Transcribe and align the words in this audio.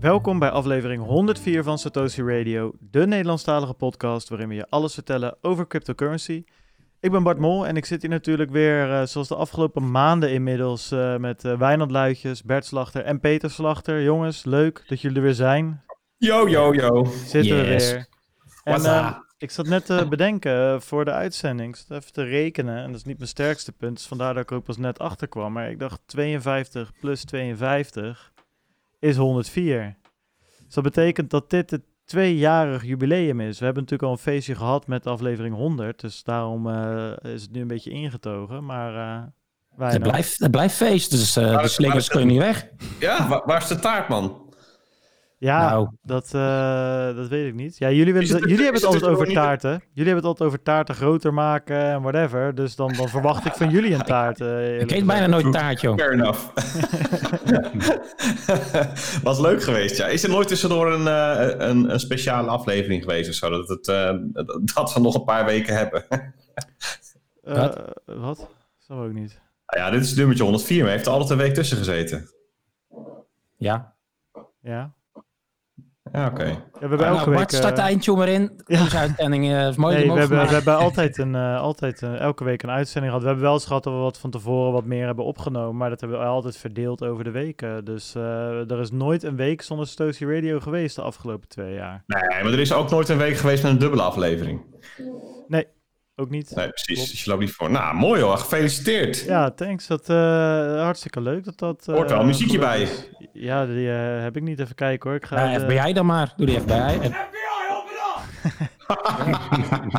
Welkom 0.00 0.38
bij 0.38 0.50
aflevering 0.50 1.04
104 1.04 1.62
van 1.62 1.78
Satoshi 1.78 2.22
Radio, 2.22 2.72
de 2.78 3.06
Nederlandstalige 3.06 3.74
podcast 3.74 4.28
waarin 4.28 4.48
we 4.48 4.54
je 4.54 4.66
alles 4.68 4.94
vertellen 4.94 5.36
over 5.40 5.66
cryptocurrency. 5.66 6.44
Ik 7.00 7.10
ben 7.10 7.22
Bart 7.22 7.38
Mol 7.38 7.66
en 7.66 7.76
ik 7.76 7.84
zit 7.84 8.00
hier 8.00 8.10
natuurlijk 8.10 8.50
weer, 8.50 8.88
uh, 8.88 9.02
zoals 9.02 9.28
de 9.28 9.34
afgelopen 9.34 9.90
maanden 9.90 10.32
inmiddels, 10.32 10.92
uh, 10.92 11.16
met 11.16 11.44
uh, 11.44 11.58
Wijnand 11.58 11.90
Luitjes, 11.90 12.42
Bert 12.42 12.64
Slachter 12.64 13.04
en 13.04 13.20
Peter 13.20 13.50
Slachter. 13.50 14.02
Jongens, 14.02 14.44
leuk 14.44 14.84
dat 14.86 15.00
jullie 15.00 15.16
er 15.16 15.22
weer 15.22 15.34
zijn. 15.34 15.82
Yo, 16.16 16.48
yo, 16.48 16.74
yo. 16.74 17.04
Zitten 17.04 17.56
yes. 17.56 17.90
we 17.90 17.94
weer. 17.94 18.06
En 18.62 19.22
ik 19.38 19.50
zat 19.50 19.66
net 19.66 19.86
te 19.86 20.06
bedenken 20.10 20.82
voor 20.82 21.04
de 21.04 21.12
uitzending, 21.12 21.76
ik 21.76 21.96
even 21.96 22.12
te 22.12 22.22
rekenen, 22.22 22.76
en 22.76 22.86
dat 22.86 22.96
is 22.96 23.04
niet 23.04 23.16
mijn 23.16 23.28
sterkste 23.28 23.72
punt, 23.72 23.96
dus 23.96 24.06
vandaar 24.06 24.34
dat 24.34 24.42
ik 24.42 24.52
ook 24.52 24.64
pas 24.64 24.76
net 24.76 24.98
achter 24.98 25.28
kwam. 25.28 25.52
Maar 25.52 25.70
ik 25.70 25.78
dacht 25.78 26.00
52 26.06 26.92
plus 27.00 27.24
52 27.24 28.29
is 29.00 29.16
104. 29.16 29.96
Dus 30.64 30.74
dat 30.74 30.84
betekent 30.84 31.30
dat 31.30 31.50
dit 31.50 31.70
het 31.70 31.82
tweejarig 32.04 32.84
jubileum 32.84 33.40
is. 33.40 33.58
We 33.58 33.64
hebben 33.64 33.82
natuurlijk 33.82 34.10
al 34.10 34.16
een 34.16 34.32
feestje 34.32 34.54
gehad 34.54 34.86
met 34.86 35.06
aflevering 35.06 35.54
100, 35.54 36.00
dus 36.00 36.22
daarom 36.22 36.66
uh, 36.66 37.12
is 37.22 37.42
het 37.42 37.52
nu 37.52 37.60
een 37.60 37.66
beetje 37.66 37.90
ingetogen. 37.90 38.64
Maar 38.64 38.94
uh, 38.94 39.88
het, 39.90 40.02
blijft, 40.02 40.38
het 40.38 40.50
blijft 40.50 40.74
feest, 40.74 41.10
dus 41.10 41.36
uh, 41.36 41.62
de 41.62 41.68
slingers 41.68 42.08
kunnen 42.08 42.28
niet 42.28 42.38
weg. 42.38 42.66
Ja, 42.98 43.28
waar, 43.28 43.42
waar 43.44 43.62
is 43.62 43.68
de 43.68 43.78
taart, 43.78 44.08
man? 44.08 44.49
Ja, 45.40 45.70
nou. 45.70 45.88
dat, 46.02 46.30
uh, 46.34 47.16
dat 47.16 47.28
weet 47.28 47.46
ik 47.46 47.54
niet. 47.54 47.78
Ja, 47.78 47.90
jullie, 47.90 48.12
willen, 48.12 48.28
jullie 48.28 48.54
hebben 48.54 48.74
het 48.74 48.84
altijd 48.84 49.04
over 49.04 49.32
taarten. 49.32 49.70
Jullie 49.70 49.82
hebben 49.94 50.14
het 50.14 50.24
altijd 50.24 50.48
over 50.48 50.62
taarten 50.62 50.94
groter 50.94 51.34
maken 51.34 51.76
en 51.76 52.02
whatever. 52.02 52.54
Dus 52.54 52.76
dan, 52.76 52.92
dan 52.92 53.08
verwacht 53.08 53.44
ik 53.44 53.52
van 53.52 53.70
jullie 53.70 53.94
een 53.94 54.02
taart. 54.02 54.40
Uh, 54.40 54.80
ik 54.80 54.90
eet 54.90 55.06
bijna 55.06 55.26
nooit 55.26 55.52
taart, 55.52 55.80
joh. 55.80 55.96
Fair 55.96 56.12
enough. 56.12 56.40
Was 59.22 59.40
leuk 59.40 59.62
geweest, 59.62 59.96
ja. 59.96 60.06
Is 60.06 60.22
er 60.22 60.30
nooit 60.30 60.48
tussendoor 60.48 60.92
een, 60.92 61.06
uh, 61.06 61.68
een, 61.68 61.92
een 61.92 62.00
speciale 62.00 62.48
aflevering 62.48 63.02
geweest 63.02 63.28
of 63.28 63.34
zo? 63.34 63.50
Dat, 63.50 63.68
het, 63.68 63.84
dat 64.74 64.94
we 64.94 65.00
nog 65.00 65.14
een 65.14 65.24
paar 65.24 65.44
weken 65.44 65.76
hebben? 65.76 66.04
wat? 67.42 67.80
Wat? 68.04 68.38
Dat 68.38 68.48
zou 68.78 69.06
ook 69.06 69.12
niet. 69.12 69.40
Nou 69.66 69.84
ja, 69.84 69.90
dit 69.90 70.02
is 70.02 70.14
nummertje 70.14 70.44
104, 70.44 70.82
maar 70.82 70.92
heeft 70.92 71.06
er 71.06 71.12
altijd 71.12 71.30
een 71.30 71.36
week 71.36 71.54
tussen 71.54 71.76
gezeten. 71.76 72.28
Ja. 73.56 73.94
Ja. 74.62 74.94
Ja, 76.12 76.26
oké. 76.26 76.44
Ja, 76.44 76.56
we 76.72 76.78
hebben 76.78 77.06
elke 77.06 77.24
nou, 77.24 77.34
Bart, 77.34 77.52
start 77.52 77.76
de 77.76 77.82
eindje 77.82 78.12
maar 78.12 78.28
in. 78.28 78.62
Ja. 78.66 78.92
uitzending 78.98 79.44
uh, 79.44 79.68
is 79.68 79.76
mooi. 79.76 79.96
Nee, 79.96 80.12
we, 80.12 80.18
hebben, 80.18 80.46
we 80.46 80.54
hebben 80.54 80.76
altijd, 80.86 81.18
een, 81.18 81.34
uh, 81.34 81.60
altijd 81.60 82.02
uh, 82.02 82.18
elke 82.18 82.44
week 82.44 82.62
een 82.62 82.70
uitzending 82.70 83.06
gehad. 83.06 83.20
We 83.20 83.26
hebben 83.26 83.46
wel 83.46 83.54
eens 83.54 83.66
gehad 83.66 83.84
dat 83.84 83.92
we 83.92 83.98
wat 83.98 84.18
van 84.18 84.30
tevoren 84.30 84.72
wat 84.72 84.84
meer 84.84 85.06
hebben 85.06 85.24
opgenomen. 85.24 85.76
Maar 85.76 85.90
dat 85.90 86.00
hebben 86.00 86.18
we 86.18 86.24
altijd 86.24 86.56
verdeeld 86.56 87.04
over 87.04 87.24
de 87.24 87.30
weken. 87.30 87.84
Dus 87.84 88.14
er 88.14 88.80
is 88.80 88.90
nooit 88.90 89.22
een 89.22 89.36
week 89.36 89.62
zonder 89.62 89.86
Stosie 89.86 90.34
Radio 90.34 90.60
geweest 90.60 90.96
de 90.96 91.02
afgelopen 91.02 91.48
twee 91.48 91.74
jaar. 91.74 92.04
Nee, 92.06 92.42
maar 92.42 92.52
er 92.52 92.58
is 92.58 92.72
ook 92.72 92.90
nooit 92.90 93.08
een 93.08 93.18
week 93.18 93.36
geweest 93.36 93.62
met 93.62 93.72
een 93.72 93.78
dubbele 93.78 94.02
aflevering. 94.02 94.60
Nee, 95.48 95.66
ook 96.16 96.30
niet. 96.30 96.54
Nee, 96.54 96.68
precies. 96.68 97.10
Dus 97.10 97.24
je 97.24 97.30
loopt 97.30 97.42
niet 97.42 97.52
voor. 97.52 97.70
Nou, 97.70 97.94
mooi 97.94 98.22
hoor. 98.22 98.38
Gefeliciteerd. 98.38 99.20
Ja, 99.20 99.50
thanks. 99.50 99.86
Dat 99.86 100.08
uh, 100.08 100.16
hartstikke 100.82 101.20
leuk 101.20 101.44
dat 101.44 101.58
dat. 101.58 101.86
Uh, 101.88 101.94
Hoort 101.94 102.10
wel 102.10 102.24
muziekje 102.24 102.58
bij. 102.58 102.88
Ja, 103.32 103.66
die 103.66 103.86
uh, 103.86 104.22
heb 104.22 104.36
ik 104.36 104.42
niet 104.42 104.60
even 104.60 104.74
kijken 104.74 105.10
hoor. 105.10 105.18
Ik 105.18 105.26
ga. 105.26 105.66
Bij 105.66 105.74
jij 105.74 105.92
dan 105.92 106.06
maar. 106.06 106.32
Doe 106.36 106.46
die 106.46 106.60
bij. 106.60 106.94
FBI, 106.94 107.30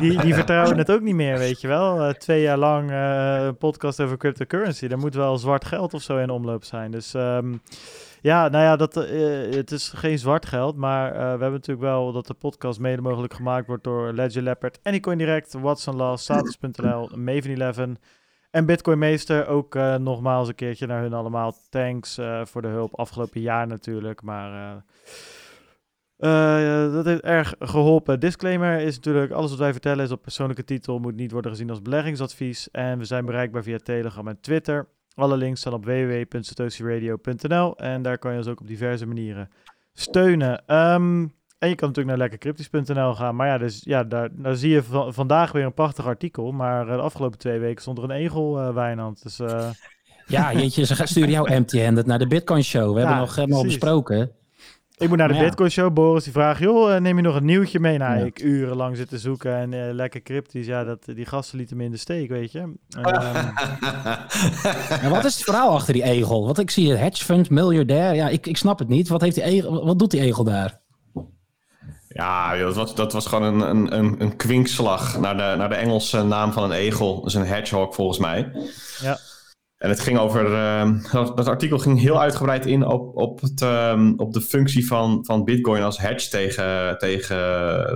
die, 0.00 0.20
die 0.20 0.34
vertrouwen 0.34 0.78
het 0.78 0.90
ook 0.90 1.00
niet 1.00 1.14
meer, 1.14 1.38
weet 1.38 1.60
je 1.60 1.68
wel. 1.68 2.08
Uh, 2.08 2.14
twee 2.14 2.42
jaar 2.42 2.58
lang 2.58 2.90
uh, 2.90 3.44
een 3.44 3.56
podcast 3.56 4.00
over 4.00 4.16
cryptocurrency. 4.16 4.86
Daar 4.86 4.98
moet 4.98 5.14
wel 5.14 5.38
zwart 5.38 5.64
geld 5.64 5.94
of 5.94 6.02
zo 6.02 6.16
in 6.16 6.30
omloop 6.30 6.64
zijn. 6.64 6.90
Dus 6.90 7.14
um, 7.14 7.62
ja, 8.22 8.48
nou 8.48 8.64
ja, 8.64 8.76
dat, 8.76 8.96
uh, 8.96 9.54
het 9.54 9.70
is 9.70 9.88
geen 9.88 10.18
zwart 10.18 10.46
geld, 10.46 10.76
maar 10.76 11.12
uh, 11.12 11.18
we 11.18 11.20
hebben 11.26 11.52
natuurlijk 11.52 11.86
wel 11.86 12.12
dat 12.12 12.26
de 12.26 12.34
podcast 12.34 12.80
mede 12.80 13.02
mogelijk 13.02 13.34
gemaakt 13.34 13.66
wordt 13.66 13.84
door 13.84 14.12
Ledger 14.12 14.42
Leopard, 14.42 14.78
Anycoin 14.82 15.18
Direct, 15.18 15.52
Watson 15.52 15.96
Law, 15.96 16.16
Status.nl, 16.16 17.10
Maven 17.16 17.60
11 17.60 17.78
en 18.50 18.66
Bitcoin 18.66 18.98
Meester. 18.98 19.46
Ook 19.46 19.74
uh, 19.74 19.96
nogmaals 19.96 20.48
een 20.48 20.54
keertje 20.54 20.86
naar 20.86 21.02
hun 21.02 21.12
allemaal. 21.12 21.54
Thanks 21.70 22.18
voor 22.42 22.62
de 22.62 22.68
hulp 22.68 22.98
afgelopen 22.98 23.40
jaar 23.40 23.66
natuurlijk, 23.66 24.22
maar... 24.22 24.84
Dat 26.16 27.04
heeft 27.04 27.20
erg 27.22 27.54
geholpen. 27.58 28.20
Disclaimer 28.20 28.80
is 28.80 28.94
natuurlijk, 28.94 29.32
alles 29.32 29.50
wat 29.50 29.58
wij 29.58 29.72
vertellen 29.72 30.04
is 30.04 30.10
op 30.10 30.22
persoonlijke 30.22 30.64
titel, 30.64 30.98
moet 30.98 31.16
niet 31.16 31.32
worden 31.32 31.50
gezien 31.50 31.70
als 31.70 31.82
beleggingsadvies. 31.82 32.70
En 32.70 32.98
we 32.98 33.04
zijn 33.04 33.26
bereikbaar 33.26 33.62
via 33.62 33.78
Telegram 33.78 34.28
en 34.28 34.40
Twitter. 34.40 34.88
Alle 35.14 35.36
links 35.36 35.60
staan 35.60 35.72
op 35.72 35.84
www.satoshiradio.nl 35.84 37.76
en 37.76 38.02
daar 38.02 38.18
kan 38.18 38.32
je 38.32 38.38
ons 38.38 38.46
ook 38.46 38.60
op 38.60 38.66
diverse 38.66 39.06
manieren 39.06 39.48
steunen. 39.92 40.74
Um, 40.76 41.34
en 41.58 41.68
je 41.68 41.74
kan 41.74 41.88
natuurlijk 41.88 42.16
naar 42.16 42.28
lekkercryptisch.nl 42.28 43.14
gaan. 43.14 43.36
Maar 43.36 43.46
ja, 43.46 43.58
dus, 43.58 43.80
ja 43.84 44.04
daar, 44.04 44.28
daar 44.32 44.56
zie 44.56 44.70
je 44.70 44.82
vandaag 45.08 45.52
weer 45.52 45.64
een 45.64 45.74
prachtig 45.74 46.06
artikel. 46.06 46.52
Maar 46.52 46.86
uh, 46.86 46.94
de 46.94 47.00
afgelopen 47.00 47.38
twee 47.38 47.58
weken 47.58 47.82
stond 47.82 47.98
er 47.98 48.04
een 48.04 48.10
egel, 48.10 48.60
uh, 48.60 48.74
Wijnand. 48.74 49.22
Dus, 49.22 49.40
uh... 49.40 49.70
Ja, 50.26 50.52
jeetje, 50.52 50.84
ze 50.84 50.94
gaan 50.96 51.06
sturen 51.06 51.30
jou 51.30 51.48
empty-handed 51.58 52.06
naar 52.06 52.18
de 52.18 52.26
Bitcoin 52.26 52.64
Show. 52.64 52.94
We 52.94 53.00
ja, 53.00 53.06
hebben 53.06 53.16
nog 53.16 53.36
helemaal 53.36 53.62
besproken. 53.62 54.30
Ik 55.02 55.08
moet 55.08 55.18
naar 55.18 55.28
de 55.32 55.38
Bitcoin 55.38 55.70
Show. 55.70 55.92
Boris 55.92 56.24
die 56.24 56.32
vraagt, 56.32 56.60
joh, 56.60 56.94
eh, 56.94 57.00
neem 57.00 57.16
je 57.16 57.22
nog 57.22 57.34
een 57.34 57.44
nieuwtje 57.44 57.80
mee? 57.80 57.98
Nou, 57.98 58.18
ja. 58.18 58.24
ik 58.24 58.42
urenlang 58.42 58.96
zitten 58.96 59.18
zoeken 59.18 59.56
en 59.56 59.72
uh, 59.72 59.92
lekker 59.92 60.22
cryptisch. 60.22 60.66
Ja, 60.66 60.84
dat, 60.84 61.04
die 61.04 61.26
gasten 61.26 61.58
lieten 61.58 61.76
me 61.76 61.84
in 61.84 61.90
de 61.90 61.96
steek, 61.96 62.28
weet 62.28 62.52
je. 62.52 62.58
Um... 62.58 62.76
ja, 65.02 65.08
wat 65.08 65.24
is 65.24 65.34
het 65.34 65.44
verhaal 65.44 65.74
achter 65.74 65.92
die 65.92 66.02
egel? 66.02 66.46
Wat 66.46 66.58
ik 66.58 66.70
zie, 66.70 66.92
hedge 66.92 67.24
fund, 67.24 67.50
miljardair. 67.50 68.14
Ja, 68.14 68.28
ik, 68.28 68.46
ik 68.46 68.56
snap 68.56 68.78
het 68.78 68.88
niet. 68.88 69.08
Wat, 69.08 69.20
heeft 69.20 69.34
die 69.34 69.44
egel, 69.44 69.84
wat 69.84 69.98
doet 69.98 70.10
die 70.10 70.20
egel 70.20 70.44
daar? 70.44 70.80
Ja, 72.08 72.56
dat 72.56 72.74
was, 72.74 72.94
dat 72.94 73.12
was 73.12 73.26
gewoon 73.26 73.60
een, 73.60 73.98
een, 73.98 74.20
een 74.20 74.36
kwinkslag 74.36 75.18
naar 75.18 75.36
de, 75.36 75.54
naar 75.56 75.68
de 75.68 75.74
Engelse 75.74 76.22
naam 76.22 76.52
van 76.52 76.62
een 76.62 76.72
egel. 76.72 77.16
Dat 77.16 77.26
is 77.26 77.34
een 77.34 77.46
hedgehog 77.46 77.94
volgens 77.94 78.18
mij. 78.18 78.52
Ja. 79.00 79.18
En 79.82 79.88
het 79.88 80.00
ging 80.00 80.18
over. 80.18 80.50
Uh, 80.50 80.90
dat, 81.34 81.48
artikel 81.48 81.78
ging 81.78 82.00
heel 82.00 82.20
uitgebreid 82.20 82.66
in 82.66 82.86
op, 82.86 83.16
op, 83.16 83.40
het, 83.40 83.60
um, 83.60 84.18
op 84.18 84.32
de 84.32 84.40
functie 84.40 84.86
van, 84.86 85.24
van 85.24 85.44
Bitcoin 85.44 85.82
als 85.82 85.98
hedge 85.98 86.28
tegen, 86.28 86.98
tegen 86.98 87.36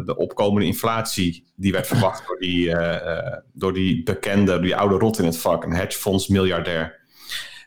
de 0.04 0.16
opkomende 0.16 0.66
inflatie. 0.66 1.52
Die 1.56 1.72
werd 1.72 1.86
verwacht 1.86 2.26
door 2.26 2.38
die, 2.38 2.66
uh, 2.66 3.32
door 3.52 3.72
die 3.72 4.02
bekende, 4.02 4.60
die 4.60 4.76
oude 4.76 4.98
rot 4.98 5.18
in 5.18 5.24
het 5.24 5.38
vak, 5.38 5.64
een 5.64 5.72
hedgefonds 5.72 6.28
miljardair. 6.28 7.00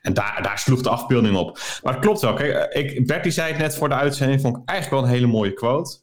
En 0.02 0.13
daar, 0.13 0.40
daar 0.41 0.59
sloeg 0.59 0.81
de 0.81 0.90
afbeelding 0.90 1.35
op. 1.35 1.59
Maar 1.84 1.94
het 1.94 2.02
klopt 2.02 2.22
wel. 2.22 2.34
Kijk, 2.34 2.74
ik, 2.74 3.08
Bertie 3.08 3.31
zei 3.31 3.52
het 3.52 3.62
net 3.62 3.75
voor 3.75 3.90
de 3.90 3.96
uitzending, 3.96 4.41
vond 4.41 4.58
ik 4.58 4.63
eigenlijk 4.66 5.02
wel 5.02 5.09
een 5.09 5.16
hele 5.16 5.31
mooie 5.31 5.53
quote. 5.53 6.00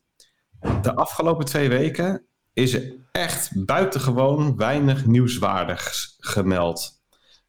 De 0.83 0.95
afgelopen 0.95 1.45
twee 1.45 1.69
weken 1.69 2.27
is 2.53 2.75
er 2.75 2.95
echt 3.13 3.65
buitengewoon 3.65 4.57
weinig 4.57 5.07
nieuwswaardigs 5.07 6.17
gemeld. 6.19 6.96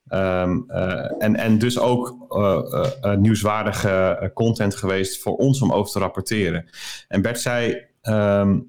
Um, 0.10 0.66
uh, 0.68 1.24
en, 1.24 1.36
en 1.36 1.58
dus 1.58 1.80
ook 1.80 2.16
uh, 2.30 2.62
uh, 3.02 3.16
nieuwswaardige 3.16 4.32
content 4.34 4.76
geweest 4.76 5.22
voor 5.22 5.36
ons 5.36 5.62
om 5.62 5.72
over 5.74 5.92
te 5.92 6.00
rapporteren. 6.00 6.70
En 7.08 7.22
Bert 7.22 7.40
zei, 7.40 7.86
um, 8.02 8.68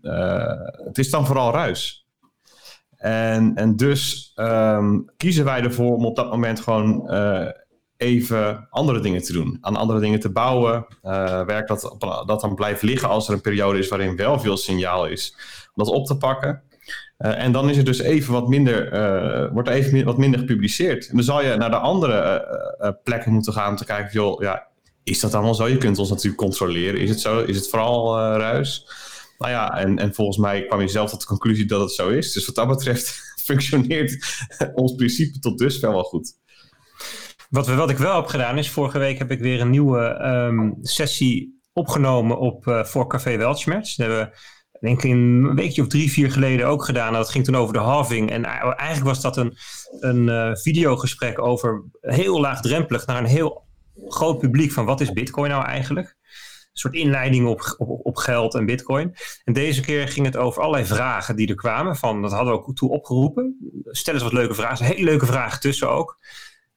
het 0.85 0.99
is 0.99 1.11
dan 1.11 1.27
vooral 1.27 1.53
ruis. 1.53 2.07
En, 2.97 3.55
en 3.55 3.77
dus 3.77 4.33
um, 4.37 5.11
kiezen 5.17 5.45
wij 5.45 5.63
ervoor 5.63 5.95
om 5.95 6.07
op 6.07 6.17
dat 6.17 6.31
moment 6.31 6.61
gewoon 6.61 7.11
even 7.97 8.67
andere 8.71 9.01
dingen 9.01 9.23
te 9.23 9.33
doen. 9.33 9.59
Aan 9.61 9.77
andere 9.77 10.01
dingen 10.01 10.21
te 10.21 10.33
bouwen. 10.33 10.87
werk 11.47 11.69
dat, 11.69 11.97
dat 12.27 12.41
dan 12.41 12.55
blijft 12.55 12.83
liggen 12.83 13.09
als 13.09 13.29
er 13.29 13.35
een 13.35 13.41
periode 13.41 13.79
is 13.79 13.89
waarin 13.89 14.17
wel 14.17 14.41
veel 14.41 14.57
signaal 14.57 15.07
is. 15.07 15.37
Om 15.75 15.85
dat 15.85 15.95
op 15.95 16.07
te 16.07 16.17
pakken. 16.17 16.63
Uh, 17.19 17.43
en 17.43 17.53
dan 17.53 17.71
is 17.71 17.77
er 17.77 17.85
dus 17.85 17.99
even 17.99 18.33
wat 18.33 18.49
minder, 18.49 18.93
uh, 18.93 19.53
wordt 19.53 19.69
er 19.69 19.75
even 19.75 20.05
wat 20.05 20.19
minder 20.19 20.41
gepubliceerd. 20.41 21.09
En 21.09 21.15
dan 21.15 21.25
zal 21.25 21.43
je 21.43 21.57
naar 21.57 21.71
de 21.71 21.77
andere 21.77 22.47
uh, 22.81 22.91
plekken 23.05 23.33
moeten 23.33 23.53
gaan 23.53 23.71
om 23.71 23.77
te 23.77 23.85
kijken, 23.85 24.13
joh, 24.13 24.43
ja, 24.43 24.67
is 25.03 25.21
dat 25.21 25.35
allemaal 25.35 25.55
zo? 25.55 25.69
Je 25.69 25.79
kunt 25.79 25.99
ons 25.99 26.09
natuurlijk 26.09 26.43
controleren. 26.43 27.01
Is 27.01 27.11
het 27.11 27.21
zo? 27.21 27.41
Is 27.41 27.57
het 27.57 27.69
vooral 27.69 28.19
ruis? 28.37 28.87
Nou 29.39 29.53
ja, 29.53 29.79
en, 29.79 29.99
en 29.99 30.15
volgens 30.15 30.37
mij 30.37 30.67
kwam 30.67 30.81
je 30.81 30.89
zelf 30.89 31.11
tot 31.11 31.21
de 31.21 31.27
conclusie 31.27 31.67
dat 31.67 31.81
het 31.81 31.93
zo 31.93 32.09
is. 32.09 32.33
Dus 32.33 32.47
wat 32.47 32.55
dat 32.55 32.69
betreft 32.69 33.21
functioneert 33.49 34.19
ons 34.75 34.95
principe 34.95 35.39
tot 35.39 35.59
dusver 35.59 35.91
wel 35.91 36.05
goed. 36.05 36.33
Wat, 37.51 37.67
we, 37.67 37.75
wat 37.75 37.91
ik 37.91 37.99
wel 37.99 38.17
heb 38.17 38.27
gedaan 38.27 38.59
is, 38.59 38.71
vorige 38.71 38.99
week 38.99 39.19
heb 39.19 39.31
ik 39.31 39.41
weer 39.41 39.61
een 39.61 39.71
nieuwe 39.71 40.25
um, 40.25 40.79
sessie 40.83 41.61
opgenomen 41.73 42.39
op, 42.39 42.83
voor 42.85 43.07
Café 43.07 43.37
Weltschmerz. 43.37 43.97
Daar 43.97 44.09
hebben 44.09 44.27
we 44.27 44.39
denk 44.81 45.03
ik 45.03 45.11
een 45.11 45.55
weekje 45.55 45.83
of 45.83 45.89
drie, 45.89 46.11
vier 46.11 46.33
geleden 46.33 46.67
ook 46.67 46.85
gedaan. 46.85 47.13
Dat 47.13 47.31
ging 47.31 47.45
toen 47.45 47.57
over 47.57 47.73
de 47.73 47.79
halving. 47.79 48.31
En 48.31 48.45
eigenlijk 48.45 49.05
was 49.05 49.21
dat 49.21 49.37
een, 49.37 49.57
een 50.01 50.29
uh, 50.29 50.55
videogesprek 50.55 51.39
over 51.39 51.85
heel 52.01 52.41
laagdrempelig 52.41 53.07
naar 53.07 53.19
een 53.19 53.25
heel 53.25 53.67
groot 54.09 54.39
publiek 54.39 54.73
van 54.73 54.85
wat 54.85 55.01
is 55.01 55.13
Bitcoin 55.13 55.51
nou 55.51 55.65
eigenlijk? 55.65 56.07
Een 56.07 56.85
soort 56.85 56.95
inleiding 56.95 57.47
op, 57.47 57.75
op, 58.03 58.17
geld 58.17 58.55
en 58.55 58.67
Bitcoin. 58.67 59.15
En 59.45 59.53
deze 59.53 59.81
keer 59.81 60.09
ging 60.09 60.27
het 60.27 60.37
over 60.37 60.63
allerlei 60.63 60.87
vragen 60.87 61.37
die 61.37 61.49
er 61.49 61.55
kwamen. 61.55 61.97
Van, 61.97 62.23
dat 62.23 62.33
hadden 62.33 62.53
we 62.53 62.59
ook 62.59 62.77
toe 62.77 62.91
opgeroepen. 62.91 63.57
Stel 63.85 64.15
eens 64.15 64.23
wat 64.23 64.33
leuke 64.33 64.55
vragen. 64.55 64.87
Hele 64.87 65.05
leuke 65.05 65.27
vragen 65.27 65.61
tussen 65.61 65.91
ook. 65.91 66.19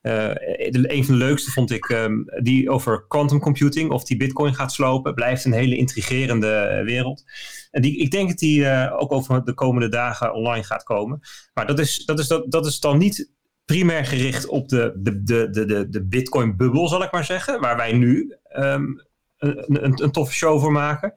Uh, 0.01 0.31
een 0.71 1.05
van 1.05 1.13
de 1.13 1.25
leukste 1.25 1.51
vond 1.51 1.71
ik 1.71 1.89
um, 1.89 2.25
die 2.41 2.69
over 2.69 3.05
quantum 3.07 3.39
computing, 3.39 3.91
of 3.91 4.03
die 4.03 4.17
bitcoin 4.17 4.55
gaat 4.55 4.71
slopen. 4.71 5.13
Blijft 5.13 5.45
een 5.45 5.53
hele 5.53 5.75
intrigerende 5.75 6.81
wereld. 6.85 7.23
En 7.71 7.81
die, 7.81 7.97
ik 7.97 8.11
denk 8.11 8.29
dat 8.29 8.37
die 8.37 8.59
uh, 8.59 8.95
ook 8.97 9.11
over 9.11 9.45
de 9.45 9.53
komende 9.53 9.89
dagen 9.89 10.33
online 10.33 10.63
gaat 10.63 10.83
komen. 10.83 11.19
Maar 11.53 11.67
dat 11.67 11.79
is, 11.79 12.05
dat 12.05 12.19
is, 12.19 12.27
dat, 12.27 12.51
dat 12.51 12.65
is 12.65 12.79
dan 12.79 12.97
niet 12.97 13.31
primair 13.65 14.05
gericht 14.05 14.47
op 14.47 14.69
de, 14.69 14.93
de, 14.97 15.23
de, 15.23 15.49
de, 15.65 15.89
de 15.89 16.05
bitcoin-bubbel, 16.05 16.87
zal 16.87 17.03
ik 17.03 17.11
maar 17.11 17.25
zeggen. 17.25 17.61
Waar 17.61 17.77
wij 17.77 17.93
nu 17.93 18.37
um, 18.57 19.01
een, 19.37 19.83
een, 19.83 20.03
een, 20.03 20.11
toffe 20.11 20.33
show 20.33 20.59
voor 20.59 20.71
maken. 20.71 21.13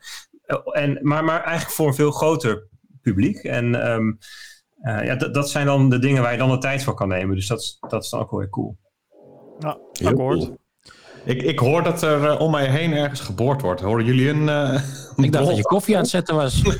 En, 0.72 0.98
maar, 1.02 1.24
maar 1.24 1.42
eigenlijk 1.42 1.76
voor 1.76 1.86
een 1.86 1.94
veel 1.94 2.10
groter 2.10 2.68
publiek. 3.00 3.36
En 3.36 3.90
um, 3.92 4.18
uh, 4.82 5.04
ja, 5.04 5.14
dat 5.14 5.50
zijn 5.50 5.66
dan 5.66 5.90
de 5.90 5.98
dingen 5.98 6.22
waar 6.22 6.32
je 6.32 6.38
dan 6.38 6.50
de 6.50 6.58
tijd 6.58 6.84
voor 6.84 6.94
kan 6.94 7.08
nemen. 7.08 7.36
Dus 7.36 7.46
dat 7.46 7.60
is, 7.60 7.76
dat 7.88 8.04
is 8.04 8.10
dan 8.10 8.20
ook 8.20 8.30
wel 8.30 8.40
weer 8.40 8.48
cool. 8.48 8.76
Ja, 9.58 9.78
akkoord. 10.04 10.38
Cool. 10.38 10.58
Ik, 11.24 11.42
ik 11.42 11.58
hoor 11.58 11.82
dat 11.82 12.02
er 12.02 12.22
uh, 12.22 12.40
om 12.40 12.50
mij 12.50 12.66
heen 12.66 12.92
ergens 12.92 13.20
geboord 13.20 13.60
wordt. 13.60 13.80
Horen 13.80 14.04
jullie 14.04 14.28
een. 14.28 14.42
Uh, 14.42 14.80
ik 15.16 15.32
dacht 15.32 15.46
dat 15.46 15.56
je 15.56 15.62
koffie 15.62 15.94
aan 15.94 16.00
het 16.00 16.10
zetten 16.10 16.34
was. 16.34 16.62
nee, 16.62 16.76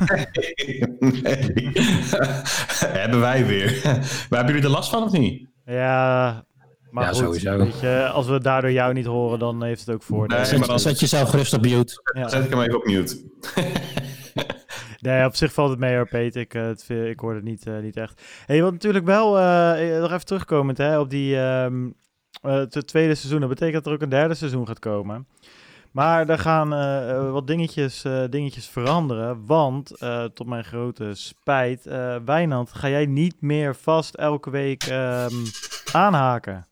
nee. 0.99 1.73
Hebben 3.00 3.20
wij 3.20 3.46
weer. 3.46 3.81
Maar 4.31 4.38
hebben 4.38 4.55
jullie 4.55 4.62
er 4.62 4.69
last 4.69 4.91
van 4.91 5.02
of 5.02 5.12
niet? 5.12 5.46
Ja, 5.64 6.44
maar 6.91 7.05
ja, 7.05 7.11
goed, 7.11 7.19
sowieso. 7.19 7.56
Weet 7.56 7.81
je, 7.81 8.11
als 8.12 8.26
we 8.26 8.41
daardoor 8.41 8.73
jou 8.73 8.93
niet 8.93 9.06
horen, 9.06 9.38
dan 9.38 9.62
heeft 9.62 9.87
het 9.87 9.94
ook 9.94 10.02
voordeel. 10.02 10.37
Nee, 10.37 10.46
zet, 10.46 10.58
maar 10.58 10.69
dan 10.69 10.81
zet 10.81 11.00
jezelf 11.00 11.31
gerust 11.31 11.52
op 11.52 11.62
mute. 11.62 12.00
Ja. 12.14 12.29
Zet 12.29 12.44
ik 12.44 12.50
hem 12.50 12.61
even 12.61 12.76
op 12.76 12.85
mute. 12.85 13.23
Nee, 15.00 15.25
op 15.25 15.37
zich 15.37 15.52
valt 15.52 15.70
het 15.70 15.79
mee 15.79 15.94
hoor, 15.96 16.08
Peter. 16.08 16.41
Ik, 16.41 16.55
uh, 16.55 16.67
het, 16.67 16.88
ik 16.88 17.20
hoor 17.20 17.35
het 17.35 17.44
niet, 17.44 17.67
uh, 17.67 17.79
niet 17.79 17.96
echt. 17.96 18.23
Hey, 18.46 18.62
wat 18.62 18.73
natuurlijk 18.73 19.05
wel, 19.05 19.38
uh, 19.38 20.00
nog 20.00 20.12
even 20.12 20.25
terugkomend 20.25 20.79
hè, 20.79 20.99
op 20.99 21.11
die 21.11 21.37
um, 21.37 21.94
het 22.52 22.87
tweede 22.87 23.14
seizoen. 23.14 23.41
Dat 23.41 23.49
betekent 23.49 23.75
dat 23.75 23.87
er 23.87 23.93
ook 23.93 24.02
een 24.02 24.08
derde 24.08 24.35
seizoen 24.35 24.67
gaat 24.67 24.79
komen. 24.79 25.26
Maar 25.91 26.29
er 26.29 26.38
gaan 26.38 26.69
wat 27.32 27.46
dingetjes, 27.46 28.05
dingetjes 28.31 28.67
veranderen. 28.67 29.46
Want, 29.46 29.93
tot 30.35 30.46
mijn 30.46 30.64
grote 30.64 31.11
spijt, 31.14 31.85
Wijnand, 32.25 32.73
ga 32.73 32.88
jij 32.88 33.06
niet 33.06 33.41
meer 33.41 33.75
vast 33.75 34.14
elke 34.14 34.50
week 34.50 34.87
um, 34.87 35.43
aanhaken? 35.93 36.67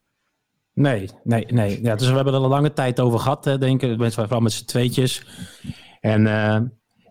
Nee, 0.74 1.10
nee, 1.22 1.46
nee. 1.48 1.82
Ja, 1.82 1.94
dus 1.96 2.08
we 2.08 2.14
hebben 2.14 2.34
er 2.34 2.42
een 2.42 2.48
lange 2.48 2.72
tijd 2.72 3.00
over 3.00 3.18
gehad, 3.18 3.44
denk 3.44 3.82
ik. 3.82 4.12
Vooral 4.12 4.40
met 4.40 4.52
z'n 4.52 4.64
tweetjes. 4.64 5.26
En 6.00 6.26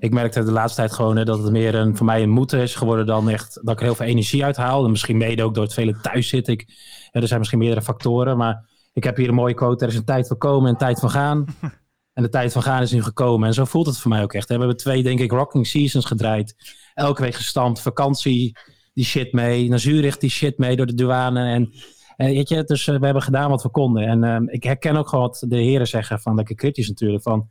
ik 0.01 0.13
merkte 0.13 0.43
de 0.43 0.51
laatste 0.51 0.79
tijd 0.79 0.93
gewoon 0.93 1.17
hè, 1.17 1.25
dat 1.25 1.43
het 1.43 1.51
meer 1.51 1.75
een, 1.75 1.97
voor 1.97 2.05
mij 2.05 2.23
een 2.23 2.29
moeten 2.29 2.59
is 2.59 2.75
geworden 2.75 3.05
dan 3.05 3.29
echt 3.29 3.59
dat 3.61 3.73
ik 3.73 3.79
er 3.79 3.85
heel 3.85 3.95
veel 3.95 4.05
energie 4.05 4.45
uit 4.45 4.57
haal. 4.57 4.83
En 4.83 4.91
misschien 4.91 5.17
mede 5.17 5.43
ook 5.43 5.53
door 5.53 5.63
het 5.63 5.73
vele 5.73 5.99
thuis 6.01 6.27
zit. 6.27 6.47
Ik, 6.47 6.65
er 7.11 7.27
zijn 7.27 7.39
misschien 7.39 7.59
meerdere 7.59 7.81
factoren, 7.81 8.37
maar 8.37 8.69
ik 8.93 9.03
heb 9.03 9.17
hier 9.17 9.27
een 9.27 9.35
mooie 9.35 9.53
quote. 9.53 9.85
Er 9.85 9.91
is 9.91 9.97
een 9.97 10.05
tijd 10.05 10.27
voor 10.27 10.37
komen 10.37 10.65
en 10.65 10.71
een 10.71 10.77
tijd 10.77 10.99
van 10.99 11.09
gaan. 11.09 11.45
En 12.13 12.23
de 12.23 12.29
tijd 12.29 12.51
van 12.51 12.61
gaan 12.61 12.81
is 12.81 12.91
nu 12.91 13.03
gekomen. 13.03 13.47
En 13.47 13.53
zo 13.53 13.65
voelt 13.65 13.85
het 13.85 13.97
voor 13.97 14.11
mij 14.11 14.23
ook 14.23 14.33
echt. 14.33 14.47
We 14.47 14.57
hebben 14.57 14.77
twee, 14.77 15.03
denk 15.03 15.19
ik, 15.19 15.31
rocking 15.31 15.67
seasons 15.67 16.05
gedraaid. 16.05 16.55
Elke 16.93 17.21
week 17.21 17.35
gestampt. 17.35 17.81
Vakantie, 17.81 18.57
die 18.93 19.05
shit 19.05 19.33
mee. 19.33 19.69
Naar 19.69 19.79
Zurich, 19.79 20.17
die 20.17 20.29
shit 20.29 20.57
mee 20.57 20.75
door 20.75 20.85
de 20.85 20.93
douane. 20.93 21.53
En, 21.53 21.73
en 22.15 22.25
weet 22.25 22.49
je, 22.49 22.63
dus 22.63 22.87
uh, 22.87 22.99
we 22.99 23.05
hebben 23.05 23.23
gedaan 23.23 23.49
wat 23.49 23.63
we 23.63 23.69
konden. 23.69 24.03
En 24.03 24.23
uh, 24.23 24.53
ik 24.53 24.63
herken 24.63 24.95
ook 24.95 25.09
gewoon 25.09 25.25
wat 25.25 25.45
de 25.47 25.57
heren 25.57 25.87
zeggen. 25.87 26.19
Van 26.19 26.35
lekker 26.35 26.55
kritisch 26.55 26.87
natuurlijk. 26.87 27.23
Van 27.23 27.49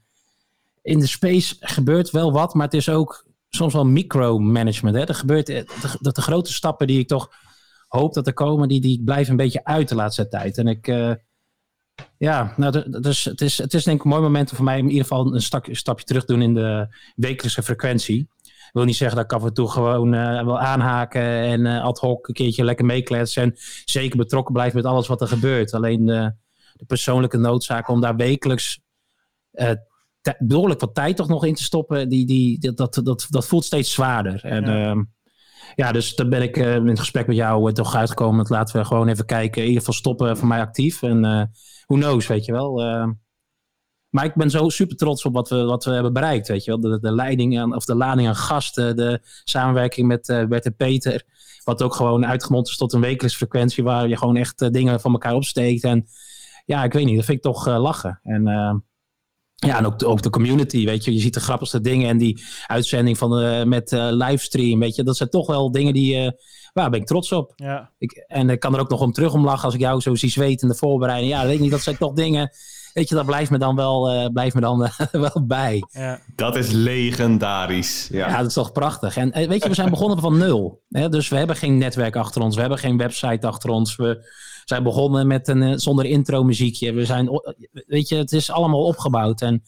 in 0.83 0.99
de 0.99 1.07
space 1.07 1.57
gebeurt 1.61 2.11
wel 2.11 2.33
wat, 2.33 2.55
maar 2.55 2.65
het 2.65 2.75
is 2.75 2.89
ook 2.89 3.29
soms 3.49 3.73
wel 3.73 3.87
micromanagement. 3.87 5.09
Er 5.09 5.15
gebeurt 5.15 5.47
de, 5.47 5.65
de, 6.01 6.13
de, 6.13 6.23
grote 6.23 6.53
stappen 6.53 6.87
die 6.87 6.99
ik 6.99 7.09
toch 7.09 7.31
hoop 7.89 8.15
dat 8.15 8.27
er 8.27 8.33
komen, 8.33 8.69
die, 8.69 8.81
die 8.81 9.03
blijven 9.05 9.31
een 9.31 9.37
beetje 9.37 9.65
uit 9.65 9.89
de 9.89 9.95
laatste 9.95 10.29
tijd. 10.29 10.59
En 10.59 10.67
ik, 10.67 10.87
uh, 10.87 11.13
ja, 12.19 12.55
nou, 12.57 13.01
dus 13.01 13.25
het 13.25 13.41
is, 13.41 13.59
het 13.59 13.75
is 13.75 13.85
denk 13.85 13.99
ik 13.99 14.05
een 14.05 14.11
mooi 14.11 14.23
moment 14.23 14.51
voor 14.51 14.65
mij 14.65 14.79
om 14.79 14.85
in 14.85 14.91
ieder 14.91 15.07
geval 15.07 15.35
een, 15.35 15.41
stapje 15.77 16.05
terug 16.05 16.25
te 16.25 16.33
doen 16.33 16.43
in 16.43 16.55
de 16.55 16.97
wekelijkse 17.17 17.63
frequentie. 17.63 18.29
Ik 18.43 18.77
wil 18.77 18.85
niet 18.85 18.97
zeggen 18.97 19.17
dat 19.17 19.25
ik 19.25 19.33
af 19.33 19.45
en 19.45 19.55
toe 19.55 19.71
gewoon 19.71 20.15
uh, 20.15 20.45
wil 20.45 20.61
aanhaken 20.61 21.23
en 21.23 21.67
ad 21.67 21.99
hoc 21.99 22.29
een 22.29 22.35
keertje 22.35 22.65
lekker 22.65 22.85
meekletsen. 22.85 23.43
En 23.43 23.55
zeker 23.85 24.17
betrokken 24.17 24.53
blijven 24.53 24.77
met 24.77 24.87
alles 24.87 25.07
wat 25.07 25.21
er 25.21 25.29
gebeurt. 25.29 25.75
Alleen 25.75 26.07
de, 26.07 26.35
de 26.73 26.85
persoonlijke 26.85 27.37
noodzaak 27.37 27.89
om 27.89 28.01
daar 28.01 28.17
wekelijks 28.17 28.81
behoorlijk 30.39 30.81
wat 30.81 30.95
tijd 30.95 31.17
toch 31.17 31.29
nog 31.29 31.45
in 31.45 31.55
te 31.55 31.63
stoppen, 31.63 32.09
die, 32.09 32.27
die, 32.27 32.73
dat, 32.75 32.95
dat, 32.95 33.27
dat, 33.31 33.47
voelt 33.47 33.65
steeds 33.65 33.93
zwaarder. 33.93 34.45
En 34.45 34.65
ja, 34.65 34.95
uh, 34.95 35.03
ja 35.75 35.93
dus 35.93 36.15
dan 36.15 36.29
ben 36.29 36.43
ik 36.43 36.57
uh, 36.57 36.75
in 36.75 36.87
het 36.87 36.99
gesprek 36.99 37.27
met 37.27 37.37
jou 37.37 37.69
uh, 37.69 37.75
toch 37.75 37.95
uitgekomen. 37.95 38.39
Dat 38.39 38.49
laten 38.49 38.77
we 38.77 38.85
gewoon 38.85 39.09
even 39.09 39.25
kijken. 39.25 39.61
In 39.61 39.67
ieder 39.67 39.79
geval 39.79 39.99
stoppen 39.99 40.37
voor 40.37 40.49
mij 40.49 40.61
actief. 40.61 41.03
En 41.03 41.25
uh, 41.25 41.43
who 41.87 41.97
knows, 41.97 42.27
weet 42.27 42.45
je 42.45 42.53
wel. 42.53 42.83
Ehm, 42.83 43.13
maar 44.09 44.25
ik 44.25 44.35
ben 44.35 44.51
zo 44.51 44.69
super 44.69 44.97
trots 44.97 45.25
op 45.25 45.35
wat 45.35 45.49
we, 45.49 45.65
wat 45.65 45.85
we 45.85 45.91
hebben 45.91 46.13
bereikt, 46.13 46.49
weet 46.49 46.65
je 46.65 46.71
wel. 46.71 46.81
De, 46.81 47.01
de 47.01 47.13
leiding 47.13 47.59
aan, 47.59 47.75
of 47.75 47.85
de 47.85 47.95
lading 47.95 48.29
aan 48.29 48.37
gasten, 48.37 48.97
de 48.97 49.21
samenwerking 49.45 50.07
met 50.07 50.45
Bert 50.49 50.65
en 50.65 50.77
Peter. 50.77 51.25
Wat 51.65 51.83
ook 51.83 51.95
gewoon 51.95 52.27
uitgemond 52.27 52.69
is 52.69 52.77
tot 52.77 52.93
een 52.93 53.01
wekelijks 53.01 53.37
frequentie 53.37 53.85
waar 53.85 54.09
je 54.09 54.17
gewoon 54.17 54.37
echt 54.37 54.73
dingen 54.73 55.01
van 55.01 55.13
elkaar 55.13 55.35
opsteekt. 55.35 55.85
En 55.85 56.07
ja, 56.65 56.85
ik 56.85 56.93
weet 56.93 57.05
niet, 57.05 57.17
dat 57.17 57.25
vind 57.25 57.37
ik 57.37 57.45
toch 57.45 57.67
lachen. 57.67 58.21
En 58.23 58.49
ehm, 58.49 58.77
ja, 59.67 59.79
en 59.79 59.87
ook 59.87 59.99
de, 59.99 60.07
ook 60.07 60.23
de 60.23 60.31
community, 60.31 60.85
weet 60.85 61.05
je. 61.05 61.13
Je 61.13 61.21
ziet 61.21 61.35
de 61.35 61.41
grappigste 61.41 61.81
dingen 61.81 62.09
en 62.09 62.19
die 62.19 62.43
uitzending 62.67 63.19
van 63.19 63.31
de, 63.31 63.65
met 63.67 63.93
uh, 63.93 64.09
livestream, 64.11 64.81
weet 64.81 64.97
je. 64.97 65.03
Dat 65.03 65.17
zijn 65.17 65.29
toch 65.29 65.47
wel 65.47 65.71
dingen 65.71 65.93
die, 65.93 66.17
uh, 66.17 66.31
waar 66.73 66.91
ben 66.91 67.01
ik 67.01 67.07
trots 67.07 67.33
op. 67.33 67.53
Ja. 67.57 67.91
Ik, 67.99 68.25
en 68.27 68.51
ik 68.51 68.61
kan 68.61 68.75
er 68.75 68.81
ook 68.81 68.89
nog 68.89 69.01
om 69.01 69.13
terug 69.13 69.33
om 69.33 69.45
lachen 69.45 69.65
als 69.65 69.75
ik 69.75 69.81
jou 69.81 70.01
zo 70.01 70.15
zie 70.15 70.31
zweten 70.31 70.69
in 70.69 70.69
de 70.69 70.79
voorbereiding. 70.79 71.33
Ja, 71.33 71.45
weet 71.45 71.55
ik 71.55 71.61
niet, 71.61 71.71
dat 71.71 71.81
zijn 71.81 71.97
toch 71.97 72.13
dingen, 72.13 72.51
weet 72.93 73.09
je, 73.09 73.15
dat 73.15 73.27
blijft 73.27 73.51
me 73.51 73.59
dan 73.59 73.77
wel, 73.77 74.15
uh, 74.15 74.27
blijft 74.33 74.55
me 74.55 74.61
dan 74.61 74.91
wel 75.13 75.45
bij. 75.47 75.83
Ja. 75.91 76.21
Dat 76.37 76.57
is 76.57 76.71
legendarisch. 76.71 78.09
Ja. 78.11 78.29
ja, 78.29 78.37
dat 78.37 78.47
is 78.47 78.55
toch 78.55 78.73
prachtig. 78.73 79.17
En 79.17 79.49
weet 79.49 79.63
je, 79.63 79.69
we 79.69 79.75
zijn 79.75 79.91
begonnen 79.91 80.19
van 80.19 80.39
nul. 80.39 80.83
Hè? 80.89 81.09
Dus 81.09 81.29
we 81.29 81.37
hebben 81.37 81.57
geen 81.57 81.79
netwerk 81.79 82.17
achter 82.17 82.43
ons, 82.43 82.55
we 82.55 82.61
hebben 82.61 82.79
geen 82.79 82.97
website 82.97 83.47
achter 83.47 83.71
ons. 83.71 83.97
We 83.97 84.29
zijn 84.71 84.83
begonnen 84.83 85.27
met 85.27 85.49
een 85.49 85.81
zonder 85.81 86.05
intro 86.05 86.45
muziekje. 86.45 86.93
We 86.93 87.05
zijn, 87.05 87.29
weet 87.87 88.09
je, 88.09 88.17
het 88.17 88.33
is 88.33 88.51
allemaal 88.51 88.85
opgebouwd. 88.85 89.41
En 89.41 89.63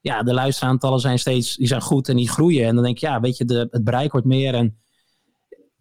ja, 0.00 0.22
de 0.22 0.34
luisteraantallen 0.34 1.00
zijn 1.00 1.18
steeds, 1.18 1.56
die 1.56 1.66
zijn 1.66 1.80
goed 1.80 2.08
en 2.08 2.16
die 2.16 2.30
groeien. 2.30 2.66
En 2.66 2.74
dan 2.74 2.84
denk 2.84 2.96
ik, 2.96 3.02
ja, 3.02 3.20
weet 3.20 3.36
je, 3.36 3.44
de, 3.44 3.68
het 3.70 3.84
bereik 3.84 4.12
wordt 4.12 4.26
meer. 4.26 4.54
En 4.54 4.78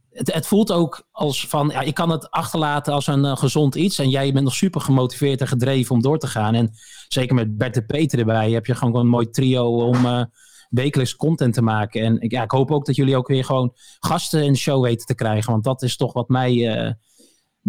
het, 0.10 0.34
het 0.34 0.48
voelt 0.48 0.72
ook 0.72 1.08
als 1.12 1.48
van, 1.48 1.70
ja, 1.70 1.82
ik 1.82 1.94
kan 1.94 2.10
het 2.10 2.32
achterlaten 2.32 2.94
als 2.94 3.08
een 3.08 3.26
uh, 3.26 3.38
gezond 3.38 3.76
iets. 3.76 4.00
En 4.00 4.10
jij 4.10 4.32
bent 4.34 4.44
nog 4.44 4.54
super 4.56 4.82
gemotiveerd 4.82 5.42
en 5.42 5.48
gedreven 5.48 5.96
om 5.96 6.02
door 6.02 6.18
te 6.18 6.28
gaan. 6.28 6.56
En 6.56 6.72
zeker 7.08 7.36
met 7.36 7.58
Bert 7.58 7.74
de 7.74 7.86
Peter 7.86 8.20
erbij 8.20 8.52
heb 8.52 8.66
je 8.66 8.76
gewoon 8.76 8.96
een 8.96 9.08
mooi 9.08 9.30
trio 9.30 9.88
om 9.88 10.06
uh, 10.06 10.24
wekelijks 10.70 11.16
content 11.16 11.54
te 11.54 11.62
maken. 11.62 12.02
En 12.02 12.16
ja, 12.20 12.44
ik 12.44 12.52
hoop 12.52 12.72
ook 12.72 12.86
dat 12.86 12.96
jullie 12.96 13.18
ook 13.18 13.28
weer 13.28 13.46
gewoon 13.46 13.74
gasten 14.00 14.44
in 14.44 14.52
de 14.52 14.60
show 14.60 14.84
weten 14.84 15.06
te 15.06 15.16
krijgen. 15.16 15.52
Want 15.52 15.64
dat 15.64 15.82
is 15.82 15.96
toch 15.98 16.14
wat 16.14 16.30
mij, 16.30 16.54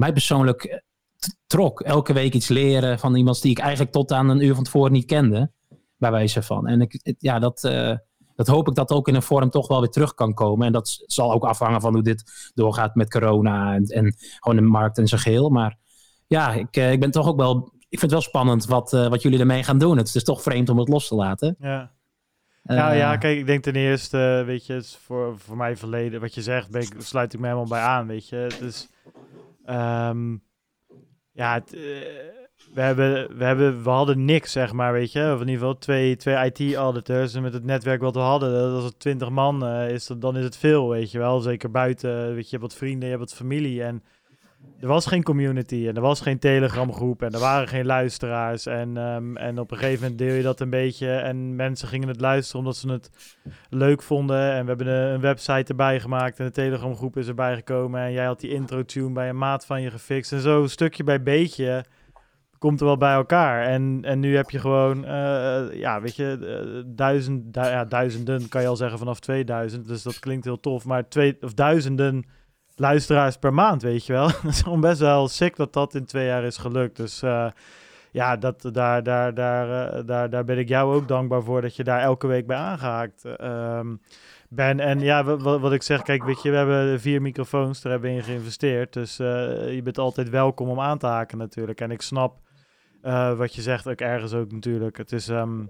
mij 0.01 0.13
persoonlijk 0.13 0.83
trok. 1.47 1.81
Elke 1.81 2.13
week 2.13 2.35
iets 2.35 2.49
leren 2.49 2.99
van 2.99 3.15
iemand 3.15 3.43
die 3.43 3.51
ik 3.51 3.59
eigenlijk 3.59 3.93
tot 3.93 4.13
aan 4.13 4.29
een 4.29 4.45
uur 4.45 4.55
van 4.55 4.65
tevoren 4.65 4.93
niet 4.93 5.05
kende. 5.05 5.51
Bij 5.97 6.11
wijze 6.11 6.43
van. 6.43 6.67
En 6.67 6.81
ik, 6.81 7.15
ja, 7.19 7.39
dat, 7.39 7.65
uh, 7.65 7.97
dat 8.35 8.47
hoop 8.47 8.69
ik 8.69 8.75
dat 8.75 8.93
ook 8.93 9.09
in 9.09 9.15
een 9.15 9.23
vorm 9.23 9.51
toch 9.51 9.69
wel 9.69 9.81
weer 9.81 9.89
terug 9.89 10.15
kan 10.15 10.35
komen. 10.35 10.67
En 10.67 10.73
dat 10.73 11.03
zal 11.07 11.33
ook 11.33 11.45
afhangen 11.45 11.81
van 11.81 11.93
hoe 11.93 12.03
dit 12.03 12.51
doorgaat 12.55 12.95
met 12.95 13.11
corona 13.11 13.75
en, 13.75 13.85
en 13.85 14.15
gewoon 14.39 14.57
de 14.57 14.63
markt 14.63 14.99
in 14.99 15.09
zijn 15.09 15.21
geheel. 15.21 15.49
Maar 15.51 15.79
ja, 16.27 16.53
ik, 16.53 16.77
uh, 16.77 16.93
ik 16.93 17.01
ben 17.01 17.11
toch 17.11 17.27
ook 17.27 17.37
wel. 17.37 17.73
Ik 17.89 17.99
vind 17.99 18.13
het 18.13 18.21
wel 18.21 18.21
spannend 18.21 18.67
wat, 18.67 18.93
uh, 18.93 19.09
wat 19.09 19.23
jullie 19.23 19.39
ermee 19.39 19.63
gaan 19.63 19.79
doen. 19.79 19.97
Het 19.97 20.15
is 20.15 20.25
toch 20.25 20.43
vreemd 20.43 20.69
om 20.69 20.79
het 20.79 20.89
los 20.89 21.09
te 21.09 21.15
laten. 21.15 21.57
Ja. 21.59 21.93
Nou 22.63 22.95
ja, 22.95 23.17
kijk, 23.17 23.39
ik 23.39 23.47
denk 23.47 23.63
ten 23.63 23.75
eerste, 23.75 24.43
weet 24.47 24.67
je, 24.67 24.83
voor, 25.01 25.39
voor 25.39 25.57
mij 25.57 25.77
verleden, 25.77 26.21
wat 26.21 26.35
je 26.35 26.43
zegt, 26.43 26.71
ben 26.71 26.83
ik, 26.83 26.95
sluit 26.99 27.33
ik 27.33 27.41
me 27.41 27.47
helemaal 27.47 27.69
bij 27.69 27.81
aan, 27.81 28.07
weet 28.07 28.29
je. 28.29 28.37
Het 28.37 28.61
is, 28.61 28.89
um, 29.71 30.43
ja, 31.33 31.57
uh, 31.57 31.81
we, 32.75 32.81
hebben, 32.81 33.37
we, 33.37 33.45
hebben, 33.45 33.83
we 33.83 33.91
hadden 33.91 34.25
niks, 34.25 34.53
zeg 34.53 34.73
maar, 34.73 34.93
weet 34.93 35.13
je. 35.13 35.33
Of 35.35 35.41
in 35.41 35.49
ieder 35.49 35.55
geval 35.55 35.79
twee, 35.79 36.17
twee 36.17 36.53
IT-auditors. 36.53 37.35
En 37.35 37.43
met 37.43 37.53
het 37.53 37.65
netwerk 37.65 38.01
wat 38.01 38.15
we 38.15 38.21
hadden, 38.21 38.73
als 38.75 38.85
het 38.85 38.99
twintig 38.99 39.31
man 39.31 39.65
uh, 39.65 39.91
is, 39.91 40.07
dan 40.19 40.37
is 40.37 40.45
het 40.45 40.57
veel, 40.57 40.89
weet 40.89 41.11
je 41.11 41.19
wel. 41.19 41.41
Zeker 41.41 41.71
buiten, 41.71 42.35
weet 42.35 42.35
je, 42.35 42.51
je 42.51 42.57
hebt 42.57 42.63
wat 42.63 42.75
vrienden, 42.75 43.09
je 43.09 43.17
hebt 43.17 43.29
wat 43.29 43.39
familie. 43.39 43.83
En 43.83 44.03
er 44.81 44.89
was 44.89 45.07
geen 45.07 45.23
community 45.23 45.87
en 45.89 45.95
er 45.95 46.03
was 46.03 46.21
geen 46.21 46.39
Telegram-groep 46.39 47.23
en 47.23 47.33
er 47.33 47.41
waren 47.41 47.69
geen 47.69 47.87
luisteraars. 47.87 48.67
En, 48.67 48.97
um, 48.97 49.37
en 49.37 49.59
op 49.59 49.71
een 49.71 49.77
gegeven 49.77 50.01
moment 50.01 50.19
deel 50.19 50.35
je 50.35 50.43
dat 50.43 50.61
een 50.61 50.71
beetje 50.71 51.11
en 51.11 51.57
mensen 51.57 51.89
gingen 51.89 52.09
het 52.09 52.21
luisteren 52.21 52.61
omdat 52.61 52.77
ze 52.77 52.91
het 52.91 53.11
leuk 53.71 54.03
vonden. 54.03 54.53
En 54.53 54.63
we 54.63 54.69
hebben 54.69 54.87
een, 54.87 55.21
website 55.21 55.71
erbij 55.71 56.01
gemaakt 56.01 56.39
en 56.39 56.45
de 56.45 56.51
Telegram-groep 56.51 57.17
is 57.17 57.29
erbij 57.29 57.55
gekomen. 57.55 58.01
En 58.01 58.13
jij 58.13 58.25
had 58.25 58.41
die 58.41 58.51
intro-tune 58.51 59.13
bij 59.13 59.29
een 59.29 59.39
maat 59.39 59.67
van 59.67 59.83
je 59.83 59.91
gefixt. 59.91 60.33
En 60.33 60.41
zo 60.41 60.67
stukje 60.67 61.05
bij 61.05 61.23
beetje 61.23 61.85
komt 62.59 62.81
er 62.81 62.87
wel 62.87 62.97
bij 62.97 63.15
elkaar. 63.15 63.67
En, 63.67 63.99
en 64.03 64.21
nu 64.21 64.37
heb 64.37 64.51
je 64.51 64.59
gewoon, 64.59 65.05
uh, 65.05 65.73
ja, 65.73 66.01
weet 66.01 66.17
je, 66.17 66.39
uh, 66.41 66.83
duizend, 66.87 67.55
du 67.55 67.61
ja, 67.61 67.85
duizenden 67.85 68.49
kan 68.49 68.63
je 68.63 68.69
al 68.69 68.77
zeggen 68.77 68.99
vanaf 68.99 69.21
2000. 69.21 69.89
Dus 69.89 70.03
dat 70.03 70.19
klinkt 70.19 70.45
heel 70.45 70.61
tof. 70.61 70.85
Maar 70.85 71.09
twee 71.09 71.37
of 71.41 71.55
duizenden 71.55 72.25
luisteraars 72.81 73.37
per 73.37 73.55
maand, 73.55 73.83
weet 73.83 74.07
je 74.07 74.13
wel. 74.13 74.27
Dat 74.43 74.45
is 74.45 74.63
gewoon 74.63 74.81
best 74.81 75.01
wel 75.01 75.29
sick 75.29 75.57
dat 75.57 75.73
dat 75.73 75.95
in 75.95 76.05
twee 76.05 76.27
jaar 76.27 76.45
is 76.45 76.57
gelukt. 76.57 76.97
Dus 76.97 77.23
eh, 77.23 77.51
ja, 78.11 78.37
dat, 78.37 78.69
daar, 78.73 79.03
daar, 79.03 79.35
daar, 79.35 79.93
eh, 79.93 80.07
daar, 80.07 80.31
daar 80.31 80.45
ben 80.45 80.59
ik 80.59 80.69
jou 80.69 80.95
ook 80.95 81.09
dankbaar 81.09 81.43
voor 81.43 81.61
dat 81.61 81.77
je 81.77 81.85
daar 81.85 82.01
elke 82.01 82.27
week 82.27 82.47
bij 82.47 82.57
aangehaakt 82.57 83.25
ehm, 83.25 83.97
ben. 84.49 84.81
En 84.81 85.01
ja, 85.01 85.25
wat, 85.25 85.61
wat 85.61 85.73
ik 85.73 85.83
zeg, 85.83 86.03
kijk, 86.03 86.25
weet 86.25 86.43
je, 86.43 86.51
we 86.51 86.57
hebben 86.57 87.01
vier 87.01 87.23
microfoons, 87.23 87.81
daar 87.81 87.93
hebben 87.93 88.11
we 88.11 88.17
in 88.17 88.23
geïnvesteerd. 88.23 88.93
Dus 88.93 89.19
eh, 89.19 89.75
je 89.75 89.83
bent 89.83 89.99
altijd 89.99 90.29
welkom 90.29 90.69
om 90.69 90.81
aan 90.81 90.99
te 90.99 91.07
haken 91.07 91.39
natuurlijk. 91.39 91.81
En 91.81 91.91
ik 91.91 92.03
snap 92.03 92.39
wat 93.37 93.55
je 93.55 93.63
zegt 93.63 93.89
ook 93.89 94.01
ergens 94.01 94.33
ook 94.33 94.53
natuurlijk. 94.53 94.97
Het 94.97 95.13
is, 95.13 95.29
ehm, 95.29 95.65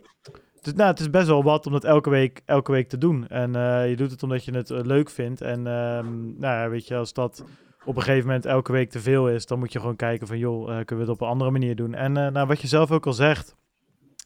nou, 0.63 0.91
het 0.91 1.01
is 1.01 1.11
best 1.11 1.27
wel 1.27 1.43
wat 1.43 1.67
om 1.67 1.73
dat 1.73 1.85
elke 1.85 2.11
week, 2.11 2.43
elke 2.45 2.73
week 2.73 2.89
te 2.89 2.99
doen. 2.99 3.29
En 3.29 3.57
eh, 3.57 3.89
je 3.89 3.97
doet 3.97 4.11
het 4.11 4.23
omdat 4.23 4.45
je 4.45 4.53
het 4.53 4.71
leuk 4.71 5.11
vindt. 5.11 5.41
En 5.41 5.67
ehm, 5.67 6.23
nou 6.23 6.55
ja, 6.55 6.69
weet 6.69 6.87
je, 6.87 6.97
als 6.97 7.13
dat 7.13 7.45
op 7.85 7.97
een 7.97 8.03
gegeven 8.03 8.27
moment 8.27 8.47
elke 8.47 8.73
week 8.73 8.91
te 8.91 9.01
veel 9.01 9.29
is, 9.29 9.47
dan 9.47 9.59
moet 9.59 9.73
je 9.73 9.81
gewoon 9.81 9.97
kijken 9.97 10.27
van, 10.27 10.39
joh, 10.39 10.65
kunnen 10.65 10.87
we 10.97 11.01
het 11.01 11.09
op 11.09 11.21
een 11.21 11.29
andere 11.29 11.51
manier 11.51 11.77
doen? 11.77 11.95
En 11.95 12.13
nou, 12.13 12.47
wat 12.47 12.61
je 12.61 12.69
zelf 12.69 12.91
ook 12.91 13.07
al 13.07 13.13
zegt, 13.13 13.57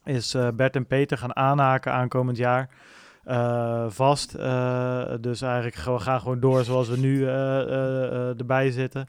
is 0.03 0.35
Bert 0.55 0.75
en 0.75 0.87
Peter 0.87 1.17
gaan 1.17 1.35
aanhaken 1.35 1.91
aankomend 1.91 2.37
jaar. 2.37 2.69
Vast. 3.87 4.31
Dus 5.21 5.41
eigenlijk 5.41 5.75
we 5.75 5.99
gaan 5.99 6.19
gewoon 6.19 6.39
door 6.39 6.63
zoals 6.63 6.89
we 6.89 6.97
nu 6.97 7.25
erbij 8.37 8.71
zitten. 8.71 9.07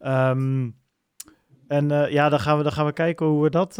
Um, 0.00 0.76
en 1.68 1.88
ja, 2.10 2.28
dan 2.28 2.40
gaan, 2.40 2.56
we, 2.56 2.62
dan 2.62 2.72
gaan 2.72 2.86
we 2.86 2.92
kijken 2.92 3.26
hoe 3.26 3.42
we 3.42 3.50
dat 3.50 3.74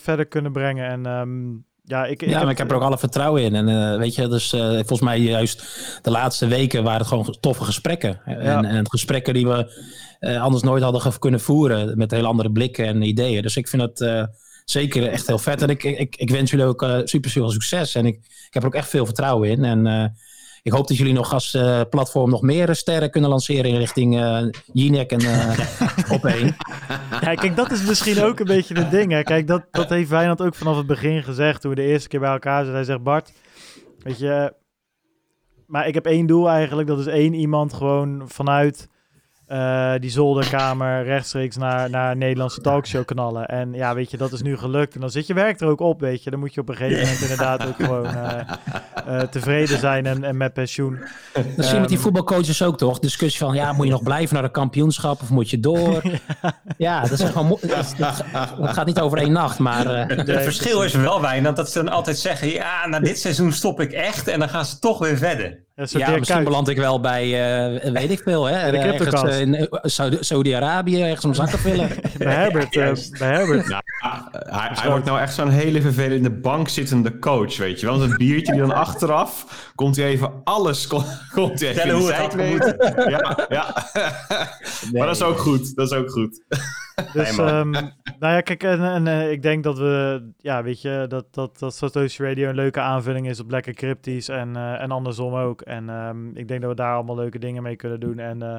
verder 0.00 0.26
kunnen 0.26 0.52
brengen. 0.52 0.86
En 0.86 1.06
um, 1.06 1.64
ja, 1.82 2.04
ik, 2.04 2.22
ik 2.22 2.28
ja, 2.28 2.34
heb, 2.34 2.42
maar 2.42 2.52
ik 2.52 2.58
heb 2.58 2.70
er 2.70 2.76
ook 2.76 2.82
alle 2.82 2.98
vertrouwen 2.98 3.42
in. 3.42 3.54
En 3.54 3.98
weet 3.98 4.14
je, 4.14 4.28
dus 4.28 4.48
volgens 4.50 5.00
mij 5.00 5.18
juist 5.18 5.64
de 6.02 6.10
laatste 6.10 6.46
weken 6.46 6.82
waren 6.82 6.98
het 6.98 7.08
gewoon 7.08 7.36
toffe 7.40 7.64
gesprekken. 7.64 8.20
Ja. 8.26 8.34
En, 8.34 8.64
en 8.64 8.90
gesprekken 8.90 9.34
die 9.34 9.46
we 9.46 9.70
anders 10.40 10.62
nooit 10.62 10.82
hadden 10.82 11.18
kunnen 11.18 11.40
voeren 11.40 11.98
met 11.98 12.10
heel 12.10 12.26
andere 12.26 12.52
blikken 12.52 12.86
en 12.86 13.02
ideeën. 13.02 13.42
Dus 13.42 13.56
ik 13.56 13.68
vind 13.68 13.82
het 13.82 14.28
zeker 14.64 15.08
echt 15.08 15.26
heel 15.26 15.38
vet. 15.38 15.62
En 15.62 15.68
ik, 15.68 15.82
ik, 15.82 16.16
ik 16.16 16.30
wens 16.30 16.50
jullie 16.50 16.66
ook 16.66 16.86
super 17.04 17.30
veel 17.30 17.50
succes. 17.50 17.94
En 17.94 18.06
ik, 18.06 18.14
ik 18.14 18.54
heb 18.54 18.62
er 18.62 18.68
ook 18.68 18.74
echt 18.74 18.88
veel 18.88 19.04
vertrouwen 19.04 19.50
in. 19.50 19.64
En 19.64 20.12
ik 20.62 20.72
hoop 20.72 20.88
dat 20.88 20.96
jullie 20.96 21.12
nog 21.12 21.32
als 21.32 21.54
uh, 21.54 21.80
platform 21.90 22.30
nog 22.30 22.42
meer 22.42 22.74
sterren 22.74 23.10
kunnen 23.10 23.30
lanceren 23.30 23.70
in 23.70 23.76
richting 23.76 24.14
uh, 24.14 24.42
Jinek 24.72 25.10
en 25.12 25.20
op 26.16 26.24
één. 26.24 26.56
Ja, 27.20 27.34
kijk, 27.34 27.56
dat 27.56 27.70
is 27.70 27.82
misschien 27.86 28.22
ook 28.22 28.40
een 28.40 28.46
beetje 28.46 28.74
het 28.74 28.90
ding. 28.90 29.12
Hè. 29.12 29.22
Kijk, 29.22 29.46
dat, 29.46 29.64
dat 29.70 29.88
heeft 29.88 30.10
Wijnand 30.10 30.42
ook 30.42 30.54
vanaf 30.54 30.76
het 30.76 30.86
begin 30.86 31.22
gezegd 31.22 31.60
toen 31.60 31.70
we 31.70 31.76
de 31.76 31.86
eerste 31.86 32.08
keer 32.08 32.20
bij 32.20 32.32
elkaar 32.32 32.58
zaten. 32.58 32.74
Hij 32.74 32.84
zegt, 32.84 33.02
Bart, 33.02 33.32
weet 33.98 34.18
je... 34.18 34.54
Maar 35.66 35.86
ik 35.86 35.94
heb 35.94 36.06
één 36.06 36.26
doel 36.26 36.48
eigenlijk. 36.48 36.88
Dat 36.88 36.98
is 36.98 37.06
één 37.06 37.34
iemand 37.34 37.72
gewoon 37.72 38.22
vanuit 38.26 38.88
uh, 39.52 39.92
die 39.98 40.10
zolderkamer 40.10 41.04
rechtstreeks 41.04 41.56
naar, 41.56 41.90
naar 41.90 42.16
Nederlandse 42.16 42.60
talkshow 42.60 43.04
knallen. 43.04 43.48
En 43.48 43.72
ja, 43.72 43.94
weet 43.94 44.10
je, 44.10 44.16
dat 44.16 44.32
is 44.32 44.42
nu 44.42 44.56
gelukt. 44.56 44.94
En 44.94 45.00
dan 45.00 45.10
zit 45.10 45.26
je 45.26 45.34
werk 45.34 45.60
er 45.60 45.66
ook 45.66 45.80
op, 45.80 46.00
weet 46.00 46.22
je. 46.22 46.30
Dan 46.30 46.38
moet 46.38 46.54
je 46.54 46.60
op 46.60 46.68
een 46.68 46.76
gegeven 46.76 47.02
moment 47.02 47.20
inderdaad 47.20 47.66
ook 47.66 47.76
gewoon 47.76 48.06
uh, 48.06 48.40
uh, 49.08 49.20
tevreden 49.20 49.78
zijn 49.78 50.06
en, 50.06 50.24
en 50.24 50.36
met 50.36 50.52
pensioen. 50.52 50.98
Dat 51.32 51.64
zie 51.64 51.74
je 51.74 51.80
met 51.80 51.88
die 51.88 51.98
voetbalcoaches 51.98 52.62
ook 52.62 52.78
toch? 52.78 52.98
Discussie 52.98 53.46
van, 53.46 53.54
ja, 53.54 53.72
moet 53.72 53.86
je 53.86 53.92
nog 53.92 54.02
blijven 54.02 54.34
naar 54.34 54.42
de 54.42 54.50
kampioenschap 54.50 55.22
of 55.22 55.30
moet 55.30 55.50
je 55.50 55.60
door? 55.60 56.02
ja, 56.76 57.00
dat, 57.00 57.20
is 57.20 57.30
gewoon, 57.30 57.58
dat, 57.60 57.94
dat, 57.98 58.24
gaat 58.62 58.86
niet 58.86 59.00
over 59.00 59.18
één 59.18 59.32
nacht, 59.32 59.58
maar... 59.58 60.08
Het 60.08 60.42
verschil 60.42 60.82
is 60.82 60.94
wel 60.94 61.20
weinig 61.20 61.52
dat 61.54 61.70
ze 61.70 61.82
dan 61.82 61.92
altijd 61.92 62.18
zeggen, 62.18 62.48
ja, 62.48 62.86
na 62.86 63.00
dit 63.00 63.18
seizoen 63.18 63.52
stop 63.52 63.80
ik 63.80 63.92
echt. 63.92 64.28
En 64.28 64.38
dan 64.38 64.48
gaan 64.48 64.64
ze 64.64 64.78
toch 64.78 64.98
weer 64.98 65.16
verder. 65.16 65.61
Ja, 65.74 65.84
ja 65.98 66.18
misschien 66.18 66.44
beland 66.44 66.68
ik 66.68 66.76
wel 66.76 67.00
bij, 67.00 67.24
uh, 67.84 67.92
weet 67.92 68.10
ik 68.10 68.20
veel, 68.24 68.44
hè? 68.44 68.70
De 68.70 68.78
ergens 68.78 69.22
uh, 69.22 69.40
in 69.40 69.68
Saudi-Arabië, 70.20 71.02
ergens 71.02 71.24
om 71.24 71.34
zakken 71.34 71.58
vullen. 71.68 71.88
bij 72.18 72.34
Herbert. 72.34 72.74
Uh, 72.76 72.92
bij 73.18 73.28
Herbert. 73.28 73.68
Nou, 74.02 74.22
hij, 74.32 74.70
hij 74.72 74.90
wordt 74.90 75.04
nou 75.04 75.20
echt 75.20 75.34
zo'n 75.34 75.48
hele 75.48 75.80
vervelende 75.80 76.30
bankzittende 76.30 77.18
coach, 77.18 77.56
weet 77.56 77.80
je 77.80 77.86
wel. 77.86 78.02
Een 78.02 78.16
biertje 78.16 78.52
die 78.52 78.60
dan 78.60 78.72
achteraf, 78.72 79.46
komt 79.74 79.96
hij 79.96 80.04
even 80.04 80.32
alles, 80.44 80.86
komt 80.86 81.60
hij 81.60 81.68
even 81.68 81.90
hoe 81.90 82.12
het 82.12 82.34
weten. 82.34 82.76
Ja, 83.10 83.46
ja. 83.48 83.86
Nee, 84.82 84.92
maar 84.92 85.06
dat 85.06 85.16
is 85.16 85.22
ook 85.22 85.38
goed, 85.38 85.76
dat 85.76 85.90
is 85.90 85.96
ook 85.96 86.10
goed. 86.10 86.42
Dus, 87.12 87.36
nee, 87.36 87.46
um, 87.46 87.70
nou 87.70 88.34
ja, 88.34 88.40
kijk, 88.40 88.62
en, 88.62 88.80
en 88.80 89.06
uh, 89.06 89.30
ik 89.30 89.42
denk 89.42 89.64
dat 89.64 89.78
we, 89.78 90.22
ja, 90.38 90.62
weet 90.62 90.82
je, 90.82 91.04
dat, 91.08 91.24
dat, 91.30 91.58
dat 91.58 91.74
Satoshi 91.74 92.24
Radio 92.24 92.48
een 92.48 92.54
leuke 92.54 92.80
aanvulling 92.80 93.28
is 93.28 93.40
op 93.40 93.50
lekker 93.50 93.74
cryptisch 93.74 94.28
en, 94.28 94.48
uh, 94.56 94.80
en 94.80 94.90
andersom 94.90 95.34
ook. 95.34 95.60
En 95.60 95.88
um, 95.88 96.30
ik 96.34 96.48
denk 96.48 96.60
dat 96.60 96.70
we 96.70 96.76
daar 96.76 96.94
allemaal 96.94 97.16
leuke 97.16 97.38
dingen 97.38 97.62
mee 97.62 97.76
kunnen 97.76 98.00
doen. 98.00 98.18
En 98.18 98.42
uh, 98.42 98.56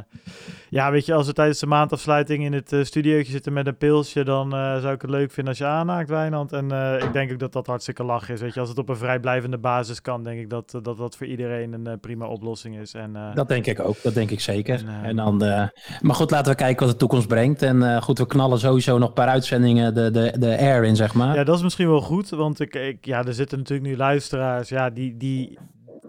ja, 0.70 0.92
weet 0.92 1.06
je, 1.06 1.14
als 1.14 1.28
we 1.28 1.34
tijdens 1.34 1.60
de 1.60 1.66
maandafsluiting 1.66 2.44
in 2.44 2.54
het 2.54 2.72
uh, 2.72 2.84
studiootje 2.84 3.32
zitten 3.32 3.54
met 3.54 3.68
een 3.68 3.78
pilsje, 3.78 4.24
dan 4.24 4.52
zou 4.52 4.94
ik 4.94 5.02
het 5.02 5.10
leuk 5.10 5.32
vinden 5.32 5.48
als 5.48 5.58
je 5.58 5.66
aanhaakt, 5.66 6.10
Wijnand. 6.10 6.52
En 6.52 6.66
ik 7.02 7.14
denk 7.14 7.32
ook 7.32 7.40
dat 7.40 7.54
dat 7.54 7.68
hartstikke 7.68 8.04
lach 8.04 8.30
is. 8.30 8.42
Weet 8.42 8.54
je, 8.54 8.60
als 8.60 8.70
het 8.70 8.78
op 8.78 8.90
een 8.90 8.98
vrijblijvende 8.98 9.58
basis 9.58 10.02
kan, 10.02 10.24
denk 10.24 10.40
ik 10.40 10.50
dat 10.50 10.72
dat, 10.82 10.98
dat 10.98 11.16
voor 11.16 11.28
iedereen 11.28 11.74
een 11.74 12.00
prima 12.00 12.26
oplossing 12.26 12.78
is. 12.78 12.94
En, 12.94 13.18
dat 13.34 13.48
denk 13.48 13.66
ik 13.66 13.80
ook, 13.80 13.96
dat 14.02 14.14
denk 14.14 14.32
ik 14.32 14.40
zeker. 14.40 14.86
En, 14.88 15.04
en 15.04 15.16
dan, 15.16 15.38
maar 16.02 16.16
goed, 16.16 16.32
laten 16.32 16.52
we 16.52 16.58
kijken 16.58 16.86
wat 16.86 16.92
de 16.92 17.00
toekomst 17.00 17.28
brengt. 17.28 17.62
En 17.62 18.02
goed, 18.02 18.20
we 18.24 18.30
knallen 18.30 18.60
sowieso 18.60 18.98
nog 18.98 19.08
een 19.08 19.14
paar 19.14 19.28
uitzendingen 19.28 19.94
de, 19.94 20.12
de, 20.12 20.34
de 20.40 20.58
air 20.58 20.84
in, 20.84 20.96
zeg 20.96 21.14
maar. 21.14 21.36
Ja, 21.36 21.44
dat 21.44 21.56
is 21.56 21.64
misschien 21.64 21.88
wel 21.88 22.02
goed, 22.02 22.30
want 22.30 22.60
ik, 22.60 22.76
ik, 22.76 23.06
ja, 23.06 23.26
er 23.26 23.34
zitten 23.34 23.58
natuurlijk 23.58 23.90
nu 23.90 23.98
luisteraars, 23.98 24.70
ja, 24.70 24.90
die... 24.90 25.18
die, 25.18 25.58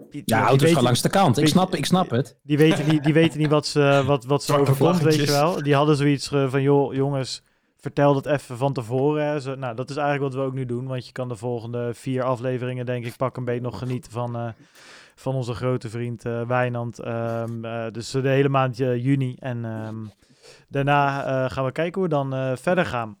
die 0.09 0.21
ja, 0.25 0.45
auto's 0.45 0.71
gaan 0.71 0.83
langs 0.83 1.01
de 1.01 1.09
kant. 1.09 1.37
Ik 1.37 1.47
snap, 1.47 1.75
ik 1.75 1.85
snap 1.85 2.09
het. 2.09 2.37
Die 2.43 2.57
weten 2.57 2.87
niet, 2.89 3.03
die 3.03 3.13
weten 3.13 3.39
niet 3.39 3.49
wat 3.49 3.67
ze, 3.67 4.01
wat, 4.05 4.25
wat 4.25 4.43
ze 4.43 4.57
overkomt, 4.57 5.01
weet 5.01 5.15
je 5.15 5.25
wel. 5.25 5.63
Die 5.63 5.75
hadden 5.75 5.95
zoiets 5.95 6.27
van, 6.27 6.61
joh, 6.61 6.93
jongens, 6.93 7.43
vertel 7.77 8.13
dat 8.13 8.25
even 8.25 8.57
van 8.57 8.73
tevoren. 8.73 9.41
Zo, 9.41 9.55
nou, 9.55 9.75
dat 9.75 9.89
is 9.89 9.95
eigenlijk 9.95 10.33
wat 10.33 10.43
we 10.43 10.47
ook 10.47 10.55
nu 10.55 10.65
doen, 10.65 10.87
want 10.87 11.05
je 11.05 11.11
kan 11.11 11.27
de 11.27 11.35
volgende 11.35 11.91
vier 11.93 12.23
afleveringen, 12.23 12.85
denk 12.85 13.05
ik, 13.05 13.15
pak 13.17 13.37
een 13.37 13.45
beetje 13.45 13.61
nog 13.61 13.77
genieten 13.77 14.11
van... 14.11 14.35
Uh, 14.35 14.47
van 15.15 15.35
onze 15.35 15.53
grote 15.53 15.89
vriend 15.89 16.25
uh, 16.25 16.41
Wijnand. 16.47 17.07
Um, 17.07 17.65
uh, 17.65 17.85
dus 17.91 18.11
de 18.11 18.29
hele 18.29 18.49
maand 18.49 18.77
juni. 18.77 19.35
En 19.39 19.65
um, 19.65 20.11
Daarna 20.69 21.27
uh, 21.27 21.49
gaan 21.49 21.65
we 21.65 21.71
kijken 21.71 22.01
hoe 22.01 22.09
we 22.09 22.15
dan 22.15 22.35
uh, 22.35 22.55
verder 22.55 22.85
gaan. 22.85 23.17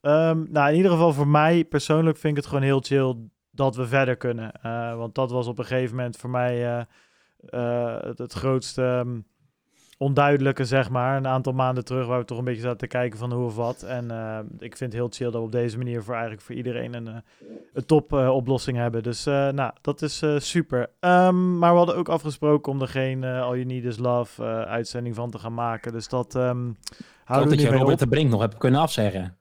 Um, 0.00 0.46
nou, 0.50 0.70
in 0.70 0.76
ieder 0.76 0.90
geval 0.90 1.12
voor 1.12 1.28
mij 1.28 1.64
persoonlijk 1.64 2.16
vind 2.16 2.36
ik 2.36 2.42
het 2.42 2.48
gewoon 2.48 2.64
heel 2.64 2.80
chill 2.80 3.16
dat 3.50 3.76
we 3.76 3.86
verder 3.86 4.16
kunnen. 4.16 4.52
Uh, 4.64 4.96
want 4.96 5.14
dat 5.14 5.30
was 5.30 5.46
op 5.46 5.58
een 5.58 5.64
gegeven 5.64 5.96
moment 5.96 6.16
voor 6.16 6.30
mij 6.30 6.86
het, 7.50 8.18
het, 8.18 8.32
grootste 8.32 8.82
um, 8.82 9.26
onduidelijke, 9.98 10.64
zeg 10.64 10.90
maar. 10.90 11.16
Een 11.16 11.26
aantal 11.26 11.52
maanden 11.52 11.84
terug 11.84 12.06
waar 12.06 12.18
we 12.18 12.24
toch 12.24 12.38
een 12.38 12.44
beetje 12.44 12.60
zaten 12.60 12.78
te 12.78 12.86
kijken 12.86 13.18
van 13.18 13.32
hoe 13.32 13.44
of 13.44 13.56
wat. 13.56 13.82
En 13.82 14.04
ik 14.58 14.76
vind 14.76 14.92
het 14.92 15.00
heel 15.00 15.08
chill 15.10 15.30
dat 15.30 15.40
we 15.40 15.46
op 15.46 15.52
deze 15.52 15.78
manier 15.78 16.02
voor 16.02 16.12
eigenlijk 16.12 16.42
voor 16.42 16.54
iedereen 16.54 16.94
een, 16.94 17.22
een 17.72 17.86
top 17.86 18.12
oplossing 18.12 18.76
hebben. 18.76 19.02
Dus 19.02 19.24
nou, 19.24 19.70
dat 19.80 20.02
is 20.02 20.24
super. 20.36 20.80
Um, 21.00 21.58
maar 21.58 21.70
we 21.70 21.78
hadden 21.78 21.96
ook 21.96 22.08
afgesproken 22.08 22.72
om 22.72 22.80
er 22.80 22.88
geen 22.88 23.24
All 23.24 23.54
You 23.54 23.64
Need 23.64 23.84
Is 23.84 23.98
Love 23.98 24.44
uitzending 24.66 25.14
van 25.14 25.30
te 25.30 25.38
gaan 25.38 25.54
maken. 25.54 25.92
Dus 25.92 26.08
dat 26.08 26.34
um, 26.34 26.76
houden 27.24 27.50
we 27.50 27.56
dat 27.56 27.64
je 27.64 27.76
Robert 27.76 27.92
op. 27.92 27.98
de 27.98 28.08
Brink 28.08 28.30
nog 28.30 28.40
hebt 28.40 28.58
kunnen 28.58 28.80
afzeggen. 28.80 29.36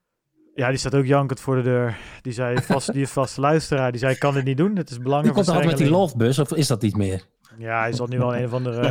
Ja, 0.55 0.69
die 0.69 0.77
staat 0.77 0.95
ook 0.95 1.05
jankend 1.05 1.39
voor 1.39 1.55
de 1.55 1.61
deur. 1.61 1.97
Die 2.21 2.33
zei 2.33 2.61
vast, 2.61 2.93
die 2.93 3.01
is 3.01 3.11
vaste 3.11 3.41
luisteraar. 3.41 3.91
Die 3.91 3.99
zei, 3.99 4.13
ik 4.13 4.19
kan 4.19 4.33
dit 4.33 4.43
niet 4.43 4.57
doen. 4.57 4.75
Het 4.75 4.89
is 4.89 4.97
belangrijk. 4.97 5.35
Die 5.35 5.43
komt 5.43 5.55
altijd 5.55 5.77
met 5.77 5.87
die 5.87 5.97
lovebus, 5.97 6.39
of 6.39 6.53
is 6.53 6.67
dat 6.67 6.81
niet 6.81 6.97
meer? 6.97 7.23
Ja, 7.57 7.79
hij 7.79 7.93
zal 7.93 8.07
nu 8.07 8.17
wel 8.17 8.35
een 8.35 8.45
of 8.45 8.53
andere 8.53 8.89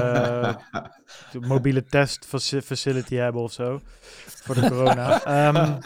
uh, 1.33 1.43
mobiele 1.49 1.85
test 1.85 2.27
facility 2.65 3.15
hebben 3.15 3.43
of 3.43 3.53
zo. 3.53 3.81
Voor 4.27 4.55
de 4.55 4.69
corona. 4.69 5.15
Um, 5.49 5.79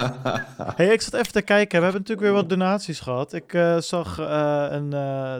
hey, 0.76 0.86
ik 0.86 1.00
zat 1.00 1.14
even 1.14 1.32
te 1.32 1.42
kijken. 1.42 1.78
We 1.78 1.84
hebben 1.84 2.00
natuurlijk 2.00 2.20
weer 2.26 2.36
wat 2.36 2.48
donaties 2.48 3.00
gehad. 3.00 3.32
Ik 3.32 3.52
uh, 3.52 3.78
zag 3.78 4.20
uh, 4.20 4.66
een 4.68 4.90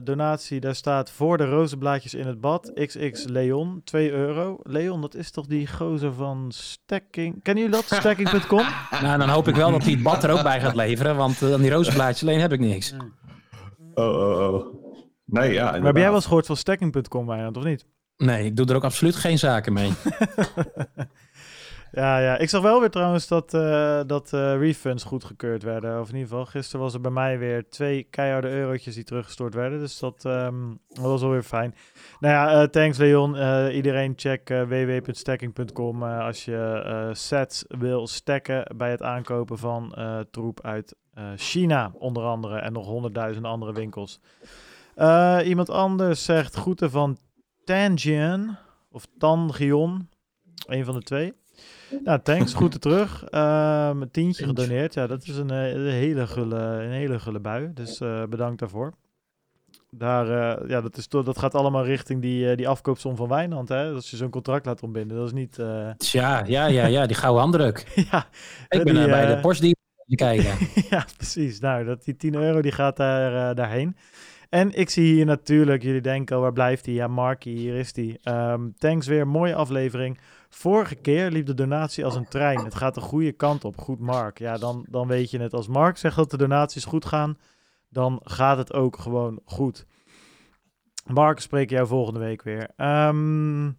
donatie, 0.05 0.61
daar 0.61 0.75
staat 0.75 1.11
voor 1.11 1.37
de 1.37 1.45
rozenblaadjes 1.45 2.15
in 2.15 2.27
het 2.27 2.41
bad. 2.41 2.71
XX 2.75 3.25
Leon, 3.25 3.81
2 3.85 4.11
euro. 4.11 4.59
Leon, 4.63 5.01
dat 5.01 5.15
is 5.15 5.31
toch 5.31 5.47
die 5.47 5.67
gozer 5.67 6.13
van 6.13 6.47
Stacking? 6.49 7.43
Kennen 7.43 7.65
jullie 7.65 7.79
dat? 7.79 7.99
Stacking.com? 8.01 8.65
nou, 9.03 9.19
dan 9.19 9.29
hoop 9.29 9.49
ik 9.49 9.55
wel 9.55 9.71
dat 9.71 9.83
hij 9.83 9.93
het 9.93 10.03
bad 10.03 10.25
er 10.25 10.31
ook 10.31 10.43
bij 10.43 10.61
gaat 10.61 10.75
leveren. 10.75 11.17
Want 11.17 11.43
aan 11.43 11.61
die 11.61 11.71
rozenblaadjes 11.71 12.23
alleen 12.23 12.41
heb 12.41 12.53
ik 12.53 12.61
niks. 12.61 12.95
Oh, 13.95 14.07
oh, 14.07 14.55
oh. 14.55 14.80
Nee, 15.31 15.53
ja. 15.53 15.65
Maar 15.71 15.83
heb 15.83 15.97
jij 15.97 16.05
wel 16.05 16.15
eens 16.15 16.27
gehoord 16.27 16.47
van 16.47 16.57
stacking.com, 16.57 17.27
Wijnand, 17.27 17.57
of 17.57 17.65
niet? 17.65 17.87
Nee, 18.17 18.45
ik 18.45 18.57
doe 18.57 18.67
er 18.67 18.75
ook 18.75 18.85
absoluut 18.85 19.17
geen 19.17 19.39
zaken 19.39 19.73
mee. 19.73 19.93
ja, 21.93 22.19
ja, 22.19 22.39
ik 22.39 22.49
zag 22.49 22.63
wel 22.63 22.81
weer 22.81 22.91
trouwens 22.91 23.29
dat, 23.29 23.55
uh, 23.55 24.01
dat 24.07 24.33
uh, 24.35 24.57
refunds 24.59 25.05
goedgekeurd 25.05 25.63
werden. 25.63 26.01
Of 26.01 26.09
in 26.09 26.15
ieder 26.15 26.29
geval, 26.29 26.47
gisteren 26.47 26.81
was 26.81 26.95
er 26.95 27.01
bij 27.01 27.11
mij 27.11 27.39
weer 27.39 27.69
twee 27.69 28.07
keiharde 28.11 28.49
eurotjes 28.49 28.95
die 28.95 29.05
teruggestort 29.05 29.55
werden. 29.55 29.79
Dus 29.79 29.99
dat, 29.99 30.25
um, 30.25 30.81
dat 30.89 31.05
was 31.05 31.23
alweer 31.23 31.43
fijn. 31.43 31.75
Nou 32.19 32.35
ja, 32.35 32.63
uh, 32.63 32.69
thanks 32.69 32.99
Leon. 32.99 33.37
iedereen 33.71 34.13
check 34.17 34.49
www.stacking.com 34.49 36.03
als 36.03 36.45
je 36.45 37.11
sets 37.13 37.65
wil 37.69 38.07
stacken 38.07 38.77
bij 38.77 38.91
het 38.91 39.03
aankopen 39.03 39.59
van 39.59 39.95
troep 40.31 40.61
uit 40.63 40.95
China, 41.37 41.93
onder 41.95 42.23
andere. 42.23 42.59
En 42.59 42.73
nog 42.73 42.87
honderdduizend 42.87 43.47
andere 43.47 43.73
winkels. 43.73 44.21
Uh, 45.01 45.39
iemand 45.45 45.71
anders 45.71 46.25
zegt 46.25 46.55
groeten 46.55 46.91
van 46.91 47.19
Tangian 47.65 48.57
of 48.91 49.07
Tangion. 49.19 50.09
Een 50.67 50.85
van 50.85 50.95
de 50.95 51.03
twee. 51.03 51.33
Nou, 52.05 52.21
thanks. 52.23 52.55
Goed 52.55 52.81
terug. 52.81 53.25
Een 53.31 54.11
tientje 54.11 54.45
gedoneerd. 54.45 54.95
Ja, 54.95 55.07
dat 55.07 55.23
is 55.23 55.37
een, 55.37 55.51
eh, 55.51 55.73
een 55.73 55.87
hele, 55.87 56.27
gulle, 56.27 56.59
een 56.59 56.91
hele 56.91 57.19
gulle 57.19 57.41
bui. 57.41 57.71
Dus 57.75 58.01
uh, 58.01 58.25
bedankt 58.25 58.59
daarvoor. 58.59 58.93
Daar, 59.91 60.27
ja, 60.69 60.81
dat, 60.81 60.97
is, 60.97 61.09
dat 61.09 61.39
gaat 61.39 61.55
allemaal 61.55 61.85
richting 61.85 62.23
die, 62.23 62.57
die 62.57 62.69
afkoopsom 62.69 63.17
van 63.17 63.29
Wijnand. 63.29 63.69
Hè? 63.69 63.93
Als 63.93 64.11
je 64.11 64.17
zo'n 64.17 64.31
contract 64.31 64.67
laat 64.67 64.83
ontbinden. 64.83 65.17
Dat 65.17 65.27
is 65.27 65.33
niet... 65.33 65.57
Ja, 65.97 66.45
ja, 66.47 66.67
ja, 66.67 66.87
ja, 66.87 67.07
die 67.07 67.17
gouden 67.17 67.43
handdruk. 67.43 67.87
ja, 68.11 68.27
Ik 68.69 68.85
ben 68.85 68.95
die, 68.95 69.07
bij 69.07 69.35
de 69.35 69.41
Porsche 69.41 69.75
kijken. 70.07 70.69
ja, 70.91 71.07
precies. 71.17 71.61
Nou, 71.61 71.85
dat, 71.85 72.05
die 72.05 72.17
10 72.17 72.35
euro 72.35 72.63
die 72.63 72.73
gaat 72.73 72.97
daar, 72.97 73.55
daarheen. 73.55 73.97
En 74.51 74.79
ik 74.79 74.91
zie 74.91 75.15
hier 75.15 75.25
natuurlijk, 75.25 75.83
jullie 75.83 76.01
denken, 76.01 76.37
oh, 76.37 76.43
waar 76.43 76.53
blijft 76.53 76.87
hij? 76.87 76.95
Ja, 76.95 77.07
Marky, 77.07 77.51
hier 77.51 77.75
is 77.75 77.97
hij. 77.97 78.19
Um, 78.53 78.75
thanks 78.79 79.07
weer, 79.07 79.27
mooie 79.27 79.55
aflevering. 79.55 80.19
Vorige 80.49 80.95
keer 80.95 81.31
liep 81.31 81.47
de 81.47 81.55
donatie 81.55 82.05
als 82.05 82.15
een 82.15 82.29
trein. 82.29 82.65
Het 82.65 82.75
gaat 82.75 82.95
de 82.95 83.01
goede 83.01 83.33
kant 83.33 83.65
op. 83.65 83.79
Goed, 83.79 83.99
Mark. 83.99 84.39
Ja, 84.39 84.57
dan, 84.57 84.87
dan 84.89 85.07
weet 85.07 85.31
je 85.31 85.41
het. 85.41 85.53
Als 85.53 85.69
Mark 85.69 85.97
zegt 85.97 86.17
dat 86.17 86.31
de 86.31 86.37
donaties 86.37 86.85
goed 86.85 87.05
gaan, 87.05 87.39
dan 87.89 88.21
gaat 88.25 88.59
het 88.59 88.73
ook 88.73 88.99
gewoon 88.99 89.41
goed. 89.45 89.87
Mark, 91.07 91.41
spreek 91.41 91.71
jou 91.71 91.87
volgende 91.87 92.21
week 92.21 92.43
weer. 92.43 92.71
Um, 92.77 93.79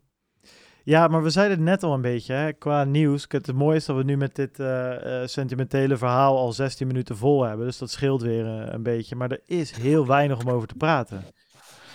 ja, 0.84 1.08
maar 1.08 1.24
we 1.24 1.30
zeiden 1.30 1.58
het 1.58 1.66
net 1.66 1.84
al 1.84 1.94
een 1.94 2.02
beetje 2.02 2.34
hè, 2.34 2.54
qua 2.54 2.84
nieuws. 2.84 3.26
Het 3.28 3.54
mooie 3.54 3.76
is 3.76 3.86
dat 3.86 3.96
we 3.96 4.04
nu 4.04 4.18
met 4.18 4.36
dit 4.36 4.60
uh, 4.60 4.92
sentimentele 5.26 5.98
verhaal 5.98 6.38
al 6.38 6.54
16 6.54 6.88
minuten 6.88 7.18
vol 7.18 7.44
hebben. 7.44 7.66
Dus 7.66 7.78
dat 7.78 7.92
scheelt 7.92 8.22
weer 8.22 8.46
uh, 8.46 8.64
een 8.66 8.84
beetje. 8.84 9.16
Maar 9.16 9.32
er 9.32 9.42
is 9.46 9.72
heel 9.72 10.08
weinig 10.08 10.40
om 10.40 10.50
over 10.50 10.68
te 10.68 10.76
praten. 10.76 11.26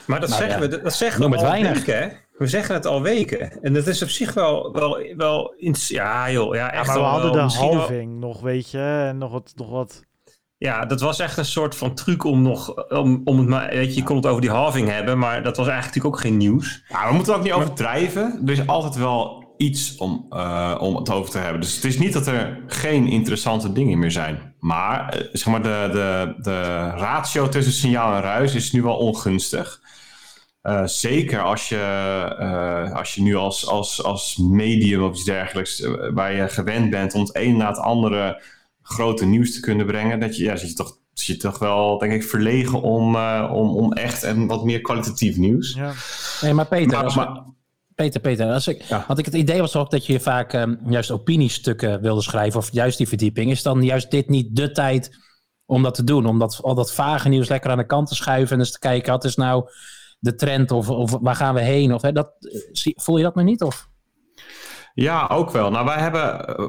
Maar 0.06 0.20
dat 0.20 0.28
nou, 0.28 0.42
zeggen 0.42 0.62
ja. 0.62 0.68
we, 0.68 0.82
dat 0.82 0.94
zeggen 0.94 1.30
we 1.30 1.36
al 1.36 1.42
weinig. 1.42 1.72
weken, 1.72 1.98
hè? 1.98 2.08
We 2.38 2.46
zeggen 2.46 2.74
het 2.74 2.86
al 2.86 3.02
weken. 3.02 3.62
En 3.62 3.72
dat 3.72 3.86
is 3.86 4.02
op 4.02 4.08
zich 4.08 4.34
wel, 4.34 4.72
wel, 4.72 5.14
wel 5.16 5.54
ja 5.58 6.30
joh. 6.30 6.54
Ja, 6.54 6.72
echt 6.72 6.86
ja, 6.86 6.92
maar 6.92 7.02
we 7.02 7.08
hadden 7.08 7.32
de 7.32 7.54
halving 7.54 8.20
wel... 8.20 8.28
nog, 8.28 8.40
weet 8.40 8.70
je. 8.70 9.04
En 9.08 9.18
nog 9.18 9.30
wat, 9.30 9.52
nog 9.56 9.70
wat 9.70 10.05
ja, 10.58 10.84
dat 10.84 11.00
was 11.00 11.18
echt 11.18 11.36
een 11.36 11.44
soort 11.44 11.74
van 11.74 11.94
truc 11.94 12.24
om 12.24 12.42
nog, 12.42 12.88
om, 12.88 13.20
om 13.24 13.38
het 13.38 13.48
maar, 13.48 13.68
weet 13.68 13.88
je, 13.88 13.94
je 13.94 14.02
kon 14.02 14.16
het 14.16 14.26
over 14.26 14.40
die 14.40 14.50
halving 14.50 14.88
hebben, 14.88 15.18
maar 15.18 15.42
dat 15.42 15.56
was 15.56 15.66
eigenlijk 15.66 15.94
natuurlijk 15.94 16.14
ook 16.14 16.20
geen 16.20 16.36
nieuws. 16.36 16.82
Ja, 16.88 17.08
we 17.08 17.14
moeten 17.14 17.34
ook 17.34 17.42
niet 17.42 17.52
overdrijven. 17.52 18.42
Er 18.46 18.52
is 18.52 18.66
altijd 18.66 18.94
wel 18.94 19.44
iets 19.56 19.96
om, 19.96 20.26
uh, 20.30 20.74
om 20.78 20.96
het 20.96 21.10
over 21.10 21.30
te 21.30 21.38
hebben. 21.38 21.60
Dus 21.60 21.74
het 21.74 21.84
is 21.84 21.98
niet 21.98 22.12
dat 22.12 22.26
er 22.26 22.62
geen 22.66 23.06
interessante 23.06 23.72
dingen 23.72 23.98
meer 23.98 24.10
zijn. 24.10 24.54
Maar, 24.60 25.16
uh, 25.16 25.28
zeg 25.32 25.46
maar, 25.46 25.62
de, 25.62 25.88
de, 25.92 26.34
de 26.42 26.90
ratio 26.90 27.48
tussen 27.48 27.72
signaal 27.72 28.14
en 28.14 28.22
ruis 28.22 28.54
is 28.54 28.72
nu 28.72 28.82
wel 28.82 28.96
ongunstig. 28.96 29.80
Uh, 30.62 30.82
zeker 30.84 31.42
als 31.42 31.68
je, 31.68 32.92
als 32.94 33.14
je 33.14 33.22
nu 33.22 33.36
als, 33.36 33.68
als, 33.68 34.02
als 34.02 34.36
medium 34.36 35.02
of 35.02 35.12
iets 35.12 35.24
dergelijks, 35.24 35.86
waar 36.14 36.32
je 36.32 36.48
gewend 36.48 36.90
bent 36.90 37.14
om 37.14 37.20
het 37.20 37.36
een 37.36 37.56
na 37.56 37.68
het 37.68 37.78
andere 37.78 38.42
grote 38.86 39.26
nieuws 39.26 39.54
te 39.54 39.60
kunnen 39.60 39.86
brengen, 39.86 40.20
dat 40.20 40.36
je, 40.36 40.44
ja, 40.44 40.56
zit 40.56 40.68
je 40.68 40.74
toch, 40.74 40.98
zit 41.12 41.26
je 41.26 41.36
toch 41.36 41.58
wel, 41.58 41.98
denk 41.98 42.12
ik, 42.12 42.24
verlegen 42.24 42.82
om, 42.82 43.14
uh, 43.14 43.50
om, 43.54 43.76
om 43.76 43.92
echt 43.92 44.22
en 44.22 44.46
wat 44.46 44.64
meer 44.64 44.80
kwalitatief 44.80 45.36
nieuws. 45.36 45.74
Ja. 45.74 45.92
Nee, 46.40 46.54
maar 46.54 46.66
Peter, 46.66 47.04
maar, 47.04 47.14
maar, 47.16 47.44
Peter, 47.94 48.20
Peter, 48.20 48.52
als 48.52 48.68
ik, 48.68 48.82
ja. 48.82 49.04
want 49.06 49.18
ik 49.18 49.24
het 49.24 49.34
idee 49.34 49.60
was 49.60 49.76
ook 49.76 49.90
dat 49.90 50.06
je 50.06 50.20
vaak 50.20 50.52
um, 50.52 50.78
juist 50.86 51.10
opiniestukken 51.10 52.00
wilde 52.00 52.22
schrijven, 52.22 52.60
of 52.60 52.72
juist 52.72 52.98
die 52.98 53.08
verdieping. 53.08 53.50
Is 53.50 53.62
dan 53.62 53.82
juist 53.82 54.10
dit 54.10 54.28
niet 54.28 54.56
de 54.56 54.70
tijd 54.70 55.16
om 55.64 55.82
dat 55.82 55.94
te 55.94 56.04
doen? 56.04 56.26
Om 56.26 56.38
dat, 56.38 56.58
al 56.62 56.74
dat 56.74 56.92
vage 56.92 57.28
nieuws 57.28 57.48
lekker 57.48 57.70
aan 57.70 57.78
de 57.78 57.86
kant 57.86 58.08
te 58.08 58.14
schuiven 58.14 58.52
en 58.52 58.58
eens 58.58 58.72
te 58.72 58.78
kijken, 58.78 59.12
wat 59.12 59.24
is 59.24 59.36
nou 59.36 59.68
de 60.18 60.34
trend 60.34 60.70
of, 60.70 60.90
of 60.90 61.18
waar 61.20 61.36
gaan 61.36 61.54
we 61.54 61.60
heen? 61.60 61.94
Of, 61.94 62.02
hè, 62.02 62.12
dat, 62.12 62.30
eh, 62.40 62.92
voel 62.94 63.16
je 63.16 63.22
dat 63.22 63.34
nog 63.34 63.44
niet? 63.44 63.62
Of? 63.62 63.88
Ja, 64.94 65.26
ook 65.26 65.50
wel. 65.50 65.70
Nou, 65.70 65.84
wij 65.84 65.98
hebben 65.98 66.54
uh, 66.60 66.66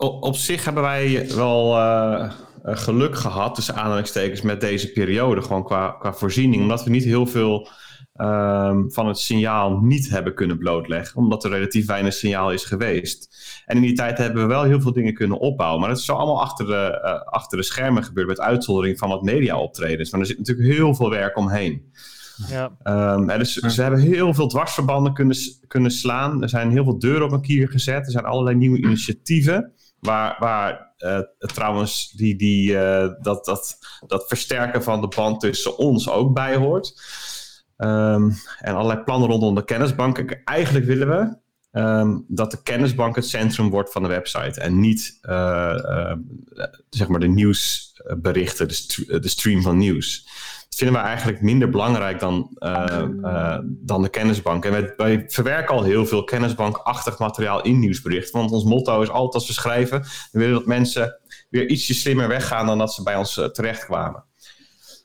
op 0.00 0.36
zich 0.36 0.64
hebben 0.64 0.82
wij 0.82 1.34
wel 1.34 1.76
uh, 1.76 2.32
geluk 2.64 3.16
gehad, 3.16 3.54
tussen 3.54 3.74
aanhalingstekens, 3.74 4.42
met 4.42 4.60
deze 4.60 4.92
periode, 4.92 5.42
gewoon 5.42 5.64
qua, 5.64 5.90
qua 5.90 6.12
voorziening. 6.12 6.62
Omdat 6.62 6.84
we 6.84 6.90
niet 6.90 7.04
heel 7.04 7.26
veel 7.26 7.68
um, 8.14 8.92
van 8.92 9.06
het 9.06 9.18
signaal 9.18 9.78
niet 9.80 10.10
hebben 10.10 10.34
kunnen 10.34 10.58
blootleggen, 10.58 11.16
omdat 11.16 11.44
er 11.44 11.50
relatief 11.50 11.86
weinig 11.86 12.12
signaal 12.12 12.52
is 12.52 12.64
geweest. 12.64 13.28
En 13.66 13.76
in 13.76 13.82
die 13.82 13.92
tijd 13.92 14.18
hebben 14.18 14.42
we 14.42 14.48
wel 14.48 14.62
heel 14.62 14.80
veel 14.80 14.92
dingen 14.92 15.14
kunnen 15.14 15.38
opbouwen. 15.38 15.80
Maar 15.80 15.88
dat 15.88 15.98
is 15.98 16.04
zo 16.04 16.14
allemaal 16.14 16.42
achter 16.42 16.66
de, 16.66 17.00
uh, 17.04 17.32
achter 17.32 17.58
de 17.58 17.64
schermen 17.64 18.04
gebeurd, 18.04 18.26
met 18.26 18.40
uitzondering 18.40 18.98
van 18.98 19.08
wat 19.08 19.22
media-optredens. 19.22 20.10
Maar 20.10 20.20
er 20.20 20.26
zit 20.26 20.38
natuurlijk 20.38 20.68
heel 20.68 20.94
veel 20.94 21.10
werk 21.10 21.36
omheen. 21.36 21.92
Ja. 22.48 22.70
Um, 23.14 23.26
dus 23.26 23.54
ze 23.54 23.82
hebben 23.82 24.00
heel 24.00 24.34
veel 24.34 24.46
dwarsverbanden 24.46 25.12
kunnen, 25.12 25.36
kunnen 25.66 25.90
slaan. 25.90 26.42
Er 26.42 26.48
zijn 26.48 26.70
heel 26.70 26.84
veel 26.84 26.98
deuren 26.98 27.22
op 27.22 27.32
een 27.32 27.40
kier 27.40 27.68
gezet. 27.68 28.06
Er 28.06 28.12
zijn 28.12 28.24
allerlei 28.24 28.56
nieuwe 28.56 28.78
initiatieven. 28.78 29.72
Waar, 30.00 30.92
uh, 30.98 31.20
trouwens 31.38 32.10
die, 32.10 32.36
die, 32.36 32.72
uh, 32.72 33.08
dat, 33.20 33.44
dat, 33.44 33.78
dat 34.06 34.24
versterken 34.28 34.82
van 34.82 35.00
de 35.00 35.08
band 35.08 35.40
tussen 35.40 35.78
ons 35.78 36.10
ook 36.10 36.34
bij 36.34 36.56
hoort. 36.56 37.00
Um, 37.76 38.34
en 38.58 38.74
allerlei 38.74 39.00
plannen 39.04 39.28
rondom 39.28 39.54
de 39.54 39.64
kennisbank. 39.64 40.40
Eigenlijk 40.44 40.86
willen 40.86 41.08
we 41.08 41.36
um, 41.80 42.24
dat 42.28 42.50
de 42.50 42.62
kennisbank 42.62 43.16
het 43.16 43.26
centrum 43.26 43.70
wordt 43.70 43.92
van 43.92 44.02
de 44.02 44.08
website. 44.08 44.60
En 44.60 44.80
niet 44.80 45.18
uh, 45.22 46.12
zeg 46.88 47.08
maar 47.08 47.20
de 47.20 47.28
nieuwsberichten, 47.28 48.68
de 49.06 49.28
stream 49.28 49.62
van 49.62 49.76
nieuws 49.76 50.28
vinden 50.80 51.00
we 51.00 51.06
eigenlijk 51.06 51.40
minder 51.40 51.70
belangrijk 51.70 52.20
dan, 52.20 52.56
uh, 52.58 53.02
uh, 53.22 53.58
dan 53.64 54.02
de 54.02 54.08
kennisbank. 54.08 54.64
En 54.64 54.72
wij, 54.72 54.92
wij, 54.96 55.24
verwerken 55.26 55.74
al 55.74 55.82
heel 55.82 56.06
veel 56.06 56.24
kennisbankachtig 56.24 57.18
materiaal 57.18 57.62
in 57.62 57.78
nieuwsberichten. 57.78 58.38
Want 58.38 58.50
ons 58.50 58.64
motto 58.64 59.02
is 59.02 59.08
altijd 59.08 59.34
als 59.34 59.46
we 59.46 59.52
schrijven, 59.52 60.00
we 60.00 60.38
willen 60.38 60.54
dat 60.54 60.66
mensen 60.66 61.20
weer 61.50 61.68
ietsje 61.68 61.94
slimmer 61.94 62.28
weggaan 62.28 62.66
dan 62.66 62.78
dat 62.78 62.94
ze 62.94 63.02
bij 63.02 63.16
ons 63.16 63.38
uh, 63.38 63.44
terechtkwamen. 63.44 64.24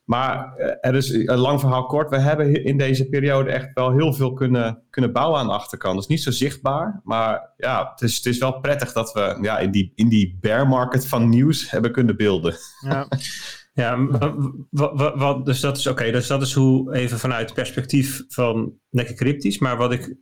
Maar 0.06 0.56
er 0.82 0.96
is 0.96 1.10
een 1.10 1.38
lang 1.38 1.60
verhaal 1.60 1.86
kort. 1.86 2.10
We 2.10 2.20
hebben 2.20 2.64
in 2.64 2.78
deze 2.78 3.10
periode 3.10 3.52
echt 3.52 3.70
wel 3.74 3.92
heel 3.92 4.14
veel 4.14 4.34
kunnen, 4.34 4.84
kunnen 4.90 5.12
bouwen 5.12 5.40
aan 5.40 5.48
de 5.48 5.54
achterkant. 5.54 5.94
Dat 5.94 6.04
is 6.04 6.10
niet 6.10 6.24
zo 6.24 6.32
zichtbaar. 6.32 7.02
Maar 7.04 7.50
ja, 7.58 7.90
het 7.92 8.02
is, 8.02 8.16
het 8.16 8.26
is 8.26 8.38
wel 8.38 8.60
prettig 8.60 8.92
dat 8.92 9.14
we 9.14 9.38
ja, 9.42 9.60
in, 9.60 9.72
die, 9.72 9.92
in 9.96 10.10
die 10.10 10.38
bear 10.42 10.68
market 10.68 11.08
van 11.08 11.30
nieuws 11.30 11.72
hebben 11.72 11.92
kunnen 11.92 12.18
beelden. 12.18 12.56
Ja. 12.80 13.08
Ja, 13.76 14.08
wat, 14.70 15.46
dus 15.46 15.60
dat 15.60 15.78
is 15.78 15.88
oké. 15.88 16.12
dus 16.12 16.28
dat 16.28 16.42
is 16.42 16.54
hoe 16.54 16.94
even 16.94 17.20
vanuit 17.20 17.46
het 17.46 17.54
perspectief 17.54 18.24
van 18.28 18.74
lekker 18.90 19.16
cryptisch. 19.16 19.58
Maar 19.58 19.78
wat 19.78 19.92
ik 19.92 20.16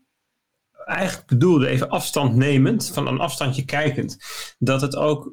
eigenlijk 0.86 1.28
bedoelde, 1.28 1.68
even 1.68 1.89
afstand 1.89 2.36
nemend, 2.36 2.92
van 2.94 3.08
een 3.08 3.20
afstandje 3.20 3.66
kijkend, 3.66 4.18
dat 4.60 4.82
het 4.82 4.96
ook 4.96 5.32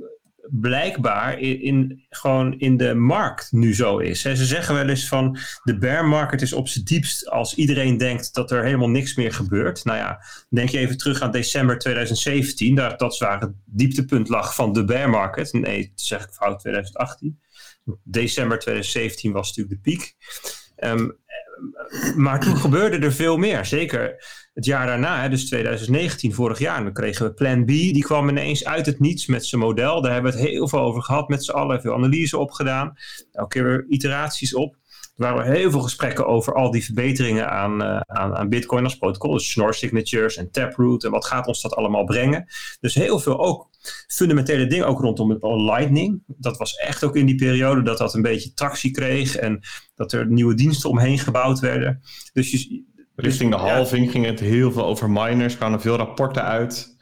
blijkbaar 0.50 1.38
in, 1.38 2.06
gewoon 2.08 2.58
in 2.58 2.76
de 2.76 2.94
markt 2.94 3.52
nu 3.52 3.74
zo 3.74 3.98
is. 3.98 4.20
Ze 4.20 4.46
zeggen 4.46 4.74
wel 4.74 4.88
eens 4.88 5.08
van 5.08 5.38
de 5.62 5.78
bear 5.78 6.06
market 6.06 6.42
is 6.42 6.52
op 6.52 6.68
zijn 6.68 6.84
diepst 6.84 7.30
als 7.30 7.54
iedereen 7.54 7.96
denkt 7.96 8.34
dat 8.34 8.50
er 8.50 8.64
helemaal 8.64 8.90
niks 8.90 9.14
meer 9.14 9.32
gebeurt. 9.32 9.84
Nou 9.84 9.98
ja, 9.98 10.22
denk 10.48 10.68
je 10.68 10.78
even 10.78 10.96
terug 10.96 11.20
aan 11.20 11.30
december 11.30 11.78
2017, 11.78 12.74
daar, 12.74 12.96
dat 12.96 13.18
waar 13.18 13.40
het 13.40 13.52
dieptepunt 13.64 14.28
lag 14.28 14.54
van 14.54 14.72
de 14.72 14.84
bear 14.84 15.10
market. 15.10 15.52
Nee, 15.52 15.92
zeg 15.94 16.24
ik 16.24 16.32
fout, 16.32 16.60
2018 16.60 17.40
december 18.02 18.58
2017 18.58 19.32
was 19.32 19.48
natuurlijk 19.48 19.84
de 19.84 19.90
piek. 19.90 20.14
Um, 20.76 21.18
maar 22.16 22.40
toen 22.40 22.56
gebeurde 22.56 22.98
er 22.98 23.12
veel 23.12 23.36
meer. 23.36 23.64
Zeker 23.64 24.24
het 24.54 24.64
jaar 24.64 24.86
daarna, 24.86 25.28
dus 25.28 25.46
2019, 25.46 26.34
vorig 26.34 26.58
jaar. 26.58 26.82
Dan 26.82 26.92
kregen 26.92 27.26
we 27.26 27.34
Plan 27.34 27.64
B. 27.64 27.68
Die 27.68 28.02
kwam 28.02 28.28
ineens 28.28 28.64
uit 28.64 28.86
het 28.86 29.00
niets 29.00 29.26
met 29.26 29.46
zijn 29.46 29.60
model. 29.60 30.02
Daar 30.02 30.12
hebben 30.12 30.32
we 30.32 30.38
het 30.38 30.48
heel 30.48 30.68
veel 30.68 30.80
over 30.80 31.02
gehad 31.02 31.28
met 31.28 31.44
z'n 31.44 31.50
allen. 31.50 31.80
Veel 31.80 31.94
analyse 31.94 32.38
op 32.38 32.50
gedaan. 32.50 32.96
Elke 33.32 33.48
keer 33.48 33.64
weer 33.64 33.86
iteraties 33.88 34.54
op. 34.54 34.76
Er 35.20 35.34
waren 35.34 35.52
heel 35.52 35.70
veel 35.70 35.80
gesprekken 35.80 36.26
over 36.26 36.54
al 36.54 36.70
die 36.70 36.84
verbeteringen 36.84 37.50
aan, 37.50 37.82
uh, 37.82 38.00
aan, 38.00 38.36
aan 38.36 38.48
Bitcoin 38.48 38.84
als 38.84 38.96
protocol. 38.96 39.32
Dus 39.32 39.50
Schnorr 39.50 39.74
signatures 39.74 40.36
en 40.36 40.50
Taproot. 40.50 41.04
En 41.04 41.10
wat 41.10 41.26
gaat 41.26 41.46
ons 41.46 41.62
dat 41.62 41.74
allemaal 41.74 42.04
brengen? 42.04 42.46
Dus 42.80 42.94
heel 42.94 43.18
veel 43.18 43.38
ook 43.38 43.68
fundamentele 44.08 44.66
dingen, 44.66 44.86
ook 44.86 45.00
rondom 45.00 45.30
het 45.30 45.42
Lightning. 45.42 46.22
Dat 46.26 46.56
was 46.56 46.74
echt 46.74 47.04
ook 47.04 47.16
in 47.16 47.26
die 47.26 47.34
periode 47.34 47.82
dat 47.82 47.98
dat 47.98 48.14
een 48.14 48.22
beetje 48.22 48.52
tractie 48.52 48.90
kreeg. 48.90 49.36
En 49.36 49.60
dat 49.94 50.12
er 50.12 50.26
nieuwe 50.26 50.54
diensten 50.54 50.90
omheen 50.90 51.18
gebouwd 51.18 51.58
werden. 51.58 52.00
Dus 52.32 52.50
je, 52.50 52.88
Richting 53.16 53.50
de 53.50 53.56
halving 53.56 54.10
ging 54.10 54.24
het 54.24 54.40
heel 54.40 54.72
veel 54.72 54.84
over 54.84 55.10
miners. 55.10 55.56
kwamen 55.56 55.80
veel 55.80 55.96
rapporten 55.96 56.44
uit. 56.44 56.96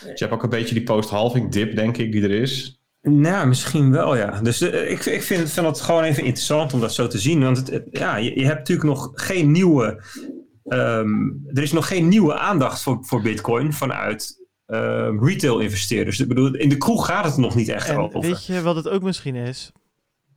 Dus 0.00 0.18
je 0.18 0.24
hebt 0.24 0.32
ook 0.32 0.42
een 0.42 0.48
beetje 0.48 0.74
die 0.74 0.84
post-halving 0.84 1.52
dip, 1.52 1.76
denk 1.76 1.96
ik, 1.96 2.12
die 2.12 2.22
er 2.22 2.30
is. 2.30 2.79
Nou, 3.02 3.48
misschien 3.48 3.90
wel, 3.90 4.16
ja. 4.16 4.40
Dus 4.40 4.62
uh, 4.62 4.90
ik, 4.90 5.04
ik 5.04 5.22
vind, 5.22 5.50
vind 5.50 5.66
het 5.66 5.80
gewoon 5.80 6.02
even 6.02 6.24
interessant 6.24 6.72
om 6.72 6.80
dat 6.80 6.94
zo 6.94 7.06
te 7.06 7.18
zien. 7.18 7.40
Want 7.40 7.70
het, 7.70 7.86
ja, 7.90 8.16
je, 8.16 8.38
je, 8.38 8.46
hebt 8.46 8.58
natuurlijk 8.58 8.88
nog 8.88 9.10
geen 9.14 9.50
nieuwe... 9.50 10.02
Um, 10.64 11.42
er 11.46 11.62
is 11.62 11.72
nog 11.72 11.88
geen 11.88 12.08
nieuwe 12.08 12.38
aandacht 12.38 12.82
voor, 12.82 12.98
voor 13.00 13.22
bitcoin 13.22 13.72
vanuit 13.72 14.46
uh, 14.66 15.08
retail-investeerders. 15.20 16.20
Ik 16.20 16.28
bedoel, 16.28 16.54
in 16.54 16.68
de 16.68 16.76
kroeg 16.76 17.06
gaat 17.06 17.24
het 17.24 17.36
nog 17.36 17.54
niet 17.54 17.68
echt 17.68 17.88
en 17.88 17.96
over. 17.96 18.20
Weet 18.20 18.46
je 18.46 18.62
wat 18.62 18.76
het 18.76 18.88
ook 18.88 19.02
misschien 19.02 19.34
is, 19.34 19.72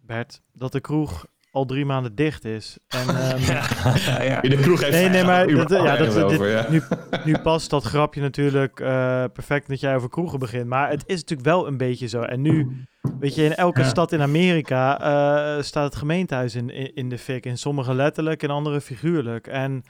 Bert? 0.01 0.41
Dat 0.53 0.71
de 0.71 0.81
kroeg 0.81 1.25
al 1.53 1.65
drie 1.65 1.85
maanden 1.85 2.15
dicht 2.15 2.45
is. 2.45 2.77
En, 2.87 3.07
ehm, 3.17 3.41
ja, 3.41 4.21
ja. 4.23 4.41
In 4.41 4.49
de 4.49 4.57
kroeg 4.61 4.79
heeft 4.81 4.91
Nee, 4.91 5.09
nee, 5.09 5.23
maar 5.23 5.47
dat, 5.47 5.69
ja, 5.69 5.95
dat, 5.97 6.13
dit- 6.13 6.23
over, 6.23 6.49
ja. 6.49 6.65
nu, 6.69 6.81
nu 7.23 7.37
past 7.37 7.69
dat 7.69 7.83
grapje 7.83 8.21
natuurlijk 8.21 8.79
eh, 8.79 9.23
perfect 9.33 9.67
dat 9.67 9.79
jij 9.79 9.95
over 9.95 10.09
kroegen 10.09 10.39
begint. 10.39 10.65
Maar 10.65 10.89
het 10.89 11.03
is 11.05 11.15
natuurlijk 11.19 11.47
wel 11.49 11.67
een 11.67 11.77
beetje 11.77 12.07
zo. 12.07 12.21
En 12.21 12.41
nu, 12.41 12.85
weet 13.19 13.35
je, 13.35 13.43
in 13.43 13.55
elke 13.55 13.81
Ja. 13.81 13.87
stad 13.87 14.11
in 14.11 14.21
Amerika 14.21 14.99
eh, 14.99 15.63
staat 15.63 15.85
het 15.85 15.95
gemeentehuis 15.95 16.55
in, 16.55 16.69
in, 16.69 16.95
in 16.95 17.09
de 17.09 17.17
fik. 17.17 17.45
In 17.45 17.57
sommige 17.57 17.93
letterlijk, 17.93 18.43
in 18.43 18.49
andere 18.49 18.81
figuurlijk. 18.81 19.47
En 19.47 19.83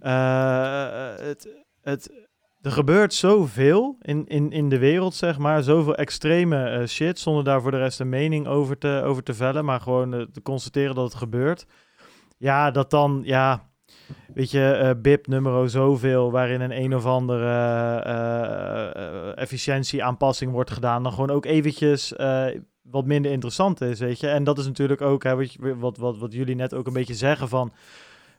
eh, 0.00 0.86
het, 1.16 1.48
het, 1.82 2.10
er 2.64 2.72
gebeurt 2.72 3.14
zoveel 3.14 3.96
in, 4.00 4.26
in, 4.26 4.50
in 4.50 4.68
de 4.68 4.78
wereld, 4.78 5.14
zeg 5.14 5.38
maar. 5.38 5.62
Zoveel 5.62 5.94
extreme 5.94 6.64
eh, 6.64 6.86
shit, 6.86 7.18
zonder 7.18 7.44
daar 7.44 7.62
voor 7.62 7.70
de 7.70 7.78
rest 7.78 8.00
een 8.00 8.08
mening 8.08 8.46
over 8.46 8.78
te, 8.78 9.02
over 9.04 9.22
te 9.22 9.34
vellen. 9.34 9.64
Maar 9.64 9.80
gewoon 9.80 10.14
eh, 10.14 10.20
te 10.20 10.42
constateren 10.42 10.94
dat 10.94 11.04
het 11.04 11.14
gebeurt. 11.14 11.66
Ja, 12.38 12.70
dat 12.70 12.90
dan, 12.90 13.20
ja, 13.24 13.68
weet 14.34 14.50
je, 14.50 14.70
eh 14.70 14.90
BIP 15.02 15.26
nummer 15.26 15.70
zoveel, 15.70 16.30
waarin 16.30 16.60
een 16.60 16.82
een 16.82 16.94
of 16.94 17.06
andere 17.06 17.50
efficiëntieaanpassing 19.34 20.52
wordt 20.52 20.70
gedaan, 20.70 21.02
dan 21.02 21.12
gewoon 21.12 21.30
ook 21.30 21.44
eventjes 21.44 22.12
wat 22.82 23.04
minder 23.04 23.30
interessant 23.30 23.80
is, 23.80 24.00
weet 24.00 24.20
je. 24.20 24.28
En 24.28 24.44
dat 24.44 24.58
is 24.58 24.66
natuurlijk 24.66 25.00
ook 25.00 25.22
hè, 25.22 25.34
wat, 25.78 25.96
wat, 25.96 26.18
wat 26.18 26.32
jullie 26.32 26.54
net 26.54 26.74
ook 26.74 26.86
een 26.86 26.92
beetje 26.92 27.14
zeggen 27.14 27.48
van, 27.48 27.72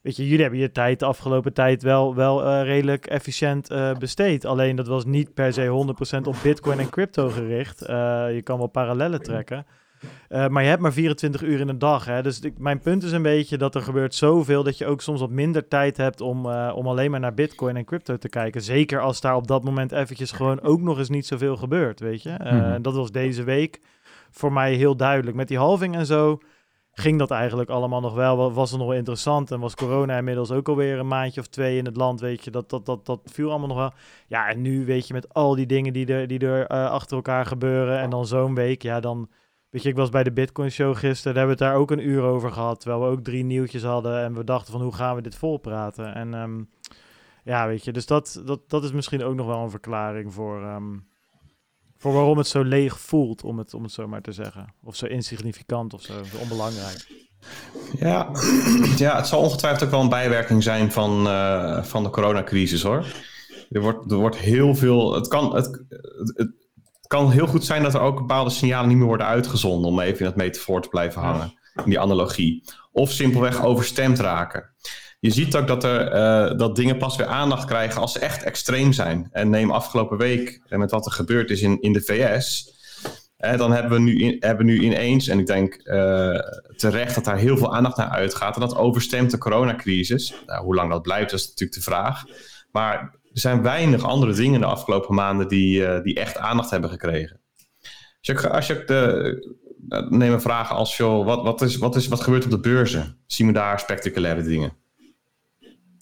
weet 0.05 0.15
je, 0.15 0.23
jullie 0.23 0.41
hebben 0.41 0.59
je 0.59 0.71
tijd 0.71 0.99
de 0.99 1.05
afgelopen 1.05 1.53
tijd 1.53 1.83
wel, 1.83 2.15
wel 2.15 2.45
eh, 2.45 2.63
redelijk 2.63 3.05
efficiënt 3.05 3.69
eh, 3.69 3.97
besteed. 3.97 4.45
Alleen 4.45 4.75
dat 4.75 4.87
was 4.87 5.05
niet 5.05 5.33
per 5.33 5.53
se 5.53 5.95
100% 6.17 6.27
op 6.27 6.35
bitcoin 6.43 6.79
en 6.79 6.89
crypto 6.89 7.29
gericht. 7.29 7.81
Eh, 7.81 7.95
je 8.33 8.41
kan 8.43 8.57
wel 8.57 8.67
parallellen 8.67 9.21
trekken. 9.21 9.65
Maar 10.29 10.63
je 10.63 10.69
hebt 10.69 10.81
maar 10.81 10.93
24 10.93 11.41
uur 11.41 11.59
in 11.59 11.67
een 11.67 11.79
dag. 11.79 12.05
Hè? 12.05 12.21
Dus 12.21 12.39
ik, 12.39 12.57
mijn 12.57 12.79
punt 12.79 13.03
is 13.03 13.11
een 13.11 13.21
beetje 13.21 13.57
dat 13.57 13.75
er 13.75 13.81
gebeurt 13.81 14.15
zoveel 14.15 14.63
dat 14.63 14.77
je 14.77 14.85
ook 14.85 15.01
soms 15.01 15.19
wat 15.19 15.29
minder 15.29 15.67
tijd 15.67 15.97
hebt 15.97 16.21
om, 16.21 16.45
om 16.71 16.87
alleen 16.87 17.11
maar 17.11 17.19
naar 17.19 17.33
Bitcoin 17.33 17.75
en 17.75 17.85
crypto 17.85 18.17
te 18.17 18.29
kijken. 18.29 18.61
Zeker 18.61 19.01
als 19.01 19.21
daar 19.21 19.35
op 19.35 19.47
dat 19.47 19.63
moment 19.63 19.91
eventjes 19.91 20.31
gewoon 20.31 20.61
ook 20.61 20.81
nog 20.81 20.97
eens 20.97 21.09
niet 21.09 21.25
zoveel 21.25 21.57
gebeurt, 21.57 21.99
weet 21.99 22.23
je. 22.23 22.35
Mhm. 22.39 22.81
Dat 22.81 22.95
was 22.95 23.11
deze 23.11 23.43
week 23.43 23.79
voor 24.31 24.53
mij 24.53 24.73
heel 24.73 24.95
duidelijk. 24.95 25.37
Met 25.37 25.47
die 25.47 25.57
halving 25.57 25.95
en 25.95 26.05
zo 26.05 26.39
ging 26.95 27.19
dat 27.19 27.31
eigenlijk 27.31 27.69
allemaal 27.69 28.01
nog 28.01 28.13
wel. 28.13 28.37
Wa- 28.37 28.49
Was 28.51 28.69
het 28.69 28.79
nog 28.79 28.87
wel 28.87 28.97
interessant 28.97 29.51
en 29.51 29.59
was 29.59 29.75
corona 29.75 30.17
inmiddels 30.17 30.51
ook 30.51 30.69
alweer 30.69 30.99
een 30.99 31.07
maandje 31.07 31.41
of 31.41 31.47
twee 31.47 31.77
in 31.77 31.85
het 31.85 31.97
land, 31.97 32.19
weet 32.19 32.43
je. 32.43 32.51
Dat, 32.51 32.69
dat, 32.69 32.85
dat, 32.85 33.05
dat 33.05 33.19
viel 33.25 33.49
allemaal 33.49 33.67
nog 33.67 33.77
wel. 33.77 33.91
Ja, 34.27 34.47
en 34.47 34.61
nu 34.61 34.85
weet 34.85 35.07
je 35.07 35.13
met 35.13 35.33
al 35.33 35.55
die 35.55 35.65
dingen 35.65 35.93
die 35.93 36.05
er, 36.05 36.27
die 36.27 36.39
er 36.39 36.67
eh, 36.67 36.89
achter 36.89 37.15
elkaar 37.15 37.45
gebeuren 37.45 37.99
en 37.99 38.09
dan 38.09 38.25
zo'n 38.25 38.55
week, 38.55 38.81
ja, 38.81 38.99
dan... 38.99 39.29
Weet 39.69 39.83
je, 39.83 39.89
ik 39.89 39.95
was 39.95 40.09
bij 40.09 40.23
de 40.23 40.31
Bitcoin 40.31 40.71
Show 40.71 40.95
gisteren, 40.95 41.33
daar 41.33 41.45
hebben 41.47 41.57
we 41.57 41.63
het 41.63 41.73
daar 41.73 41.81
ook 41.81 41.91
een 41.91 42.07
uur 42.09 42.21
over 42.23 42.51
gehad. 42.51 42.79
Terwijl 42.79 43.01
we 43.01 43.07
ook 43.07 43.23
drie 43.23 43.43
nieuwtjes 43.43 43.83
hadden 43.83 44.23
en 44.23 44.33
we 44.33 44.43
dachten 44.43 44.71
van 44.71 44.81
hoe 44.81 44.93
gaan 44.93 45.15
we 45.15 45.21
dit 45.21 45.35
volpraten. 45.35 46.13
En 46.15 46.33
ehm, 46.33 46.63
ja, 47.43 47.67
weet 47.67 47.83
je, 47.83 47.91
dus 47.91 48.05
dat, 48.05 48.41
dat, 48.45 48.69
dat 48.69 48.83
is 48.83 48.91
misschien 48.91 49.23
ook 49.23 49.35
nog 49.35 49.45
wel 49.45 49.63
een 49.63 49.69
verklaring 49.69 50.33
voor, 50.33 50.61
ehm, 50.61 50.97
voor 51.97 52.13
waarom 52.13 52.37
het 52.37 52.47
zo 52.47 52.63
leeg 52.63 52.99
voelt, 52.99 53.43
om 53.43 53.57
het, 53.57 53.73
om 53.73 53.83
het 53.83 53.91
zo 53.91 54.07
maar 54.07 54.21
te 54.21 54.31
zeggen. 54.31 54.73
Of 54.83 54.95
zo 54.95 55.05
insignificant 55.05 55.93
of 55.93 56.01
zo, 56.01 56.13
zo 56.31 56.37
onbelangrijk. 56.37 57.07
Ja. 57.99 58.29
ja, 58.97 59.15
het 59.15 59.27
zal 59.27 59.41
ongetwijfeld 59.41 59.83
ook 59.83 59.91
wel 59.91 60.01
een 60.01 60.09
bijwerking 60.09 60.63
zijn 60.63 60.91
van, 60.91 61.27
eh, 61.27 61.83
van 61.83 62.03
de 62.03 62.09
coronacrisis 62.09 62.83
hoor. 62.83 63.05
Er 63.69 63.81
wordt, 63.81 64.11
er 64.11 64.17
wordt 64.17 64.37
heel 64.37 64.75
veel. 64.75 65.13
Het 65.13 65.27
kan, 65.27 65.55
het, 65.55 65.65
het, 66.35 66.37
het 67.05 67.07
kan 67.07 67.31
heel 67.31 67.47
goed 67.47 67.65
zijn 67.65 67.83
dat 67.83 67.93
er 67.93 67.99
ook 67.99 68.17
bepaalde 68.17 68.49
signalen 68.49 68.87
niet 68.87 68.97
meer 68.97 69.07
worden 69.07 69.25
uitgezonden. 69.25 69.91
Om 69.91 69.99
even 69.99 70.19
in 70.19 70.25
dat 70.25 70.35
metafoor 70.35 70.81
te 70.81 70.89
blijven 70.89 71.21
hangen. 71.21 71.53
In 71.75 71.89
die 71.89 71.99
analogie. 71.99 72.63
Of 72.91 73.11
simpelweg 73.11 73.63
overstemd 73.63 74.19
raken. 74.19 74.73
Je 75.25 75.31
ziet 75.31 75.55
ook 75.55 75.67
dat, 75.67 75.83
er, 75.83 76.07
eh, 76.07 76.57
dat 76.57 76.75
dingen 76.75 76.97
pas 76.97 77.15
weer 77.15 77.25
aandacht 77.25 77.65
krijgen 77.65 78.01
als 78.01 78.11
ze 78.11 78.19
echt 78.19 78.43
extreem 78.43 78.93
zijn. 78.93 79.29
En 79.31 79.49
neem 79.49 79.71
afgelopen 79.71 80.17
week 80.17 80.61
en 80.67 80.79
met 80.79 80.91
wat 80.91 81.05
er 81.05 81.11
gebeurd 81.11 81.49
is 81.49 81.61
in, 81.61 81.81
in 81.81 81.93
de 81.93 82.01
VS. 82.01 82.73
Dan 83.37 83.71
hebben 83.71 83.91
we, 83.91 83.99
nu 83.99 84.37
hebben 84.39 84.65
we 84.65 84.71
nu 84.71 84.79
ineens, 84.79 85.27
en 85.27 85.39
ik 85.39 85.45
denk 85.45 85.73
eh, 85.73 86.39
terecht 86.75 87.15
dat 87.15 87.23
daar 87.23 87.37
heel 87.37 87.57
veel 87.57 87.75
aandacht 87.75 87.97
naar 87.97 88.09
uitgaat. 88.09 88.55
En 88.55 88.61
dat 88.61 88.75
overstemt 88.75 89.31
de 89.31 89.37
coronacrisis. 89.37 90.33
Nou, 90.45 90.63
hoe 90.63 90.75
lang 90.75 90.91
dat 90.91 91.01
blijft, 91.01 91.29
dat 91.29 91.39
is 91.39 91.47
natuurlijk 91.47 91.77
de 91.77 91.83
vraag. 91.83 92.23
Maar 92.71 92.99
er 93.33 93.39
zijn 93.39 93.61
weinig 93.61 94.03
andere 94.03 94.33
dingen 94.33 94.59
de 94.59 94.65
afgelopen 94.65 95.15
maanden 95.15 95.47
die, 95.47 95.85
eh, 95.85 96.03
die 96.03 96.15
echt 96.15 96.37
aandacht 96.37 96.69
hebben 96.69 96.89
gekregen. 96.89 97.39
Als 98.21 98.41
je, 98.41 98.49
als 98.49 98.67
je 98.67 98.83
de, 98.85 99.55
neem 100.09 100.33
een 100.33 100.41
vraag 100.41 100.71
als, 100.71 100.97
joh, 100.97 101.25
wat, 101.25 101.43
wat, 101.43 101.61
is, 101.61 101.77
wat, 101.77 101.95
is, 101.95 102.07
wat 102.07 102.21
gebeurt 102.21 102.43
op 102.43 102.51
de 102.51 102.59
beurzen? 102.59 103.17
Zien 103.25 103.47
we 103.47 103.53
daar 103.53 103.79
spectaculaire 103.79 104.43
dingen? 104.43 104.83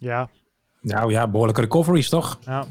Ja, 0.03 0.29
Nou 0.81 1.11
ja, 1.11 1.27
behoorlijke 1.27 1.61
recoveries 1.61 2.09
toch? 2.09 2.39
ja. 2.45 2.65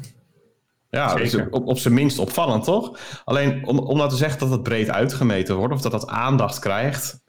Ja, 0.89 1.07
dat 1.07 1.19
is 1.19 1.31
Zeker. 1.31 1.51
op, 1.51 1.67
op 1.67 1.77
zijn 1.77 1.93
minst 1.93 2.19
opvallend, 2.19 2.63
toch? 2.63 2.99
Alleen 3.25 3.67
om, 3.67 3.79
om 3.79 3.97
nou 3.97 4.09
te 4.09 4.15
zeggen 4.15 4.39
dat 4.39 4.49
het 4.49 4.63
breed 4.63 4.89
uitgemeten 4.89 5.55
wordt 5.55 5.73
of 5.73 5.81
dat 5.81 5.91
dat 5.91 6.07
aandacht 6.07 6.59
krijgt. 6.59 7.21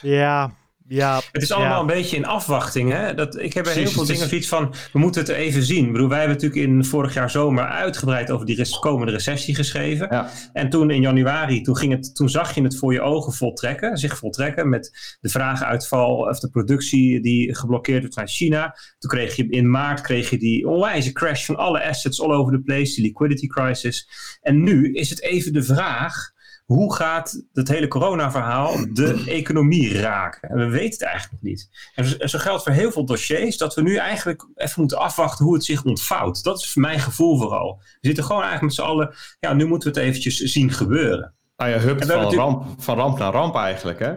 Ja, 0.00 0.50
ja. 0.88 1.20
Het 1.32 1.42
is 1.42 1.52
allemaal 1.52 1.74
ja. 1.74 1.80
een 1.80 1.86
beetje 1.86 2.16
in 2.16 2.26
afwachting. 2.26 2.92
Hè? 2.92 3.14
Dat, 3.14 3.38
ik 3.38 3.52
heb 3.52 3.66
er 3.66 3.72
heel 3.72 3.88
veel 3.88 4.02
is- 4.02 4.08
dingen 4.08 4.28
zoiets 4.28 4.48
van, 4.48 4.74
we 4.92 4.98
moeten 4.98 5.20
het 5.20 5.30
even 5.30 5.62
zien. 5.62 5.86
Ik 5.86 5.92
bedoel, 5.92 6.08
wij 6.08 6.18
hebben 6.18 6.36
natuurlijk 6.36 6.68
in 6.68 6.84
vorig 6.84 7.14
jaar 7.14 7.30
zomer 7.30 7.64
uitgebreid 7.64 8.30
over 8.30 8.46
die 8.46 8.78
komende 8.80 9.12
recessie 9.12 9.54
geschreven. 9.54 10.08
Ja. 10.10 10.30
En 10.52 10.70
toen 10.70 10.90
in 10.90 11.00
januari, 11.00 11.62
toen, 11.62 11.76
ging 11.76 11.92
het, 11.92 12.14
toen 12.14 12.28
zag 12.28 12.54
je 12.54 12.62
het 12.62 12.78
voor 12.78 12.92
je 12.92 13.00
ogen 13.00 13.32
voltrekken, 13.32 13.96
zich 13.96 14.18
voltrekken 14.18 14.68
met 14.68 15.16
de 15.20 15.28
vragenuitval 15.28 16.16
of 16.16 16.38
de 16.38 16.50
productie 16.50 17.20
die 17.20 17.54
geblokkeerd 17.54 18.02
werd 18.02 18.16
naar 18.16 18.28
China. 18.28 18.76
Toen 18.98 19.10
kreeg 19.10 19.36
je 19.36 19.48
in 19.48 19.70
maart 19.70 20.00
kreeg 20.00 20.30
je 20.30 20.38
die 20.38 20.68
onwijze 20.68 21.12
crash 21.12 21.44
van 21.44 21.56
alle 21.56 21.84
assets 21.84 22.20
all 22.20 22.32
over 22.32 22.52
the 22.52 22.60
place, 22.60 22.94
die 22.94 23.04
liquidity 23.04 23.46
crisis. 23.46 24.08
En 24.40 24.62
nu 24.62 24.92
is 24.92 25.10
het 25.10 25.22
even 25.22 25.52
de 25.52 25.62
vraag, 25.62 26.30
hoe 26.66 26.94
gaat 26.94 27.42
het 27.52 27.68
hele 27.68 27.88
corona-verhaal 27.88 28.76
de 28.92 29.24
economie 29.26 30.00
raken? 30.00 30.48
En 30.48 30.56
we 30.56 30.68
weten 30.68 30.98
het 30.98 31.02
eigenlijk 31.02 31.42
niet. 31.42 31.68
En 31.94 32.28
zo- 32.28 32.38
geldt 32.38 32.62
voor 32.62 32.72
heel 32.72 32.92
veel 32.92 33.04
dossiers 33.04 33.56
dat 33.56 33.74
we 33.74 33.82
nu 33.82 33.96
eigenlijk 33.96 34.46
even 34.54 34.80
moeten 34.80 34.98
afwachten 34.98 35.44
hoe 35.44 35.54
het 35.54 35.64
zich 35.64 35.84
ontvouwt. 35.84 36.42
Dat 36.42 36.58
is 36.58 36.74
mijn 36.74 37.00
gevoel 37.00 37.38
vooral. 37.38 37.76
We 38.00 38.06
zitten 38.06 38.24
gewoon 38.24 38.42
eigenlijk 38.42 38.76
met 38.76 38.84
z'n 38.86 38.90
allen, 38.92 39.14
ja, 39.40 39.52
nu 39.52 39.66
moeten 39.66 39.92
we 39.92 39.98
het 39.98 40.08
eventjes 40.08 40.36
zien 40.38 40.72
gebeuren. 40.72 41.34
Nou, 41.56 41.70
hupt 41.70 42.00
En 42.00 42.06
we 42.06 42.12
van, 42.12 42.34
ramp, 42.34 42.64
van 42.78 42.96
ramp 42.96 43.18
naar 43.18 43.32
ramp 43.32 43.56
eigenlijk. 43.56 43.98
Hè? 43.98 44.14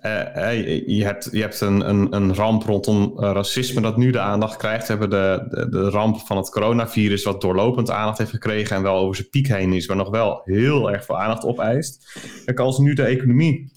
Eh, 0.00 0.66
je- 0.66 0.94
je 0.96 1.04
hebt, 1.04 1.28
je 1.32 1.40
hebt 1.40 1.60
een, 1.60 1.88
een, 1.88 2.14
een 2.14 2.34
ramp 2.34 2.62
rondom 2.62 3.12
eh, 3.18 3.30
racisme 3.32 3.80
dat 3.80 3.96
nu 3.96 4.10
de 4.10 4.20
aandacht 4.20 4.56
krijgt. 4.56 4.86
We 4.88 4.92
hebben 4.96 5.10
de, 5.10 5.46
de, 5.56 5.68
de 5.68 5.90
ramp 5.90 6.18
van 6.18 6.36
het 6.36 6.50
coronavirus 6.50 7.24
wat 7.24 7.40
doorlopend 7.40 7.90
aandacht 7.90 8.18
heeft 8.18 8.30
gekregen 8.30 8.76
en 8.76 8.82
wel 8.82 8.96
over 8.96 9.16
zijn 9.16 9.28
piek 9.28 9.48
heen 9.48 9.72
is, 9.72 9.86
maar 9.88 9.96
nog 9.96 10.10
wel 10.10 10.40
heel 10.44 10.90
erg 10.92 11.04
veel 11.04 11.18
aandacht 11.18 11.44
opeist. 11.44 12.18
Kijk, 12.44 12.60
als 12.60 12.78
nu 12.78 12.92
de 12.94 13.02
economie, 13.04 13.72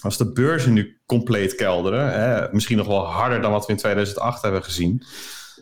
als 0.00 0.16
de 0.16 0.32
beurzen 0.32 0.72
nu 0.72 1.00
compleet 1.06 1.54
kelderen, 1.54 2.12
hè, 2.12 2.52
misschien 2.52 2.76
nog 2.76 2.86
wel 2.86 3.04
harder 3.06 3.40
dan 3.42 3.52
wat 3.52 3.66
we 3.66 3.72
in 3.72 3.78
2008 3.78 4.42
hebben 4.42 4.64
gezien, 4.64 5.02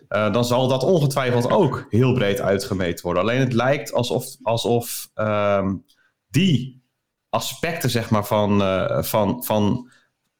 eh, 0.08 0.32
dan 0.32 0.44
zal 0.44 0.68
dat 0.68 0.82
ongetwijfeld 0.84 1.50
ook 1.50 1.86
heel 1.88 2.12
breed 2.12 2.40
uitgemeten 2.40 3.04
worden. 3.04 3.22
Alleen 3.22 3.40
het 3.40 3.52
lijkt 3.52 3.92
alsof, 3.92 4.26
alsof 4.42 5.10
ehm, 5.14 5.74
die 6.28 6.81
aspecten 7.32 7.90
zeg 7.90 8.10
maar, 8.10 8.26
van, 8.26 8.62
eh, 8.62 9.02
van, 9.02 9.44
van 9.44 9.90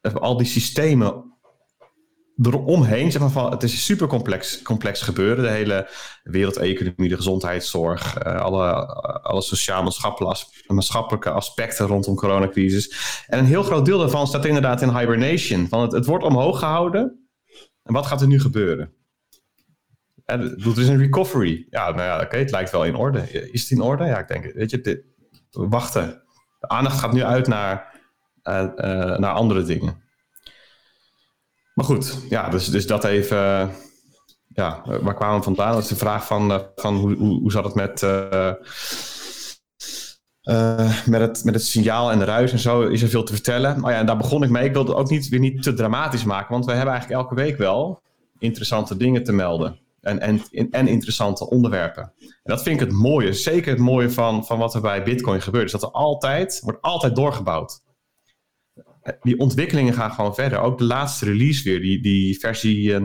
eh, 0.01 0.15
al 0.15 0.37
die 0.37 0.47
systemen 0.47 1.37
eromheen, 2.43 3.13
zeg 3.13 3.21
maar, 3.21 3.31
van, 3.31 3.51
het 3.51 3.63
is 3.63 3.73
een 3.73 3.79
super 3.79 4.07
complex, 4.63 5.03
gebeuren. 5.03 5.45
De 5.45 5.51
hele 5.51 5.89
wereldeconomie, 6.23 7.09
de 7.09 7.17
gezondheidszorg, 7.17 8.17
eh, 8.17 8.41
alle, 8.41 8.87
alle 9.23 9.43
sociaal-maatschappelijke 9.43 10.35
as- 10.35 10.65
maatschappelijke 10.67 11.31
aspecten 11.31 11.87
rondom 11.87 12.15
coronacrisis. 12.15 12.97
En 13.27 13.39
een 13.39 13.45
heel 13.45 13.63
groot 13.63 13.85
deel 13.85 13.99
daarvan 13.99 14.27
staat 14.27 14.45
inderdaad 14.45 14.83
in 14.83 14.99
hibernation. 14.99 15.69
Van 15.69 15.81
het, 15.81 15.93
het 15.93 16.07
wordt 16.07 16.25
omhoog 16.25 16.59
gehouden. 16.59 17.29
En 17.83 17.93
wat 17.93 18.07
gaat 18.07 18.21
er 18.21 18.27
nu 18.27 18.41
gebeuren? 18.41 18.95
Bedoel, 20.25 20.73
er 20.73 20.81
is 20.81 20.89
een 20.89 20.99
recovery. 20.99 21.67
Ja, 21.71 21.91
nou 21.91 22.03
ja, 22.03 22.21
oké, 22.21 22.37
het 22.37 22.51
lijkt 22.51 22.71
wel 22.71 22.85
in 22.85 22.95
orde. 22.95 23.51
Is 23.53 23.61
het 23.61 23.71
in 23.71 23.81
orde? 23.81 24.05
Ja, 24.05 24.19
ik 24.19 24.29
denk, 24.29 24.53
weet 24.55 24.71
je, 24.71 24.81
dit, 24.81 25.05
wachten. 25.51 26.22
Aandacht 26.69 26.99
gaat 26.99 27.13
nu 27.13 27.23
uit 27.23 27.47
naar, 27.47 28.01
eh, 28.43 28.63
eh, 28.63 29.19
naar 29.19 29.33
andere 29.33 29.63
dingen. 29.63 30.03
Maar 31.75 31.85
goed, 31.85 32.19
ja, 32.29 32.49
dus, 32.49 32.67
dus 32.67 32.87
dat 32.87 33.05
even. 33.05 33.71
ja, 34.49 34.83
waar 35.01 35.15
kwamen 35.15 35.39
we 35.39 35.45
vandaan? 35.45 35.73
Dat 35.73 35.83
is 35.83 35.89
de 35.89 35.97
vraag 35.97 36.27
van, 36.27 36.53
eh, 36.53 36.59
van 36.75 36.97
hoe, 36.97 37.17
hoe, 37.17 37.41
hoe 37.41 37.51
zat 37.51 37.65
het 37.65 37.75
met, 37.75 38.01
met, 41.07 41.21
het, 41.21 41.45
met 41.45 41.55
het 41.55 41.65
signaal 41.65 42.11
en 42.11 42.19
de 42.19 42.25
ruis 42.25 42.53
en 42.53 42.59
zo? 42.59 42.83
Is 42.83 43.03
er 43.03 43.09
veel 43.09 43.25
te 43.25 43.33
vertellen? 43.33 43.81
Maar 43.81 43.93
ja, 43.93 43.99
en 43.99 44.07
daar 44.07 44.17
begon 44.17 44.43
ik 44.43 44.51
mee. 44.51 44.65
Ik 44.65 44.73
wilde 44.73 44.91
het 44.91 45.01
ook 45.01 45.11
niet, 45.11 45.29
weer 45.29 45.41
niet 45.41 45.63
te 45.63 45.75
dramatisch 45.75 46.25
maken, 46.25 46.53
want 46.53 46.65
we 46.65 46.73
hebben 46.73 46.91
eigenlijk 46.91 47.23
elke 47.23 47.35
week 47.35 47.57
wel 47.57 48.03
interessante 48.39 48.97
dingen 48.97 49.25
te 49.25 49.33
melden. 49.33 49.79
En, 50.03 50.21
en, 50.21 50.43
en 50.71 50.89
interessante 50.89 51.51
onderwerpen. 51.51 52.13
En 52.19 52.39
dat 52.43 52.63
vind 52.63 52.81
ik 52.81 52.87
het 52.87 52.97
mooie, 52.97 53.33
zeker 53.33 53.71
het 53.71 53.81
mooie 53.81 54.11
van, 54.11 54.47
van 54.47 54.59
wat 54.59 54.75
er 54.75 54.81
bij 54.81 55.03
Bitcoin 55.03 55.43
gebeurt, 55.43 55.65
is 55.65 55.73
dat 55.73 55.83
er 55.83 55.91
altijd, 55.91 56.61
wordt 56.63 56.83
altijd 56.83 57.17
doorgebouwd. 57.17 57.83
die 59.23 59.39
ontwikkelingen 59.39 59.95
gaan 59.95 60.11
gewoon 60.11 60.35
verder. 60.35 60.59
Ook 60.59 60.79
de 60.79 60.85
laatste 60.85 61.25
release 61.25 61.65
weer, 61.65 61.81
die, 61.81 62.03
die 62.03 62.39
versie 62.39 63.01
0.20, 63.01 63.05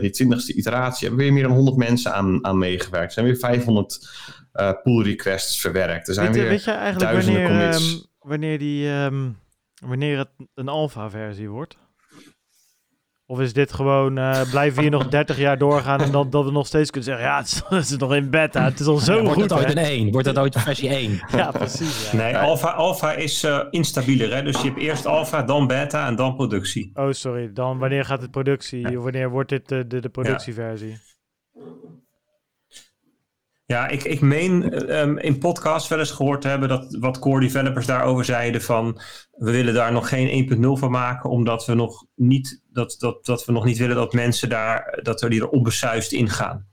die 0.00 0.24
20ste 0.24 0.56
iteratie, 0.56 1.08
hebben 1.08 1.24
weer 1.24 1.32
meer 1.32 1.42
dan 1.42 1.52
100 1.52 1.76
mensen 1.76 2.14
aan, 2.14 2.44
aan 2.44 2.58
meegewerkt. 2.58 3.06
Er 3.06 3.12
zijn 3.12 3.26
weer 3.26 3.36
500 3.36 4.08
uh, 4.54 4.72
pull 4.82 5.02
requests 5.02 5.60
verwerkt. 5.60 6.08
Er 6.08 6.14
zijn 6.14 6.26
weet, 6.26 6.36
weer 6.36 6.48
weet 6.48 6.64
je 6.64 6.70
eigenlijk 6.70 7.12
duizenden 7.12 7.42
wanneer, 7.42 7.70
commits. 7.70 7.92
ehm, 7.92 8.28
wanneer, 8.28 8.58
die, 8.58 8.88
ehm, 8.88 9.30
wanneer 9.86 10.18
het 10.18 10.30
een 10.54 10.68
alpha-versie 10.68 11.48
wordt? 11.48 11.76
Of 13.28 13.40
is 13.40 13.52
dit 13.52 13.72
gewoon, 13.72 14.18
eh, 14.18 14.50
blijven 14.50 14.74
we 14.76 14.80
hier 14.82 14.90
nog 14.90 15.08
30 15.18 15.38
jaar 15.38 15.58
doorgaan 15.58 16.00
en 16.00 16.10
dat, 16.10 16.32
dat 16.32 16.44
we 16.44 16.50
nog 16.50 16.66
steeds 16.66 16.90
kunnen 16.90 17.08
zeggen, 17.10 17.26
ja, 17.26 17.38
het 17.38 17.46
is, 17.46 17.62
het 17.68 17.90
is 17.90 17.96
nog 17.96 18.14
in 18.14 18.30
beta, 18.30 18.64
het 18.64 18.80
is 18.80 18.86
al 18.86 18.96
zo 18.96 19.12
Wordt 19.20 19.32
goed. 19.32 19.42
het 19.42 19.52
ooit 19.52 19.70
een 19.70 19.78
1? 19.84 20.12
Wordt 20.12 20.26
het 20.26 20.38
ooit 20.38 20.60
versie 20.60 20.88
1? 20.88 21.20
Ja, 21.36 21.50
precies. 21.50 22.10
Ja. 22.10 22.16
Nee, 22.16 22.36
alpha, 22.36 22.70
alpha 22.70 23.12
is 23.12 23.44
eh, 23.44 23.60
instabieler. 23.70 24.34
Hè? 24.34 24.42
Dus 24.42 24.60
je 24.62 24.68
hebt 24.68 24.80
eerst 24.80 25.06
alpha, 25.06 25.42
dan 25.42 25.66
beta 25.66 26.06
en 26.06 26.16
dan 26.16 26.34
productie. 26.34 26.90
Oh, 26.94 27.12
sorry. 27.12 27.52
Dan 27.52 27.78
wanneer 27.78 28.04
gaat 28.04 28.20
het 28.22 28.30
productie? 28.30 28.98
Wanneer 29.00 29.30
wordt 29.30 29.48
dit 29.48 29.68
de, 29.68 29.86
de, 29.86 30.00
de 30.00 30.08
productieversie? 30.08 30.98
Ja, 33.66 33.88
ik, 33.88 34.04
ik 34.04 34.20
meen 34.20 34.72
ehm, 34.72 35.16
in 35.16 35.38
podcasts 35.38 35.88
wel 35.88 35.98
eens 35.98 36.10
gehoord 36.10 36.40
te 36.40 36.48
hebben 36.48 36.68
dat 36.68 36.96
wat 37.00 37.18
core 37.18 37.40
developers 37.40 37.86
daarover 37.86 38.24
zeiden 38.24 38.62
van 38.62 39.00
we 39.30 39.50
willen 39.50 39.74
daar 39.74 39.92
nog 39.92 40.08
geen 40.08 40.50
1.0 40.50 40.60
van 40.60 40.90
maken, 40.90 41.30
omdat 41.30 41.66
we 41.66 41.74
nog 41.74 42.04
niet 42.14 42.62
dat, 42.72 42.96
dat, 42.98 43.24
dat 43.24 43.44
we 43.44 43.52
nog 43.52 43.64
niet 43.64 43.78
willen 43.78 43.96
dat 43.96 44.12
mensen 44.12 44.48
daar 44.48 45.00
dat 45.02 45.22
er 45.22 45.30
die 45.30 45.40
er 45.40 45.48
onbesuist 45.48 46.12
in 46.12 46.28
gaan. 46.28 46.66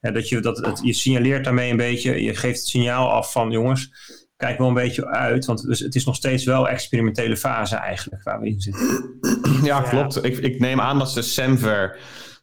Ja, 0.00 0.10
dat 0.10 0.28
je, 0.28 0.40
dat, 0.40 0.58
het, 0.58 0.80
je 0.82 0.92
signaleert 0.92 1.44
daarmee 1.44 1.70
een 1.70 1.76
beetje, 1.76 2.22
je 2.22 2.34
geeft 2.34 2.58
het 2.58 2.68
signaal 2.68 3.10
af 3.10 3.32
van 3.32 3.50
jongens, 3.50 3.92
kijk 4.36 4.58
wel 4.58 4.68
een 4.68 4.74
beetje 4.74 5.06
uit, 5.06 5.44
want 5.44 5.66
dus 5.66 5.80
het 5.80 5.94
is 5.94 6.04
nog 6.04 6.14
steeds 6.14 6.44
wel 6.44 6.68
experimentele 6.68 7.36
fase 7.36 7.76
eigenlijk 7.76 8.22
waar 8.22 8.40
we 8.40 8.46
in 8.46 8.60
zitten. 8.60 9.18
Ja, 9.62 9.80
klopt. 9.80 10.24
Ik, 10.24 10.38
ik 10.38 10.60
neem 10.60 10.80
aan 10.80 10.98
dat 10.98 11.10
ze 11.10 11.22
Semver, 11.22 11.98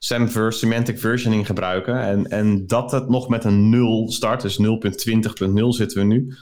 Semver 0.06 0.54
Semantic 0.54 1.00
Versioning 1.00 1.46
gebruiken. 1.46 2.02
En, 2.02 2.28
en 2.28 2.68
dat 2.68 2.92
het 2.92 3.10
nog 3.10 3.30
met 3.30 3.44
een 3.44 3.70
0 3.70 4.12
start, 4.12 4.42
dus 4.42 4.60
0.20.0 4.60 4.68
zitten 5.68 5.98
we 5.98 6.04
nu. 6.04 6.36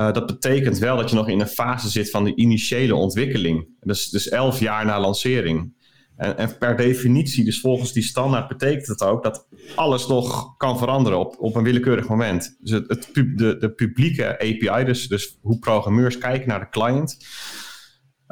Uh, 0.00 0.12
dat 0.12 0.26
betekent 0.26 0.78
wel 0.78 0.96
dat 0.96 1.10
je 1.10 1.16
nog 1.16 1.28
in 1.28 1.40
een 1.40 1.46
fase 1.46 1.88
zit 1.88 2.10
van 2.10 2.24
de 2.24 2.34
initiële 2.34 2.94
ontwikkeling. 2.94 3.68
Dus, 3.80 4.08
dus 4.08 4.28
11 4.28 4.60
jaar 4.60 4.84
na 4.84 5.00
lancering. 5.00 5.72
En, 6.16 6.38
en, 6.38 6.58
per 6.58 6.76
definitie, 6.76 7.44
dus 7.44 7.60
volgens 7.60 7.92
die 7.92 8.02
standaard, 8.02 8.48
betekent 8.48 8.86
het 8.86 9.02
ook 9.02 9.22
dat 9.22 9.46
alles 9.74 10.06
nog 10.06 10.56
kan 10.56 10.78
veranderen 10.78 11.18
op, 11.18 11.36
op 11.38 11.54
een 11.54 11.62
willekeurig 11.62 12.08
moment. 12.08 12.56
Dus 12.60 12.70
het, 12.70 12.88
het 12.88 13.10
de, 13.14 13.56
de 13.58 13.72
publieke 13.72 14.38
API, 14.38 14.84
dus, 14.84 15.08
dus 15.08 15.38
hoe 15.40 15.58
programmeurs 15.58 16.18
kijken 16.18 16.48
naar 16.48 16.60
de 16.60 16.68
client, 16.70 17.16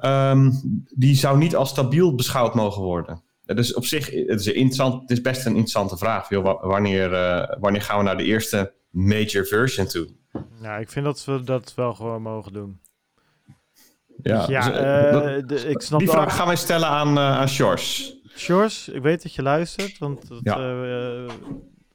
um, 0.05 0.53
die 0.95 1.15
zou 1.15 1.39
niet 1.39 1.57
als 1.57 1.69
stabiel 1.69 2.15
beschouwd 2.15 2.55
mogen 2.55 2.83
worden. 2.83 3.27
Dus 3.55 3.75
op 3.75 3.85
zich, 3.85 4.11
het 4.11 4.41
is, 4.41 4.47
interessant, 4.47 5.01
het 5.01 5.11
is 5.11 5.21
best 5.21 5.47
een 5.47 5.53
interessante 5.53 5.97
vraag. 5.97 6.29
Joh, 6.29 6.63
wanneer, 6.63 7.13
uh, 7.13 7.57
wanneer 7.61 7.83
gaan 7.83 7.99
we 7.99 8.05
naar 8.05 8.17
de 8.17 8.25
eerste 8.25 8.73
major 8.91 9.47
version 9.47 9.87
toe? 9.87 10.09
Nou, 10.61 10.81
ik 10.81 10.91
vind 10.91 11.05
dat 11.05 11.25
we 11.25 11.43
dat 11.43 11.73
wel 11.75 11.95
gewoon 11.95 12.23
mogen 12.23 12.53
doen. 12.53 12.81
Ja, 14.23 14.45
ja 14.49 14.71
dus, 14.71 14.81
uh, 14.81 15.13
dat, 15.13 15.49
de, 15.49 15.69
ik 15.69 15.81
snap 15.81 15.99
die 15.99 16.09
vraag 16.09 16.37
gaan 16.37 16.47
wij 16.47 16.57
stellen 16.57 16.89
aan, 16.89 17.19
aan 17.19 17.49
Sjors. 17.49 18.17
Sjors, 18.37 18.89
ik 18.89 19.03
weet 19.03 19.23
dat 19.23 19.35
je 19.35 19.43
luistert, 19.43 19.99
want 19.99 20.29
dat, 20.29 20.41
ja. 20.43 20.57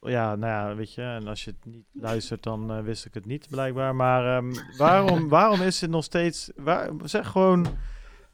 Ja, 0.06 0.36
nou 0.36 0.52
ja, 0.52 0.76
weet 0.76 0.94
je, 0.94 1.02
en 1.02 1.28
als 1.28 1.44
je 1.44 1.50
het 1.50 1.72
niet 1.74 1.86
luistert, 1.92 2.42
dan 2.42 2.76
uh, 2.76 2.84
wist 2.84 3.04
ik 3.04 3.14
het 3.14 3.26
niet 3.26 3.46
blijkbaar. 3.50 3.94
Maar 3.94 4.36
um, 4.36 4.52
waarom, 4.76 5.28
waarom 5.28 5.60
is 5.60 5.80
het 5.80 5.90
nog 5.90 6.04
steeds, 6.04 6.50
waar, 6.56 6.90
zeg 7.04 7.26
gewoon, 7.28 7.66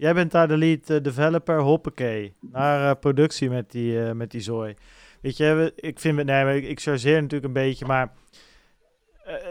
jij 0.01 0.15
bent 0.15 0.31
daar 0.31 0.49
de 0.49 0.57
lead 0.57 0.91
uh, 0.91 1.03
developer, 1.03 1.61
hoppakee, 1.61 2.35
naar 2.41 2.91
uh, 2.91 3.01
productie 3.01 3.51
met 3.51 3.71
die, 3.71 3.99
met 4.15 4.31
die 4.31 4.41
zooi. 4.41 4.75
Weet 5.21 5.37
je, 5.37 5.73
ik 5.77 5.99
vind 5.99 6.17
het, 6.17 6.27
nee, 6.27 6.57
ik, 6.57 6.69
ik 6.69 6.81
chargeer 6.81 7.21
natuurlijk 7.21 7.45
een 7.45 7.63
beetje, 7.63 7.87
maar 7.87 8.13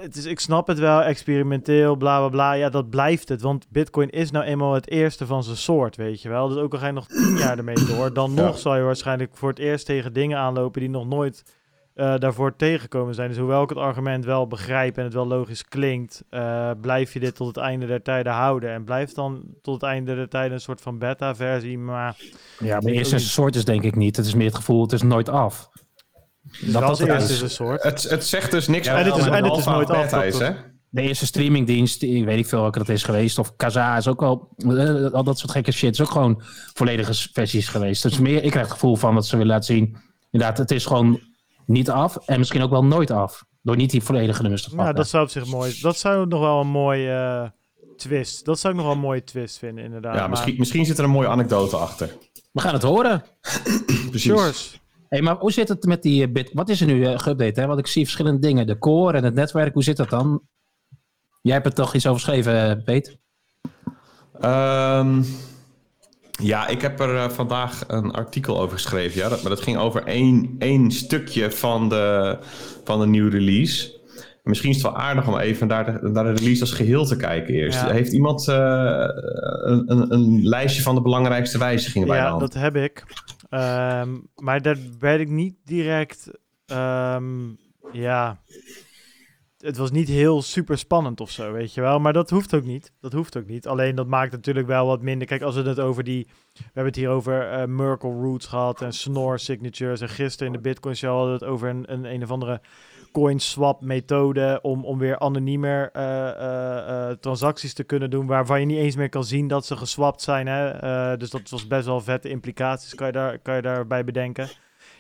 het 0.02 0.16
is, 0.16 0.26
ik 0.26 0.40
snap 0.40 0.68
het 0.68 0.80
wel, 0.80 1.02
experimenteel, 1.02 1.96
bla 1.96 2.18
bla 2.18 2.30
bla. 2.30 2.54
Ja, 2.54 2.70
dat 2.70 2.90
blijft 2.90 3.30
het. 3.30 3.42
Want 3.42 3.70
Bitcoin 3.70 4.10
is 4.10 4.32
nou 4.32 4.46
eenmaal 4.46 4.74
het 4.74 4.90
eerste 4.90 5.26
van 5.26 5.44
zijn 5.44 5.58
soort, 5.58 5.96
weet 5.96 6.22
je 6.22 6.30
wel. 6.30 6.48
Dus 6.48 6.58
ook 6.58 6.74
al 6.74 6.80
ga 6.80 6.86
je 6.86 6.94
nog 6.94 7.08
tien 7.08 7.38
jaar 7.38 7.58
ermee 7.58 7.86
door, 7.86 8.14
dan 8.14 8.34
ja. 8.36 8.46
nog 8.46 8.58
zal 8.58 8.76
je 8.76 8.84
waarschijnlijk 8.84 9.38
voor 9.38 9.50
het 9.50 9.60
eerst 9.60 9.86
tegen 9.86 10.14
dingen 10.14 10.38
aanlopen 10.38 10.82
die 10.82 10.90
nog 10.90 11.08
nooit 11.08 11.44
uh, 12.00 12.18
daarvoor 12.18 12.56
tegengekomen 12.56 13.16
zijn. 13.16 13.30
Dus 13.30 13.38
hoewel 13.38 13.64
ik 13.64 13.70
het 13.70 13.78
argument 13.78 14.26
wel 14.26 14.48
begrijp 14.48 14.98
en 14.98 15.04
het 15.04 15.14
wel 15.14 15.28
logisch 15.28 15.66
klinkt, 15.66 16.24
uh, 16.30 16.72
blijf 16.82 17.14
je 17.14 17.20
dit 17.20 17.36
tot 17.36 17.48
het 17.48 17.58
einde 17.58 17.86
der 17.86 18.02
tijden 18.02 18.34
houden. 18.34 18.70
En 18.70 18.84
blijft 18.84 19.16
dan 19.16 19.44
tot 19.62 19.74
het 19.74 19.84
einde 19.84 20.16
der 20.16 20.30
tijden 20.30 20.52
een 20.52 20.60
soort 20.60 20.82
van 20.82 20.98
beta-versie. 20.98 21.78
Maar 21.78 22.18
ja, 22.60 22.72
maar 22.72 22.82
de 22.82 22.92
eerste 22.92 23.20
soort 23.20 23.56
is 23.56 23.66
denk 23.66 23.84
ik 23.84 23.96
niet. 23.96 24.16
Het 24.16 24.26
is 24.26 24.34
meer 24.34 24.46
het 24.46 24.56
gevoel, 24.56 24.82
het 24.82 24.92
is 24.92 25.02
nooit 25.02 25.30
af. 25.30 25.70
Dat, 26.62 26.82
dat, 26.82 26.98
dat 26.98 27.30
is 27.30 27.42
een 27.42 27.50
soort. 27.50 27.84
Het, 27.84 28.04
het 28.04 28.26
zegt 28.26 28.52
dus 28.52 28.68
niks 28.68 28.88
ja, 28.88 28.98
en 28.98 29.06
het 29.06 29.18
is, 29.18 29.26
en 29.26 29.44
het 29.44 29.58
is 29.58 29.66
nooit 29.66 29.90
af. 29.90 30.24
Is, 30.24 30.40
hè? 30.40 30.52
De 30.90 31.02
eerste 31.02 31.26
streamingdienst, 31.26 32.04
ik 32.04 32.26
weet 32.26 32.40
ik 32.40 32.48
veel 32.48 32.62
welke 32.62 32.78
dat 32.78 32.90
is 32.90 33.04
geweest. 33.04 33.38
Of 33.38 33.56
Kaza 33.56 33.98
is 33.98 34.08
ook 34.08 34.20
wel, 34.20 34.50
uh, 34.58 35.12
al 35.12 35.24
dat 35.24 35.40
soort 35.40 35.52
gekke 35.52 35.72
shit 35.72 35.94
is 35.94 36.02
ook 36.02 36.12
gewoon 36.12 36.42
volledige 36.74 37.14
versies 37.34 37.68
geweest. 37.68 38.04
Dus 38.04 38.20
meer, 38.20 38.44
ik 38.44 38.50
krijg 38.50 38.66
het 38.66 38.74
gevoel 38.74 38.96
van 38.96 39.16
dat 39.16 39.28
ze 39.28 39.38
willen 39.38 39.52
laten 39.52 39.76
zien. 39.76 39.98
Inderdaad, 40.30 40.58
het 40.58 40.72
is 40.72 40.86
gewoon 40.86 41.20
niet 41.70 41.90
af 41.90 42.18
en 42.26 42.40
misschien 42.40 42.62
ook 42.62 42.70
wel 42.70 42.86
nooit 42.86 43.12
af. 43.12 43.46
Door 43.62 43.76
niet 43.76 43.92
die 43.92 44.04
volledige 44.04 44.42
nummers 44.42 44.64
te 44.64 44.70
pakken. 44.70 44.88
Ja, 44.88 44.94
dat 44.94 45.08
zou 45.08 45.24
op 45.24 45.30
zich 45.30 45.46
mooi. 45.46 45.80
Dat 45.82 45.98
zou 45.98 46.28
nog 46.28 46.40
wel 46.40 46.60
een 46.60 46.68
mooie 46.68 47.52
uh, 47.84 47.96
twist. 47.98 48.46
Dat 48.46 48.60
zou 48.60 48.74
ik 48.74 48.80
nog 48.80 48.88
wel 48.88 48.98
een 48.98 49.02
mooie 49.02 49.24
twist 49.24 49.58
vinden, 49.58 49.84
inderdaad. 49.84 50.16
Ja, 50.16 50.28
misschien, 50.28 50.52
maar... 50.52 50.60
misschien 50.60 50.86
zit 50.86 50.98
er 50.98 51.04
een 51.04 51.10
mooie 51.10 51.28
anekdote 51.28 51.78
achter. 51.78 52.18
We 52.52 52.62
gaan 52.62 52.74
het 52.74 52.84
horen. 52.84 53.24
Precies. 54.10 54.32
George. 54.32 54.78
Hey, 55.10 55.22
maar 55.22 55.36
hoe 55.36 55.52
zit 55.52 55.70
het 55.70 55.86
met 55.86 56.02
die 56.02 56.32
bit? 56.32 56.50
Wat 56.54 56.70
is 56.70 56.82
er 56.82 56.88
nu 56.88 56.96
uh, 56.96 57.18
geüpdate? 57.18 57.60
Hè? 57.60 57.66
Want 57.66 57.80
ik 57.80 57.88
zie 57.88 58.04
verschillende 58.04 58.40
dingen. 58.40 58.68
De 58.68 58.78
core 58.78 59.18
en 59.18 59.24
het 59.24 59.34
netwerk. 59.34 59.74
Hoe 59.74 59.84
zit 59.84 59.98
dat 59.98 60.10
dan? 60.10 60.42
Jij 61.42 61.54
hebt 61.54 61.66
er 61.66 61.74
toch 61.74 61.94
iets 61.94 62.08
over 62.08 62.22
geschreven, 62.22 62.84
Peet? 62.84 63.18
Um, 64.42 65.26
ja, 66.42 66.68
ik 66.68 66.82
heb 66.82 67.00
er 67.00 67.14
uh, 67.14 67.30
vandaag 67.30 67.84
een 67.88 68.12
artikel 68.12 68.60
over 68.60 68.78
geschreven. 68.78 69.22
Ja, 69.22 69.30
dat, 69.30 69.42
maar 69.42 69.52
dat 69.52 69.62
ging 69.62 69.78
over 69.78 70.04
één, 70.04 70.56
één 70.60 70.92
stukje 70.92 71.52
van 71.52 71.90
de, 71.90 72.38
van 72.84 73.00
de 73.00 73.08
nieuwe 73.08 73.30
release. 73.30 73.98
Misschien 74.44 74.70
is 74.70 74.76
het 74.76 74.86
wel 74.86 74.98
aardig 74.98 75.28
om 75.28 75.38
even 75.38 75.68
naar 75.68 75.86
de, 75.86 76.10
naar 76.10 76.24
de 76.24 76.34
release 76.34 76.62
als 76.62 76.72
geheel 76.72 77.06
te 77.06 77.16
kijken 77.16 77.54
eerst. 77.54 77.82
Ja. 77.82 77.92
Heeft 77.92 78.14
iemand 78.14 78.48
uh, 78.48 78.56
een, 78.56 79.92
een, 79.92 80.14
een, 80.14 80.44
lijstje 80.44 80.82
van 80.82 80.96
de 80.96 81.02
belangrijkste 81.02 81.58
wijzigingen 81.58 82.08
bij 82.08 82.18
Ja, 82.18 82.38
dat 82.38 82.54
heb 82.54 82.76
ik. 82.76 83.04
Um, 83.50 84.30
maar 84.36 84.62
daar 84.62 84.78
werd 85.00 85.20
ik 85.20 85.30
niet 85.30 85.56
direct... 85.66 86.32
Um, 86.68 87.58
ja, 87.92 88.40
het 89.60 89.78
was 89.78 89.92
niet 89.92 90.08
heel 90.08 90.42
super 90.42 90.78
spannend 90.78 91.22
of 91.22 91.32
zo, 91.32 91.52
weet 91.52 91.74
je 91.74 91.82
wel. 91.82 92.00
Maar 92.00 92.14
dat 92.14 92.30
hoeft 92.30 92.56
ook 92.56 92.64
niet. 92.64 92.92
Dat 93.00 93.14
hoeft 93.14 93.38
ook 93.38 93.48
niet. 93.48 93.68
Alleen 93.68 93.96
dat 93.96 94.08
maakt 94.08 94.32
natuurlijk 94.32 94.68
wel 94.68 94.86
wat 94.86 95.02
minder. 95.02 95.28
Kijk, 95.28 95.42
als 95.42 95.56
we 95.56 95.62
het 95.62 95.80
over 95.80 96.04
die... 96.04 96.28
We 96.54 96.64
hebben 96.64 96.86
het 96.86 96.96
hier 96.96 97.10
over 97.10 97.54
uh, 97.54 97.66
Merkle 97.66 98.12
Roots 98.12 98.46
gehad 98.46 98.82
en 98.82 98.94
Snore 98.94 99.38
Signatures. 99.38 100.02
En 100.02 100.10
gisteren 100.10 100.48
in 100.48 100.54
de 100.54 100.70
Bitcoin 100.70 100.96
Show 100.96 101.16
hadden 101.16 101.40
we 101.40 101.46
het 101.46 101.54
over 101.54 101.70
een, 101.70 102.14
een, 102.14 102.24
of 102.24 102.32
andere 102.32 102.62
coin 103.12 103.40
swap 103.40 103.82
methode 103.82 104.60
om, 104.62 104.86
om 104.86 104.98
weer 104.98 105.20
anoniemer 105.20 105.90
uh, 105.96 106.02
uh, 106.04 107.10
transacties 107.10 107.74
te 107.74 107.84
kunnen 107.84 108.10
doen 108.10 108.28
waarvan 108.28 108.60
je 108.60 108.66
niet 108.66 108.78
eens 108.78 108.96
meer 108.96 109.10
kan 109.10 109.24
zien 109.24 109.48
dat 109.48 109.66
ze 109.66 109.78
geswapt 109.78 110.22
zijn. 110.22 110.48
Hè? 110.48 111.18
dus 111.18 111.30
dat 111.30 111.50
was 111.50 111.68
best 111.68 111.86
wel 111.86 112.02
vette 112.02 112.30
implicaties, 112.30 112.96
kan 112.96 113.08
je, 113.08 113.14
daar, 113.14 113.40
kan 113.40 113.56
je 113.56 113.62
daarbij 113.62 114.04
bedenken. 114.04 114.50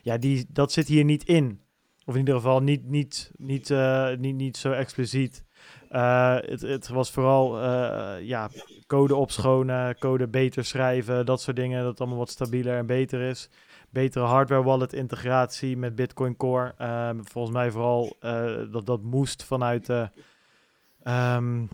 Ja, 0.01 0.17
die, 0.17 0.45
dat 0.49 0.71
zit 0.71 0.87
hier 0.87 1.03
niet 1.03 1.23
in. 1.23 1.61
Of 2.09 2.15
in 2.15 2.21
ieder 2.21 2.35
geval 2.35 2.61
niet, 2.61 2.85
niet, 2.85 3.31
niet, 3.37 3.69
uh, 3.69 4.15
niet, 4.17 4.35
niet 4.35 4.57
zo 4.57 4.71
expliciet. 4.71 5.43
Uh, 5.91 6.35
het, 6.41 6.87
was 6.87 7.11
vooral 7.11 7.57
uh, 7.57 8.15
ja, 8.21 8.49
code 8.87 9.15
opschonen, 9.15 9.97
code 9.97 10.27
beter 10.27 10.65
schrijven, 10.65 11.25
dat 11.25 11.41
soort 11.41 11.55
dingen. 11.55 11.83
Dat 11.83 11.99
allemaal 11.99 12.17
wat 12.17 12.29
stabieler 12.29 12.77
en 12.77 12.85
beter 12.85 13.21
is. 13.21 13.49
Betere 13.89 14.25
hardware 14.25 14.63
wallet 14.63 14.93
integratie 14.93 15.77
met 15.77 15.95
Bitcoin 15.95 16.37
Core. 16.37 16.73
Volgens 17.23 17.55
mij 17.55 17.71
vooral 17.71 18.15
dat 18.71 18.85
dat 18.85 19.01
moest 19.01 19.43
vanuit 19.43 19.85
de... 19.85 20.09
Um, 21.03 21.69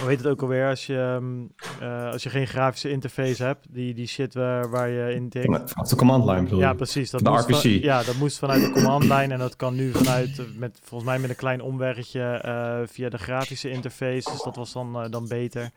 hoe 0.00 0.08
heet 0.08 0.18
het 0.18 0.26
ook 0.26 0.42
alweer? 0.42 0.68
Als 0.68 0.86
je, 0.86 1.18
um, 1.20 1.52
uh, 1.82 2.10
als 2.10 2.22
je 2.22 2.30
geen 2.30 2.46
grafische 2.46 2.90
interface 2.90 3.44
hebt, 3.44 3.66
die, 3.70 3.94
die 3.94 4.06
shit 4.06 4.34
waar, 4.34 4.70
waar 4.70 4.88
je 4.88 5.14
in 5.14 5.28
tikt. 5.28 5.44
Vanaf 5.44 5.88
de 5.88 5.96
command 5.96 6.24
line 6.24 6.42
bedoel 6.42 6.58
Ja, 6.58 6.72
precies. 6.72 7.10
Dat 7.10 7.24
de 7.24 7.30
moest 7.30 7.48
RPC. 7.48 7.60
Van, 7.60 7.70
ja, 7.70 8.02
dat 8.02 8.16
moest 8.16 8.38
vanuit 8.38 8.60
de 8.60 8.70
command 8.70 9.02
line 9.02 9.32
en 9.32 9.38
dat 9.38 9.56
kan 9.56 9.74
nu 9.74 9.90
vanuit, 9.90 10.58
met, 10.58 10.78
volgens 10.82 11.10
mij 11.10 11.18
met 11.18 11.30
een 11.30 11.36
klein 11.36 11.60
omweggetje 11.60 12.42
uh, 12.44 12.88
via 12.88 13.08
de 13.08 13.18
grafische 13.18 13.70
interface. 13.70 14.30
Dus 14.30 14.42
dat 14.42 14.56
was 14.56 14.72
dan, 14.72 15.04
uh, 15.04 15.10
dan 15.10 15.28
beter. 15.28 15.70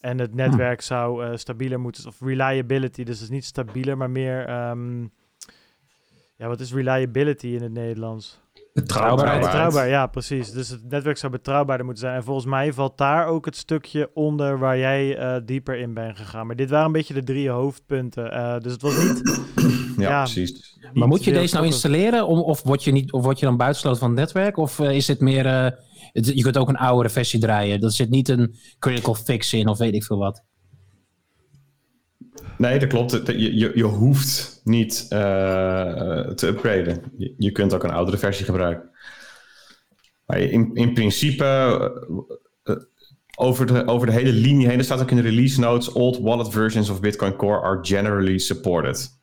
En 0.00 0.18
het 0.18 0.34
netwerk 0.34 0.80
zou 0.80 1.36
stabieler 1.36 1.80
moeten, 1.80 2.06
of 2.06 2.20
reliability, 2.20 3.04
dus 3.04 3.14
het 3.14 3.24
is 3.24 3.34
niet 3.34 3.44
stabieler, 3.44 3.96
maar 3.96 4.10
meer, 4.10 4.68
um, 4.70 5.12
ja, 6.36 6.46
wat 6.46 6.60
is 6.60 6.72
reliability 6.72 7.46
in 7.46 7.62
het 7.62 7.72
Nederlands? 7.72 8.40
Betrouwbaarheid. 8.80 9.40
Betrouwbaar, 9.42 9.88
ja, 9.88 10.06
precies. 10.06 10.50
Dus 10.50 10.68
het 10.68 10.90
netwerk 10.90 11.16
zou 11.16 11.32
betrouwbaarder 11.32 11.86
moeten 11.86 12.04
zijn. 12.04 12.16
En 12.16 12.24
volgens 12.24 12.46
mij 12.46 12.72
valt 12.72 12.98
daar 12.98 13.26
ook 13.26 13.44
het 13.44 13.56
stukje 13.56 14.10
onder 14.14 14.58
waar 14.58 14.78
jij 14.78 15.16
eh, 15.16 15.36
dieper 15.44 15.78
in 15.78 15.94
bent 15.94 16.16
gegaan. 16.16 16.46
Maar 16.46 16.56
dit 16.56 16.70
waren 16.70 16.86
een 16.86 16.92
beetje 16.92 17.14
de 17.14 17.22
drie 17.24 17.48
hoofdpunten. 17.50 18.32
Eh, 18.32 18.58
dus 18.60 18.72
het 18.72 18.82
was 18.82 18.96
niet... 19.04 19.40
Ja, 19.96 20.08
Ja. 20.10 20.22
precies. 20.22 20.76
niet 20.80 20.94
Maar 20.94 21.08
moet 21.08 21.24
je 21.24 21.32
deze 21.32 21.54
nou 21.54 21.66
installeren 21.66 22.26
om, 22.26 22.38
of, 22.40 22.62
word 22.62 22.84
je 22.84 22.92
niet, 22.92 23.12
of 23.12 23.22
word 23.22 23.38
je 23.38 23.46
dan 23.46 23.56
buitengesloten 23.56 24.00
van 24.00 24.10
het 24.10 24.18
netwerk? 24.18 24.56
Of 24.56 24.78
eh, 24.80 24.90
is 24.96 25.08
het 25.08 25.20
meer, 25.20 25.46
eh, 25.46 25.64
het- 26.12 26.26
je 26.34 26.42
kunt 26.42 26.56
ook 26.58 26.68
een 26.68 26.76
oudere 26.76 27.08
versie 27.08 27.40
draaien. 27.40 27.82
Er 27.82 27.92
zit 27.92 28.10
niet 28.10 28.28
een 28.28 28.54
critical 28.78 29.14
fix 29.14 29.52
in 29.52 29.68
of 29.68 29.78
weet 29.78 29.94
ik 29.94 30.04
veel 30.04 30.18
wat. 30.18 30.42
Nee, 32.58 32.78
dat 32.78 32.88
klopt. 32.88 33.26
Je, 33.26 33.56
je, 33.56 33.72
je 33.74 33.82
hoeft 33.84 34.60
niet 34.64 35.06
eh, 35.08 35.18
te 36.20 36.46
upgraden. 36.46 37.02
Je, 37.16 37.34
je 37.38 37.52
kunt 37.52 37.74
ook 37.74 37.84
een 37.84 37.90
oudere 37.90 38.18
versie 38.18 38.44
gebruiken. 38.44 38.90
Maar 40.26 40.38
in, 40.38 40.74
in 40.74 40.94
principe, 40.94 41.44
eh, 41.44 42.74
eh, 42.74 42.82
over, 43.36 43.66
de, 43.66 43.86
over 43.86 44.06
de 44.06 44.12
hele 44.12 44.32
linie 44.32 44.68
heen, 44.68 44.78
er 44.78 44.84
staat 44.84 45.00
ook 45.00 45.10
in 45.10 45.16
de 45.16 45.22
release 45.22 45.60
notes: 45.60 45.92
old 45.92 46.18
wallet 46.18 46.48
versions 46.48 46.90
of 46.90 47.00
Bitcoin 47.00 47.36
Core 47.36 47.60
are 47.60 47.78
generally 47.82 48.38
supported. 48.38 49.16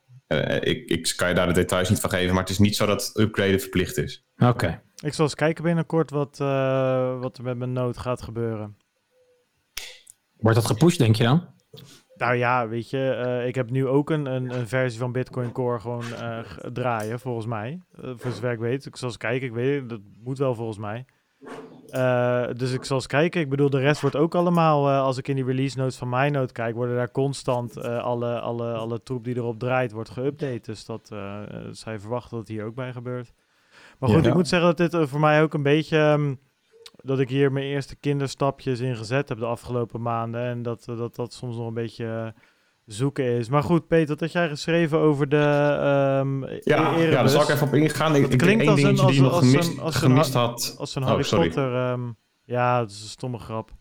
Ik, 0.60 0.90
ik 0.90 1.14
kan 1.16 1.28
je 1.30 1.36
daar 1.36 1.48
de 1.48 1.54
details 1.54 1.90
niet 1.90 2.00
van 2.00 2.10
geven, 2.10 2.34
maar 2.34 2.44
het 2.44 2.52
is 2.52 2.60
niet 2.60 2.76
zo 2.76 2.86
dat 2.86 3.12
upgraden 3.14 3.60
verplicht 3.60 3.98
is. 3.98 4.26
Oké. 4.38 4.84
Ik 5.04 5.14
zal 5.14 5.26
eens 5.26 5.36
kijken 5.36 5.64
binnenkort 5.64 6.10
wat, 6.10 6.40
eh, 6.40 7.20
wat 7.20 7.38
er 7.38 7.44
met 7.44 7.58
mijn 7.58 7.74
nood 7.74 7.98
gaat 7.98 8.22
gebeuren. 8.22 8.78
Wordt 10.38 10.58
dat 10.58 10.68
gepusht, 10.68 10.98
denk 10.98 11.16
je 11.16 11.24
dan? 11.24 11.48
Nou 12.16 12.36
ja, 12.36 12.68
weet 12.68 12.90
je, 12.90 13.10
eh, 13.10 13.48
ik 13.48 13.56
heb 13.56 13.70
nu 13.70 13.88
ook 13.88 14.10
een, 14.10 14.26
een, 14.26 14.50
een 14.50 14.68
versie 14.68 15.00
van 15.00 15.12
Bitcoin 15.12 15.52
Core 15.52 15.80
gewoon 15.80 16.04
g- 16.04 16.58
draaien, 16.74 17.20
volgens 17.20 17.46
mij. 17.46 17.80
Eh, 18.02 18.12
voor 18.16 18.32
zover 18.32 18.52
ik 18.52 18.60
weet. 18.60 18.86
Ik 18.86 18.96
zal 18.96 19.08
eens 19.08 19.18
kijken, 19.18 19.48
ik 19.48 19.54
weet 19.54 19.80
het, 19.80 19.90
dat 19.90 20.00
moet 20.24 20.38
wel 20.38 20.56
volgens 20.56 20.78
mij. 20.78 21.06
Dus 22.58 22.74
ik 22.74 22.86
zal 22.86 22.96
eens 22.96 23.08
kijken. 23.08 23.42
Ik 23.42 23.50
bedoel, 23.50 23.70
de 23.70 23.80
rest 23.80 24.02
wordt 24.02 24.16
ook 24.16 24.36
allemaal, 24.36 24.90
als 24.90 25.18
ik 25.18 25.28
in 25.28 25.36
die 25.36 25.46
release 25.46 25.78
notes 25.78 25.98
van 25.98 26.10
MyNote 26.10 26.54
kijk, 26.54 26.76
worden 26.76 26.96
daar 26.96 27.12
constant 27.12 27.78
alle, 27.84 28.40
alle, 28.40 28.74
alle 28.74 29.04
troep 29.04 29.24
die 29.24 29.36
erop 29.36 29.60
draait, 29.60 29.92
wordt 29.92 30.12
geüpdate. 30.20 30.62
Dus 30.62 30.86
dat, 30.86 31.08
zij 31.72 32.00
verwachten 32.00 32.30
dat 32.30 32.40
het 32.40 32.48
hier 32.58 32.66
ook 32.66 32.76
bij 32.76 32.92
gebeurt. 32.94 33.34
Maar 34.00 34.10
goed, 34.10 34.24
Ja. 34.24 34.30
ik 34.30 34.36
moet 34.36 34.48
zeggen 34.48 34.76
dat 34.76 34.92
dit 34.92 35.10
voor 35.10 35.20
mij 35.20 35.42
ook 35.42 35.54
een 35.54 35.64
beetje... 35.64 35.98
ehm, 35.98 36.36
dat 37.06 37.20
ik 37.20 37.30
hier 37.30 37.52
mijn 37.52 37.66
eerste 37.66 37.96
kinderstapjes 37.96 38.80
in 38.80 38.96
gezet 38.96 39.30
heb 39.30 39.38
de 39.40 39.46
afgelopen 39.46 40.02
maanden. 40.02 40.42
En 40.42 40.62
dat 40.62 40.86
eh, 40.88 40.98
dat, 40.98 41.16
dat 41.16 41.34
soms 41.34 41.56
nog 41.56 41.68
een 41.68 41.74
beetje 41.74 42.06
eh, 42.36 42.42
zoeken 42.86 43.26
is. 43.26 43.50
Maar 43.50 43.64
goed, 43.64 43.88
Peter, 43.88 44.08
wat 44.08 44.20
had 44.20 44.32
jij 44.32 44.50
geschreven 44.50 44.98
over 44.98 45.30
de 45.30 45.38
ehm 45.38 46.44
Ja, 46.44 46.48
E- 46.50 46.62
ja 46.64 46.96
Erebus? 46.96 47.14
daar 47.14 47.30
zal 47.30 47.42
ik 47.42 47.50
even 47.50 47.68
op 47.68 47.74
ingaan. 47.74 48.16
Ik, 48.16 48.22
Dat 48.22 48.34
ik 48.34 48.40
denk 48.40 48.42
klinkt 48.42 48.62
één 48.64 48.72
als 48.72 48.80
een- 48.82 48.86
dingetje 48.86 49.06
die 49.08 49.16
je 49.16 49.22
nog 49.22 49.32
als 49.34 49.42
een- 49.44 49.50
gemist, 49.50 49.80
als 49.80 50.02
een- 50.02 50.18
als 50.18 50.34
had. 50.34 50.76
Als 50.80 50.96
een 50.96 51.02
Oh, 51.02 51.08
Harry 51.08 51.24
sorry. 51.24 51.46
Potter... 51.46 51.76
ehm, 51.76 52.12
ja, 52.44 52.80
dat 52.80 52.90
is 52.90 53.02
een 53.02 53.08
stomme 53.10 53.38
grap. 53.40 53.72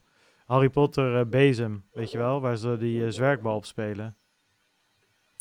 Harry 0.46 0.68
Potter 0.68 1.18
eh, 1.18 1.26
bezem, 1.26 1.84
weet 1.92 2.10
je 2.10 2.18
wel? 2.18 2.40
Waar 2.40 2.56
ze 2.56 2.76
die 2.78 3.04
eh, 3.04 3.10
zwerkbal 3.10 3.56
op 3.56 3.64
spelen. 3.64 4.16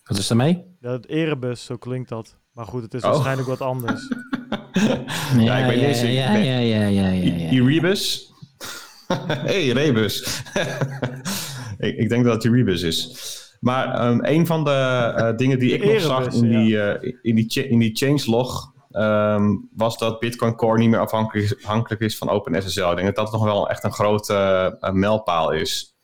Wat 0.04 0.18
is 0.18 0.30
ermee? 0.30 0.76
Ja, 0.80 0.92
het 0.92 1.08
Erebus, 1.08 1.66
zo 1.66 1.78
klinkt 1.78 2.10
dat. 2.10 2.38
Maar 2.54 2.66
goed, 2.66 2.82
het 2.82 2.94
is 2.94 3.04
Oh. 3.04 3.10
waarschijnlijk 3.12 3.48
wat 3.48 3.62
anders. 3.62 4.08
Ja, 5.40 5.58
ik 5.58 5.68
ben 5.68 5.80
ja, 5.80 5.88
deze- 5.88 6.08
ja, 6.08 6.34
ja, 6.36 6.58
ja, 6.60 6.88
ja, 6.88 6.88
ja, 6.88 7.10
ja. 7.10 7.50
Erebus? 7.50 8.32
hey, 9.28 9.70
Rebus. 9.70 10.42
ik, 11.78 11.98
ik 11.98 12.10
denk 12.10 12.26
dat 12.26 12.34
het 12.34 12.46
Erebus 12.46 12.82
is. 12.82 13.32
Maar 13.60 13.94
ehm, 13.94 14.20
een 14.22 14.46
van 14.48 14.64
de 14.64 14.70
eh, 15.16 15.36
dingen 15.38 15.60
die 15.60 15.74
ik 15.74 15.86
nog 15.86 16.02
zag 16.02 16.34
in 16.34 16.50
ja. 16.52 16.58
die, 16.64 16.82
eh, 16.82 17.14
in 17.22 17.36
die, 17.36 17.46
cha- 17.48 17.70
in 17.70 17.80
die 17.80 17.96
changelog... 17.96 18.72
ehm, 18.92 19.56
was 19.76 19.98
dat 19.98 20.20
Bitcoin 20.20 20.56
Core 20.56 20.78
niet 20.78 20.90
meer 20.90 21.00
afhankelijk 21.00 21.46
is, 21.46 21.56
afhankelijk 21.58 22.02
is 22.02 22.18
van 22.18 22.30
OpenSSL. 22.30 22.90
Ik 22.90 22.96
denk 22.96 23.16
dat 23.16 23.26
dat 23.26 23.32
nog 23.32 23.44
wel 23.44 23.70
echt 23.70 23.84
een 23.84 23.94
grote 23.94 24.34
eh, 24.80 24.92
mijlpaal 24.92 25.52
is 25.52 25.96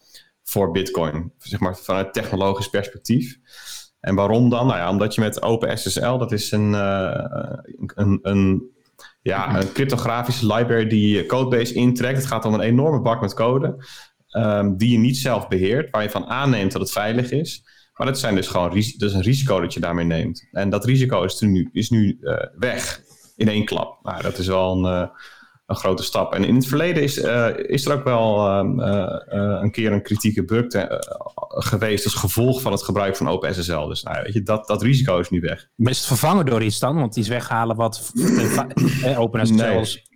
voor 0.43 0.71
Bitcoin. 0.71 1.31
Zeg 1.37 1.59
maar 1.59 1.77
vanuit 1.77 2.13
technologisch 2.13 2.69
perspectief. 2.69 3.37
En 3.99 4.15
waarom 4.15 4.49
dan? 4.49 4.67
Nou 4.67 4.79
ja, 4.79 4.89
omdat 4.89 5.15
je 5.15 5.21
met 5.21 5.41
OpenSSL, 5.41 6.17
dat 6.17 6.31
is 6.31 6.51
een, 6.51 6.73
eh, 6.73 7.57
een, 7.95 8.19
een, 8.21 8.71
ja, 9.21 9.59
een 9.59 9.71
cryptografische 9.71 10.53
library 10.53 10.87
die 10.87 11.15
je 11.15 11.25
codebase 11.25 11.73
intrekt. 11.73 12.17
Het 12.17 12.27
gaat 12.27 12.45
om 12.45 12.53
een 12.53 12.59
enorme 12.59 13.01
bak 13.01 13.21
met 13.21 13.33
code, 13.33 13.85
ehm, 14.27 14.75
die 14.75 14.91
je 14.91 14.97
niet 14.97 15.17
zelf 15.17 15.47
beheert, 15.47 15.89
waar 15.89 16.03
je 16.03 16.09
van 16.09 16.25
aanneemt 16.25 16.71
dat 16.71 16.81
het 16.81 16.91
veilig 16.91 17.31
is. 17.31 17.63
Maar 17.93 18.07
dat, 18.07 18.19
zijn 18.19 18.35
dus 18.35 18.47
gewoon, 18.47 18.75
is 18.75 18.95
een 18.99 19.21
risico 19.21 19.59
dat 19.59 19.73
je 19.73 19.79
daarmee 19.79 20.05
neemt. 20.05 20.47
En 20.51 20.69
dat 20.69 20.85
risico 20.85 21.23
is, 21.23 21.39
nu, 21.39 21.69
is 21.71 21.89
nu 21.89 22.17
eh, 22.21 22.45
weg 22.57 23.01
in 23.35 23.47
één 23.47 23.65
klap. 23.65 23.99
Nou, 24.03 24.21
dat 24.21 24.37
is 24.37 24.47
wel 24.47 24.77
een, 24.77 25.01
eh, 25.01 25.09
een 25.69 25.75
grote 25.75 26.03
stap. 26.03 26.33
En 26.33 26.43
in 26.43 26.55
het 26.55 26.67
verleden 26.67 27.03
is, 27.03 27.19
eh, 27.19 27.47
is 27.57 27.85
er 27.85 27.93
ook 27.93 28.03
wel 28.03 28.47
ehm, 28.47 28.79
eh, 28.79 29.21
eh, 29.27 29.61
een 29.61 29.71
keer 29.71 29.91
een 29.91 30.01
kritieke 30.01 30.45
bug 30.45 30.67
te- 30.67 31.03
geweest 31.49 32.03
als 32.05 32.13
gevolg 32.13 32.61
van 32.61 32.71
het 32.71 32.83
gebruik 32.83 33.15
van 33.15 33.27
OpenSSL. 33.29 33.87
Dus 33.87 34.03
nou, 34.03 34.21
weet 34.23 34.33
je, 34.33 34.41
dat, 34.43 34.67
dat 34.67 34.81
risico 34.81 35.19
is 35.19 35.29
nu 35.29 35.39
weg. 35.39 35.67
Maar 35.75 35.91
is 35.91 35.97
het 35.97 36.07
vervangen 36.07 36.45
door 36.45 36.63
iets 36.63 36.79
dan? 36.79 36.95
Want 36.95 37.15
iets 37.15 37.27
weghalen 37.27 37.75
wat 37.75 38.11
OpenSSL 39.17 39.53
Nee. 39.55 39.79
is. 39.79 40.07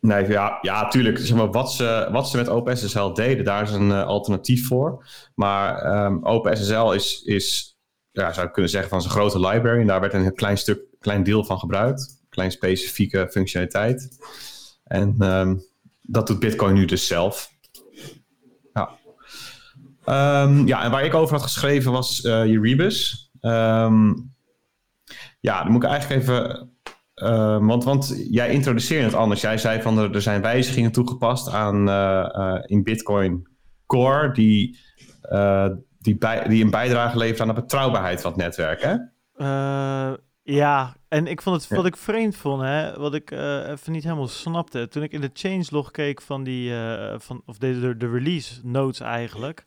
Nee, 0.00 0.28
ja, 0.28 0.58
ja 0.62 0.88
tuurlijk. 0.88 1.18
Zeg 1.18 1.36
maar, 1.36 1.50
wat, 1.50 1.72
ze, 1.72 2.08
wat 2.10 2.28
ze 2.28 2.36
met 2.36 2.48
OpenSSL 2.48 3.12
deden, 3.12 3.44
daar 3.44 3.62
is 3.62 3.70
een 3.70 3.92
alternatief 3.92 4.66
voor. 4.66 5.06
Maar 5.34 5.76
ehm, 5.82 6.18
OpenSSL 6.24 6.90
is, 6.92 7.22
is 7.24 7.76
ja, 8.10 8.32
zou 8.32 8.46
ik 8.46 8.52
kunnen 8.52 8.70
zeggen, 8.70 8.90
van 8.90 9.00
zijn 9.00 9.12
grote 9.12 9.40
library. 9.40 9.80
En 9.80 9.86
daar 9.86 10.00
werd 10.00 10.12
een 10.14 10.34
klein 10.34 10.58
stuk, 10.58 10.80
klein 11.00 11.22
deel 11.22 11.44
van 11.44 11.58
gebruikt. 11.58 12.16
Klein 12.28 12.50
specifieke 12.50 13.26
functionaliteit. 13.30 14.08
En 14.88 15.14
ehm, 15.18 15.56
dat 16.02 16.26
doet 16.26 16.38
Bitcoin 16.38 16.74
nu 16.74 16.84
dus 16.84 17.06
zelf. 17.06 17.50
Ja. 18.72 18.90
Ehm, 20.04 20.66
ja, 20.66 20.82
en 20.82 20.90
waar 20.90 21.04
ik 21.04 21.14
over 21.14 21.34
had 21.34 21.42
geschreven 21.42 21.92
was 21.92 22.20
eh 22.22 22.40
Erebus. 22.40 23.30
Ehm, 23.40 24.12
ja, 25.40 25.62
dan 25.62 25.72
moet 25.72 25.82
ik 25.82 25.88
eigenlijk 25.88 26.20
even 26.20 26.70
want, 27.60 27.84
want 27.84 28.26
jij 28.30 28.50
introduceerde 28.50 29.04
het 29.04 29.14
anders. 29.14 29.40
Jij 29.40 29.58
zei 29.58 29.82
van 29.82 29.98
er, 29.98 30.22
zijn 30.22 30.42
wijzigingen 30.42 30.92
toegepast 30.92 31.48
aan 31.48 31.88
eh, 31.88 32.34
eh, 32.34 32.62
in 32.66 32.82
Bitcoin 32.82 33.48
Core 33.86 34.32
die, 34.32 34.78
die, 35.98 36.18
die 36.48 36.64
een 36.64 36.70
bijdrage 36.70 37.18
leveren 37.18 37.48
aan 37.48 37.54
de 37.54 37.60
betrouwbaarheid 37.60 38.20
van 38.20 38.32
het 38.32 38.40
netwerk. 38.40 38.82
Hè? 38.82 38.96
Ja, 40.50 40.96
en 41.08 41.26
ik 41.26 41.42
vond 41.42 41.62
het 41.62 41.70
wat 41.70 41.86
ik 41.86 41.96
vreemd 41.96 42.36
vond, 42.36 42.62
hè, 42.62 42.96
wat 42.98 43.14
ik 43.14 43.30
eh, 43.30 43.68
even 43.68 43.92
niet 43.92 44.02
helemaal 44.02 44.28
snapte. 44.28 44.88
Toen 44.88 45.02
ik 45.02 45.12
in 45.12 45.20
de 45.20 45.30
changelog 45.32 45.90
keek 45.90 46.22
van 46.22 46.44
die, 46.44 46.74
eh, 46.76 47.14
van, 47.18 47.42
of 47.46 47.58
de, 47.58 47.80
de, 47.80 47.96
de 47.96 48.10
release 48.10 48.60
notes 48.62 49.00
eigenlijk. 49.00 49.64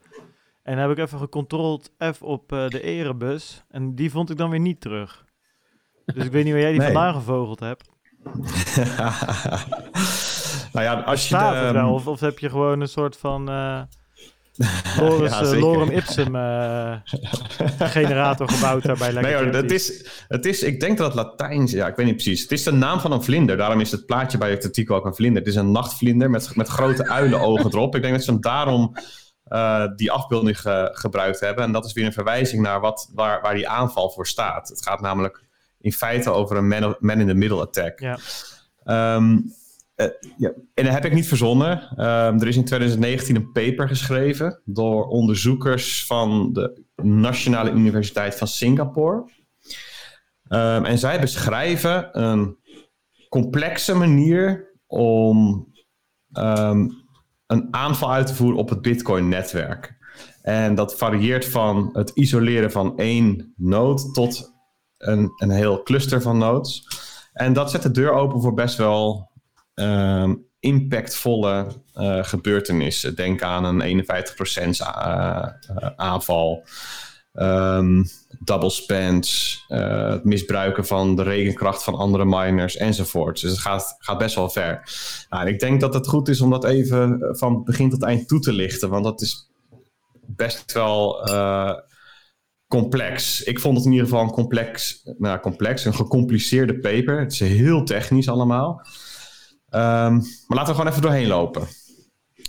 En 0.64 0.78
heb 0.78 0.92
ik 0.92 0.98
even 0.98 1.20
gecontroleerd 1.20 1.92
F 2.16 2.22
op 2.22 2.52
eh, 2.52 2.68
de 2.68 2.82
Erebus. 2.82 3.64
En 3.70 3.96
die 3.96 4.12
vond 4.12 4.30
ik 4.30 4.38
dan 4.38 4.50
weer 4.50 4.60
niet 4.60 4.82
terug. 4.82 5.26
Dus 6.06 6.26
ik 6.26 6.32
weet 6.32 6.44
niet 6.44 6.54
waar 6.54 6.62
jij 6.62 6.72
die 6.72 6.80
Nee. 6.80 6.92
vandaan 6.92 7.14
gevogeld 7.14 7.60
hebt. 7.60 7.90
nou 10.74 10.86
ja, 10.86 10.94
als 10.94 11.30
je 11.30 11.38
de, 11.38 11.70
wel? 11.74 11.94
Of, 11.94 12.08
of 12.08 12.20
heb 12.20 12.40
je 12.40 12.50
gewoon 12.50 12.82
een 12.82 12.88
soort 12.88 13.18
van 13.18 13.50
Loris, 15.00 15.32
Ja, 15.32 15.42
eh. 15.42 15.60
Lorem 15.60 15.90
Ipsum 15.90 16.36
eh, 16.36 16.94
generator 17.98 18.50
gebouwd 18.50 18.84
daarbij? 18.84 19.12
Nee 19.12 19.34
hoor, 19.36 19.46
het 19.46 19.72
is, 19.72 20.06
het 20.28 20.46
is, 20.46 20.64
ik 20.64 20.80
denk 20.80 20.98
dat 20.98 21.08
het 21.08 21.16
Latijn 21.16 21.62
is. 21.62 21.72
Ja, 21.72 21.88
ik 21.88 21.96
weet 21.96 22.06
niet 22.06 22.16
precies. 22.16 22.42
Het 22.42 22.52
is 22.52 22.64
de 22.64 22.72
naam 22.72 23.00
van 23.00 23.12
een 23.12 23.24
vlinder. 23.24 23.58
Daarom 23.58 23.80
is 23.80 23.92
het 23.92 24.06
plaatje 24.06 24.38
bij 24.38 24.50
het 24.52 24.66
artikel 24.66 24.96
ook 24.96 25.06
een 25.06 25.16
vlinder. 25.16 25.40
Het 25.42 25.50
is 25.52 25.56
een 25.58 25.72
nachtvlinder 25.72 26.30
met, 26.30 26.56
met 26.56 26.68
grote 26.68 27.10
uilenogen 27.10 27.66
erop. 27.74 27.96
Ik 27.96 28.02
denk 28.02 28.14
dat 28.14 28.24
ze 28.24 28.32
hem 28.32 28.42
daarom 28.42 28.96
eh, 29.44 29.86
die 29.96 30.12
afbeelding 30.12 30.62
ge- 30.62 30.90
gebruikt 30.94 31.40
hebben. 31.40 31.64
En 31.64 31.72
dat 31.72 31.86
is 31.86 31.94
weer 31.94 32.06
een 32.06 32.14
verwijzing 32.14 32.62
naar 32.62 32.80
wat, 32.80 33.10
waar, 33.14 33.42
waar 33.42 33.54
die 33.56 33.68
aanval 33.70 34.10
voor 34.10 34.28
staat. 34.28 34.70
Het 34.70 34.84
gaat 34.84 35.02
namelijk 35.02 35.44
in 35.80 35.94
feite 35.94 36.30
over 36.30 36.58
een 36.58 36.68
man- 36.68 36.96
man-in-the-middle 37.00 37.62
attack. 37.62 38.00
Ja. 38.00 38.18
Ehm, 38.84 39.34
eh, 39.34 39.40
ja. 40.38 40.54
En 40.74 40.84
dat 40.84 40.94
heb 40.94 41.06
ik 41.06 41.14
niet 41.14 41.28
verzonnen. 41.28 41.82
Ehm, 41.96 42.40
er 42.40 42.48
is 42.48 42.56
in 42.56 42.66
2019 42.66 43.36
een 43.36 43.52
paper 43.52 43.88
geschreven 43.88 44.62
door 44.66 45.06
onderzoekers 45.08 46.06
van 46.06 46.54
de 46.54 46.84
Nationale 47.04 47.72
Universiteit 47.72 48.36
van 48.36 48.48
Singapore. 48.48 49.30
Ehm, 50.48 50.86
en 50.86 50.98
zij 50.98 51.20
beschrijven 51.20 52.20
een 52.20 52.58
complexe 53.30 53.94
manier 53.94 54.72
om 54.88 55.68
ehm, 56.32 56.90
een 57.48 57.68
aanval 57.72 58.12
uit 58.12 58.28
te 58.28 58.36
voeren 58.36 58.60
op 58.60 58.70
het 58.70 58.82
Bitcoin-netwerk. 58.82 60.00
En 60.42 60.76
dat 60.76 60.98
varieert 60.98 61.46
van 61.46 61.90
het 61.94 62.10
isoleren 62.10 62.72
van 62.72 62.98
één 62.98 63.54
node 63.58 64.12
tot 64.12 64.54
een, 64.98 65.32
een 65.38 65.50
heel 65.50 65.84
cluster 65.84 66.22
van 66.22 66.38
nodes. 66.38 66.88
En 67.34 67.54
dat 67.54 67.72
zet 67.72 67.82
de 67.82 67.92
deur 67.92 68.12
open 68.12 68.42
voor 68.42 68.54
best 68.54 68.78
wel 68.78 69.31
ehm, 69.74 70.36
impactvolle 70.60 71.68
eh, 71.94 72.24
gebeurtenissen. 72.24 73.16
Denk 73.16 73.42
aan 73.42 73.64
een 73.66 73.82
51% 73.82 74.82
a- 74.82 75.60
eh, 75.68 75.90
aanval. 75.96 76.64
um, 77.34 78.06
double 78.40 78.72
uh, 79.70 80.10
het 80.10 80.24
misbruiken 80.24 80.86
van 80.86 81.16
de 81.16 81.24
rekenkracht 81.24 81.84
van 81.84 81.96
andere 81.96 82.26
miners 82.26 82.78
enzovoort. 82.78 83.42
Dus 83.42 83.52
het 83.52 83.60
gaat, 83.60 83.96
gaat 84.00 84.18
best 84.18 84.36
wel 84.36 84.50
ver. 84.50 84.82
Nou, 85.30 85.48
ik 85.48 85.60
denk 85.60 85.82
dat 85.82 85.94
het 85.94 86.08
goed 86.08 86.28
is 86.28 86.42
om 86.42 86.50
dat 86.50 86.64
even 86.64 87.20
van 87.38 87.64
begin 87.64 87.90
tot 87.90 88.04
eind 88.04 88.28
toe 88.28 88.40
te 88.40 88.54
lichten, 88.54 88.90
want 88.90 89.04
dat 89.04 89.22
is 89.22 89.52
best 90.26 90.72
wel 90.74 91.24
complex. 92.68 93.44
Ik 93.44 93.60
vond 93.60 93.78
het 93.78 93.86
in 93.86 93.92
ieder 93.92 94.08
geval 94.08 94.24
een 94.24 94.32
complex, 94.32 95.02
nou, 95.18 95.40
complex, 95.40 95.86
een 95.86 95.94
gecompliceerde 95.96 96.80
paper. 96.80 97.20
Het 97.20 97.32
is 97.32 97.40
heel 97.40 97.84
technisch 97.84 98.30
allemaal. 98.30 98.86
Um, 99.74 100.22
maar 100.48 100.58
laten 100.58 100.66
we 100.66 100.74
gewoon 100.74 100.88
even 100.88 101.02
doorheen 101.02 101.28
lopen. 101.28 101.68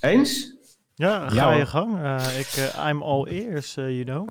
Eens? 0.01 0.57
Ja, 0.95 1.29
ga 1.29 1.53
je 1.53 1.67
gang. 1.67 1.99
Uh, 1.99 2.39
ik, 2.39 2.57
uh, 2.59 2.89
I'm 2.89 3.03
all 3.03 3.27
ears, 3.27 3.77
uh, 3.77 3.85
you 3.85 4.05
know. 4.05 4.29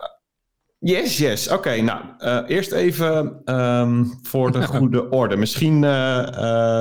Yes, 0.80 1.18
yes. 1.18 1.48
Oké, 1.48 1.82
nou, 1.82 2.02
eerst 2.48 2.72
even 2.72 3.42
um, 3.56 4.20
voor 4.22 4.52
de 4.52 4.68
goede 4.78 5.10
orde. 5.10 5.36
Misschien 5.36 5.82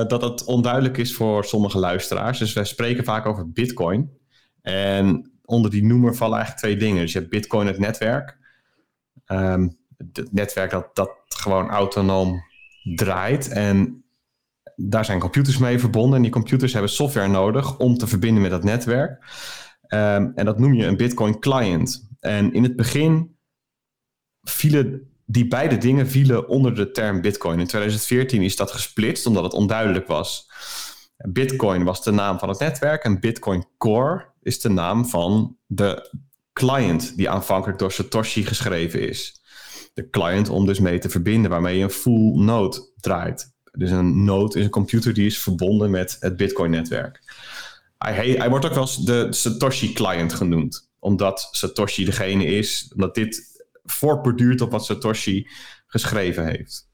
dat 0.07 0.21
het 0.21 0.43
onduidelijk 0.43 0.97
is 0.97 1.15
voor 1.15 1.45
sommige 1.45 1.79
luisteraars. 1.79 2.39
Dus 2.39 2.53
wij 2.53 2.65
spreken 2.65 3.03
vaak 3.03 3.25
over 3.25 3.51
Bitcoin. 3.51 4.11
En 4.61 5.31
onder 5.45 5.71
die 5.71 5.83
noemer 5.83 6.15
vallen 6.15 6.37
eigenlijk 6.37 6.65
twee 6.65 6.77
dingen. 6.77 7.01
Dus 7.01 7.11
je 7.11 7.19
hebt 7.19 7.31
Bitcoin, 7.31 7.67
het 7.67 7.79
netwerk. 7.79 8.37
Um, 9.27 9.77
het 9.97 10.33
netwerk 10.33 10.71
dat, 10.71 10.95
dat 10.95 11.11
gewoon 11.27 11.69
autonoom 11.69 12.43
draait. 12.95 13.47
En 13.47 14.00
daar 14.89 15.05
zijn 15.05 15.19
computers 15.19 15.57
mee 15.57 15.79
verbonden. 15.79 16.15
En 16.15 16.21
die 16.21 16.31
computers 16.31 16.73
hebben 16.73 16.91
software 16.91 17.27
nodig 17.27 17.77
om 17.77 17.97
te 17.97 18.07
verbinden 18.07 18.41
met 18.41 18.51
dat 18.51 18.63
netwerk. 18.63 19.23
Um, 19.93 20.31
en 20.35 20.45
dat 20.45 20.59
noem 20.59 20.73
je 20.73 20.85
een 20.85 20.97
Bitcoin 20.97 21.39
client. 21.39 22.09
En 22.19 22.53
in 22.53 22.63
het 22.63 22.75
begin 22.75 23.35
vielen 24.41 25.11
die 25.25 25.47
beide 25.47 25.77
dingen 25.77 26.07
vielen 26.07 26.47
onder 26.47 26.75
de 26.75 26.91
term 26.91 27.21
Bitcoin. 27.21 27.59
In 27.59 27.67
2014 27.67 28.41
is 28.41 28.55
dat 28.55 28.71
gesplitst 28.71 29.25
omdat 29.25 29.43
het 29.43 29.53
onduidelijk 29.53 30.07
was. 30.07 30.49
Bitcoin 31.29 31.83
was 31.83 32.03
de 32.03 32.11
naam 32.11 32.39
van 32.39 32.49
het 32.49 32.59
netwerk 32.59 33.03
en 33.03 33.19
Bitcoin 33.19 33.65
Core 33.77 34.29
is 34.41 34.59
de 34.59 34.69
naam 34.69 35.05
van 35.05 35.57
de 35.65 36.15
client 36.53 37.17
die 37.17 37.29
aanvankelijk 37.29 37.79
door 37.79 37.91
Satoshi 37.91 38.45
geschreven 38.45 39.07
is. 39.09 39.41
De 39.93 40.09
client 40.09 40.49
om 40.49 40.65
dus 40.65 40.79
mee 40.79 40.99
te 40.99 41.09
verbinden 41.09 41.51
waarmee 41.51 41.77
je 41.77 41.83
een 41.83 41.89
full 41.89 42.43
node 42.43 42.91
draait. 42.95 43.50
Dus 43.71 43.91
een 43.91 44.23
node 44.23 44.59
is 44.59 44.65
een 44.65 44.71
computer 44.71 45.13
die 45.13 45.25
is 45.25 45.39
verbonden 45.39 45.91
met 45.91 46.17
het 46.19 46.37
Bitcoin-netwerk. 46.37 47.21
Hij, 47.97 48.29
hij, 48.29 48.49
wordt 48.49 48.65
ook 48.65 48.73
wel 48.73 48.81
eens 48.81 49.05
de 49.05 49.27
Satoshi-client 49.29 50.33
genoemd, 50.33 50.91
omdat 50.99 51.47
Satoshi 51.51 52.05
degene 52.05 52.45
is, 52.45 52.91
omdat 52.93 53.15
dit 53.15 53.65
voortborduurt 53.83 54.61
op 54.61 54.71
wat 54.71 54.85
Satoshi 54.85 55.47
geschreven 55.87 56.45
heeft. 56.45 56.89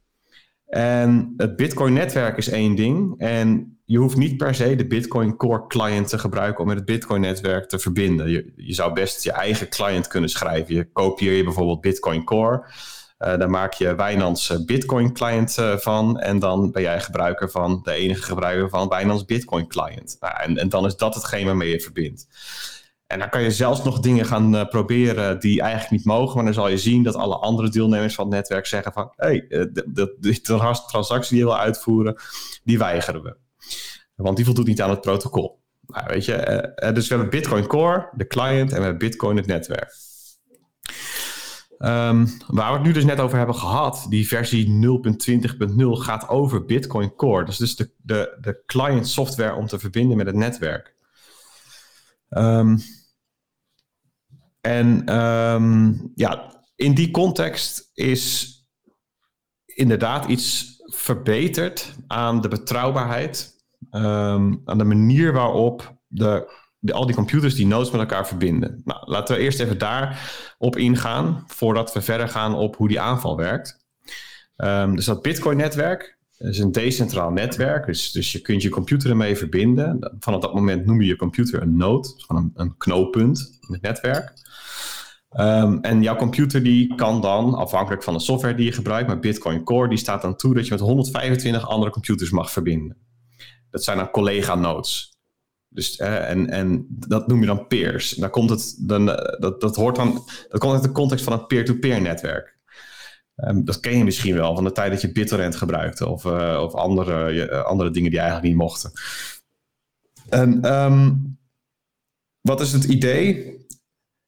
En 0.68 1.34
het 1.38 1.56
Bitcoin-netwerk 1.56 2.38
is 2.38 2.50
één 2.50 2.76
ding. 2.76 3.20
En 3.20 3.80
je 3.86 3.98
hoeft 3.98 4.18
niet 4.18 4.38
per 4.38 4.56
se 4.56 4.76
de 4.76 4.88
Bitcoin 4.88 5.36
Core 5.36 5.68
client 5.68 6.10
te 6.10 6.18
gebruiken 6.18 6.62
om 6.62 6.68
met 6.68 6.78
het 6.78 6.86
Bitcoin-netwerk 6.86 7.70
te 7.70 7.80
verbinden. 7.80 8.30
Je, 8.30 8.54
je, 8.56 8.74
zou 8.74 8.94
best 8.94 9.24
je 9.24 9.32
eigen 9.32 9.70
client 9.70 10.08
kunnen 10.08 10.30
schrijven. 10.30 10.76
Je 10.76 10.92
kopieer 10.92 11.34
je 11.34 11.44
bijvoorbeeld 11.44 11.82
Bitcoin 11.82 12.24
Core. 12.24 12.66
Uh, 13.20 13.38
daar 13.38 13.50
maak 13.50 13.74
je 13.74 13.96
Wijnands 13.96 14.66
Bitcoin 14.66 15.14
client 15.14 15.58
uh, 15.60 15.78
van. 15.78 16.20
En 16.20 16.40
dan 16.40 16.72
ben 16.72 16.82
jij 16.82 17.02
gebruiker 17.02 17.52
van, 17.52 17.80
de 17.84 17.92
enige 17.92 18.22
gebruiker 18.22 18.70
van 18.70 18.88
Wijnands 18.88 19.26
Bitcoin 19.26 19.68
client. 19.68 20.18
Nou, 20.20 20.36
en, 20.42 20.58
en 20.58 20.70
dan 20.70 20.86
is 20.86 20.96
dat 20.96 21.16
hetgeen 21.16 21.46
waarmee 21.46 21.70
je 21.70 21.80
verbindt. 21.80 22.28
En 23.08 23.20
dan 23.20 23.30
kan 23.30 23.42
je 23.42 23.52
zelfs 23.52 23.84
nog 23.84 24.00
dingen 24.00 24.26
gaan 24.26 24.68
proberen 24.70 25.40
die 25.40 25.62
eigenlijk 25.62 25.92
niet 25.92 26.06
mogen. 26.06 26.36
Maar 26.36 26.46
dan 26.46 26.54
zal 26.54 26.68
je 26.68 26.78
zien 26.78 27.04
dat 27.04 27.16
alle 27.16 27.36
andere 27.36 27.70
deelnemers 27.70 28.16
van 28.16 28.26
het 28.26 28.34
netwerk 28.34 28.66
zeggen 28.66 28.94
van... 28.94 29.12
hé, 29.16 29.28
hey, 29.28 29.46
de, 29.86 30.40
transactie 30.88 31.30
die 31.30 31.40
je 31.40 31.52
wil 31.52 31.60
uitvoeren, 31.60 32.16
die 32.64 32.78
weigeren 32.78 33.24
we. 33.24 33.36
Want 34.16 34.36
die 34.36 34.46
voldoet 34.46 34.68
niet 34.68 34.82
aan 34.82 34.90
het 34.90 35.02
protocol. 35.02 35.60
Nou, 35.88 36.06
weet 36.08 36.26
je, 36.26 36.92
dus 36.94 37.08
we 37.08 37.16
hebben 37.16 37.30
Bitcoin 37.30 37.68
Core, 37.68 38.10
de 38.14 38.28
client, 38.28 38.72
en 38.72 38.78
we 38.78 38.84
hebben 38.84 38.98
Bitcoin, 38.98 39.38
het 39.38 39.46
netwerk. 39.46 39.94
Um, 41.80 42.28
waar 42.48 42.72
we 42.72 42.78
het 42.78 42.84
nu 42.84 42.92
dus 42.92 43.06
net 43.06 43.20
over 43.20 43.38
hebben 43.38 43.56
gehad, 43.56 44.06
die 44.10 44.28
versie 44.28 44.68
0.20.0 44.68 45.76
gaat 45.78 46.30
over 46.30 46.66
Bitcoin 46.66 47.16
Core. 47.16 47.44
Dat 47.44 47.50
is 47.54 47.58
dus 47.58 47.76
de, 47.76 47.92
de, 47.98 48.38
de 48.42 48.64
client 48.66 49.08
software 49.08 49.56
om 49.56 49.68
te 49.68 49.80
verbinden 49.80 50.18
met 50.18 50.26
het 50.26 50.36
netwerk. 50.36 50.96
Um, 52.30 52.80
en 54.62 55.16
um, 55.16 56.12
ja, 56.16 56.64
in 56.76 56.94
die 56.94 57.12
context 57.12 57.92
is 57.94 58.56
inderdaad 59.66 60.26
iets 60.26 60.76
verbeterd 60.86 61.96
aan 62.08 62.42
de 62.42 62.48
betrouwbaarheid, 62.48 63.56
aan 63.90 64.64
de 64.78 64.84
manier 64.84 65.34
waarop 65.34 65.98
de, 66.08 66.52
al 66.86 67.06
die 67.06 67.16
computers 67.16 67.56
die 67.56 67.68
nodes 67.68 67.92
met 67.92 68.02
elkaar 68.02 68.28
verbinden. 68.28 68.82
Nou, 68.86 69.00
laten 69.06 69.36
we 69.36 69.42
eerst 69.42 69.60
even 69.60 69.78
daarop 69.78 70.76
ingaan, 70.76 71.44
voordat 71.48 71.94
we 71.94 72.02
verder 72.02 72.30
gaan 72.30 72.56
op 72.56 72.76
hoe 72.76 72.88
die 72.88 73.00
aanval 73.00 73.38
werkt. 73.38 73.86
Um, 74.58 74.96
dus 74.96 75.06
dat 75.06 75.22
Bitcoin-netwerk, 75.22 76.18
is 76.38 76.60
een 76.60 76.72
decentraal 76.72 77.32
netwerk, 77.32 77.86
dus, 77.86 78.12
dus 78.12 78.32
je 78.32 78.42
kunt 78.42 78.62
je 78.62 78.70
computer 78.70 79.10
ermee 79.10 79.38
verbinden. 79.38 80.16
Vanaf 80.20 80.42
dat 80.42 80.54
moment 80.54 80.86
noem 80.86 81.02
je 81.02 81.08
je 81.08 81.16
computer 81.16 81.62
een 81.62 81.78
node, 81.78 82.14
dus 82.14 82.24
gewoon 82.24 82.52
een, 82.54 82.78
knooppunt 82.78 83.58
in 83.68 83.74
het 83.74 83.82
netwerk. 83.82 84.34
Um, 85.40 85.82
en 85.82 86.02
jouw 86.02 86.16
computer 86.16 86.64
die 86.64 86.96
kan 86.96 87.22
dan, 87.22 87.54
afhankelijk 87.54 88.04
van 88.04 88.14
de 88.14 88.20
software 88.20 88.56
die 88.56 88.66
je 88.66 88.72
gebruikt, 88.72 89.08
maar 89.08 89.20
Bitcoin 89.20 89.64
Core, 89.64 89.90
die 89.90 89.98
staat 89.98 90.22
dan 90.22 90.36
toe 90.36 90.54
dat 90.54 90.66
je 90.66 90.72
met 90.72 90.80
125 90.80 91.68
andere 91.68 91.92
computers 91.92 92.30
mag 92.30 92.52
verbinden. 92.52 92.98
Dat 93.70 93.84
zijn 93.84 93.98
dan 93.98 94.12
collega-nodes. 94.12 95.17
Dus, 95.78 95.96
eh, 95.96 96.30
en, 96.30 96.50
en 96.50 96.86
dat 96.90 97.28
noem 97.28 97.40
je 97.40 97.46
dan 97.46 97.68
peers. 97.68 98.10
Dan 98.10 98.30
komt 98.30 98.50
het, 98.50 98.76
dan, 98.80 99.06
dat, 99.40 99.62
dat, 99.62 99.76
hoort 99.76 99.96
dan, 99.96 100.26
dat 100.50 100.60
komt 100.60 100.74
uit 100.74 100.84
de 100.84 100.92
context 100.92 101.24
van 101.24 101.34
een 101.34 101.48
peer-to-peer 101.48 102.02
netwerk. 102.02 102.58
Um, 103.36 103.66
dat 103.66 103.80
ken 103.80 103.98
je 103.98 104.04
misschien 104.04 104.36
wel 104.36 104.56
van 104.56 104.64
de 104.64 104.72
tijd 104.72 104.92
dat 104.92 105.02
je 105.02 105.12
BitTorrent 105.12 105.56
gebruikte 105.56 106.08
of, 106.08 106.26
uh, 106.26 106.60
of 106.64 106.74
andere, 106.74 107.64
andere 107.64 107.90
dingen 107.92 108.10
die 108.10 108.20
eigenlijk 108.20 108.50
niet 108.50 108.58
mochten. 108.58 108.92
En 110.30 110.74
um, 110.74 111.38
wat 112.42 112.62
is 112.62 112.72
het 112.72 112.84
idee? 112.84 113.56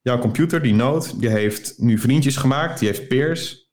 Jouw 0.01 0.19
computer, 0.19 0.61
die 0.61 0.73
Node, 0.73 1.17
die 1.17 1.29
heeft 1.29 1.73
nu 1.77 1.97
vriendjes 1.97 2.37
gemaakt, 2.37 2.79
die 2.79 2.87
heeft 2.87 3.07
peers. 3.07 3.68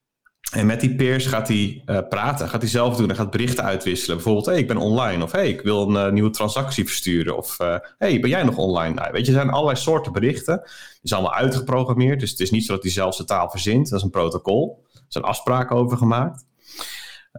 En 0.53 0.67
met 0.67 0.81
die 0.81 0.95
peers 0.95 1.27
gaat 1.27 1.49
hij 1.49 1.83
uh, 1.87 1.99
praten, 2.09 2.49
gaat 2.49 2.61
hij 2.61 2.71
zelf 2.71 2.97
doen 2.97 3.11
en 3.11 3.17
gaat 3.17 3.31
berichten 3.31 3.65
uitwisselen. 3.65 4.17
Bijvoorbeeld, 4.17 4.47
hey, 4.47 4.59
ik 4.59 4.69
ben 4.69 4.77
online. 4.77 5.23
Of 5.25 5.33
hey, 5.33 5.49
ik 5.49 5.61
wil 5.61 5.97
een 5.97 6.15
nieuwe 6.15 6.31
transactie 6.31 6.85
versturen. 6.85 7.37
Of 7.37 7.57
hey, 7.99 8.21
ben 8.21 8.31
jij 8.31 8.43
nog 8.43 8.57
online? 8.57 8.95
Nou, 8.95 9.13
weet 9.13 9.27
je, 9.27 9.33
er 9.33 9.39
zijn 9.39 9.51
allerlei 9.51 9.79
soorten 9.79 10.13
berichten. 10.13 10.61
Die 10.63 11.01
zijn 11.03 11.21
allemaal 11.21 11.39
uitgeprogrammeerd. 11.39 12.21
Dus 12.21 12.31
het 12.31 12.41
is 12.41 12.51
niet 12.51 12.65
zo 12.65 12.73
dat 12.73 12.83
hij 12.83 12.93
zelfs 12.93 13.17
de 13.17 13.25
taal 13.25 13.51
verzint. 13.51 13.89
Dat 13.89 13.99
is 13.99 14.05
een 14.05 14.11
protocol 14.11 14.85
zijn 15.09 15.25
afspraken 15.25 15.77
over 15.77 15.97
gemaakt. 15.97 16.45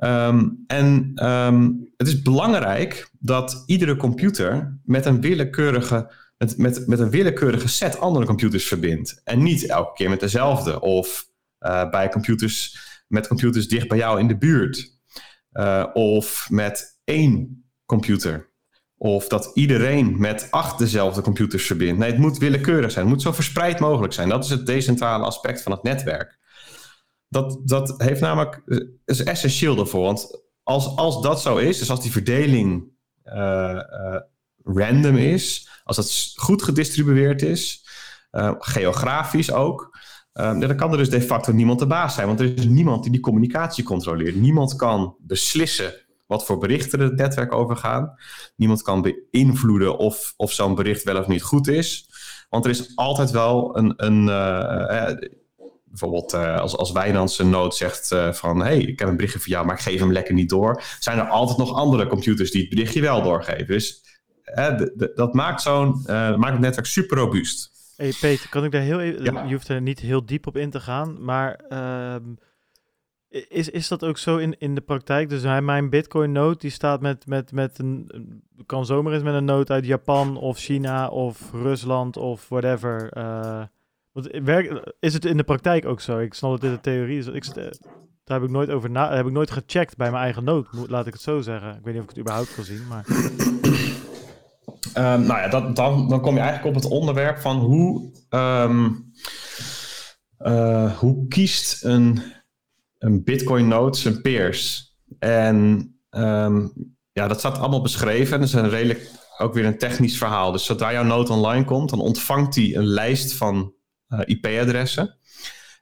Um, 0.03 0.64
en 0.68 1.12
um, 1.26 1.89
het 1.97 2.08
is 2.08 2.22
belangrijk 2.22 3.10
dat 3.20 3.64
iedere 3.66 3.95
computer 3.95 4.80
met 4.84 5.05
een 5.05 5.22
willekeurige, 5.22 6.12
met, 6.38 6.58
met, 6.58 6.88
met 6.88 6.99
een 6.99 7.10
willekeurige 7.10 7.68
set 7.68 7.99
andere 7.99 8.26
computers 8.26 8.68
verbindt. 8.68 9.22
En 9.24 9.43
niet 9.43 9.66
elke 9.66 9.93
keer 9.93 10.10
met 10.10 10.20
dezelfde. 10.20 10.80
Of 10.80 11.30
uh, 11.60 11.89
bij 11.89 12.10
computers, 12.10 12.78
met 13.08 13.28
computers 13.28 13.68
dicht 13.68 13.88
bij 13.88 13.97
jou 13.97 14.20
in 14.20 14.28
de 14.28 14.38
buurt. 14.38 14.95
Uh, 15.51 15.86
of 15.93 16.47
met 16.49 16.99
één 17.03 17.66
computer. 17.86 18.51
Of 18.97 19.28
dat 19.28 19.51
iedereen 19.53 20.20
met 20.20 20.47
acht 20.51 20.80
dezelfde 20.80 21.22
computers 21.22 21.66
verbindt. 21.66 21.99
Nee, 21.99 22.12
het 22.12 22.20
moet 22.20 22.38
willekeurig 22.38 22.91
zijn. 22.91 23.05
Het 23.05 23.14
moet 23.14 23.24
zo 23.24 23.32
verspreid 23.32 23.80
mogelijk 23.80 24.14
zijn. 24.14 24.30
Dat 24.30 24.43
is 24.43 24.49
het 24.49 24.66
decentrale 24.66 25.26
aspect 25.26 25.62
van 25.62 25.72
het 25.72 25.84
netwerk. 25.84 26.38
Dat, 27.30 27.62
dat 27.64 28.01
heeft 28.01 28.22
namelijk, 28.22 28.62
is 29.05 29.24
essentieel 29.24 29.76
daarvoor. 29.76 30.01
Want 30.01 30.41
als, 30.64 30.95
als 30.95 31.22
dat 31.22 31.41
zo 31.41 31.58
is, 31.58 31.80
dus 31.80 31.89
als 31.89 32.01
die 32.01 32.12
verdeling 32.12 32.91
uh, 33.26 33.82
random 34.64 35.16
is, 35.16 35.70
als 35.84 35.95
dat 35.95 36.34
goed 36.36 36.64
gedistribueerd 36.64 37.41
is, 37.41 37.86
geografisch 38.60 39.51
ook, 39.51 39.96
dan 40.38 40.75
kan 40.75 40.91
er 40.91 40.97
dus 40.97 41.09
de 41.09 41.21
facto 41.21 41.51
niemand 41.51 41.79
de 41.79 41.88
baas 41.88 42.13
zijn. 42.13 42.27
Want 42.27 42.39
er 42.39 42.57
is 42.57 42.65
niemand 42.65 43.03
die 43.03 43.11
die 43.11 43.21
communicatie 43.21 43.83
controleert. 43.83 44.35
Niemand 44.35 44.75
kan 44.75 45.15
beslissen 45.19 45.93
wat 46.25 46.45
voor 46.45 46.57
berichten 46.57 46.99
het 46.99 47.15
netwerk 47.15 47.53
overgaan. 47.53 48.13
Niemand 48.55 48.81
kan 48.81 49.01
beïnvloeden 49.31 49.97
of, 49.97 50.33
of 50.38 50.51
zo'n 50.51 50.75
bericht 50.75 51.03
wel 51.03 51.19
of 51.19 51.27
niet 51.27 51.43
goed 51.43 51.67
is. 51.67 52.09
Want 52.49 52.65
er 52.65 52.71
is 52.71 52.91
altijd 52.95 53.31
wel 53.31 53.77
een, 53.77 53.93
een 53.97 54.25
bijvoorbeeld 55.83 56.33
uh, 56.33 56.59
als, 56.59 56.77
als 56.77 57.39
een 57.39 57.49
nood 57.49 57.75
zegt 57.75 58.15
van... 58.31 58.61
hey, 58.61 58.79
ik 58.79 58.99
heb 58.99 59.07
een 59.07 59.15
berichtje 59.15 59.39
voor 59.39 59.49
jou, 59.49 59.65
maar 59.65 59.75
ik 59.75 59.81
geef 59.81 59.99
hem 59.99 60.11
lekker 60.11 60.33
niet 60.33 60.49
door... 60.49 60.83
zijn 60.99 61.17
er 61.17 61.27
altijd 61.27 61.57
nog 61.57 61.73
andere 61.73 62.07
computers 62.07 62.51
die 62.51 62.61
het 62.61 62.69
berichtje 62.69 63.01
wel 63.01 63.23
doorgeven. 63.23 63.67
Dus 63.67 64.03
dat 65.15 65.33
maakt, 65.33 65.61
zo'n, 65.61 66.01
maakt 66.07 66.51
het 66.51 66.59
netwerk 66.59 66.88
super 66.88 67.17
robuust. 67.17 67.76
Hey 67.97 68.13
Peter, 68.21 68.49
kan 68.49 68.63
ik 68.63 68.71
daar 68.71 68.81
heel 68.81 68.99
even, 68.99 69.23
Ja. 69.23 69.43
je 69.43 69.53
hoeft 69.53 69.67
er 69.67 69.81
niet 69.81 69.99
heel 69.99 70.25
diep 70.25 70.47
op 70.47 70.57
in 70.57 70.69
te 70.69 70.79
gaan, 70.79 71.23
maar 71.23 71.53
ehm, 71.55 72.23
is, 73.29 73.69
is 73.69 73.87
dat 73.87 74.03
ook 74.03 74.17
zo 74.17 74.37
in, 74.37 74.55
in 74.59 74.75
de 74.75 74.81
praktijk? 74.81 75.29
Dus 75.29 75.43
hij- 75.43 75.61
mijn 75.61 75.89
Bitcoin 75.89 76.31
node 76.31 76.57
die 76.57 76.69
staat 76.71 77.01
met, 77.01 77.27
met, 77.27 77.51
met 77.51 77.79
een, 77.79 78.11
kan 78.65 78.85
zomaar 78.85 79.13
eens 79.13 79.23
met 79.23 79.33
een 79.33 79.45
node 79.45 79.73
uit 79.73 79.85
Japan 79.85 80.37
of 80.37 80.57
China 80.57 81.07
of 81.07 81.51
Rusland 81.51 82.17
of 82.17 82.49
whatever. 82.49 83.11
eh, 83.11 83.63
want 84.11 84.27
werk, 84.43 84.93
is 84.99 85.13
het 85.13 85.25
in 85.25 85.37
de 85.37 85.43
praktijk 85.43 85.85
ook 85.85 86.01
zo? 86.01 86.17
Ik 86.19 86.33
snap 86.33 86.51
dat 86.51 86.61
dit 86.61 86.71
een 86.71 86.81
theorie 86.81 87.17
is. 87.17 87.27
Ik, 87.27 87.43
st- 87.43 87.55
daar 88.23 88.39
heb 88.39 88.43
ik 88.43 88.49
nooit 88.55 88.69
over 88.69 88.89
na, 88.89 89.15
heb 89.15 89.25
ik 89.25 89.31
nooit 89.31 89.51
gecheckt 89.51 89.97
bij 89.97 90.11
mijn 90.11 90.23
eigen 90.23 90.43
moet- 90.43 90.89
laat 90.89 91.07
ik 91.07 91.13
het 91.13 91.21
zo 91.21 91.41
zeggen. 91.41 91.69
Ik 91.75 91.83
weet 91.83 91.93
niet 91.93 92.03
of 92.03 92.09
ik 92.09 92.09
het 92.09 92.19
überhaupt 92.19 92.55
kan 92.55 92.63
zien, 92.63 92.87
maar 92.87 93.05
nou 95.01 95.39
ja, 95.39 95.47
dat, 95.47 95.75
dan, 95.75 96.09
dan 96.09 96.21
kom 96.21 96.33
je 96.33 96.39
eigenlijk 96.39 96.75
op 96.75 96.81
het 96.81 96.91
onderwerp 96.91 97.39
van 97.39 97.57
hoe, 97.57 98.11
ehm, 98.29 98.89
eh, 100.37 100.97
hoe 100.97 101.27
kiest 101.27 101.83
een, 101.83 102.21
een 102.97 103.23
Bitcoin 103.23 103.67
node 103.67 103.97
zijn 103.97 104.21
peers. 104.21 104.95
En 105.19 105.89
ehm, 106.09 106.67
ja, 107.11 107.27
dat 107.27 107.39
staat 107.39 107.57
allemaal 107.57 107.81
beschreven. 107.81 108.33
En 108.33 108.39
dat 108.39 108.47
is 108.47 108.53
een 108.53 108.69
redelijk 108.69 109.09
ook 109.37 109.53
weer 109.53 109.65
een 109.65 109.77
technisch 109.77 110.17
verhaal. 110.17 110.51
Dus 110.51 110.65
zodra 110.65 110.91
jouw 110.91 111.03
node 111.03 111.31
online 111.31 111.65
komt, 111.65 111.89
dan 111.89 111.99
ontvangt 111.99 112.55
hij 112.55 112.75
een 112.75 112.85
lijst 112.87 113.33
van 113.33 113.73
eh, 114.07 114.19
IP-adressen. 114.25 115.17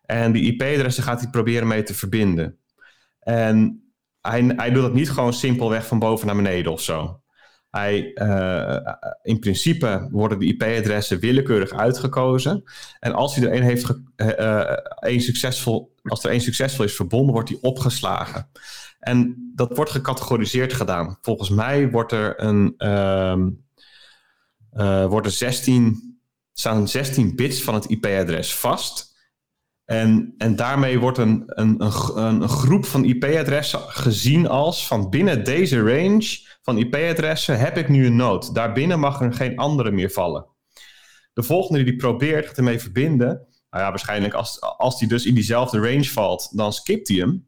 En 0.02 0.32
die 0.32 0.54
IP-adressen 0.54 1.04
gaat 1.04 1.22
hij 1.22 1.30
proberen 1.30 1.68
mee 1.68 1.84
te 1.84 1.94
verbinden. 1.94 2.60
En 3.20 3.84
hij, 4.22 4.54
hij 4.56 4.72
doet 4.72 4.84
dat 4.84 4.94
niet 4.94 5.12
gewoon 5.12 5.34
simpelweg 5.34 5.88
van 5.88 6.00
boven 6.00 6.28
naar 6.28 6.36
beneden 6.36 6.72
of 6.72 6.82
zo. 6.82 7.22
Hij, 7.76 8.14
eh, 8.14 8.94
in 9.24 9.40
principe 9.40 10.08
worden 10.12 10.40
de 10.40 10.46
IP-adressen 10.46 11.20
willekeurig 11.20 11.72
uitgekozen. 11.72 12.64
En 13.00 13.14
als 13.14 13.38
er 13.38 13.54
een 13.54 13.64
heeft, 13.64 14.00
eh, 14.16 14.40
eh, 14.40 14.78
één 15.00 15.22
succesvol, 15.22 15.96
als 16.04 16.24
er 16.24 16.30
één 16.30 16.42
succesvol 16.42 16.86
is 16.86 16.96
verbonden, 16.96 17.34
wordt 17.34 17.50
die 17.50 17.62
opgeslagen. 17.62 18.50
En 19.00 19.52
dat 19.56 19.76
wordt 19.76 19.92
gecategoriseerd 19.92 20.74
gedaan. 20.74 21.18
Volgens 21.22 21.50
mij 21.50 21.90
wordt 21.92 22.12
er 22.12 22.44
een, 22.44 22.74
ehm, 22.78 23.50
eh, 24.72 25.06
worden 25.06 25.32
16, 25.32 26.18
staan 26.54 26.88
16 26.88 27.36
bits 27.36 27.62
van 27.62 27.74
het 27.74 27.90
IP-adres 27.90 28.56
vast. 28.56 29.14
En, 29.86 30.34
en 30.38 30.56
daarmee 30.56 31.00
wordt 31.00 31.18
een, 31.18 31.44
een, 31.46 31.82
een 32.16 32.50
groep 32.50 32.86
van 32.86 33.06
IP-adressen 33.06 33.80
gezien 33.80 34.48
als 34.48 34.88
van 34.88 35.10
binnen 35.10 35.44
deze 35.44 35.80
range 35.80 36.54
van 36.66 36.78
IP-adressen 36.78 37.60
heb 37.60 37.78
ik 37.78 37.90
nu 37.90 38.06
een 38.06 38.16
node. 38.16 38.52
Daarbinnen 38.52 39.00
mag 39.00 39.22
er 39.22 39.34
geen 39.34 39.58
andere 39.58 39.92
meer 39.92 40.10
vallen. 40.10 40.46
De 41.34 41.44
volgende 41.44 41.84
die 41.84 41.92
die 41.92 42.00
probeert 42.00 42.48
gaat 42.48 42.58
ermee 42.58 42.80
verbinden. 42.80 43.28
Nou 43.70 43.84
ja, 43.84 43.90
waarschijnlijk 43.90 44.34
als, 44.34 44.62
als 44.62 45.00
die 45.00 45.08
dus 45.08 45.26
in 45.26 45.34
diezelfde 45.34 45.80
range 45.80 46.04
valt, 46.10 46.58
dan 46.58 46.74
skipt 46.74 47.08
hij 47.08 47.18
hem. 47.18 47.48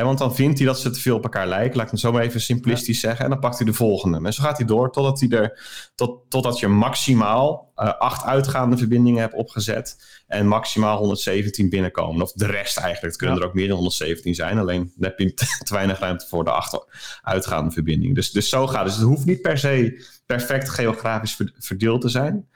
Want 0.00 0.18
dan 0.18 0.34
vindt 0.34 0.58
hij 0.58 0.66
dat 0.66 0.80
ze 0.80 0.90
te 0.90 1.00
veel 1.00 1.16
op 1.16 1.22
elkaar 1.22 1.46
lijken. 1.46 1.76
Laat 1.76 1.84
ik 1.84 1.90
het 1.90 2.00
zo 2.00 2.12
maar 2.12 2.22
even 2.22 2.40
simplistisch 2.40 3.00
zeggen. 3.00 3.24
En 3.24 3.30
dan 3.30 3.40
pakt 3.40 3.56
hij 3.56 3.66
de 3.66 3.72
volgende. 3.72 4.20
En 4.24 4.32
zo 4.32 4.42
gaat 4.42 4.56
hij 4.56 4.66
door 4.66 4.92
totdat, 4.92 5.20
hij 5.20 5.28
er, 5.28 5.60
tot, 5.94 6.20
totdat 6.28 6.58
je 6.58 6.68
maximaal 6.68 7.72
eh, 7.74 7.98
acht 7.98 8.24
uitgaande 8.24 8.76
verbindingen 8.76 9.20
hebt 9.20 9.34
opgezet. 9.34 10.20
En 10.26 10.46
maximaal 10.46 10.98
117 10.98 11.68
binnenkomen. 11.68 12.22
Of 12.22 12.32
de 12.32 12.46
rest 12.46 12.76
eigenlijk. 12.76 13.06
Het 13.12 13.16
kunnen 13.16 13.36
Ja. 13.36 13.42
er 13.42 13.48
ook 13.48 13.54
meer 13.54 13.66
dan 13.66 13.76
117 13.76 14.34
zijn. 14.34 14.58
Alleen 14.58 14.92
dan 14.96 15.08
heb 15.10 15.18
je 15.18 15.34
te, 15.64 15.74
weinig 15.74 15.98
ruimte 15.98 16.26
voor 16.28 16.44
de 16.44 16.50
acht 16.50 16.86
uitgaande 17.22 17.70
verbindingen. 17.70 18.14
Dus, 18.14 18.30
dus 18.30 18.48
zo 18.48 18.66
gaat 18.66 18.76
het. 18.78 18.84
Dus 18.86 18.96
het 18.96 19.04
hoeft 19.04 19.24
niet 19.26 19.42
per 19.42 19.58
se 19.58 20.04
perfect 20.26 20.68
geografisch 20.68 21.34
ver- 21.34 21.52
verdeeld 21.58 22.00
te 22.00 22.08
zijn. 22.08 22.48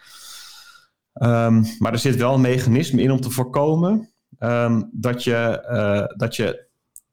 Ehm, 1.12 1.64
maar 1.78 1.92
er 1.92 1.98
zit 1.98 2.16
wel 2.16 2.34
een 2.34 2.40
mechanisme 2.40 3.02
in 3.02 3.10
om 3.12 3.20
te 3.20 3.30
voorkomen 3.30 4.10
ehm, 4.38 4.82
dat, 4.92 5.24
je, 5.24 5.34
eh, 5.60 6.16
dat 6.16 6.36
je 6.36 6.65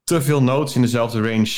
te 0.04 0.22
veel 0.22 0.42
nodes 0.42 0.74
in 0.74 0.80
dezelfde 0.82 1.20
range, 1.30 1.50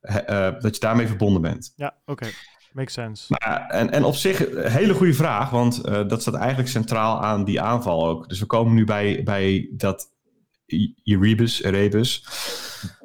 eh, 0.00 0.60
dat 0.60 0.74
je 0.74 0.80
daarmee 0.80 1.06
verbonden 1.06 1.42
bent. 1.42 1.72
ja, 1.76 1.94
oké. 2.06 2.26
Makes 2.72 2.92
sense. 2.92 3.24
Maar, 3.28 3.50
ja, 3.50 3.68
en, 3.70 3.90
en 3.92 4.04
op 4.04 4.14
zich 4.14 4.50
een 4.54 4.70
hele 4.70 4.94
goede 4.94 5.14
vraag, 5.14 5.50
want 5.50 5.80
eh, 5.84 6.08
dat 6.08 6.20
staat 6.20 6.34
eigenlijk 6.34 6.68
centraal 6.68 7.22
aan 7.22 7.44
die 7.44 7.60
aanval 7.60 8.06
ook. 8.08 8.28
Dus 8.28 8.38
we 8.40 8.46
komen 8.46 8.74
nu 8.74 8.84
bij, 8.84 9.22
bij 9.24 9.68
dat 9.72 10.08
Erebus, 11.04 11.62
Erebus. 11.62 12.26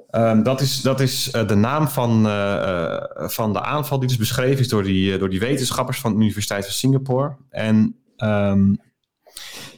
Ehm, 0.09 0.43
dat 0.43 0.61
is, 0.61 0.81
dat 0.81 0.99
is 0.99 1.31
eh, 1.31 1.47
de 1.47 1.55
naam 1.55 1.87
van, 1.87 2.25
eh, 2.27 2.93
eh, 2.95 3.03
van 3.29 3.53
de 3.53 3.61
aanval 3.61 3.99
die 3.99 4.07
dus 4.07 4.17
beschreven 4.17 4.59
is 4.59 4.67
door 4.67 4.83
die, 4.83 5.13
eh, 5.13 5.19
door 5.19 5.29
die 5.29 5.39
wetenschappers 5.39 5.99
van 5.99 6.13
de 6.15 6.19
Universiteit 6.23 6.63
van 6.65 6.73
Singapore. 6.73 7.35
En 7.49 7.95
ehm, 8.17 8.73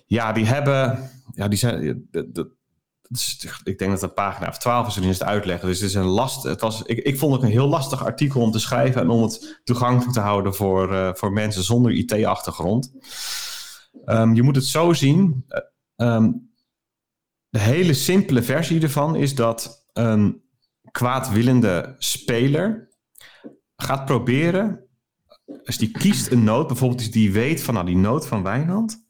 ja, 0.06 0.32
die 0.32 0.46
hebben, 0.46 1.10
ja, 1.34 1.48
die 1.48 1.58
zijn, 1.60 1.82
eh, 2.12 2.22
dat 2.32 2.46
is- 2.46 2.52
ik 3.64 3.78
denk 3.78 3.92
dat 3.92 4.02
het 4.02 4.14
pagina 4.14 4.48
of 4.48 4.58
12 4.58 4.88
is 4.88 4.94
ze 4.94 5.08
het 5.08 5.24
uitleggen. 5.24 5.68
Dus 5.68 5.80
het 5.80 5.90
is 5.90 5.96
een 5.96 6.04
last. 6.04 6.44
Het 6.44 6.62
was, 6.62 6.82
ik, 6.82 6.98
ik 6.98 7.18
vond 7.18 7.34
het 7.34 7.44
een 7.44 7.50
heel 7.50 7.68
lastig 7.68 8.06
artikel 8.06 8.42
om 8.42 8.52
te 8.52 8.60
schrijven 8.60 9.02
en 9.02 9.10
om 9.10 9.22
het 9.22 9.62
toegankelijk 9.64 10.14
te 10.14 10.20
houden 10.20 10.56
voor, 10.56 10.94
eh, 10.94 11.14
voor 11.14 11.32
mensen 11.32 11.64
zonder 11.64 11.92
IT-achtergrond. 11.92 12.94
Ehm, 14.06 14.34
je 14.34 14.44
moet 14.44 14.56
het 14.56 14.66
zo 14.66 14.94
zien. 14.94 15.46
eh, 15.48 15.62
ehm, 15.96 16.32
de 17.50 17.60
hele 17.60 17.94
simpele 17.94 18.44
versie 18.44 18.82
ervan 18.82 19.16
is 19.16 19.36
dat 19.36 19.86
een 19.94 20.42
kwaadwillende 20.92 21.96
speler 21.98 22.90
gaat 23.76 24.06
proberen, 24.06 24.86
als 25.66 25.78
die 25.78 25.92
kiest 25.92 26.32
een 26.32 26.44
noot, 26.44 26.68
bijvoorbeeld 26.68 27.14
die 27.14 27.32
weet 27.32 27.64
van 27.64 27.74
nou 27.74 27.86
die 27.86 27.98
noot 27.98 28.28
van 28.28 28.44
Wijnand, 28.44 29.06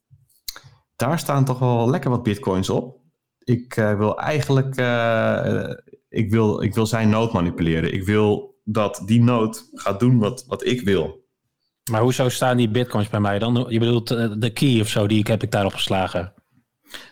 daar 0.96 1.20
staan 1.20 1.46
toch 1.46 1.60
wel 1.60 1.90
lekker 1.90 2.10
wat 2.10 2.24
bitcoins 2.24 2.70
op. 2.70 3.01
Ik 3.44 3.76
eh, 3.78 3.98
wil 3.98 4.20
eigenlijk, 4.20 4.76
eh, 4.76 5.70
ik, 6.10 6.32
wil, 6.32 6.62
ik 6.62 6.74
wil 6.74 6.86
zijn 6.86 7.10
noot 7.10 7.34
manipuleren. 7.34 7.94
Ik 7.94 8.04
wil 8.04 8.60
dat 8.64 9.02
die 9.06 9.22
noot 9.22 9.70
gaat 9.74 10.00
doen 10.00 10.20
wat, 10.20 10.46
wat 10.48 10.66
ik 10.66 10.82
wil. 10.82 11.26
Maar 11.92 12.02
hoezo 12.02 12.30
staan 12.30 12.58
die 12.58 12.70
bitcoins 12.70 13.10
bij 13.10 13.20
mij 13.20 13.40
dan? 13.40 13.66
Je 13.70 13.80
bedoelt 13.80 14.12
eh, 14.12 14.32
de 14.38 14.50
key 14.50 14.80
of 14.80 14.88
zo, 14.88 15.08
die 15.08 15.20
ik, 15.20 15.28
heb 15.28 15.44
ik 15.44 15.52
daarop 15.52 15.74
geslagen. 15.74 16.34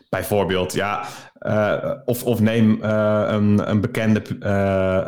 Bijvoorbeeld, 0.09 0.73
ja. 0.73 1.05
eh, 1.39 1.91
of, 2.05 2.23
of 2.23 2.39
neem 2.39 2.83
eh, 2.83 3.23
een, 3.27 3.69
een 3.69 3.81
bekende 3.81 4.21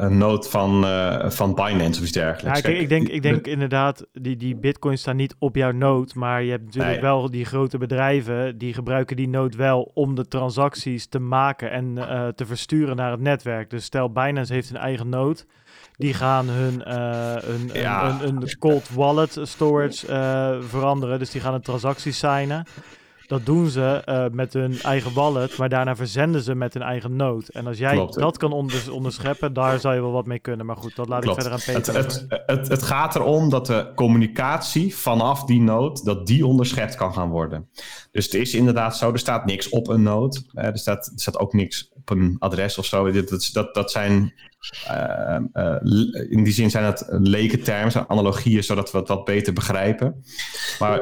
noot 0.09 0.49
van, 0.49 0.85
van 1.31 1.55
Binance 1.55 1.99
of 2.01 2.07
iets 2.07 2.15
Ja, 2.17 2.23
dergelijks. 2.23 2.61
kijk, 2.61 2.77
ik 2.79 2.89
denk, 2.89 3.07
ik 3.07 3.21
denk 3.21 3.47
inderdaad, 3.47 4.05
die, 4.13 4.35
die 4.37 4.55
bitcoins 4.55 5.01
staan 5.01 5.15
niet 5.15 5.35
op 5.39 5.55
jouw 5.55 5.71
node, 5.71 6.11
maar 6.15 6.43
je 6.43 6.51
hebt 6.51 6.63
natuurlijk 6.63 6.93
Nee. 6.93 7.01
wel 7.01 7.31
die 7.31 7.45
grote 7.45 7.77
bedrijven, 7.77 8.57
die 8.57 8.73
gebruiken 8.73 9.15
die 9.15 9.29
node 9.29 9.57
wel 9.57 9.91
om 9.93 10.15
de 10.15 10.27
transacties 10.27 11.07
te 11.07 11.19
maken 11.19 11.71
en 11.71 11.95
te 12.35 12.45
versturen 12.45 12.95
naar 12.95 13.11
het 13.11 13.21
netwerk. 13.21 13.69
Dus 13.69 13.83
stel 13.85 14.11
Binance 14.11 14.53
heeft 14.53 14.69
een 14.69 14.77
eigen 14.77 15.09
node, 15.09 15.39
die 15.97 16.13
gaan 16.13 16.47
hun, 16.49 16.81
hun, 17.45 17.69
Ja. 17.73 18.09
een, 18.09 18.27
een, 18.27 18.41
een 18.41 18.57
cold 18.59 18.89
wallet 18.93 19.37
storage 19.41 20.05
veranderen, 20.67 21.19
dus 21.19 21.29
die 21.31 21.41
gaan 21.41 21.53
een 21.53 21.61
transactie 21.61 22.11
signen. 22.11 22.65
Dat 23.31 23.45
doen 23.45 23.67
ze 23.69 24.01
eh, 24.05 24.25
met 24.31 24.53
hun 24.53 24.81
eigen 24.81 25.13
wallet, 25.13 25.57
maar 25.57 25.69
daarna 25.69 25.95
verzenden 25.95 26.41
ze 26.41 26.55
met 26.55 26.73
hun 26.73 26.83
eigen 26.83 27.15
node. 27.15 27.45
En 27.51 27.67
als 27.67 27.77
jij 27.77 27.93
Klopt. 27.93 28.13
dat 28.19 28.37
kan 28.37 28.51
onders- 28.51 28.89
onderscheppen, 28.89 29.53
daar 29.53 29.79
zou 29.79 29.95
je 29.95 30.01
wel 30.01 30.11
wat 30.11 30.25
mee 30.25 30.39
kunnen. 30.39 30.65
Maar 30.65 30.77
goed, 30.77 30.95
dat 30.95 31.07
laat 31.07 31.21
Klopt. 31.21 31.37
ik 31.37 31.43
verder 31.49 31.73
aan 31.73 31.75
Peter. 31.75 31.95
het, 31.95 32.25
het, 32.45 32.67
het 32.67 32.83
gaat 32.83 33.15
erom 33.15 33.49
dat 33.49 33.65
de 33.65 33.91
communicatie 33.95 34.95
vanaf 34.95 35.43
die 35.43 35.61
node, 35.61 36.03
dat 36.03 36.27
die 36.27 36.45
onderschept 36.45 36.95
kan 36.95 37.13
gaan 37.13 37.29
worden. 37.29 37.69
Dus 38.11 38.25
het 38.25 38.33
is 38.33 38.53
inderdaad 38.53 38.97
zo, 38.97 39.11
er 39.11 39.19
staat 39.19 39.45
niks 39.45 39.69
op 39.69 39.87
een 39.87 40.03
node. 40.03 40.41
Eh, 40.53 40.65
er, 40.65 40.77
staat, 40.77 41.05
er 41.13 41.21
staat 41.21 41.39
ook 41.39 41.53
niks 41.53 41.91
op 41.93 42.09
een 42.09 42.35
adres 42.39 42.77
of 42.77 42.85
zo. 42.85 43.11
Dat, 43.11 43.49
dat, 43.53 43.73
dat 43.73 43.91
zijn, 43.91 44.33
eh, 44.87 45.37
in 46.29 46.43
die 46.43 46.53
zin 46.53 46.69
zijn 46.69 46.83
het 46.85 47.05
leken 47.09 47.63
termen, 47.63 47.91
zijn 47.91 48.05
analogieën, 48.09 48.63
zodat 48.63 48.91
we 48.91 48.97
het 48.97 49.07
wat 49.07 49.25
beter 49.25 49.53
begrijpen. 49.53 50.23
Maar, 50.79 51.01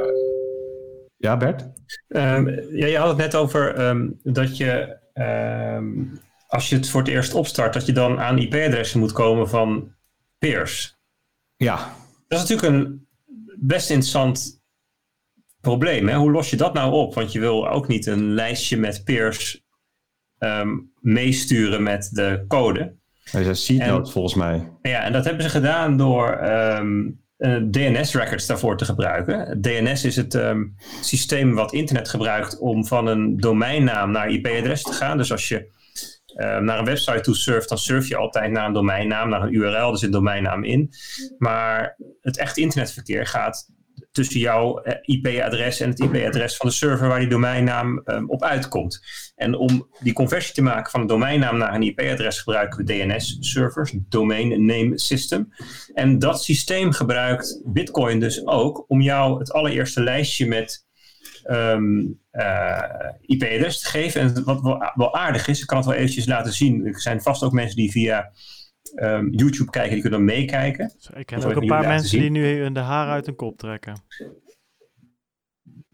ja 1.20 1.38
Bert? 1.38 1.68
Ehm, 2.08 2.48
ja, 2.72 2.88
je 2.88 2.98
had 2.98 3.08
het 3.08 3.18
net 3.18 3.36
over 3.36 3.76
ehm, 3.76 4.10
dat 4.24 4.58
je, 4.58 4.98
ehm, 5.14 6.04
als 6.48 6.70
je 6.70 6.76
het 6.76 6.90
voor 6.90 7.02
het 7.02 7.10
eerst 7.10 7.34
opstart, 7.34 7.74
dat 7.74 7.86
je 7.86 7.92
dan 7.92 8.20
aan 8.20 8.38
IP-adressen 8.38 9.00
moet 9.00 9.12
komen 9.12 9.50
van 9.50 9.94
peers. 10.38 10.98
Ja, 11.56 11.96
Dat 12.28 12.44
is 12.44 12.50
natuurlijk 12.50 12.76
een 12.76 13.08
best 13.60 13.90
interessant 13.90 14.62
probleem. 15.62 16.08
Hè? 16.08 16.16
Hoe 16.16 16.32
los 16.32 16.50
je 16.50 16.58
dat 16.58 16.74
nou 16.74 16.94
op? 16.94 17.14
Want 17.14 17.32
je 17.32 17.40
wil 17.40 17.70
ook 17.70 17.88
niet 17.88 18.06
een 18.06 18.34
lijstje 18.34 18.78
met 18.78 19.04
peers 19.04 19.64
meesturen 21.00 21.84
met 21.84 22.10
de 22.12 22.46
code. 22.48 22.96
dat 23.32 23.42
is 23.42 23.48
een 23.48 23.56
seed 23.56 24.12
volgens 24.12 24.36
mij. 24.36 24.72
Ja, 24.82 25.04
en 25.04 25.14
dat 25.14 25.26
hebben 25.26 25.44
ze 25.44 25.50
gedaan 25.50 25.98
door 25.98 26.38
eh, 27.40 27.56
DNS-records 27.56 28.46
daarvoor 28.46 28.78
te 28.78 28.86
gebruiken. 28.86 29.62
DNS 29.62 30.04
is 30.04 30.16
het 30.16 30.36
ehm, 30.36 30.64
systeem 31.02 31.56
wat 31.56 31.74
internet 31.74 32.10
gebruikt 32.10 32.58
om 32.58 32.86
van 32.86 33.08
een 33.08 33.38
domeinnaam 33.38 34.12
naar 34.12 34.30
IP-adres 34.30 34.82
te 34.82 34.92
gaan. 34.92 35.18
Dus 35.18 35.32
als 35.32 35.48
je 35.48 35.72
ehm, 36.36 36.64
naar 36.64 36.80
een 36.80 36.86
website 36.86 37.22
toe 37.22 37.36
surft, 37.36 37.70
dan 37.70 37.78
surf 37.78 38.08
je 38.08 38.16
altijd 38.16 38.52
naar 38.52 38.66
een 38.66 38.74
domeinnaam, 38.74 39.30
naar 39.30 39.42
een 39.42 39.54
URL, 39.54 39.92
er 39.92 39.98
zit 39.98 40.12
domeinnaam 40.12 40.64
in. 40.64 40.94
Maar 41.38 41.96
het 42.22 42.38
echte 42.38 42.62
internetverkeer 42.62 43.28
gaat 43.28 43.68
tussen 44.20 44.40
jouw 44.40 44.82
IP-adres 45.02 45.80
en 45.80 45.90
het 45.90 46.00
IP-adres 46.00 46.56
van 46.56 46.70
de 46.70 46.76
server 46.76 47.08
waar 47.08 47.20
die 47.20 47.30
domeinnaam 47.30 48.02
ehm, 48.06 48.26
op 48.26 48.44
uitkomt. 48.44 49.02
En 49.36 49.56
om 49.56 49.88
die 50.00 50.14
conversie 50.14 50.54
te 50.54 50.62
maken 50.62 50.92
van 50.92 51.02
een 51.02 51.08
domeinnaam 51.08 51.58
naar 51.58 51.74
een 51.74 51.84
IP-adres 51.84 52.40
gebruiken 52.40 52.86
we 52.86 52.94
DNS-servers, 52.94 53.94
Domain 54.10 54.66
Name 54.66 55.00
System. 55.00 55.54
En 55.94 56.20
dat 56.20 56.44
systeem 56.44 56.92
gebruikt 56.92 57.62
Bitcoin 57.66 58.20
dus 58.20 58.46
ook 58.46 58.86
om 58.88 59.02
jou 59.02 59.40
het 59.40 59.52
allereerste 59.52 60.04
lijstje 60.04 60.48
met 60.48 60.86
um, 61.46 62.20
IP-adres 63.22 63.80
te 63.80 63.90
geven. 63.90 64.22
En 64.22 64.44
wat 64.44 64.62
wel, 64.96 65.16
aardig 65.16 65.48
is, 65.48 65.62
ik 65.62 65.68
kan 65.68 65.78
het 65.78 65.88
wel 65.88 65.96
eventjes 65.96 66.26
laten 66.26 66.54
zien. 66.54 66.86
Er 66.86 67.02
zijn 67.02 67.22
vast 67.22 67.44
ook 67.44 67.52
mensen 67.52 67.76
die 67.76 67.92
via 67.92 68.32
um, 68.96 69.30
YouTube 69.32 69.72
kijken, 69.72 69.92
die 69.92 70.02
kunnen 70.02 70.26
meekijken. 70.26 70.94
Ik 71.14 71.26
ken 71.26 71.44
ook 71.44 71.56
een 71.56 71.68
paar 71.68 71.88
mensen 71.88 72.20
die 72.20 72.32
nu 72.32 72.72
de 72.72 72.80
haar 72.80 73.10
uit 73.10 73.26
hun 73.26 73.36
kop 73.36 73.58
trekken. 73.58 73.94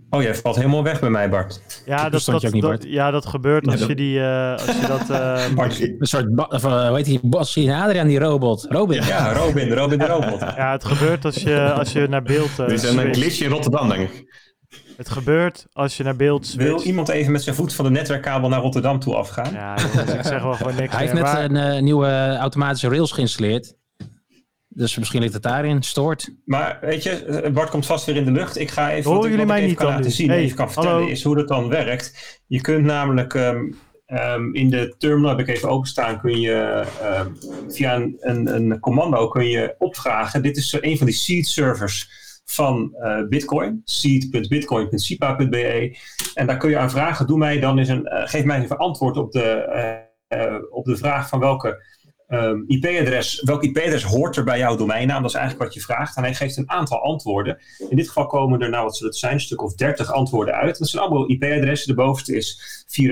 Oh, 0.09 0.21
jij 0.21 0.35
valt 0.35 0.55
helemaal 0.55 0.83
weg 0.83 0.99
bij 0.99 1.09
mij, 1.09 1.29
Bart. 1.29 1.81
Ja, 1.85 2.09
dat, 2.09 2.25
dat, 2.25 2.51
niet, 2.51 2.61
dat, 2.61 2.83
ja, 2.83 3.11
dat 3.11 3.25
gebeurt 3.25 3.67
als 3.67 3.85
je 3.85 3.95
die... 3.95 4.19
Uh, 4.19 4.51
als 4.51 4.65
je 4.65 4.87
dat, 4.87 5.09
uh, 5.09 5.47
Bart, 5.55 5.81
een 5.81 5.97
soort, 5.99 6.25
uh, 6.25 6.87
hoe 6.87 6.95
heet 6.95 7.05
die, 7.05 7.19
Bossie 7.23 7.73
Adriaan, 7.73 8.07
die 8.07 8.19
robot. 8.19 8.65
Robin. 8.69 9.03
Ja, 9.03 9.33
Robin, 9.33 9.73
Robin 9.73 9.99
de 9.99 10.05
robot. 10.15 10.39
ja, 10.39 10.71
het 10.71 10.85
gebeurt 10.85 11.25
als 11.25 11.35
je, 11.35 11.73
als 11.73 11.91
je 11.91 12.07
naar 12.07 12.23
beeld... 12.23 12.55
Dit 12.55 12.71
is 12.71 12.83
een 12.83 13.13
glitch 13.13 13.41
in 13.41 13.49
Rotterdam, 13.49 13.89
denk 13.89 14.09
ik. 14.09 14.43
Het 14.97 15.09
gebeurt 15.09 15.65
als 15.73 15.97
je 15.97 16.03
naar 16.03 16.15
beeld 16.15 16.45
switcht. 16.45 16.67
Wil 16.67 16.81
iemand 16.81 17.09
even 17.09 17.31
met 17.31 17.43
zijn 17.43 17.55
voet 17.55 17.73
van 17.73 17.85
de 17.85 17.91
netwerkkabel 17.91 18.49
naar 18.49 18.61
Rotterdam 18.61 18.99
toe 18.99 19.15
afgaan? 19.15 19.53
Ja, 19.53 19.75
jongens, 19.77 20.13
ik 20.13 20.23
zeg 20.23 20.43
wel 20.43 20.53
gewoon 20.53 20.75
niks 20.75 20.95
Hij 20.95 21.07
heeft 21.07 21.13
net 21.13 21.61
een 21.63 21.83
nieuwe 21.83 22.35
automatische 22.39 22.89
rails 22.89 23.11
geïnstalleerd. 23.11 23.75
Dus 24.67 24.97
misschien 24.97 25.21
ligt 25.21 25.33
het 25.33 25.43
daarin, 25.43 25.83
stoort. 25.83 26.29
Maar 26.45 26.77
weet 26.81 27.03
je, 27.03 27.49
Bart 27.53 27.69
komt 27.69 27.85
vast 27.85 28.05
weer 28.05 28.15
in 28.15 28.25
de 28.25 28.31
lucht. 28.31 28.59
Ik 28.59 28.71
ga 28.71 28.91
even, 28.91 29.11
Horen 29.11 29.29
jullie 29.29 29.45
mij 29.45 29.55
even 29.55 29.69
niet 29.69 29.77
kan 29.77 29.87
laten 29.87 30.11
zien, 30.11 30.29
hey, 30.29 30.37
even 30.37 30.55
kan 30.55 30.71
vertellen, 30.71 30.97
hallo. 30.97 31.11
is 31.11 31.23
hoe 31.23 31.35
dat 31.35 31.47
dan 31.47 31.69
werkt. 31.69 32.39
Je 32.47 32.61
kunt 32.61 32.85
namelijk 32.85 33.33
um, 33.33 33.77
um, 34.07 34.53
in 34.53 34.69
de 34.69 34.95
terminal, 34.97 35.29
heb 35.29 35.47
ik 35.47 35.55
even 35.55 35.69
openstaan, 35.69 36.19
kun 36.19 36.39
je 36.39 36.85
um, 37.19 37.37
via 37.71 37.95
een, 37.95 38.17
een, 38.19 38.55
een, 38.55 38.79
commando 38.79 39.27
kun 39.27 39.47
je 39.47 39.75
opvragen. 39.77 40.41
Dit 40.41 40.57
is 40.57 40.77
een 40.81 40.97
van 40.97 41.05
die 41.05 41.15
seed 41.15 41.47
servers 41.47 42.09
van 42.45 42.95
uh, 42.99 43.27
Bitcoin, 43.27 43.81
seed.bitcoin.sipa.be. 43.83 45.97
En 46.33 46.47
daar 46.47 46.57
kun 46.57 46.69
je 46.69 46.77
aan 46.77 46.89
vragen, 46.89 47.27
doe 47.27 47.37
mij 47.37 47.59
dan 47.59 47.77
eens 47.77 47.89
een, 47.89 48.09
uh, 48.13 48.27
geef 48.27 48.43
mij 48.43 48.61
even 48.61 48.77
antwoord 48.77 49.17
op 49.17 49.31
de, 49.31 49.67
uh, 50.29 50.55
op 50.69 50.85
de 50.85 50.97
vraag 50.97 51.29
van 51.29 51.39
welke 51.39 51.83
um, 52.27 52.63
IP-adres, 52.67 53.41
welk 53.41 53.63
IP-adres 53.63 54.03
hoort 54.03 54.35
er 54.35 54.43
bij 54.43 54.57
jouw 54.57 54.75
domeinnaam? 54.75 55.21
Dat 55.21 55.29
is 55.29 55.37
eigenlijk 55.37 55.65
wat 55.65 55.73
je 55.73 55.81
vraagt. 55.81 56.17
En 56.17 56.23
hij 56.23 56.33
geeft 56.33 56.57
een 56.57 56.69
aantal 56.69 57.01
antwoorden. 57.01 57.57
In 57.89 57.95
dit 57.95 58.07
geval 58.07 58.25
komen 58.25 58.61
er, 58.61 58.69
nou 58.69 58.83
wat 58.83 58.95
zullen 58.95 59.11
het 59.11 59.19
zijn, 59.19 59.33
een 59.33 59.39
stuk 59.39 59.61
of 59.61 59.75
30 59.75 60.11
antwoorden 60.11 60.53
uit. 60.53 60.77
Dat 60.77 60.87
zijn 60.87 61.03
allemaal 61.03 61.29
IP-adressen. 61.29 61.87
De 61.87 62.01
bovenste 62.01 62.35
is 62.35 62.83
54.39.94.188. 63.01 63.07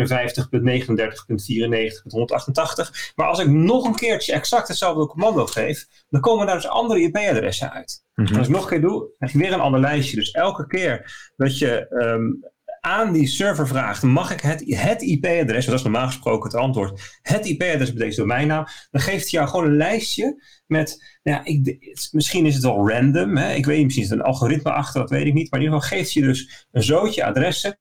Maar 3.15 3.27
als 3.27 3.39
ik 3.39 3.47
nog 3.47 3.85
een 3.85 3.95
keertje 3.95 4.33
exact 4.33 4.67
hetzelfde 4.67 5.07
commando 5.07 5.45
geef, 5.45 5.87
dan 6.09 6.21
komen 6.21 6.45
daar 6.45 6.55
dus 6.55 6.67
andere 6.67 7.01
IP-adressen 7.01 7.71
uit. 7.71 8.03
Mm 8.15 8.25
-hmm. 8.25 8.37
Als 8.37 8.47
ik 8.47 8.53
nog 8.53 8.63
een 8.63 8.69
keer 8.69 8.81
doe, 8.81 9.09
krijg 9.17 9.31
je 9.31 9.37
weer 9.37 9.53
een 9.53 9.59
ander 9.59 9.79
lijstje. 9.79 10.15
Dus 10.15 10.31
elke 10.31 10.67
keer 10.67 11.31
dat 11.35 11.57
je 11.57 11.85
um, 11.89 12.51
aan 12.85 13.13
die 13.13 13.27
server 13.27 13.67
vraagt, 13.67 14.01
mag 14.01 14.31
ik 14.31 14.41
het, 14.41 14.63
het 14.65 15.01
IP-adres, 15.01 15.65
dat 15.65 15.75
is 15.75 15.83
normaal 15.83 16.05
gesproken 16.05 16.49
het 16.51 16.59
antwoord, 16.59 17.19
het 17.21 17.45
IP-adres 17.45 17.93
bij 17.93 18.05
deze 18.05 18.19
domeinnaam, 18.19 18.65
dan 18.91 19.01
geeft 19.01 19.21
hij 19.21 19.39
jou 19.39 19.47
gewoon 19.47 19.65
een 19.65 19.77
lijstje 19.77 20.43
met, 20.67 21.17
nou 21.23 21.37
ja, 21.37 21.45
ik, 21.45 21.77
misschien 22.11 22.45
is 22.45 22.53
het 22.53 22.63
wel 22.63 22.89
random, 22.89 23.37
hè? 23.37 23.53
ik 23.53 23.65
weet 23.65 23.75
niet, 23.75 23.85
misschien 23.85 24.05
is 24.05 24.09
het 24.09 24.19
een 24.19 24.25
algoritme 24.25 24.71
achter, 24.71 25.01
dat 25.01 25.09
weet 25.09 25.25
ik 25.25 25.33
niet, 25.33 25.51
maar 25.51 25.59
in 25.59 25.65
ieder 25.65 25.81
geval 25.81 25.97
geeft 25.97 26.13
je 26.13 26.21
dus 26.21 26.67
een 26.71 26.83
zootje 26.83 27.25
adressen 27.25 27.79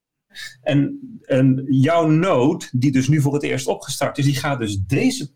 en, 0.62 1.00
en 1.22 1.66
jouw 1.68 2.06
node, 2.06 2.64
die 2.72 2.92
dus 2.92 3.08
nu 3.08 3.20
voor 3.20 3.34
het 3.34 3.42
eerst 3.42 3.66
opgestart 3.66 4.18
is, 4.18 4.24
die 4.24 4.36
gaat 4.36 4.58
dus 4.58 4.78
deze 4.86 5.30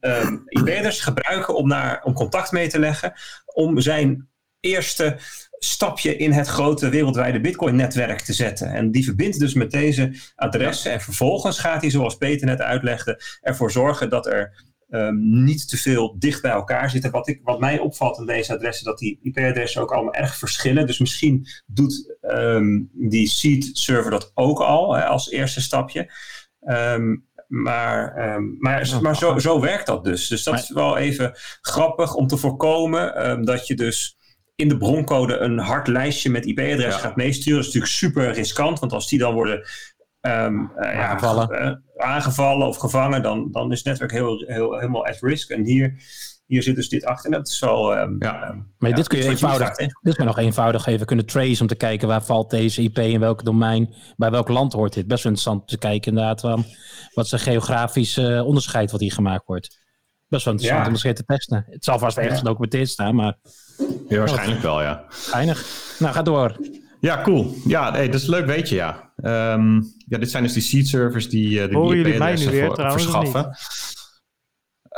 um, 0.00 0.42
IP-adres 0.46 1.00
gebruiken 1.00 1.54
om, 1.54 1.68
naar, 1.68 2.02
om 2.04 2.12
contact 2.12 2.52
mee 2.52 2.68
te 2.68 2.78
leggen, 2.78 3.12
om 3.44 3.80
zijn 3.80 4.28
eerste 4.60 5.18
stapje 5.58 6.16
in 6.16 6.32
het 6.32 6.46
grote 6.46 6.88
wereldwijde 6.88 7.40
Bitcoin-netwerk 7.40 8.20
te 8.20 8.32
zetten. 8.32 8.72
En 8.72 8.90
die 8.90 9.04
verbindt 9.04 9.38
dus 9.38 9.54
met 9.54 9.70
deze 9.70 10.12
adressen. 10.34 10.92
En 10.92 11.00
vervolgens 11.00 11.58
gaat 11.58 11.80
hij, 11.80 11.90
zoals 11.90 12.16
Peter 12.16 12.46
net 12.46 12.60
uitlegde, 12.60 13.20
ervoor 13.40 13.70
zorgen 13.70 14.10
dat 14.10 14.26
er 14.26 14.64
um, 14.90 15.44
niet 15.44 15.68
te 15.68 15.76
veel 15.76 16.16
dicht 16.18 16.42
bij 16.42 16.50
elkaar 16.50 16.90
zitten. 16.90 17.10
Wat, 17.10 17.28
ik, 17.28 17.40
wat 17.42 17.60
mij 17.60 17.78
opvalt 17.78 18.18
aan 18.18 18.26
deze 18.26 18.54
adressen, 18.54 18.84
dat 18.84 18.98
die 18.98 19.18
IP-adressen 19.22 19.82
ook 19.82 19.92
allemaal 19.92 20.14
erg 20.14 20.36
verschillen. 20.36 20.86
Dus 20.86 20.98
misschien 20.98 21.46
doet 21.66 22.16
um, 22.20 22.90
die 22.92 23.28
seed-server 23.28 24.10
dat 24.10 24.30
ook 24.34 24.60
al 24.60 24.94
hè, 24.94 25.04
als 25.04 25.30
eerste 25.30 25.60
stapje. 25.60 26.12
Um, 26.68 27.24
maar, 27.48 28.34
um, 28.34 28.56
maar, 28.58 28.98
maar 29.02 29.16
zo, 29.16 29.38
zo 29.38 29.60
werkt 29.60 29.86
dat 29.86 30.04
dus. 30.04 30.28
Dus 30.28 30.42
dat 30.42 30.54
is 30.54 30.70
wel 30.70 30.96
even 30.96 31.32
grappig 31.60 32.14
om 32.14 32.26
te 32.26 32.36
voorkomen 32.36 33.30
um, 33.30 33.44
dat 33.44 33.66
je 33.66 33.74
dus 33.74 34.15
in 34.56 34.68
de 34.68 34.76
broncode 34.76 35.38
een 35.38 35.58
hard 35.58 35.86
lijstje 35.86 36.30
met 36.30 36.46
IP-adressen 36.46 37.02
ja. 37.02 37.08
gaat 37.08 37.16
meesturen. 37.16 37.58
Dat 37.58 37.68
is 37.68 37.74
natuurlijk 37.74 37.92
super 37.92 38.32
riskant, 38.32 38.78
want 38.78 38.92
als 38.92 39.08
die 39.08 39.18
dan 39.18 39.34
worden 39.34 39.66
um, 40.20 40.72
uh, 40.78 41.04
aangevallen. 41.04 41.48
Ja, 41.52 41.70
uh, 41.70 42.06
aangevallen 42.06 42.66
of 42.66 42.76
gevangen, 42.76 43.22
dan, 43.22 43.48
dan 43.50 43.72
is 43.72 43.78
het 43.78 43.86
netwerk 43.86 44.12
heel, 44.12 44.44
heel, 44.46 44.78
helemaal 44.78 45.06
at 45.06 45.18
risk. 45.20 45.50
En 45.50 45.64
hier, 45.64 45.94
hier 46.46 46.62
zit 46.62 46.76
dus 46.76 46.88
dit 46.88 47.04
achter. 47.04 47.32
En 47.32 47.38
dat 47.38 47.48
is 47.48 47.58
wel. 47.58 47.98
Um, 47.98 48.16
ja. 48.18 48.48
Um, 48.48 48.72
maar 48.78 48.94
dit 48.94 49.08
kun 49.08 49.18
je 49.18 49.28
eenvoudig. 49.28 49.76
Dit 49.76 49.92
is 50.02 50.16
maar 50.16 50.26
nog 50.26 50.38
eenvoudig 50.38 50.86
even 50.86 51.06
kunnen 51.06 51.26
trace 51.26 51.60
om 51.60 51.68
te 51.68 51.74
kijken 51.74 52.08
waar 52.08 52.24
valt 52.24 52.50
deze 52.50 52.82
IP 52.82 52.98
in 52.98 53.20
welk 53.20 53.44
domein, 53.44 53.94
bij 54.16 54.30
welk 54.30 54.48
land 54.48 54.72
hoort 54.72 54.92
dit. 54.92 55.06
Best 55.06 55.22
wel 55.22 55.32
interessant 55.32 55.60
om 55.60 55.66
te 55.66 55.78
kijken 55.78 56.12
inderdaad. 56.12 56.44
Um, 56.44 56.64
wat 57.14 57.24
is 57.24 57.32
een 57.32 57.38
geografisch 57.38 58.18
uh, 58.18 58.46
onderscheid 58.46 58.90
wat 58.90 59.00
hier 59.00 59.12
gemaakt 59.12 59.46
wordt. 59.46 59.84
Best 60.28 60.44
wel 60.44 60.54
interessant 60.54 61.04
om 61.04 61.14
te 61.14 61.24
testen. 61.24 61.64
Het 61.68 61.84
zal 61.84 61.98
vast 61.98 62.18
ergens 62.18 62.38
gedocumenteerd 62.38 62.88
staan, 62.88 63.14
maar. 63.14 63.38
Ja, 64.08 64.18
waarschijnlijk 64.18 64.60
wel, 64.60 64.82
ja. 64.82 65.04
Geinig. 65.08 65.66
Nou, 65.98 66.14
ga 66.14 66.22
door. 66.22 66.56
Ja, 67.00 67.22
cool. 67.22 67.54
Ja, 67.66 67.92
hey, 67.92 68.06
dat 68.06 68.20
is 68.20 68.26
leuk, 68.26 68.46
weet 68.46 68.68
je, 68.68 68.74
ja. 68.74 69.12
Um, 69.52 69.94
ja, 70.08 70.18
dit 70.18 70.30
zijn 70.30 70.42
dus 70.42 70.52
die 70.52 70.62
seed 70.62 70.88
servers 70.88 71.28
die 71.28 71.60
uh, 71.60 71.68
de 71.68 71.74
Horen 71.74 71.96
jullie 71.96 72.18
mij 72.18 72.36
nu 72.36 72.50
weer, 72.50 72.66
voor, 72.66 72.74
trouwens, 72.74 73.02
verschaffen. 73.02 73.56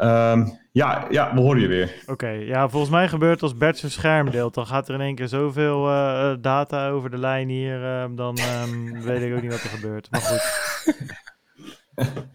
Um, 0.02 0.58
ja, 0.72 1.06
ja, 1.10 1.34
we 1.34 1.40
horen 1.40 1.60
je 1.60 1.66
weer. 1.66 1.94
Oké, 2.02 2.12
okay, 2.12 2.46
ja, 2.46 2.68
volgens 2.68 2.92
mij 2.92 3.08
gebeurt 3.08 3.42
als 3.42 3.56
Bert 3.56 3.78
zijn 3.78 3.92
scherm 3.92 4.30
deelt, 4.30 4.54
dan 4.54 4.66
gaat 4.66 4.88
er 4.88 4.94
in 4.94 5.00
één 5.00 5.14
keer 5.14 5.28
zoveel 5.28 5.88
uh, 5.88 6.32
data 6.40 6.88
over 6.88 7.10
de 7.10 7.18
lijn 7.18 7.48
hier, 7.48 7.82
uh, 7.82 8.16
dan 8.16 8.38
um, 8.62 8.92
weet 9.02 9.22
ik 9.22 9.34
ook 9.34 9.42
niet 9.42 9.50
wat 9.50 9.62
er 9.62 9.68
gebeurt. 9.68 10.10
Maar 10.10 10.20
goed. 10.20 10.66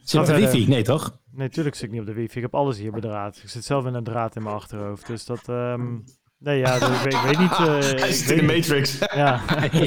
Zit 0.03 0.19
op 0.19 0.25
de 0.25 0.35
wifi? 0.35 0.67
Nee, 0.67 0.83
toch? 0.83 1.19
Nee, 1.31 1.49
tuurlijk 1.49 1.75
zit 1.75 1.85
ik 1.85 1.91
niet 1.91 1.99
op 1.99 2.05
de 2.05 2.13
wifi. 2.13 2.35
Ik 2.35 2.41
heb 2.41 2.55
alles 2.55 2.77
hier 2.77 2.91
bedraad. 2.91 3.39
Ik 3.43 3.49
zit 3.49 3.63
zelf 3.63 3.85
in 3.85 3.93
een 3.93 4.03
draad 4.03 4.35
in 4.35 4.43
mijn 4.43 4.55
achterhoofd. 4.55 5.07
Dus 5.07 5.25
dat... 5.25 5.47
Um, 5.47 6.03
nee, 6.43 6.57
ja, 6.59 6.73
ik 6.73 6.81
weet, 6.81 7.13
ik 7.13 7.19
weet 7.25 7.39
niet... 7.39 7.59
Uh, 7.59 7.99
Hij 8.01 8.11
zit 8.11 8.29
in 8.29 8.47
de 8.47 8.53
Matrix. 8.53 8.97
Ja. 9.15 9.41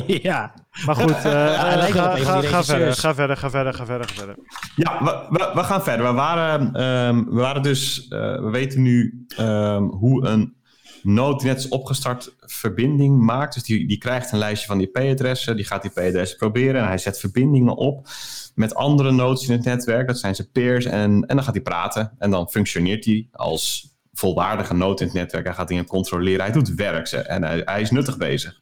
ja. 0.07 0.54
Maar 0.84 0.94
goed, 0.94 1.11
uh, 1.16 1.22
ja, 1.22 1.80
ga, 1.80 2.16
ga, 2.16 2.40
ga 2.40 2.64
verder, 2.64 2.94
ga 2.94 3.14
verder, 3.14 3.36
ga 3.36 3.50
verder, 3.50 3.74
ga 3.74 3.86
verder, 3.86 4.09
ga 4.09 4.14
verder. 4.14 4.36
Ja, 4.76 5.04
we, 5.04 5.38
we, 5.38 5.50
we 5.54 5.64
gaan 5.64 5.82
verder. 5.82 6.07
We 6.07 6.12
waren, 6.12 6.82
um, 6.82 7.24
we 7.24 7.40
waren 7.40 7.62
dus... 7.62 8.07
Uh, 8.09 8.09
we 8.18 8.48
weten 8.50 8.82
nu 8.82 9.26
um, 9.38 9.88
hoe 9.88 10.26
een 10.26 10.57
node 11.02 11.38
die 11.38 11.46
net 11.46 11.59
is 11.59 11.68
opgestart 11.68 12.34
verbinding 12.38 13.20
maakt. 13.20 13.54
Dus 13.54 13.62
die, 13.62 13.88
die 13.88 13.98
krijgt 13.98 14.32
een 14.32 14.38
lijstje 14.38 14.66
van 14.66 14.80
IP-adressen. 14.80 15.57
Die 15.57 15.64
gaat 15.64 15.82
die 15.82 15.90
IP-adressen 15.90 16.38
proberen. 16.38 16.80
En 16.80 16.86
hij 16.86 16.98
zet 16.98 17.20
verbindingen 17.20 17.76
op 17.76 18.09
met 18.54 18.74
andere 18.74 19.12
nodes 19.12 19.48
in 19.48 19.52
het 19.52 19.64
netwerk. 19.64 20.07
Dat 20.07 20.18
zijn 20.18 20.34
zijn 20.34 20.50
peers. 20.52 20.84
En, 20.84 21.24
en 21.26 21.36
dan 21.36 21.42
gaat 21.42 21.54
hij 21.54 21.62
praten. 21.62 22.12
En 22.18 22.30
dan 22.30 22.48
functioneert 22.48 23.04
hij 23.04 23.28
als 23.32 23.94
volwaardige 24.18 24.74
node 24.74 25.00
in 25.00 25.06
het 25.06 25.16
netwerk. 25.16 25.44
Hij 25.44 25.54
gaat 25.54 25.68
dingen 25.68 25.86
controleren. 25.86 26.40
Hij 26.40 26.52
doet 26.52 26.74
werk. 26.74 27.08
En 27.08 27.42
hij, 27.42 27.62
hij 27.64 27.80
is 27.80 27.90
nuttig 27.90 28.16
bezig. 28.16 28.60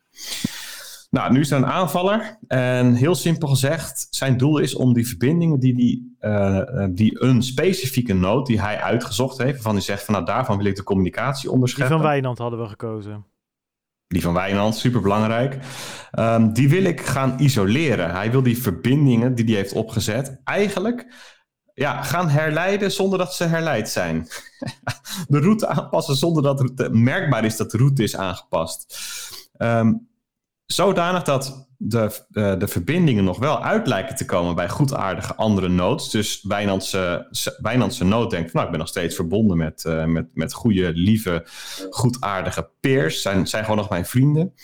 Nou, 1.11 1.33
nu 1.33 1.41
is 1.41 1.51
er 1.51 1.57
een 1.57 1.67
aanvaller. 1.67 2.39
En 2.47 2.95
heel 2.95 3.15
simpel 3.15 3.49
gezegd, 3.49 4.07
zijn 4.11 4.37
doel 4.37 4.59
is 4.59 4.75
om 4.75 4.95
die 4.95 5.07
verbindingen 5.07 5.61
die, 5.61 5.75
die, 5.75 6.17
uh, 6.21 6.87
die 6.91 7.23
een 7.23 7.43
specifieke 7.43 8.15
node 8.15 8.45
die 8.45 8.61
hij 8.61 8.81
uitgezocht 8.81 9.39
heeft, 9.39 9.53
waarvan 9.53 9.73
hij 9.73 9.83
zegt 9.83 10.05
van 10.05 10.15
nou 10.15 10.27
daarvan 10.27 10.57
wil 10.57 10.67
ik 10.67 10.77
de 10.77 10.83
communicatie 10.83 11.51
onderscheppen. 11.51 11.97
Die 11.97 12.03
van 12.03 12.11
Wijnand 12.13 12.39
hadden 12.39 12.61
we 12.61 12.69
gekozen. 12.69 13.25
Die 14.07 14.23
van 14.23 14.35
Wijnand, 14.35 14.77
superbelangrijk. 14.77 15.59
Um, 16.19 16.53
die 16.53 16.69
wil 16.69 16.85
ik 16.85 17.01
gaan 17.01 17.35
isoleren. 17.39 18.11
Hij 18.11 18.31
wil 18.31 18.43
die 18.43 18.59
verbindingen 18.59 19.35
die 19.35 19.45
hij 19.45 19.55
heeft 19.55 19.73
opgezet 19.73 20.41
eigenlijk 20.45 21.07
ja, 21.75 22.03
gaan 22.03 22.29
herleiden 22.29 22.93
zonder 22.93 23.19
dat 23.19 23.35
ze 23.35 23.45
herleid 23.45 23.89
zijn. 23.89 24.29
de 25.29 25.41
route 25.41 25.67
aanpassen 25.67 26.17
zonder 26.17 26.43
dat 26.43 26.59
het 26.59 26.93
merkbaar 26.93 27.45
is 27.45 27.57
dat 27.57 27.71
de 27.71 27.79
route 27.79 28.03
is 28.03 28.17
aangepast. 28.17 28.99
Um, 29.59 30.09
zodanig 30.67 31.23
dat 31.23 31.69
de, 31.77 32.25
uh, 32.31 32.59
de 32.59 32.69
verbindingen 32.69 33.25
nog 33.25 33.39
wel 33.39 33.63
uit 33.63 33.87
lijken 33.87 34.17
te 34.17 34.25
komen 34.25 34.55
bij 34.55 34.69
goedaardige 34.69 35.35
andere 35.35 35.69
nodes. 35.69 36.11
Dus 36.11 36.43
Wijnandse, 36.43 37.29
Wijnandse 37.61 38.05
nood 38.05 38.31
denkt, 38.31 38.53
nou, 38.53 38.65
ik 38.65 38.71
ben 38.71 38.81
nog 38.81 38.89
steeds 38.89 39.15
verbonden 39.15 39.57
met, 39.57 39.85
uh, 39.87 40.05
met, 40.05 40.27
met 40.35 40.53
goede, 40.53 40.93
lieve, 40.95 41.47
goedaardige 41.91 42.71
peers. 42.81 43.23
Zijn, 43.23 43.47
zijn 43.47 43.63
gewoon 43.63 43.79
nog 43.79 43.89
mijn 43.89 44.07
vrienden. 44.07 44.55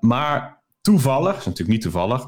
Maar 0.00 0.62
toevallig, 0.80 1.36
is 1.36 1.44
natuurlijk 1.44 1.68
niet 1.68 1.82
toevallig, 1.82 2.26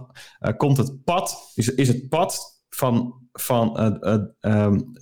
komt 0.57 0.77
het 0.77 1.05
pad, 1.05 1.53
is, 1.55 1.75
is 1.75 1.89
het 1.89 2.09
pad 2.09 2.52
van, 2.77 3.20
van 3.33 3.79
um, 4.41 4.93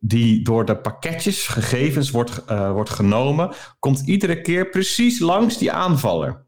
die 0.00 0.44
door 0.44 0.64
de 0.64 0.80
pakketjes 0.80 1.46
gegevens 1.46 2.10
wordt, 2.10 2.44
wordt 2.48 2.90
genomen, 2.90 3.54
komt 3.78 4.00
iedere 4.00 4.40
keer 4.40 4.68
precies 4.68 5.18
langs 5.18 5.58
die 5.58 5.72
aanvaller. 5.72 6.46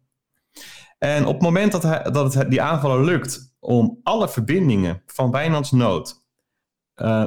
En 0.99 1.27
op 1.27 1.33
het 1.33 1.43
moment 1.43 1.73
dat, 1.73 1.83
hij, 1.83 2.03
dat 2.03 2.35
het 2.35 2.51
die 2.51 2.63
aanvaller 2.63 3.05
lukt 3.05 3.55
om 3.59 4.01
alle 4.03 4.29
verbindingen 4.29 5.03
van 5.07 5.31
Wijnands 5.31 5.71
nood 5.71 6.25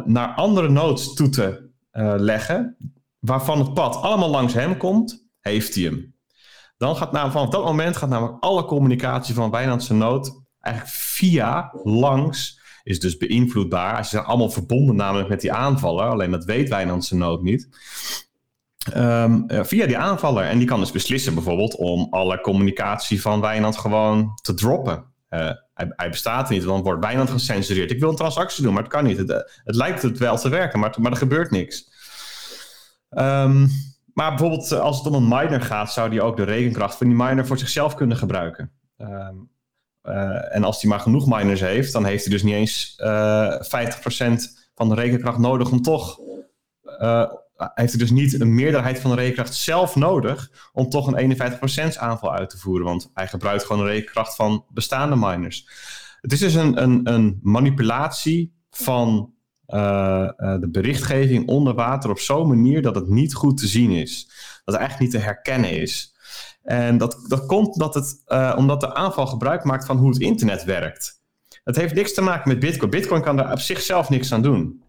naar 0.06 0.34
andere 0.36 0.70
nodes 0.70 1.14
toe 1.14 1.30
te 1.30 1.70
leggen, 2.18 2.78
waarvan 3.20 3.60
het 3.60 3.74
pad 3.74 3.96
allemaal 3.96 4.30
langs 4.30 4.54
hem 4.54 4.78
komt, 4.78 5.28
heeft 5.40 5.76
hij 5.76 5.84
hem. 5.84 6.16
Dan 6.78 6.96
gaat 6.96 7.12
namelijk 7.12 7.38
vanaf 7.38 7.54
dat 7.54 7.64
moment 7.64 7.98
gaat 7.98 8.10
namelijk 8.10 8.44
alle 8.44 8.66
communicatie 8.66 9.36
van 9.36 9.52
Wijnandse 9.52 9.94
nood 9.94 10.42
eigenlijk 10.60 10.96
via 10.96 11.72
langs 11.84 12.57
is 12.88 13.00
dus 13.00 13.18
beïnvloedbaar. 13.18 14.04
Ze 14.04 14.10
zijn 14.10 14.24
allemaal 14.24 14.50
verbonden 14.50 14.96
namelijk 14.96 15.30
met 15.30 15.42
die 15.42 15.54
aanvaller, 15.54 16.06
alleen 16.06 16.32
dat 16.32 16.46
weet 16.46 16.70
Wijnandse 16.70 17.16
nood 17.16 17.42
niet. 17.42 17.70
Um, 18.96 19.46
via 19.48 19.86
die 19.86 19.98
aanvaller. 19.98 20.44
En 20.44 20.58
die 20.58 20.68
kan 20.68 20.80
dus 20.80 20.92
beslissen 20.92 21.34
bijvoorbeeld 21.34 21.76
om 21.76 22.08
alle 22.10 22.42
communicatie 22.42 23.22
van 23.22 23.42
Wijnand 23.42 23.78
gewoon 23.78 24.32
te 24.42 24.54
droppen. 24.54 25.06
Uh, 25.30 25.40
hij, 25.74 25.94
hij, 25.96 26.10
bestaat 26.10 26.50
niet, 26.50 26.64
dan 26.64 26.82
wordt 26.82 27.04
Wijnand 27.04 27.30
gecensureerd. 27.30 27.92
Ik 27.92 28.00
wil 28.00 28.10
een 28.10 28.16
transactie 28.16 28.64
doen, 28.64 28.74
maar 28.74 28.84
het 28.84 28.92
kan 28.92 29.04
niet. 29.04 29.18
Het, 29.18 29.30
het 29.64 29.76
lijkt 29.76 30.02
het 30.02 30.18
wel 30.18 30.38
te 30.38 30.50
werken, 30.50 30.80
maar, 30.80 30.96
maar 31.00 31.12
er 31.12 31.18
gebeurt 31.18 31.52
niks. 31.52 31.90
Um, 33.10 33.70
maar 34.14 34.30
bijvoorbeeld 34.30 34.72
eh, 34.72 34.80
als 34.80 34.98
het 34.98 35.08
om 35.08 35.14
een 35.14 35.38
miner 35.38 35.62
gaat, 35.62 35.92
zou 35.92 36.10
die 36.10 36.22
ook 36.22 36.38
de 36.38 36.44
rekenkracht 36.44 36.98
van 36.98 37.08
die 37.08 37.16
miner 37.16 37.48
voor 37.48 37.58
zichzelf 37.58 37.96
kunnen 37.96 38.18
gebruiken. 38.18 38.72
Um, 38.98 39.50
uh, 40.08 40.56
en 40.56 40.64
als 40.64 40.82
hij 40.82 40.90
maar 40.90 41.00
genoeg 41.00 41.28
miners 41.28 41.62
heeft, 41.62 41.94
dan 41.94 42.06
heeft 42.06 42.24
hij 42.24 42.34
dus 42.34 42.44
niet 42.44 42.54
eens 42.54 42.98
uh, 43.04 43.54
50% 43.54 43.60
van 44.76 44.90
de 44.90 44.96
rekenkracht 44.96 45.38
nodig 45.38 45.72
om 45.72 45.82
toch 45.82 46.20
heeft 47.58 47.92
hij 47.92 48.00
dus 48.00 48.12
niet 48.12 48.42
een 48.42 48.56
meerderheid 48.56 49.00
van 49.00 49.12
de 49.12 49.18
rekenkracht 49.18 49.56
zelf 49.56 49.96
nodig 49.96 50.70
om 50.74 50.90
toch 50.90 51.08
een 51.08 51.38
51% 51.94 51.98
aanval 51.98 52.34
uit 52.34 52.50
te 52.50 52.58
voeren. 52.58 52.86
Want 52.86 53.12
hij 53.14 53.28
gebruikt 53.28 53.66
gewoon 53.66 53.86
de 53.86 53.92
rekenkracht 53.92 54.36
van 54.36 54.66
bestaande 54.70 55.16
miners. 55.16 55.68
Het 56.22 56.32
is 56.32 56.40
dus 56.40 56.54
een, 56.54 56.82
een, 56.82 57.14
een 57.14 57.40
manipulatie 57.42 58.56
van 58.70 59.34
de 59.66 60.68
berichtgeving 60.72 61.48
onder 61.48 61.74
water 61.74 62.10
op 62.10 62.20
zo'n 62.20 62.48
manier 62.48 62.82
dat 62.82 62.96
het 62.96 63.10
niet 63.10 63.34
goed 63.34 63.58
te 63.58 63.68
zien 63.68 63.92
is. 63.92 64.26
Dat 64.66 64.76
het 64.76 64.76
eigenlijk 64.76 65.12
niet 65.12 65.22
te 65.22 65.28
herkennen 65.28 65.72
is. 65.82 66.16
En 66.68 66.98
dat, 66.98 67.26
dat 67.28 67.46
komt 67.46 67.80
dat 67.80 67.94
het, 67.94 68.24
uh, 68.28 68.56
omdat 68.58 68.80
de 68.80 68.96
aanval 68.96 69.28
gebruik 69.28 69.64
maakt 69.64 69.86
van 69.86 69.98
hoe 69.98 70.10
het 70.10 70.20
internet 70.20 70.64
werkt. 70.64 71.22
Het 71.64 71.76
heeft 71.76 71.94
niks 71.94 72.14
te 72.14 72.22
maken 72.22 72.50
met 72.50 72.60
Bitcoin. 72.60 72.92
Bitcoin 72.92 73.22
kan 73.22 73.38
daar 73.38 73.52
op 73.52 73.60
zichzelf 73.60 74.10
niks 74.10 74.34
aan 74.34 74.42
doen 74.42 74.82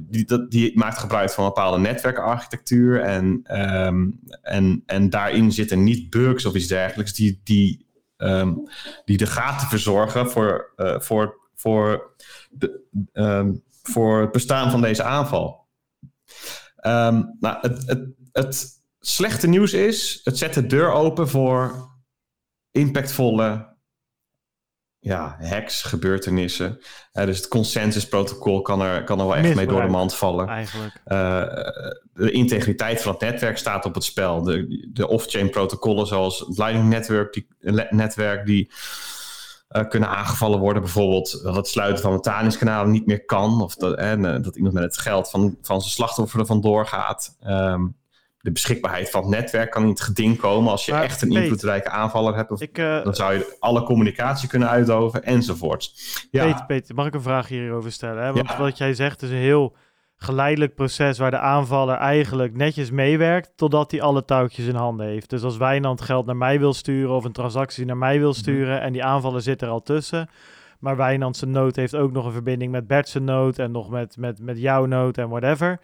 die, 0.00 0.48
die 0.48 0.78
maakt 0.78 0.98
gebruik 0.98 1.30
van 1.30 1.44
een 1.44 1.50
bepaalde 1.50 1.78
netwerkarchitectuur. 1.78 3.00
En, 3.00 3.44
um, 3.60 4.20
en, 4.42 4.82
en 4.86 5.10
daarin 5.10 5.52
zitten 5.52 5.84
niet 5.84 6.10
bugs 6.10 6.46
of 6.46 6.54
iets 6.54 6.66
dergelijks 6.66 7.12
die, 7.12 7.40
die, 7.44 7.86
um, 8.16 8.68
die 9.04 9.16
de 9.16 9.26
gaten 9.26 9.68
verzorgen 9.68 10.30
voor, 10.30 10.72
uh, 10.76 11.00
voor, 11.00 11.36
voor, 11.54 12.14
de, 12.50 12.80
um, 13.12 13.62
voor 13.82 14.20
het 14.20 14.32
bestaan 14.32 14.70
van 14.70 14.80
deze 14.80 15.02
aanval. 15.02 15.66
nou, 16.82 17.58
het, 17.60 17.86
het, 17.86 18.08
het 18.32 18.81
slechte 19.06 19.46
nieuws 19.46 19.72
is, 19.72 20.20
het 20.24 20.38
zet 20.38 20.54
de 20.54 20.66
deur 20.66 20.92
open 20.92 21.28
voor 21.28 21.90
impactvolle 22.70 23.70
ja, 24.98 25.36
hacks, 25.40 25.82
gebeurtenissen. 25.82 26.78
Uh, 27.12 27.24
dus 27.24 27.36
het 27.36 27.48
consensusprotocol 27.48 28.62
kan 28.62 28.80
er, 28.80 29.04
kan 29.04 29.20
er 29.20 29.26
wel 29.26 29.36
echt 29.36 29.54
mee 29.54 29.66
door 29.66 29.82
de 29.82 29.88
mand 29.88 30.14
vallen. 30.14 30.48
Eigenlijk. 30.48 31.00
Uh, 31.06 31.42
de 32.12 32.30
integriteit 32.30 33.02
van 33.02 33.12
het 33.12 33.20
netwerk 33.20 33.58
staat 33.58 33.84
op 33.84 33.94
het 33.94 34.04
spel. 34.04 34.42
De, 34.42 34.88
de 34.92 35.08
off-chain 35.08 35.50
protocollen 35.50 36.06
zoals 36.06 36.38
het 36.38 36.58
Lightning 36.58 36.88
Network, 36.88 37.32
die, 37.32 37.46
netwerk 37.90 38.46
die 38.46 38.70
uh, 39.70 39.88
kunnen 39.88 40.08
aangevallen 40.08 40.58
worden. 40.58 40.82
Bijvoorbeeld 40.82 41.42
dat 41.42 41.56
het 41.56 41.68
sluiten 41.68 42.02
van 42.02 42.12
betalingskanalen 42.12 42.90
niet 42.90 43.06
meer 43.06 43.24
kan. 43.24 43.62
Of 43.62 43.74
dat, 43.74 43.96
dat 44.44 44.56
iemand 44.56 44.74
met 44.74 44.82
het 44.82 44.98
geld 44.98 45.30
van, 45.30 45.56
van 45.62 45.80
zijn 45.80 45.92
slachtoffer 45.92 46.40
er 46.40 46.46
vandoor 46.46 46.86
gaat. 46.86 47.36
Um, 47.46 48.00
de 48.42 48.52
beschikbaarheid 48.52 49.10
van 49.10 49.20
het 49.20 49.30
netwerk 49.30 49.70
kan 49.70 49.82
in 49.82 49.88
het 49.88 50.00
geding 50.00 50.38
komen. 50.38 50.70
Als 50.70 50.86
je 50.86 50.92
echt 50.92 51.22
een 51.22 51.30
invloedrijke 51.30 51.88
aanvaller 51.88 52.34
hebt, 52.34 52.50
of, 52.50 52.60
ik, 52.60 52.78
uh, 52.78 53.04
dan 53.04 53.14
zou 53.14 53.34
je 53.34 53.56
alle 53.58 53.82
communicatie 53.82 54.48
kunnen 54.48 54.68
uitdoven 54.68 55.24
enzovoort. 55.24 55.92
Ja. 56.30 56.44
Peter, 56.44 56.66
Peter, 56.66 56.94
mag 56.94 57.06
ik 57.06 57.14
een 57.14 57.22
vraag 57.22 57.48
hierover 57.48 57.92
stellen? 57.92 58.24
Hè? 58.24 58.32
Want 58.32 58.48
ja. 58.48 58.58
wat 58.58 58.78
jij 58.78 58.94
zegt 58.94 59.22
is 59.22 59.30
een 59.30 59.36
heel 59.36 59.76
geleidelijk 60.16 60.74
proces 60.74 61.18
waar 61.18 61.30
de 61.30 61.38
aanvaller 61.38 61.96
eigenlijk 61.96 62.56
netjes 62.56 62.90
meewerkt 62.90 63.52
totdat 63.56 63.90
hij 63.90 64.02
alle 64.02 64.24
touwtjes 64.24 64.66
in 64.66 64.74
handen 64.74 65.06
heeft. 65.06 65.30
Dus 65.30 65.42
als 65.42 65.56
Wijnand 65.56 66.00
geld 66.00 66.26
naar 66.26 66.36
mij 66.36 66.58
wil 66.58 66.72
sturen 66.72 67.14
of 67.14 67.24
een 67.24 67.32
transactie 67.32 67.84
naar 67.84 67.96
mij 67.96 68.18
wil 68.18 68.30
mhm. 68.30 68.38
sturen 68.38 68.80
en 68.80 68.92
die 68.92 69.04
aanvaller 69.04 69.42
zit 69.42 69.62
er 69.62 69.68
al 69.68 69.82
tussen, 69.82 70.28
maar 70.78 70.96
Wijnand 70.96 71.36
zijn 71.36 71.50
nood 71.50 71.76
heeft 71.76 71.94
ook 71.94 72.12
nog 72.12 72.24
een 72.24 72.32
verbinding 72.32 72.72
met 72.72 72.86
Bert 72.86 73.08
zijn 73.08 73.24
nood 73.24 73.58
en 73.58 73.70
nog 73.70 73.90
met, 73.90 74.16
met, 74.16 74.40
met 74.40 74.58
jouw 74.58 74.84
nood 74.84 75.18
en 75.18 75.28
whatever 75.28 75.80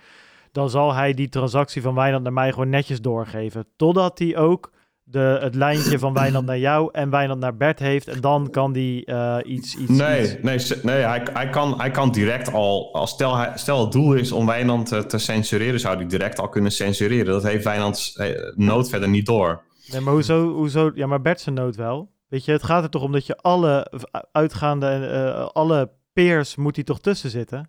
dan 0.58 0.70
zal 0.70 0.94
hij 0.94 1.14
die 1.14 1.28
transactie 1.28 1.82
van 1.82 1.94
Wijnand 1.94 2.22
naar 2.22 2.32
mij 2.32 2.50
gewoon 2.50 2.68
netjes 2.68 3.00
doorgeven. 3.00 3.66
Totdat 3.76 4.18
hij 4.18 4.36
ook 4.36 4.72
de, 5.02 5.38
het 5.40 5.54
lijntje 5.54 5.98
van 5.98 6.12
Wijnand 6.12 6.46
naar 6.46 6.58
jou 6.58 6.88
en 6.92 7.10
Wijnand 7.10 7.40
naar 7.40 7.56
Bert 7.56 7.78
heeft. 7.78 8.08
En 8.08 8.20
dan 8.20 8.50
kan 8.50 8.72
die 8.72 9.06
uh, 9.06 9.36
iets, 9.44 9.76
iets... 9.76 9.90
Nee, 9.90 10.22
iets... 10.22 10.42
nee, 10.42 10.80
nee 10.82 11.02
hij, 11.02 11.26
hij, 11.32 11.48
kan, 11.48 11.80
hij 11.80 11.90
kan 11.90 12.10
direct 12.10 12.52
al... 12.52 12.94
Als 12.94 13.10
stel, 13.10 13.36
hij, 13.36 13.52
stel 13.54 13.80
het 13.80 13.92
doel 13.92 14.14
is 14.14 14.32
om 14.32 14.46
Wijnand 14.46 14.86
te, 14.86 15.06
te 15.06 15.18
censureren... 15.18 15.80
zou 15.80 15.96
hij 15.96 16.06
direct 16.06 16.38
al 16.38 16.48
kunnen 16.48 16.72
censureren. 16.72 17.32
Dat 17.32 17.42
heeft 17.42 17.64
Wijnands 17.64 18.16
eh, 18.16 18.52
nood 18.54 18.88
verder 18.88 19.08
niet 19.08 19.26
door. 19.26 19.62
Nee, 19.90 20.00
maar 20.00 20.12
hoezo, 20.12 20.52
hoezo... 20.52 20.90
Ja, 20.94 21.06
maar 21.06 21.20
Bert 21.20 21.40
zijn 21.40 21.54
nood 21.54 21.76
wel. 21.76 22.10
Weet 22.28 22.44
je, 22.44 22.52
het 22.52 22.62
gaat 22.62 22.82
er 22.82 22.90
toch 22.90 23.02
om 23.02 23.12
dat 23.12 23.26
je 23.26 23.36
alle 23.36 23.92
uitgaande... 24.32 25.10
Uh, 25.12 25.46
alle 25.46 25.90
peers 26.12 26.56
moet 26.56 26.74
hij 26.74 26.84
toch 26.84 27.00
tussen 27.00 27.30
zitten? 27.30 27.68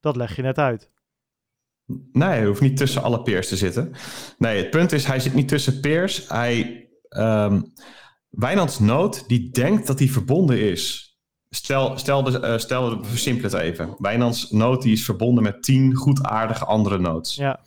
Dat 0.00 0.16
leg 0.16 0.36
je 0.36 0.42
net 0.42 0.58
uit. 0.58 0.91
Nee, 2.12 2.28
hij 2.28 2.44
hoeft 2.44 2.60
niet 2.60 2.76
tussen 2.76 3.02
alle 3.02 3.22
peers 3.22 3.48
te 3.48 3.56
zitten. 3.56 3.92
Nee, 4.38 4.56
het 4.56 4.70
punt 4.70 4.92
is, 4.92 5.04
hij 5.04 5.20
zit 5.20 5.34
niet 5.34 5.48
tussen 5.48 5.80
peers. 5.80 6.28
Hij, 6.28 6.88
um, 7.08 7.72
Wijnands 8.28 8.78
Nood, 8.78 9.28
die 9.28 9.50
denkt 9.50 9.86
dat 9.86 9.98
hij 9.98 10.08
verbonden 10.08 10.60
is. 10.60 11.16
Stel, 11.50 11.98
stel, 11.98 12.22
de, 12.22 12.40
uh, 12.40 12.58
stel 12.58 12.98
we 12.98 13.04
versimpelen 13.04 13.50
het 13.50 13.60
even. 13.60 13.94
Wijnands 13.98 14.50
Nood 14.50 14.82
die 14.82 14.92
is 14.92 15.04
verbonden 15.04 15.42
met 15.42 15.62
tien 15.62 15.94
goedaardige 15.94 16.64
andere 16.64 16.98
nodes. 16.98 17.34
Ja. 17.34 17.60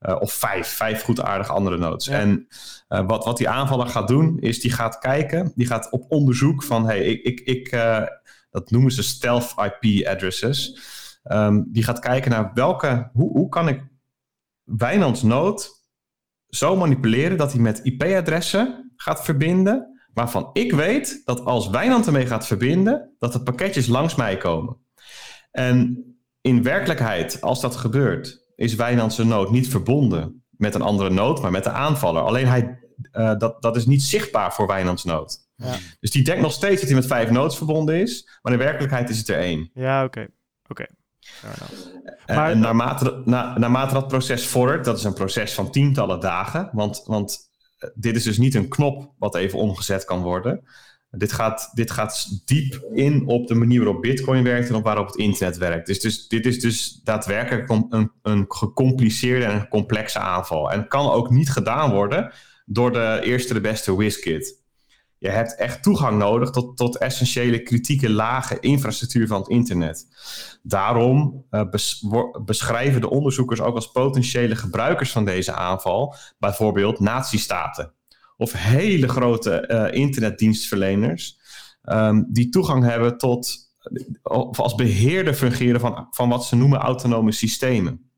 Uh, 0.00 0.16
of 0.20 0.32
vijf, 0.32 0.68
vijf 0.68 1.02
goedaardige 1.02 1.52
andere 1.52 1.78
nodes. 1.78 2.06
Ja. 2.06 2.18
En 2.18 2.46
uh, 2.88 3.06
wat, 3.06 3.24
wat 3.24 3.36
die 3.36 3.48
aanvaller 3.48 3.86
gaat 3.86 4.08
doen, 4.08 4.38
is 4.38 4.60
die 4.60 4.72
gaat 4.72 4.98
kijken, 4.98 5.52
die 5.54 5.66
gaat 5.66 5.90
op 5.90 6.04
onderzoek 6.08 6.62
van, 6.62 6.86
hey, 6.86 7.04
ik, 7.04 7.22
ik, 7.22 7.40
ik 7.40 7.70
dat 8.52 8.70
noemen 8.70 8.92
ze 8.92 9.02
stealth 9.02 9.54
IP 9.56 10.06
addresses. 10.06 10.78
Um, 11.22 11.68
die 11.72 11.84
gaat 11.84 11.98
kijken 11.98 12.30
naar 12.30 12.50
welke, 12.54 13.10
hoe, 13.12 13.30
hoe 13.30 13.48
kan 13.48 13.68
ik 13.68 13.90
Wijnands 14.62 15.22
nood 15.22 15.80
zo 16.48 16.76
manipuleren 16.76 17.36
dat 17.36 17.52
hij 17.52 17.60
met 17.60 17.80
IP-adressen 17.82 18.92
gaat 18.96 19.24
verbinden, 19.24 20.06
waarvan 20.14 20.50
ik 20.52 20.72
weet 20.72 21.22
dat 21.24 21.44
als 21.44 21.70
Wijnand 21.70 22.06
ermee 22.06 22.26
gaat 22.26 22.46
verbinden, 22.46 23.14
dat 23.18 23.32
de 23.32 23.42
pakketjes 23.42 23.86
langs 23.86 24.14
mij 24.14 24.36
komen. 24.36 24.76
En 25.50 26.04
in 26.40 26.62
werkelijkheid, 26.62 27.40
als 27.40 27.60
dat 27.60 27.76
gebeurt, 27.76 28.50
is 28.56 28.74
Wijnands 28.74 29.18
nood 29.18 29.50
niet 29.50 29.68
verbonden 29.68 30.44
met 30.50 30.74
een 30.74 30.82
andere 30.82 31.10
nood, 31.10 31.42
maar 31.42 31.50
met 31.50 31.64
de 31.64 31.70
aanvaller. 31.70 32.22
Alleen 32.22 32.46
hij, 32.46 32.78
uh, 33.12 33.38
dat, 33.38 33.62
dat 33.62 33.76
is 33.76 33.86
niet 33.86 34.02
zichtbaar 34.02 34.54
voor 34.54 34.66
Wijnands 34.66 35.04
nood. 35.04 35.38
Ja. 35.56 35.74
Dus 36.00 36.10
die 36.10 36.24
denkt 36.24 36.42
nog 36.42 36.52
steeds 36.52 36.80
dat 36.80 36.90
hij 36.90 36.98
met 36.98 37.06
vijf 37.06 37.30
nodes 37.30 37.56
verbonden 37.56 38.00
is, 38.00 38.38
maar 38.42 38.52
in 38.52 38.58
werkelijkheid 38.58 39.10
is 39.10 39.18
het 39.18 39.28
er 39.28 39.38
één. 39.38 39.70
Ja, 39.74 40.04
oké. 40.04 40.06
Okay. 40.06 40.24
oké. 40.62 40.82
Okay. 40.82 40.88
Maar, 42.26 42.56
naarmate, 42.56 43.22
na, 43.24 43.58
naarmate 43.58 43.94
dat 43.94 44.08
proces 44.08 44.46
vordert, 44.46 44.84
dat 44.84 44.98
is 44.98 45.04
een 45.04 45.14
proces 45.14 45.52
van 45.52 45.70
tientallen 45.70 46.20
dagen, 46.20 46.70
want, 46.72 47.02
want 47.06 47.50
eh, 47.78 47.88
dit 47.94 48.16
is 48.16 48.22
dus 48.22 48.38
niet 48.38 48.54
een 48.54 48.68
knop 48.68 49.12
wat 49.18 49.34
even 49.34 49.58
omgezet 49.58 50.04
kan 50.04 50.22
worden. 50.22 50.64
Dit 51.10 51.32
gaat, 51.32 51.70
dit 51.74 51.90
gaat 51.90 52.42
diep 52.44 52.84
in 52.92 53.26
op 53.26 53.46
de 53.46 53.54
manier 53.54 53.84
waarop 53.84 54.02
Bitcoin 54.02 54.42
werkt 54.44 54.68
en 54.68 54.74
op 54.74 54.84
waarop 54.84 55.06
het 55.06 55.16
internet 55.16 55.56
werkt. 55.56 55.86
Dus, 55.86 56.00
dus 56.00 56.28
dit 56.28 56.46
is 56.46 56.60
dus 56.60 57.00
daadwerkelijk 57.04 57.68
een, 57.68 58.10
een 58.22 58.44
gecompliceerde 58.48 59.44
en 59.44 59.68
complexe 59.68 60.18
aanval. 60.18 60.70
En 60.70 60.88
kan 60.88 61.10
ook 61.10 61.30
niet 61.30 61.50
gedaan 61.50 61.90
worden 61.90 62.32
door 62.66 62.92
de 62.92 63.20
eerste 63.24 63.54
de 63.54 63.60
beste 63.60 63.96
WizKit. 63.96 64.61
Je 65.22 65.28
hebt 65.28 65.56
echt 65.56 65.82
toegang 65.82 66.18
nodig 66.18 66.50
tot, 66.50 66.76
tot 66.76 66.98
essentiële 66.98 67.62
kritieke 67.62 68.10
lage 68.10 68.60
infrastructuur 68.60 69.26
van 69.26 69.38
het 69.40 69.48
internet. 69.48 70.06
Daarom 70.62 71.44
uh, 71.50 71.62
beschrijven 72.44 73.00
de 73.00 73.10
onderzoekers 73.10 73.60
ook 73.60 73.74
als 73.74 73.90
potentiële 73.90 74.56
gebruikers 74.56 75.12
van 75.12 75.24
deze 75.24 75.52
aanval 75.52 76.14
bijvoorbeeld 76.38 77.00
nazistaten 77.00 77.92
of 78.36 78.52
hele 78.52 79.08
grote 79.08 79.68
uh, 79.68 80.00
internetdienstverleners 80.00 81.38
um, 81.84 82.26
die 82.28 82.48
toegang 82.48 82.84
hebben 82.84 83.18
tot 83.18 83.70
of 84.22 84.60
als 84.60 84.74
beheerder 84.74 85.34
fungeren 85.34 85.80
van, 85.80 86.06
van 86.10 86.28
wat 86.28 86.44
ze 86.44 86.56
noemen 86.56 86.78
autonome 86.78 87.32
systemen. 87.32 88.10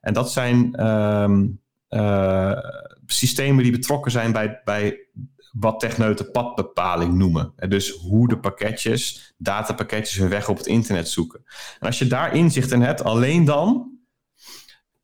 En 0.00 0.14
dat 0.14 0.32
zijn 0.32 0.86
um, 0.86 1.60
uh, 1.88 2.58
systemen 3.06 3.62
die 3.62 3.72
betrokken 3.72 4.10
zijn 4.10 4.32
bij, 4.32 4.60
bij 4.64 4.98
wat 5.52 5.80
techneuten 5.80 6.30
padbepaling 6.30 7.14
noemen. 7.14 7.52
En 7.56 7.70
dus 7.70 7.90
hoe 7.90 8.28
de 8.28 8.38
pakketjes, 8.38 9.34
datapakketjes 9.38 10.18
hun 10.18 10.28
weg 10.28 10.48
op 10.48 10.56
het 10.56 10.66
internet 10.66 11.08
zoeken. 11.08 11.44
En 11.78 11.86
als 11.86 11.98
je 11.98 12.06
daar 12.06 12.34
inzicht 12.34 12.72
in 12.72 12.82
hebt, 12.82 13.04
alleen 13.04 13.44
dan 13.44 13.98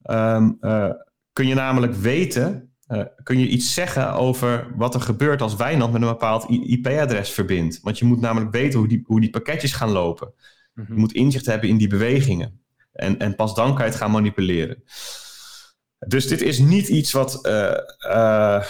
um, 0.03 0.57
uh, 0.61 0.91
kun 1.33 1.47
je 1.47 1.55
namelijk 1.55 1.95
weten, 1.95 2.75
uh, 2.89 3.03
kun 3.23 3.39
je 3.39 3.49
iets 3.49 3.75
zeggen 3.75 4.13
over 4.13 4.73
wat 4.77 4.95
er 4.95 5.01
gebeurt 5.01 5.43
als 5.43 5.57
Wijnand 5.57 5.93
met 5.93 6.03
een 6.03 6.09
bepaald 6.09 6.51
IP-adres 6.51 7.31
verbindt. 7.31 7.81
Want 7.83 7.99
je 7.99 8.05
moet 8.05 8.21
namelijk 8.21 8.53
weten 8.53 8.79
hoe 8.79 8.89
die, 8.89 9.03
hoe 9.07 9.21
die 9.21 9.31
pakketjes 9.31 9.73
gaan 9.73 9.91
lopen. 9.91 10.33
Mm 10.75 10.85
-hmm. 10.85 10.95
Je 10.95 11.01
moet 11.01 11.13
inzicht 11.13 11.47
hebben 11.47 11.69
in 11.69 11.77
die 11.77 11.89
bewegingen. 11.89 12.61
En, 12.93 13.19
en 13.19 13.35
pas 13.35 13.55
dan 13.55 13.75
kan 13.75 13.85
je 13.85 13.91
het 13.91 14.01
gaan 14.01 14.11
manipuleren. 14.11 14.83
Dus 15.99 16.27
dit 16.27 16.43
is 16.43 16.59
niet 16.59 16.89
iets 16.89 17.13
wat. 17.13 17.47
Uh, 17.47 18.63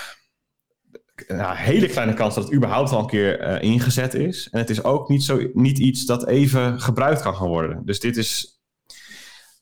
uh, 1.29 1.51
hele 1.53 1.87
kleine 1.87 2.15
kans 2.15 2.35
dat 2.35 2.45
het 2.45 2.53
überhaupt 2.53 2.93
al 2.93 3.01
een 3.01 3.07
keer 3.07 3.41
uh, 3.41 3.71
ingezet 3.71 4.15
is. 4.15 4.49
En 4.51 4.59
het 4.59 4.71
is 4.71 4.85
ook 4.85 5.09
niet, 5.09 5.23
zo, 5.23 5.51
niet 5.53 5.79
iets 5.79 6.05
dat 6.05 6.27
even 6.27 6.81
gebruikt 6.81 7.23
kan 7.23 7.35
gaan 7.35 7.49
worden. 7.49 7.83
Dus 7.85 8.01
dit 8.01 8.17
is. 8.17 8.61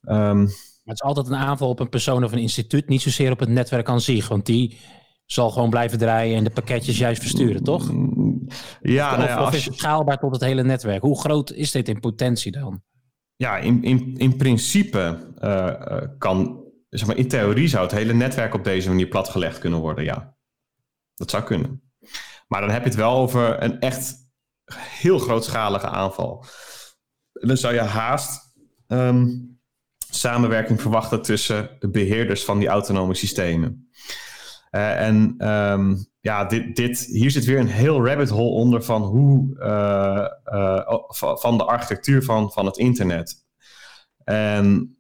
Um... 0.03 0.43
Maar 0.85 0.95
het 0.95 1.03
is 1.03 1.09
altijd 1.09 1.27
een 1.27 1.47
aanval 1.47 1.69
op 1.69 1.81
een 1.81 1.89
persoon 1.89 2.25
of 2.25 2.33
een 2.33 2.39
instituut, 2.39 2.89
niet 2.89 3.03
zozeer 3.03 3.31
op 3.31 3.39
het 3.39 3.49
netwerk 3.49 3.89
aan 3.89 4.01
zich. 4.01 4.29
Want 4.29 4.47
die 4.47 4.81
zal 5.25 5.51
gewoon 5.51 5.71
blijven 5.71 5.99
draaien 5.99 6.37
en 6.37 6.45
de 6.45 6.51
pakketjes 6.51 6.99
juist 6.99 7.21
versturen, 7.21 7.63
toch? 7.63 7.93
Ja, 8.81 9.11
of, 9.11 9.17
nou 9.17 9.29
ja, 9.29 9.43
of 9.43 9.55
is 9.55 9.65
het 9.65 9.77
schaalbaar 9.77 10.19
tot 10.19 10.33
het 10.33 10.45
hele 10.45 10.63
netwerk? 10.63 11.03
Hoe 11.03 11.21
groot 11.21 11.53
is 11.53 11.71
dit 11.71 11.89
in 11.89 12.01
potentie 12.01 12.53
dan? 12.53 12.83
Ja, 13.37 13.59
in, 13.59 13.83
in, 13.83 14.15
in 14.17 14.37
principe 14.37 15.33
uh, 15.43 16.03
kan 16.19 16.65
zeg 16.89 17.07
maar, 17.07 17.17
in 17.17 17.29
theorie 17.29 17.69
zou 17.69 17.83
het 17.83 17.93
hele 17.93 18.13
netwerk 18.13 18.55
op 18.55 18.65
deze 18.65 18.89
manier 18.89 19.09
platgelegd 19.09 19.59
kunnen 19.59 19.81
worden, 19.81 20.05
ja. 20.05 20.34
Dat 21.15 21.31
zou 21.31 21.43
kunnen. 21.43 21.83
Maar 22.49 22.61
dan 22.61 22.71
heb 22.71 22.83
je 22.83 22.89
het 22.89 22.99
wel 22.99 23.17
over 23.17 23.63
een 23.63 23.81
echt 23.81 24.15
heel 24.77 25.19
grootschalige 25.19 25.89
aanval. 25.89 26.45
Dan 27.33 27.57
zou 27.57 27.75
je 27.75 27.81
haast 27.81 28.55
um, 28.87 29.59
samenwerking 30.11 30.81
verwachten 30.81 31.23
tussen 31.23 31.77
de 31.79 31.91
beheerders 31.91 32.45
van 32.45 32.59
die 32.59 32.69
autonome 32.69 33.15
systemen. 33.15 33.89
Uh, 34.71 35.01
en 35.01 35.49
um, 35.49 36.07
ja, 36.21 36.45
dit, 36.45 36.77
dit, 36.77 36.99
hier 36.99 37.31
zit 37.31 37.45
weer 37.45 37.59
een 37.59 37.67
heel 37.67 38.07
rabbit 38.07 38.29
hole 38.29 38.51
onder 38.51 38.83
van 38.83 39.03
hoe 39.03 39.57
uh, 39.59 40.55
uh, 40.57 40.99
van 41.37 41.59
de 41.59 41.65
architectuur 41.65 42.23
van, 42.23 42.53
van 42.53 42.67
het 42.67 42.77
internet. 42.77 43.45
En 44.25 44.94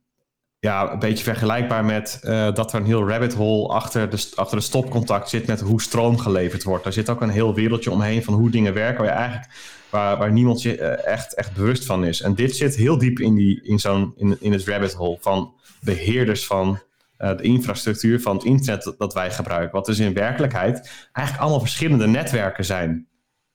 ja, 0.64 0.92
een 0.92 0.98
beetje 0.98 1.24
vergelijkbaar 1.24 1.84
met 1.84 2.20
uh, 2.22 2.54
dat 2.54 2.72
er 2.72 2.80
een 2.80 2.86
heel 2.86 3.08
rabbit 3.08 3.34
hole 3.34 3.68
achter 3.68 4.10
de, 4.10 4.30
achter 4.34 4.56
de 4.56 4.62
stopcontact 4.62 5.28
zit 5.28 5.46
met 5.46 5.60
hoe 5.60 5.82
stroom 5.82 6.18
geleverd 6.18 6.62
wordt. 6.62 6.84
Daar 6.84 6.92
zit 6.92 7.10
ook 7.10 7.20
een 7.20 7.30
heel 7.30 7.54
wereldje 7.54 7.90
omheen 7.90 8.22
van 8.24 8.34
hoe 8.34 8.50
dingen 8.50 8.74
werken, 8.74 9.04
waar, 9.04 9.14
eigenlijk, 9.14 9.52
waar, 9.90 10.32
niemand 10.32 10.62
je 10.62 10.78
uh, 10.78 11.06
echt, 11.06 11.34
echt 11.34 11.54
bewust 11.54 11.86
van 11.86 12.04
is. 12.04 12.20
En 12.20 12.34
dit 12.34 12.56
zit 12.56 12.76
heel 12.76 12.98
diep 12.98 13.18
in, 13.18 13.34
die, 13.34 13.62
in, 13.62 13.78
zo'n, 13.78 14.12
in, 14.16 14.36
in 14.40 14.52
het 14.52 14.64
rabbit 14.64 14.92
hole 14.92 15.18
van 15.20 15.54
beheerders 15.80 16.46
van 16.46 16.78
uh, 17.18 17.36
de 17.36 17.42
infrastructuur 17.42 18.20
van 18.20 18.36
het 18.36 18.44
internet 18.44 18.94
dat, 18.98 19.14
wij 19.14 19.30
gebruiken. 19.30 19.72
Wat 19.72 19.86
dus 19.86 19.98
in 19.98 20.14
werkelijkheid 20.14 21.08
eigenlijk 21.12 21.44
allemaal 21.44 21.66
verschillende 21.66 22.06
netwerken 22.06 22.64
zijn. 22.64 23.08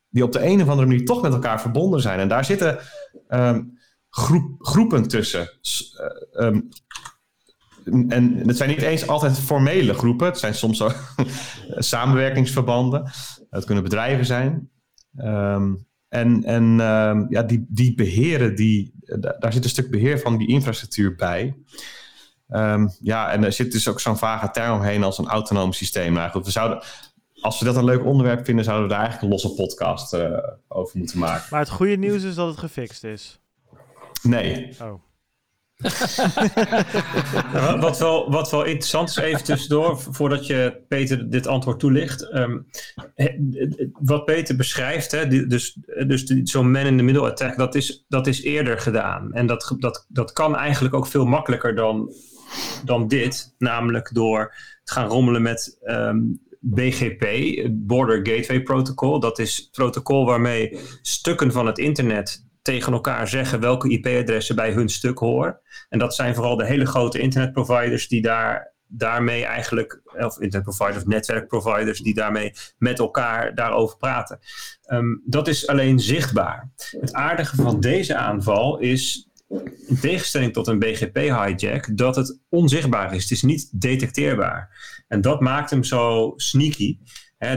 Die 0.10 0.24
op 0.24 0.32
de 0.32 0.46
een 0.46 0.62
of 0.62 0.68
andere 0.68 0.88
manier 0.88 1.06
toch 1.06 1.22
met 1.22 1.34
elkaar 1.34 1.62
verbonden 1.62 2.02
zijn. 2.02 2.20
En 2.20 2.28
daar 2.28 2.46
zitten 2.46 2.80
um, 3.30 3.78
groep, 4.10 4.56
groepen 4.60 5.08
tussen. 5.08 5.50
Um, 6.34 6.68
en 8.08 8.48
het 8.48 8.58
zijn 8.58 8.70
niet 8.70 8.82
eens 8.82 9.08
altijd 9.08 9.40
formele 9.40 9.94
groepen. 9.94 10.28
Het 10.28 10.40
zijn 10.40 10.54
soms 10.54 10.82
ook 10.82 10.96
samenwerkingsverbanden. 11.78 13.12
Het 13.50 13.66
kunnen 13.66 13.84
bedrijven 13.84 14.26
zijn. 14.26 14.70
Um, 15.18 15.88
en 16.10 16.44
en 16.44 16.64
um, 16.64 17.26
ja, 17.30 17.44
die, 17.44 17.66
die 17.70 17.96
beheren, 17.96 18.56
die, 18.56 18.94
daar 19.40 19.54
zit 19.54 19.64
een 19.64 19.70
stuk 19.70 19.92
beheer 19.92 20.20
van 20.20 20.38
die 20.38 20.48
infrastructuur 20.48 21.16
bij. 21.16 21.56
Um, 22.50 22.90
ja, 23.00 23.32
en 23.32 23.44
er 23.44 23.54
zit 23.54 23.72
dus 23.72 23.88
ook 23.88 24.00
zo'n 24.00 24.18
vage 24.18 24.52
term 24.52 24.76
omheen 24.76 25.04
als 25.04 25.18
een 25.18 25.28
autonoom 25.28 25.74
systeem. 25.74 26.14
Nou 26.14 26.32
goed, 26.32 26.46
we 26.46 26.52
zouden, 26.52 26.84
als 27.42 27.60
we 27.60 27.66
dat 27.66 27.76
een 27.76 27.84
leuk 27.84 28.06
onderwerp 28.06 28.46
vinden, 28.46 28.64
zouden 28.64 28.88
we 28.88 28.94
daar 28.94 29.04
eigenlijk 29.04 29.34
een 29.34 29.40
losse 29.42 29.62
podcast 29.62 30.14
uh, 30.14 30.38
over 30.68 30.98
moeten 30.98 31.20
maken. 31.20 31.48
Maar 31.50 31.60
het 31.60 31.70
goede 31.70 31.96
nieuws 31.96 32.24
is 32.24 32.36
dat 32.36 32.48
het 32.48 32.58
gefixt 32.58 33.04
is. 33.04 33.40
Nee. 34.22 34.76
Oh. 34.82 35.02
wat, 37.80 38.00
wel, 38.00 38.32
wat 38.32 38.52
wel 38.52 38.64
interessant 38.64 39.10
is, 39.10 39.16
even 39.16 39.44
tussendoor, 39.44 40.00
voordat 40.00 40.48
je 40.48 40.84
Peter 40.88 41.30
dit 41.30 41.48
antwoord 41.48 41.80
toelicht. 41.80 42.36
Um, 42.36 42.66
wat 44.00 44.26
Peter 44.26 44.56
beschrijft, 44.56 45.12
hè, 45.12 45.48
dus, 45.48 45.78
dus 46.08 46.24
zo'n 46.24 46.72
man-in-the-middle 46.72 47.30
attack, 47.30 47.58
dat 47.58 47.76
is, 47.76 48.06
dat 48.08 48.28
is 48.28 48.44
eerder 48.44 48.80
gedaan. 48.80 49.34
En 49.34 49.48
dat, 49.48 49.76
dat, 49.78 50.06
dat 50.08 50.34
kan 50.34 50.56
eigenlijk 50.56 50.96
ook 50.96 51.08
veel 51.08 51.26
makkelijker 51.26 51.76
dan, 51.76 52.14
dan 52.86 53.08
dit, 53.08 53.56
namelijk 53.58 54.14
door 54.14 54.56
te 54.84 54.94
gaan 54.94 55.08
rommelen 55.08 55.42
met 55.42 55.78
um, 55.84 56.42
BGP, 56.60 57.26
Border 57.72 58.18
Gateway 58.18 58.62
Protocol. 58.62 59.20
Dat 59.20 59.40
is 59.40 59.58
het 59.58 59.72
protocol 59.72 60.26
waarmee 60.26 60.80
stukken 61.02 61.52
van 61.52 61.66
het 61.66 61.78
internet 61.78 62.48
tegen 62.62 62.94
elkaar 62.94 63.28
zeggen 63.28 63.60
welke 63.60 63.90
IP-adressen 63.90 64.56
bij 64.56 64.72
hun 64.72 64.90
stuk 64.90 65.18
horen. 65.18 65.60
En 65.90 66.00
dat 66.00 66.16
zijn 66.16 66.36
vooral 66.36 66.56
de 66.56 66.66
hele 66.66 66.86
grote 66.86 67.20
internetproviders 67.20 68.08
die 68.08 68.22
daar, 68.22 68.74
daarmee 68.88 69.46
eigenlijk, 69.46 70.02
of 70.04 70.40
internetproviders 70.40 71.04
of 71.04 71.10
netwerkproviders 71.10 72.00
die 72.00 72.14
daarmee 72.14 72.54
met 72.78 73.00
elkaar 73.00 73.56
daarover 73.56 73.98
praten. 73.98 74.40
Um, 74.92 75.22
dat 75.26 75.48
is 75.48 75.68
alleen 75.68 76.00
zichtbaar. 76.00 76.72
Het 76.76 77.14
aardige 77.14 77.56
van 77.56 77.80
deze 77.80 78.16
aanval 78.16 78.80
is, 78.80 79.30
in 79.88 80.00
tegenstelling 80.02 80.54
tot 80.54 80.68
een 80.68 80.80
BGP-hijack, 80.80 81.98
dat 81.98 82.16
het 82.16 82.40
onzichtbaar 82.50 83.16
is. 83.16 83.22
Het 83.22 83.32
is 83.32 83.42
niet 83.42 83.82
detecteerbaar. 83.82 84.78
En 85.08 85.22
dat 85.22 85.40
maakt 85.40 85.70
hem 85.70 85.84
zo 85.84 86.34
sneaky. 86.36 86.98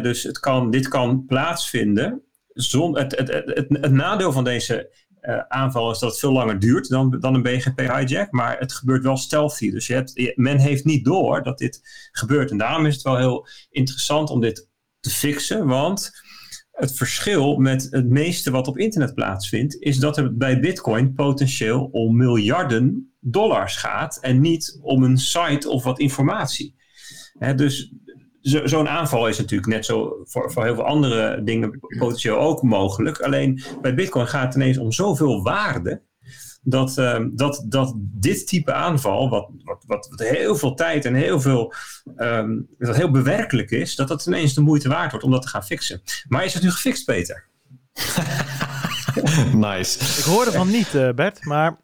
Dus 0.03 0.23
het 0.23 0.39
kan, 0.39 0.71
dit 0.71 0.89
kan 0.89 1.25
plaatsvinden 1.27 2.23
het, 2.55 3.17
het, 3.17 3.29
het, 3.29 3.67
het, 3.69 3.93
nadeel 3.93 4.33
van 4.33 4.45
deze 4.45 4.91
uh, 5.23 5.39
aanval 5.49 5.91
is 5.91 5.99
dat 5.99 6.11
het 6.11 6.19
veel 6.19 6.33
langer 6.33 6.59
duurt 6.59 6.89
dan, 6.89 7.17
dan 7.21 7.35
een 7.35 7.43
BGP-hijack. 7.43 8.31
Maar 8.31 8.59
het 8.59 8.73
gebeurt 8.73 9.03
wel 9.03 9.17
stealthy. 9.17 9.71
Dus 9.71 9.87
je 9.87 9.95
hebt, 9.95 10.33
men 10.37 10.59
heeft 10.59 10.85
niet 10.85 11.05
door 11.05 11.43
dat 11.43 11.59
dit 11.59 11.81
gebeurt. 12.13 12.51
En 12.51 12.59
daarom 12.59 12.87
is 12.87 12.95
het 12.95 13.03
wel 13.03 13.17
heel 13.17 13.47
interessant 13.71 14.31
om 14.31 14.41
dit 14.41 14.69
te 15.01 15.11
fixen. 15.11 15.67
Want 15.67 16.11
het 16.73 16.97
verschil 16.97 17.57
met 17.57 17.87
het 17.91 18.07
meeste 18.09 18.51
wat 18.51 18.69
op 18.69 18.79
internet 18.79 19.15
plaatsvindt, 19.15 19.77
is 19.81 19.99
dat 19.99 20.17
het 20.17 20.39
bij 20.39 20.61
Bitcoin 20.61 21.15
potentieel 21.15 21.85
om 21.85 22.17
miljarden 22.17 23.15
dollars 23.21 23.77
gaat 23.77 24.19
en 24.21 24.41
niet 24.41 24.79
om 24.83 25.03
een 25.03 25.19
site 25.19 25.69
of 25.69 25.85
wat 25.85 25.99
informatie. 25.99 26.75
Dus 27.57 27.93
zo, 28.43 28.67
zo'n 28.67 28.89
aanval 28.89 29.29
is 29.29 29.39
natuurlijk 29.39 29.73
net 29.73 29.85
zo 29.85 30.23
voor, 30.25 30.53
voor 30.53 30.65
heel 30.65 30.75
veel 30.75 30.87
andere 30.87 31.43
dingen 31.43 31.81
potentieel 31.99 32.39
ook 32.39 32.63
mogelijk. 32.63 33.21
Alleen 33.21 33.63
bij 33.81 33.95
Bitcoin 33.95 34.27
gaat 34.27 34.45
het 34.45 34.55
ineens 34.55 34.79
om 34.79 34.93
zoveel 34.93 35.43
waarde. 35.43 36.03
Dat, 36.65 36.97
uh, 36.99 37.19
dat, 37.33 37.65
dat 37.69 37.95
dit 37.97 38.47
type 38.47 38.73
aanval, 38.73 39.29
wat, 39.29 39.51
wat, 39.65 39.85
wat, 39.87 40.09
wat 40.11 40.29
heel 40.29 40.57
veel 40.57 40.75
tijd 40.75 41.05
en 41.05 41.15
heel 41.15 41.41
veel, 41.41 41.75
um, 42.17 42.69
dat 42.79 42.97
heel 42.97 43.11
bewerkelijk 43.11 43.71
is, 43.71 43.95
dat 43.95 44.09
dat 44.09 44.27
ineens 44.27 44.55
de 44.55 44.61
moeite 44.61 44.89
waard 44.89 45.11
wordt 45.11 45.27
om 45.27 45.33
dat 45.33 45.43
te 45.43 45.49
gaan 45.49 45.65
fixen. 45.65 46.03
Maar 46.29 46.45
is 46.45 46.55
het 46.55 46.63
nu 46.63 46.71
gefixt, 46.71 47.05
Peter? 47.05 47.45
nice. 49.69 50.19
Ik 50.19 50.25
hoorde 50.25 50.53
van 50.53 50.71
niet, 50.71 50.95
uh, 50.95 51.13
Bert, 51.13 51.45
maar 51.45 51.77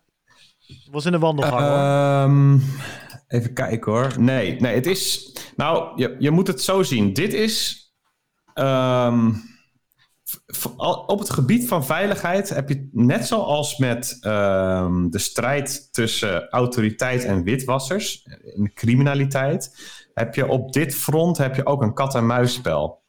was 0.90 1.04
in 1.04 1.12
de 1.12 1.18
wandelgang. 1.18 2.30
Um, 2.30 2.62
even 3.28 3.52
kijken 3.52 3.92
hoor. 3.92 4.12
Nee, 4.18 4.60
nee, 4.60 4.74
het 4.74 4.86
is. 4.86 5.32
Nou, 5.58 5.92
je, 5.96 6.16
je 6.18 6.30
moet 6.30 6.46
het 6.46 6.62
zo 6.62 6.82
zien. 6.82 7.12
Dit 7.12 7.32
is. 7.32 7.86
Um, 8.54 9.42
op 11.06 11.18
het 11.18 11.30
gebied 11.30 11.68
van 11.68 11.86
veiligheid 11.86 12.48
heb 12.48 12.68
je 12.68 12.88
net 12.92 13.26
zoals 13.26 13.76
met 13.76 14.18
um, 14.20 15.10
de 15.10 15.18
strijd 15.18 15.92
tussen 15.92 16.48
autoriteit 16.48 17.24
en 17.24 17.42
witwassers 17.42 18.26
in 18.54 18.72
criminaliteit, 18.74 19.76
heb 20.14 20.34
je 20.34 20.48
op 20.48 20.72
dit 20.72 20.94
front 20.94 21.38
heb 21.38 21.54
je 21.54 21.66
ook 21.66 21.82
een 21.82 21.94
kat-en-muisspel. 21.94 23.02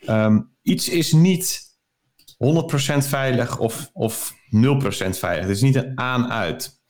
ehm, 0.00 0.40
iets 0.62 0.88
is 0.88 1.12
niet 1.12 1.62
100% 2.36 3.06
veilig 3.06 3.58
of, 3.58 3.90
of 3.92 4.34
0% 4.50 5.18
veilig. 5.18 5.46
Het 5.46 5.56
is 5.56 5.62
niet 5.62 5.76
een 5.76 5.98
aan-uit. 5.98 6.82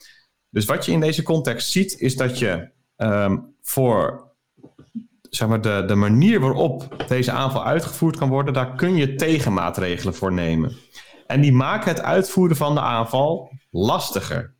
Dus 0.51 0.65
wat 0.65 0.87
je 0.87 0.93
in 0.93 1.01
deze 1.01 1.23
context 1.23 1.71
ziet, 1.71 2.01
is 2.01 2.17
dat 2.17 2.39
je 2.39 2.71
ehm, 2.97 3.39
voor 3.63 4.33
zeg 5.31 5.49
maar, 5.49 5.61
de, 5.61 5.85
de 5.87 5.95
manier 5.95 6.41
waarop 6.41 7.05
deze 7.09 7.33
aanval 7.33 7.65
uitgevoerd 7.65 8.17
kan 8.17 8.29
worden, 8.29 8.55
daar 8.55 8.75
kun 8.75 8.97
je 8.97 9.15
tegenmaatregelen 9.15 10.15
voor 10.15 10.33
nemen. 10.33 10.77
En 11.27 11.41
die 11.41 11.53
maken 11.53 11.89
het 11.89 12.03
uitvoeren 12.03 12.57
van 12.57 12.75
de 12.75 12.81
aanval 12.81 13.51
lastiger. 13.71 14.55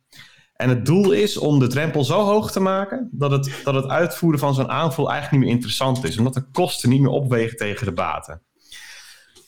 En 0.55 0.69
het 0.69 0.85
doel 0.85 1.11
is 1.11 1.37
om 1.37 1.59
de 1.59 1.67
drempel 1.67 2.03
zo 2.03 2.19
hoog 2.19 2.51
te 2.51 2.59
maken 2.59 3.09
dat 3.11 3.31
het, 3.31 3.61
dat 3.63 3.73
het 3.73 3.87
uitvoeren 3.87 4.39
van 4.39 4.53
zo'n 4.53 4.69
aanval 4.69 5.09
eigenlijk 5.09 5.31
niet 5.31 5.43
meer 5.43 5.55
interessant 5.55 6.03
is, 6.03 6.17
omdat 6.17 6.33
de 6.33 6.49
kosten 6.51 6.89
niet 6.89 7.01
meer 7.01 7.09
opwegen 7.09 7.57
tegen 7.57 7.85
de 7.85 7.93
baten. 7.93 8.41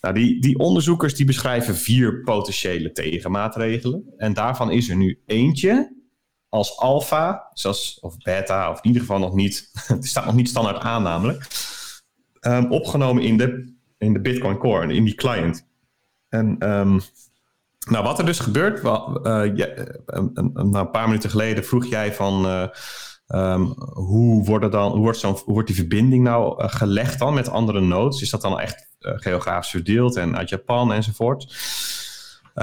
Nou, 0.02 0.14
die, 0.14 0.42
die 0.42 0.60
onderzoekers 0.60 1.16
die 1.16 1.26
beschrijven 1.26 1.76
vier 1.76 2.22
potentiële 2.22 2.92
tegenmaatregelen. 2.92 4.14
En 4.18 4.34
daarvan 4.34 4.72
is 4.72 4.90
er 4.90 4.96
nu 4.96 5.20
eentje 5.26 5.97
als 6.50 6.78
alfa, 6.78 7.50
zoals, 7.54 8.00
of 8.02 8.18
beta, 8.18 8.72
of 8.72 8.78
in 8.78 8.88
ieder 8.88 9.02
geval 9.02 9.20
nog 9.20 9.34
niet, 9.34 9.70
het 9.88 10.06
staat 10.06 10.26
nog 10.26 10.36
niet 10.36 10.50
standaard 10.50 10.80
aan 10.80 11.04
namelijk, 11.04 11.48
um, 12.42 12.72
opgenomen 12.72 13.24
in 13.24 13.38
de, 13.38 13.74
in 13.98 14.14
de 14.14 14.22
Bitcoin 14.22 14.58
Core, 14.58 14.94
in 14.94 15.04
die 15.04 15.16
client. 15.16 15.68
En 16.30 16.70
um, 16.70 17.02
nou, 17.90 18.04
wat 18.04 18.20
er 18.20 18.26
dus 18.26 18.40
gebeurt, 18.40 18.82
wel, 18.82 19.28
uh, 19.28 19.56
ja, 19.56 19.68
een, 20.06 20.32
een, 20.34 20.76
een, 20.76 20.92
paar 20.92 21.08
minuten 21.08 21.30
geleden 21.30 21.66
vroeg 21.66 21.86
jij 21.86 22.14
van 22.14 22.46
uh, 22.46 22.68
um, 23.28 23.74
hoe, 23.94 24.46
worden 24.46 24.72
dan, 24.72 24.92
hoe, 24.92 25.00
wordt 25.00 25.22
hoe 25.22 25.42
wordt 25.46 25.68
die 25.68 25.76
verbinding 25.76 26.24
nou 26.24 26.68
gelegd 26.68 27.20
dan 27.20 27.34
met 27.34 27.50
andere 27.50 27.82
nodes? 27.82 28.22
Is 28.22 28.30
dat 28.30 28.42
dan 28.42 28.60
echt 28.60 28.88
geografisch 29.00 29.70
verdeeld 29.70 30.16
en 30.16 30.38
uit 30.38 30.50
Japan 30.50 30.94
enzovoort? 30.94 31.56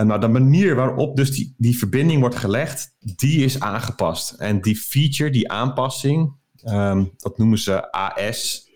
Nou, 0.03 0.20
de 0.20 0.28
manier 0.28 0.74
waarop 0.74 1.16
dus 1.16 1.30
die, 1.30 1.55
die 1.59 1.78
verbinding 1.78 2.20
wordt 2.20 2.36
gelegd, 2.36 2.95
die 2.99 3.45
is 3.45 3.61
aangepast. 3.61 4.30
En 4.30 4.61
die 4.61 4.76
feature, 4.76 5.30
die 5.30 5.51
aanpassing, 5.51 6.32
um, 6.64 7.12
dat 7.16 7.38
noemen 7.38 7.59
ze 7.59 7.92
AS, 7.92 8.68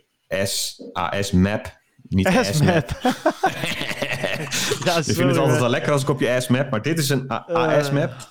S, 0.45 0.83
AS 0.93 1.31
Map. 1.31 1.77
Niet 2.09 2.39
S-Map. 2.53 2.91
ja, 4.85 4.97
ik 4.97 5.05
vind 5.05 5.29
het 5.29 5.37
altijd 5.37 5.61
wel 5.61 5.69
lekker 5.69 5.93
als 5.93 6.03
ik 6.03 6.09
op 6.09 6.21
je 6.21 6.37
S-Map, 6.41 6.71
maar 6.71 6.83
dit 6.83 6.99
is 6.99 7.09
een 7.09 7.29
AS-Map. 7.29 8.29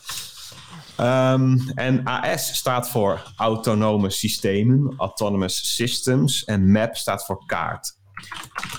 Um, 1.00 1.70
en 1.76 2.04
AS 2.04 2.56
staat 2.56 2.90
voor 2.90 3.32
autonome 3.36 4.10
systemen, 4.10 4.94
autonomous 4.98 5.76
systems. 5.76 6.44
En 6.44 6.72
map 6.72 6.96
staat 6.96 7.26
voor 7.26 7.46
kaart. 7.46 7.96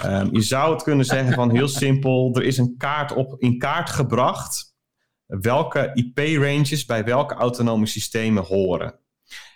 Um, 0.04 0.28
je 0.34 0.40
zou 0.40 0.72
het 0.72 0.82
kunnen 0.82 1.04
zeggen 1.04 1.34
van 1.34 1.50
heel 1.50 1.68
simpel, 1.68 2.34
er 2.34 2.42
is 2.42 2.58
een 2.58 2.74
kaart 2.76 3.12
op 3.12 3.34
in 3.38 3.58
kaart 3.58 3.90
gebracht 3.90 4.76
welke 5.26 5.90
IP-ranges 5.94 6.84
bij 6.84 7.04
welke 7.04 7.34
autonome 7.34 7.86
systemen 7.86 8.44
horen. 8.44 8.98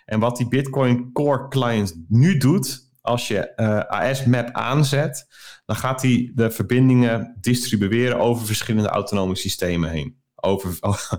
En 0.05 0.19
wat 0.19 0.37
die 0.37 0.47
Bitcoin 0.47 1.11
Core 1.11 1.47
Client 1.47 2.05
nu 2.07 2.37
doet, 2.37 2.91
als 3.01 3.27
je 3.27 3.53
uh, 3.55 3.77
eh, 3.77 3.85
AS-map 3.87 4.49
aanzet, 4.51 5.27
dan 5.65 5.75
gaat 5.75 6.01
hij 6.01 6.31
de 6.35 6.51
verbindingen 6.51 7.37
distribueren 7.39 8.19
over 8.19 8.45
verschillende 8.45 8.89
autonome 8.89 9.35
systemen 9.35 9.89
heen. 9.89 10.21
Over, 10.35 10.77
oh, 10.89 11.11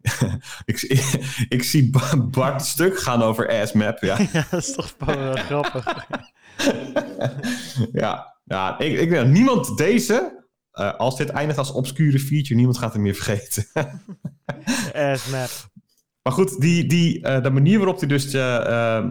ik, 0.64 0.80
ik, 1.48 1.62
zie 1.62 1.90
Bart 2.30 2.64
stuk 2.64 2.98
gaan 2.98 3.22
over 3.22 3.60
AS-map. 3.60 3.98
Ja. 3.98 4.18
ja, 4.32 4.46
dat 4.50 4.60
is 4.60 4.72
toch 4.72 4.94
wel 4.98 5.36
grappig. 5.36 5.84
ja, 8.02 8.36
ja 8.44 8.78
ik, 8.78 8.98
ik 8.98 9.10
denk 9.10 9.28
niemand 9.28 9.76
deze, 9.76 10.46
uh, 10.72 10.94
als 10.94 11.16
dit 11.16 11.28
eindigt 11.28 11.58
als 11.58 11.72
obscure 11.72 12.18
feature, 12.18 12.54
niemand 12.54 12.78
gaat 12.78 12.92
hem 12.92 13.02
meer 13.02 13.14
vergeten. 13.14 13.66
AS-map. 14.92 15.50
Maar 16.22 16.32
goed, 16.32 16.60
die, 16.60 16.86
die, 16.86 17.18
uh, 17.18 17.42
de 17.42 17.50
manier 17.50 17.78
waarop 17.78 17.98
hij 17.98 18.08
dus 18.08 18.30
de, 18.30 18.62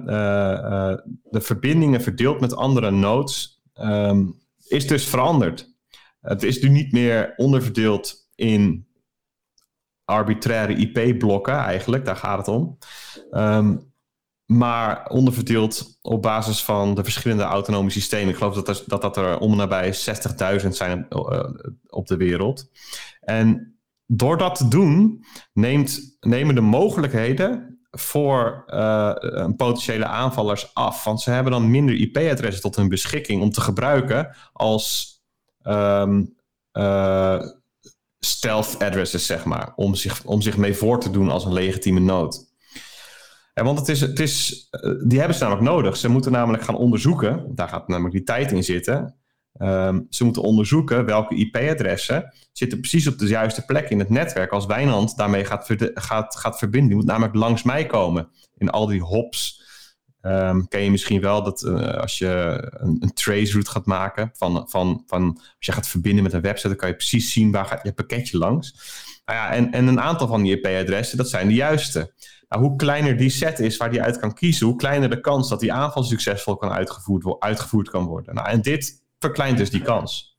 uh, 0.08 0.98
de 1.24 1.42
verbindingen 1.42 2.02
verdeelt 2.02 2.40
met 2.40 2.56
andere 2.56 2.92
nodes, 2.92 3.62
um, 3.82 4.40
is 4.68 4.88
dus 4.88 5.06
veranderd. 5.06 5.76
Het 6.22 6.44
is 6.44 6.62
nu 6.62 6.70
niet 6.70 6.92
meer 6.92 7.34
onderverdeeld 7.36 8.30
in 8.36 8.88
arbitraire 10.06 10.76
IP-blokken 10.76 11.54
eigenlijk, 11.54 12.06
daar 12.06 12.16
gaat 12.16 12.38
het 12.38 12.48
om. 12.48 12.78
Um, 13.32 13.94
maar 14.48 15.10
onderverdeeld 15.10 15.98
op 16.02 16.22
basis 16.22 16.64
van 16.64 16.96
de 16.96 17.04
verschillende 17.04 17.44
autonome 17.44 17.90
systemen. 17.90 18.30
Ik 18.30 18.36
geloof 18.36 18.56
dat 18.56 18.68
er, 18.68 18.84
dat, 18.86 19.02
dat 19.02 19.18
er 19.18 19.40
om 19.40 19.52
en 19.52 19.58
nabij 19.58 19.94
60.000 20.62 20.68
zijn 20.68 21.06
uh, 21.10 21.44
op 21.88 22.08
de 22.08 22.18
wereld. 22.18 22.70
En 23.20 23.78
door 24.06 24.38
dat 24.38 24.56
te 24.56 24.68
doen, 24.68 25.24
neemt, 25.54 26.18
nemen 26.20 26.56
de 26.56 26.62
mogelijkheden 26.62 27.80
voor 27.92 28.64
uh, 28.68 29.16
potentiële 29.58 30.06
aanvallers 30.06 30.74
af. 30.74 31.04
Want 31.04 31.22
ze 31.22 31.32
hebben 31.32 31.52
dan 31.52 31.72
minder 31.72 31.96
IP-adressen 31.96 32.62
tot 32.62 32.76
hun 32.76 32.90
beschikking 32.90 33.42
om 33.42 33.52
te 33.52 33.62
gebruiken 33.62 34.36
als 34.54 35.16
um, 35.64 36.36
stealth 38.20 38.80
addresses, 38.80 39.26
zeg 39.26 39.46
maar. 39.46 39.74
Om 39.76 39.96
zich, 39.96 40.24
om 40.26 40.42
zich 40.42 40.58
mee 40.58 40.74
voor 40.74 41.00
te 41.00 41.10
doen 41.10 41.30
als 41.30 41.46
een 41.46 41.54
legitieme 41.54 42.00
node. 42.00 42.47
En 43.58 43.66
want 43.66 43.80
het 43.80 43.90
is, 43.90 44.02
het 44.02 44.20
is, 44.20 44.68
die 45.04 45.20
hebben 45.20 45.38
ze 45.38 45.44
namelijk 45.44 45.70
nodig. 45.70 45.98
Ze 45.98 46.10
moeten 46.10 46.32
namelijk 46.32 46.64
gaan 46.64 46.76
onderzoeken, 46.76 47.56
daar 47.56 47.68
gaat 47.68 47.88
namelijk 47.88 48.16
die 48.16 48.24
tijd 48.24 48.52
in 48.52 48.64
zitten. 48.64 49.16
Um, 49.62 50.08
ze 50.10 50.24
moeten 50.24 50.42
onderzoeken 50.42 51.06
welke 51.06 51.36
IP-adressen 51.36 52.34
zitten 52.52 52.80
precies 52.80 53.08
op 53.08 53.18
de 53.18 53.28
juiste 53.28 53.66
plek 53.66 53.90
in 53.90 54.00
het 54.00 54.10
netwerk 54.10 54.52
als 54.52 54.66
Wijnand 54.66 55.18
daarmee 55.18 55.46
gaat, 55.46 55.76
gaat, 55.94 56.36
gaat 56.36 56.58
verbinden. 56.58 56.88
Die 56.90 56.98
moet 56.98 57.06
namelijk 57.06 57.36
langs 57.36 57.64
mij 57.64 57.86
komen 57.86 58.30
in 58.58 58.70
al 58.70 58.86
die 58.86 59.02
hops. 59.02 59.66
Um, 60.22 60.68
ken 60.68 60.84
je 60.84 60.92
misschien 60.92 61.22
wel 61.22 61.44
dat 61.44 61.62
uh, 61.62 61.94
als 61.94 62.18
je 62.18 62.58
een, 62.78 62.98
een 63.00 63.14
trace 63.14 63.52
route 63.52 63.72
gaat 63.72 63.86
maken 63.86 64.30
van, 64.34 64.70
van, 64.70 65.04
van 65.08 65.34
als 65.36 65.66
je 65.66 65.72
gaat 65.72 65.88
verbinden 65.88 66.24
met 66.24 66.34
een 66.34 66.42
website, 66.42 66.68
dan 66.68 66.78
kan 66.78 66.90
je 66.90 66.96
precies 66.96 67.34
zien 67.34 67.52
waar 67.52 67.80
je 67.84 67.94
pakketje 67.94 68.38
langs. 68.38 68.76
Nou 69.28 69.40
ja, 69.40 69.52
en, 69.52 69.72
en 69.72 69.88
een 69.88 70.02
aantal 70.02 70.28
van 70.28 70.42
die 70.42 70.58
IP-adressen, 70.58 71.18
dat 71.18 71.30
zijn 71.30 71.48
de 71.48 71.54
juiste. 71.54 72.14
Nou, 72.50 72.64
hoe 72.64 72.76
kleiner 72.76 73.18
die 73.18 73.30
set 73.30 73.60
is 73.60 73.78
waar 73.78 73.90
die 73.90 74.02
uit 74.02 74.20
kan 74.20 74.34
kiezen, 74.34 74.68
hoe 74.68 74.76
kleiner 74.76 75.10
de 75.10 75.20
kans 75.20 75.50
dat 75.50 75.60
die 75.60 75.74
aanval 75.74 76.04
succesvol 76.04 76.56
kan 76.56 76.72
uitgevoerd, 76.72 77.40
uitgevoerd 77.40 77.90
kan 77.90 78.06
worden. 78.06 78.36
Nou, 78.36 78.48
en 78.48 78.62
dit 78.62 79.04
verkleint 79.20 79.58
dus 79.58 79.70
die 79.70 79.82
kans. 79.82 80.38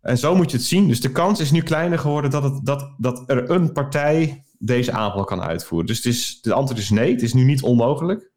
En 0.00 0.18
zo 0.18 0.34
moet 0.34 0.50
je 0.50 0.56
het 0.56 0.66
zien. 0.66 0.88
Dus 0.88 1.00
de 1.00 1.12
kans 1.12 1.40
is 1.40 1.50
nu 1.50 1.62
kleiner 1.62 1.98
geworden 1.98 2.30
dat, 2.30 2.42
het, 2.42 2.64
dat, 2.66 2.94
dat 2.98 3.22
er 3.26 3.50
een 3.50 3.72
partij 3.72 4.44
deze 4.58 4.92
aanval 4.92 5.24
kan 5.24 5.42
uitvoeren. 5.42 5.86
Dus 5.86 5.96
het 5.96 6.06
is, 6.06 6.40
de 6.40 6.52
antwoord 6.52 6.80
is 6.80 6.90
nee, 6.90 7.12
het 7.12 7.22
is 7.22 7.32
nu 7.32 7.44
niet 7.44 7.62
onmogelijk. 7.62 8.30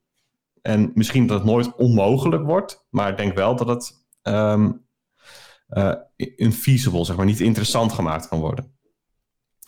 En 0.62 0.92
misschien 0.94 1.28
dat 1.28 1.38
het 1.38 1.48
nooit 1.48 1.76
onmogelijk 1.76 2.44
wordt, 2.44 2.86
maar 2.90 3.10
ik 3.10 3.18
denk 3.18 3.36
wel 3.36 3.56
dat 3.56 3.68
het 3.68 4.06
um, 4.22 4.86
uh, 5.70 5.94
infeasible, 6.36 7.06
zeg 7.06 7.16
maar, 7.16 7.26
niet 7.26 7.40
interessant 7.40 7.92
gemaakt 7.92 8.28
kan 8.28 8.40
worden. 8.40 8.74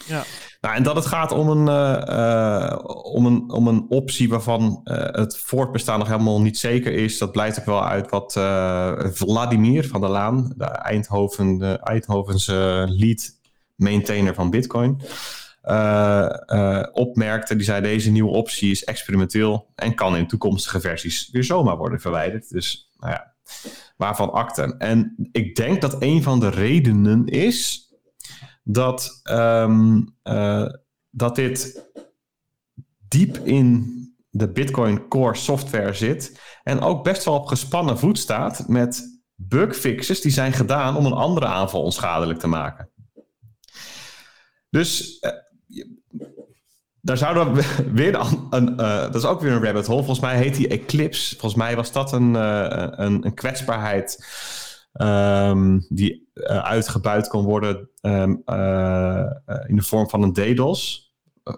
Ja. 0.05 0.23
Nou, 0.61 0.75
en 0.75 0.83
dat 0.83 0.95
het 0.95 1.05
gaat 1.05 1.31
om 1.31 1.49
een, 1.49 1.67
uh, 1.67 2.03
uh, 2.09 2.79
om 3.03 3.25
een, 3.25 3.51
om 3.51 3.67
een 3.67 3.85
optie 3.89 4.29
waarvan 4.29 4.81
uh, 4.83 4.95
het 4.97 5.37
voortbestaan 5.37 5.99
nog 5.99 6.07
helemaal 6.07 6.41
niet 6.41 6.57
zeker 6.57 6.93
is. 6.93 7.17
Dat 7.17 7.31
blijkt 7.31 7.59
ook 7.59 7.65
wel 7.65 7.85
uit 7.85 8.09
wat 8.09 8.33
Vladimir 9.15 9.87
van 9.87 10.01
der 10.01 10.09
Laan, 10.09 10.53
de, 10.57 10.65
Eindhoven, 10.65 11.57
de 11.57 11.79
Eindhovense 11.83 12.85
lead 12.89 13.39
maintainer 13.75 14.33
van 14.33 14.49
Bitcoin, 14.49 15.01
opmerkte. 16.91 17.55
Die 17.55 17.65
zei: 17.65 17.81
Deze 17.81 18.11
nieuwe 18.11 18.31
optie 18.31 18.71
is 18.71 18.83
experimenteel 18.83 19.67
en 19.75 19.95
kan 19.95 20.15
in 20.15 20.27
toekomstige 20.27 20.79
versies 20.79 21.29
weer 21.31 21.43
zomaar 21.43 21.77
worden 21.77 21.99
verwijderd. 21.99 22.49
Dus, 22.49 22.89
nou 22.99 23.13
ja, 23.13 23.33
waarvan 23.97 24.31
akte. 24.31 24.75
En 24.77 25.29
ik 25.31 25.55
denk 25.55 25.81
dat 25.81 25.95
een 25.99 26.23
van 26.23 26.39
de 26.39 26.49
redenen 26.49 27.25
is 27.25 27.85
dat, 28.68 29.20
um, 29.24 30.16
uh, 30.24 30.70
dat 31.09 31.36
dit 31.36 31.84
diep 33.07 33.38
in 33.38 33.93
de 34.30 34.51
Bitcoin 34.51 35.07
Core 35.07 35.36
software 35.36 35.93
zit. 35.93 36.39
En 36.63 36.80
ook 36.80 37.03
best 37.03 37.26
wel 37.26 37.34
op 37.34 37.47
gespannen 37.47 37.99
voet 37.99 38.18
staat 38.18 38.68
met 38.68 39.22
bugfixes 39.36 40.22
die 40.22 40.32
zijn 40.32 40.53
gedaan 40.53 40.95
om 40.95 41.05
een 41.05 41.13
andere 41.13 41.45
aanval 41.45 41.82
onschadelijk 41.82 42.39
te 42.39 42.47
maken. 42.47 42.89
Dus 44.70 45.20
uh, 45.22 45.32
daar 47.01 47.18
zouden 47.18 47.53
we 47.53 47.63
weer 47.91 48.16
een, 48.49 48.72
uh, 48.72 49.01
dat 49.01 49.16
is 49.16 49.26
ook 49.26 49.41
weer 49.41 49.51
een 49.51 49.63
rabbit 49.63 49.86
hole. 49.86 50.03
Volgens 50.03 50.26
mij 50.26 50.38
heet 50.38 50.55
die 50.55 50.68
Eclipse. 50.68 51.30
Volgens 51.30 51.55
mij 51.61 51.76
was 51.76 51.91
dat 51.91 52.11
een, 52.11 52.34
een, 52.34 53.26
een 53.26 53.34
kwetsbaarheid 53.34 54.18
um, 55.01 55.85
die 55.89 56.29
uh, 56.33 56.57
uitgebuit 56.57 57.27
kan 57.27 57.43
worden 57.43 57.89
um, 58.01 58.41
uh, 58.45 59.25
in 59.67 59.75
de 59.75 59.83
vorm 59.83 60.09
van 60.09 60.21
een 60.21 60.33
DDoS. 60.33 61.03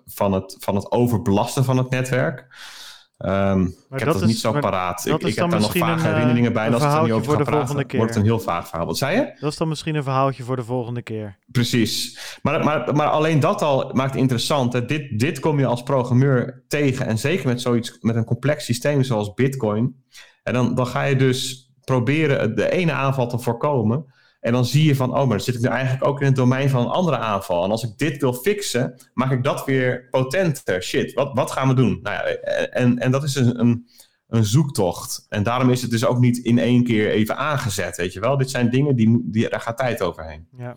Van 0.06 0.34
het, 0.34 0.56
van 0.60 0.76
het 0.76 0.92
overbelasten 0.92 1.64
van 1.64 1.78
het 1.78 1.90
netwerk. 1.90 2.48
Ehm, 3.18 3.62
ik 3.66 4.00
heb 4.00 4.06
dat, 4.06 4.26
niet 4.26 4.40
zo 4.40 4.52
paraat. 4.60 5.06
Ik, 5.06 5.22
ik 5.22 5.36
heb 5.36 5.50
daar 5.50 5.60
nog 5.60 5.78
vage 5.78 6.08
herinneringen 6.08 6.54
bij. 6.54 6.72
Als 6.74 6.84
het 6.84 6.94
er 6.94 7.02
niet 7.02 7.12
over 7.12 7.26
voor 7.26 7.38
de 7.38 7.44
praten, 7.44 7.60
volgende 7.60 7.86
keer. 7.86 8.00
wordt 8.00 8.14
het 8.14 8.24
een 8.24 8.30
heel 8.30 8.40
vaag 8.40 8.68
verhaal. 8.68 8.86
Wat 8.86 8.98
zei 8.98 9.16
je? 9.16 9.38
Dat 9.40 9.52
is 9.52 9.58
dan 9.58 9.68
misschien 9.68 9.96
een 9.96 10.04
verhaaltje 10.04 10.44
voor 10.44 10.56
de 10.56 10.64
volgende 10.64 11.02
keer. 11.02 11.38
Precies. 11.52 12.20
Maar, 12.42 12.64
maar, 12.64 12.96
maar 12.96 13.08
alleen 13.08 13.40
dat 13.40 13.62
al 13.62 13.92
maakt 13.94 14.12
het 14.12 14.22
interessant. 14.22 14.88
Dit, 14.88 15.20
dit 15.20 15.40
kom 15.40 15.60
je 15.60 15.66
als 15.66 15.84
programmeur 15.84 16.64
tegen. 16.68 17.06
En 17.06 17.18
zeker 17.18 17.48
met 17.48 17.62
zoiets, 17.62 17.98
met 18.02 18.16
een 18.16 18.26
complex 18.26 18.66
systeem 18.66 19.04
zoals 19.04 19.34
Bitcoin. 19.34 20.04
En 20.44 20.54
dan, 20.54 20.76
dan 20.76 20.88
ga 20.88 21.04
je 21.04 21.16
dus 21.16 21.67
proberen 21.88 22.56
de 22.56 22.72
ene 22.72 22.92
aanval 22.92 23.28
te 23.28 23.40
voorkomen. 23.40 24.06
En 24.40 24.52
dan 24.52 24.66
zie 24.66 24.86
je 24.86 24.96
van, 24.96 25.10
oh, 25.10 25.18
maar 25.18 25.28
dan 25.28 25.40
zit 25.40 25.56
ik 25.56 25.62
nu 25.62 25.68
eigenlijk 25.68 26.08
ook 26.08 26.20
in 26.20 26.26
het 26.26 26.36
domein 26.36 26.70
van 26.70 26.82
een 26.82 26.92
andere 26.92 27.18
aanval. 27.18 27.64
En 27.64 27.72
als 27.72 27.84
ik 27.84 27.98
dit 27.98 28.22
wil 28.22 28.34
fixen, 28.34 28.96
maak 29.14 29.32
ik 29.32 29.44
dat 29.44 29.66
weer 29.66 30.08
potenter. 30.10 30.84
Shit, 30.84 31.14
wat, 31.14 31.32
wat 31.34 31.52
gaan 31.52 31.68
we 31.68 31.74
doen? 31.74 32.00
Nou 32.02 32.16
ja, 32.16 32.24
en, 32.66 33.00
en 33.00 33.12
dat 33.12 33.24
is 33.24 33.36
een, 33.36 33.60
een, 33.60 33.88
een 34.28 34.46
zoektocht. 34.46 35.26
En 35.30 35.44
daarom 35.44 35.70
is 35.70 35.82
het 35.82 35.92
dus 35.92 36.06
ook 36.06 36.20
niet 36.20 36.38
in 36.38 36.60
één 36.60 36.84
keer 36.84 37.10
even 37.10 37.38
aangezet, 37.38 37.98
weet 37.98 38.14
je 38.14 38.20
wel. 38.20 38.38
Dit 38.38 38.50
zijn 38.50 38.70
dingen, 38.70 38.96
die, 38.96 39.22
die, 39.24 39.50
daar 39.50 39.62
gaat 39.62 39.78
tijd 39.78 40.02
overheen. 40.02 40.48
Ja. 40.58 40.76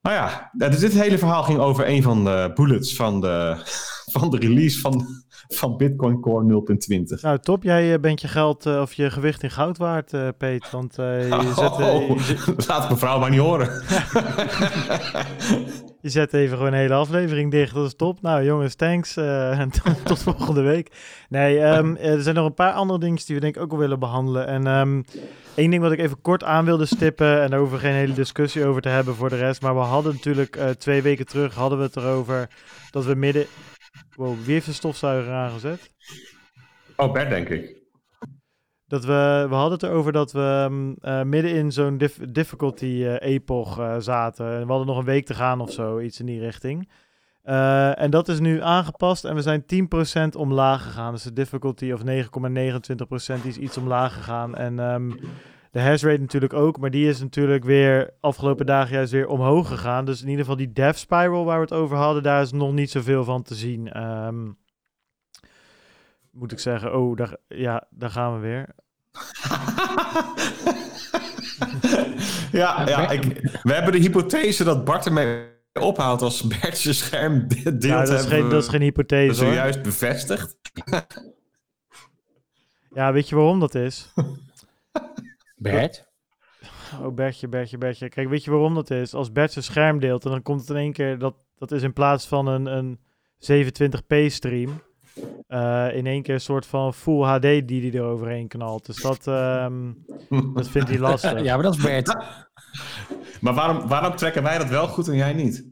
Nou 0.00 0.16
ja, 0.16 0.50
dus 0.52 0.78
dit 0.78 0.92
hele 0.92 1.18
verhaal 1.18 1.42
ging 1.42 1.58
over 1.58 1.88
een 1.88 2.02
van 2.02 2.24
de 2.24 2.50
bullets 2.54 2.96
van 2.96 3.20
de, 3.20 3.56
van 4.16 4.30
de 4.30 4.38
release 4.38 4.80
van, 4.80 5.23
van 5.48 5.76
Bitcoin 5.76 6.20
Core 6.20 6.62
0.20. 7.16 7.20
Nou, 7.20 7.38
top. 7.38 7.62
Jij 7.62 7.92
eh, 7.94 8.00
bent 8.00 8.20
je 8.20 8.28
geld 8.28 8.66
uh, 8.66 8.80
of 8.80 8.92
je 8.92 9.10
gewicht 9.10 9.42
in 9.42 9.50
goud 9.50 9.78
waard, 9.78 10.12
uh, 10.12 10.28
Peet. 10.38 10.70
Want 10.70 10.94
je 10.96 11.26
oh, 11.30 11.56
zet... 11.56 11.76
je... 11.76 12.54
Laat 12.68 12.90
mevrouw 12.90 13.18
maar 13.18 13.30
niet 13.30 13.40
horen. 13.40 13.66
je 16.00 16.08
zet 16.08 16.32
even 16.32 16.56
gewoon 16.56 16.72
een 16.72 16.78
hele 16.78 16.94
aflevering 16.94 17.50
dicht. 17.50 17.74
Dat 17.74 17.86
is 17.86 17.94
top. 17.94 18.22
Nou, 18.22 18.44
jongens, 18.44 18.74
thanks. 18.74 19.16
en 19.16 19.70
tot, 20.04 20.22
volgende 20.22 20.62
week. 20.62 20.90
Nee, 21.28 21.60
um, 21.60 21.96
er 21.96 22.22
zijn 22.22 22.34
nog 22.34 22.46
een 22.46 22.54
paar 22.54 22.72
andere 22.72 22.98
dingen 22.98 23.20
die 23.26 23.34
we 23.34 23.40
denk 23.40 23.56
ik 23.56 23.62
ook 23.62 23.70
wel 23.70 23.80
willen 23.80 23.98
behandelen. 23.98 24.46
En... 24.46 24.66
Um, 24.66 25.04
Eén 25.54 25.70
ding 25.70 25.82
wat 25.82 25.92
ik 25.92 25.98
even 25.98 26.20
kort 26.20 26.44
aan 26.44 26.64
wilde 26.64 26.86
stippen 26.86 27.42
en 27.42 27.54
over 27.54 27.78
geen 27.78 27.92
hele 27.92 28.12
discussie 28.12 28.66
over 28.66 28.82
te 28.82 28.88
hebben 28.88 29.14
voor 29.14 29.28
de 29.28 29.36
rest. 29.36 29.62
Maar 29.62 29.74
we 29.74 29.80
hadden 29.80 30.12
natuurlijk 30.12 30.58
twee 30.78 31.02
weken 31.02 31.26
terug 31.26 31.54
hadden 31.54 31.78
we 31.78 31.84
het 31.84 31.96
erover 31.96 32.48
dat 32.90 33.04
we 33.04 33.14
midden 33.14 33.46
Wow, 34.16 34.38
wie 34.44 34.52
heeft 34.52 34.66
de 34.66 34.72
stofzuiger 34.72 35.32
aangezet? 35.32 35.90
Oh, 36.96 37.12
Bert, 37.12 37.28
denk 37.28 37.48
ik. 37.48 37.82
Dat 38.86 39.04
we, 39.04 39.46
we 39.48 39.54
hadden 39.54 39.72
het 39.72 39.82
erover 39.82 40.12
dat 40.12 40.32
we 40.32 40.68
uh, 41.00 41.22
midden 41.22 41.50
in 41.50 41.72
zo'n 41.72 42.00
difficulty 42.28 42.84
uh, 42.84 43.20
epoch 43.20 43.78
uh, 43.78 43.96
zaten. 43.98 44.46
We 44.46 44.66
hadden 44.66 44.86
nog 44.86 44.98
een 44.98 45.04
week 45.04 45.26
te 45.26 45.34
gaan 45.34 45.60
of 45.60 45.72
zo, 45.72 46.00
iets 46.00 46.20
in 46.20 46.26
die 46.26 46.40
richting. 46.40 46.90
en 47.94 48.10
dat 48.10 48.28
is 48.28 48.40
nu 48.40 48.62
aangepast 48.62 49.24
en 49.24 49.34
we 49.34 49.42
zijn 49.42 49.64
10% 50.34 50.36
omlaag 50.36 50.82
gegaan. 50.82 51.12
Dus 51.12 51.22
de 51.22 51.32
difficulty 51.32 51.92
of 51.92 52.00
9,29% 53.40 53.46
is 53.46 53.56
iets 53.56 53.76
omlaag 53.76 54.14
gegaan. 54.14 54.54
En 54.54 54.78
um, 54.78 55.18
de 55.74 55.80
hash 55.80 56.02
rate 56.02 56.20
natuurlijk 56.20 56.52
ook, 56.52 56.78
maar 56.78 56.90
die 56.90 57.08
is 57.08 57.20
natuurlijk 57.20 57.64
weer 57.64 58.10
afgelopen 58.20 58.66
dagen 58.66 58.94
juist 58.94 59.12
weer 59.12 59.28
omhoog 59.28 59.68
gegaan. 59.68 60.04
Dus 60.04 60.22
in 60.22 60.28
ieder 60.28 60.40
geval 60.40 60.56
die 60.58 60.72
dev 60.72 60.96
spiral 60.96 61.44
waar 61.44 61.56
we 61.56 61.62
het 61.62 61.72
over 61.72 61.96
hadden, 61.96 62.22
daar 62.22 62.42
is 62.42 62.52
nog 62.52 62.72
niet 62.72 62.90
zoveel 62.90 63.24
van 63.24 63.42
te 63.42 63.54
zien. 63.54 64.02
Um, 64.02 64.58
moet 66.30 66.52
ik 66.52 66.58
zeggen, 66.58 66.96
oh, 66.96 67.16
daar, 67.16 67.36
ja, 67.48 67.86
daar 67.90 68.10
gaan 68.10 68.34
we 68.34 68.40
weer. 68.40 68.68
ja, 72.60 72.88
ja 72.88 73.10
ik, 73.10 73.22
we 73.62 73.72
hebben 73.72 73.92
de 73.92 73.98
hypothese 73.98 74.64
dat 74.64 74.84
Bart 74.84 75.06
ermee 75.06 75.46
ophaalt 75.80 76.22
als 76.22 76.42
Bert 76.42 76.78
zijn 76.78 76.94
scherm 76.94 77.48
deelt. 77.48 77.82
Ja, 77.82 78.04
dat 78.04 78.20
is, 78.20 78.26
geen, 78.26 78.48
dat 78.48 78.62
is 78.62 78.68
geen 78.68 78.82
hypothese 78.82 79.34
Zojuist 79.34 79.82
bevestigd. 79.82 80.56
ja, 82.94 83.12
weet 83.12 83.28
je 83.28 83.34
waarom 83.34 83.60
dat 83.60 83.74
is? 83.74 84.12
Bert? 85.54 86.12
Oh, 87.02 87.14
Bertje, 87.14 87.48
Bertje, 87.48 87.78
Bertje. 87.78 88.08
Kijk, 88.08 88.28
weet 88.28 88.44
je 88.44 88.50
waarom 88.50 88.74
dat 88.74 88.90
is? 88.90 89.14
Als 89.14 89.32
Bert 89.32 89.52
zijn 89.52 89.64
scherm 89.64 90.00
deelt 90.00 90.24
en 90.24 90.30
dan 90.30 90.42
komt 90.42 90.60
het 90.60 90.70
in 90.70 90.76
één 90.76 90.92
keer... 90.92 91.18
Dat, 91.18 91.34
dat 91.58 91.72
is 91.72 91.82
in 91.82 91.92
plaats 91.92 92.26
van 92.26 92.46
een, 92.46 92.66
een 92.66 92.98
27p 93.52 94.26
stream... 94.26 94.82
Uh, 95.48 95.96
in 95.96 96.06
één 96.06 96.22
keer 96.22 96.34
een 96.34 96.40
soort 96.40 96.66
van 96.66 96.94
full 96.94 97.22
HD 97.22 97.42
die 97.42 97.90
hij 97.90 98.00
er 98.00 98.06
overheen 98.06 98.48
knalt. 98.48 98.86
Dus 98.86 99.02
dat, 99.02 99.26
um, 99.26 100.04
dat 100.54 100.68
vindt 100.68 100.88
hij 100.88 100.98
lastig. 100.98 101.42
ja, 101.42 101.54
maar 101.54 101.64
dat 101.64 101.74
is 101.74 101.82
Bert. 101.82 102.16
maar 103.40 103.54
waarom, 103.54 103.88
waarom 103.88 104.16
trekken 104.16 104.42
wij 104.42 104.58
dat 104.58 104.68
wel 104.68 104.88
goed 104.88 105.08
en 105.08 105.16
jij 105.16 105.32
niet? 105.32 105.66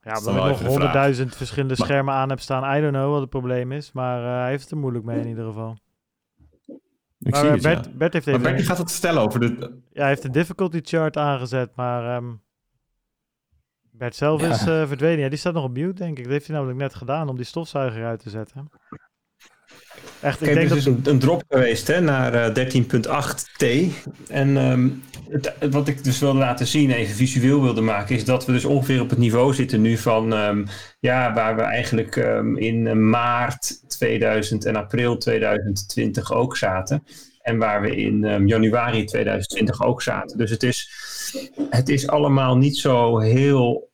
Ja, 0.00 0.18
omdat 0.18 0.34
ik 0.34 0.42
nog 0.42 0.62
honderdduizend 0.62 1.36
verschillende 1.36 1.74
schermen 1.74 2.14
aan 2.14 2.28
heb 2.28 2.40
staan. 2.40 2.76
I 2.76 2.80
don't 2.80 2.92
know 2.92 3.10
wat 3.10 3.20
het 3.20 3.30
probleem 3.30 3.72
is. 3.72 3.92
Maar 3.92 4.22
uh, 4.22 4.40
hij 4.40 4.48
heeft 4.50 4.62
het 4.62 4.70
er 4.70 4.78
moeilijk 4.78 5.04
mee 5.04 5.20
in 5.20 5.28
ieder 5.28 5.44
geval. 5.44 5.76
Ik 7.18 7.30
maar, 7.30 7.40
zie 7.40 7.50
het, 7.50 7.62
Bert, 7.62 7.84
ja. 7.84 7.90
Bert 7.92 8.12
heeft 8.12 8.26
even... 8.26 8.40
Maar 8.40 8.52
Bert 8.52 8.66
gaat 8.66 8.78
het 8.78 8.90
stellen 8.90 9.22
over 9.22 9.40
de... 9.40 9.80
Ja, 9.92 10.00
hij 10.00 10.08
heeft 10.08 10.24
een 10.24 10.32
difficulty 10.32 10.80
chart 10.82 11.16
aangezet, 11.16 11.76
maar... 11.76 12.16
Um, 12.16 12.42
Bert 13.90 14.14
zelf 14.14 14.42
is 14.42 14.66
uh, 14.66 14.86
verdwenen. 14.86 15.18
Ja, 15.18 15.28
die 15.28 15.38
staat 15.38 15.52
nog 15.52 15.64
op 15.64 15.72
mute, 15.72 16.02
denk 16.02 16.18
ik. 16.18 16.24
Dat 16.24 16.32
heeft 16.32 16.46
hij 16.46 16.56
namelijk 16.56 16.78
net 16.78 16.94
gedaan 16.94 17.28
om 17.28 17.36
die 17.36 17.44
stofzuiger 17.44 18.04
uit 18.04 18.22
te 18.22 18.30
zetten. 18.30 18.70
Echt, 20.20 20.40
ik 20.40 20.54
denk 20.54 20.70
er 20.70 20.76
is 20.76 20.84
dat... 20.84 21.06
een, 21.06 21.18
drop 21.18 21.44
geweest 21.48 21.86
hè, 21.86 22.00
naar 22.00 22.34
uh, 22.34 22.62
eh, 22.62 22.72
13.8T. 22.72 23.66
En 24.28 24.56
um, 24.56 25.02
het, 25.28 25.54
wat 25.70 25.88
ik 25.88 26.04
dus 26.04 26.18
wilde 26.18 26.38
laten 26.38 26.66
zien, 26.66 26.90
even 26.90 27.14
visueel 27.14 27.62
wilde 27.62 27.80
maken, 27.80 28.16
is 28.16 28.24
dat 28.24 28.46
we 28.46 28.52
dus 28.52 28.64
ongeveer 28.64 29.00
op 29.00 29.10
het 29.10 29.18
niveau 29.18 29.54
zitten 29.54 29.80
nu 29.80 29.96
van 29.96 30.32
um, 30.32 30.66
ja, 31.00 31.34
waar 31.34 31.56
we 31.56 31.62
eigenlijk 31.62 32.16
um, 32.16 32.56
in 32.56 33.08
maart 33.08 33.88
2000 33.88 34.64
en 34.64 34.76
april 34.76 35.16
2020 35.16 36.32
ook 36.32 36.56
zaten. 36.56 37.04
En 37.42 37.58
waar 37.58 37.80
we 37.80 37.96
in 37.96 38.46
januari 38.46 39.04
2020 39.04 39.82
ook 39.82 40.02
zaten. 40.02 40.38
Dus 40.38 40.50
het 40.50 40.62
is, 40.62 40.90
het 41.70 41.88
is 41.88 42.08
allemaal 42.08 42.56
niet 42.56 42.76
zo 42.76 43.18
heel 43.18 43.88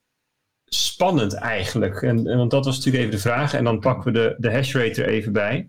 spannend 0.65 1.33
eigenlijk. 1.33 2.01
En, 2.01 2.27
en, 2.27 2.37
want 2.37 2.51
dat 2.51 2.65
was 2.65 2.75
natuurlijk 2.75 3.03
even 3.03 3.15
de 3.15 3.21
vraag. 3.29 3.53
En 3.53 3.63
dan 3.63 3.79
pakken 3.79 4.13
we 4.13 4.19
de, 4.19 4.35
de 4.37 4.51
hash 4.51 4.75
rate 4.75 5.03
er 5.03 5.09
even 5.09 5.33
bij. 5.33 5.67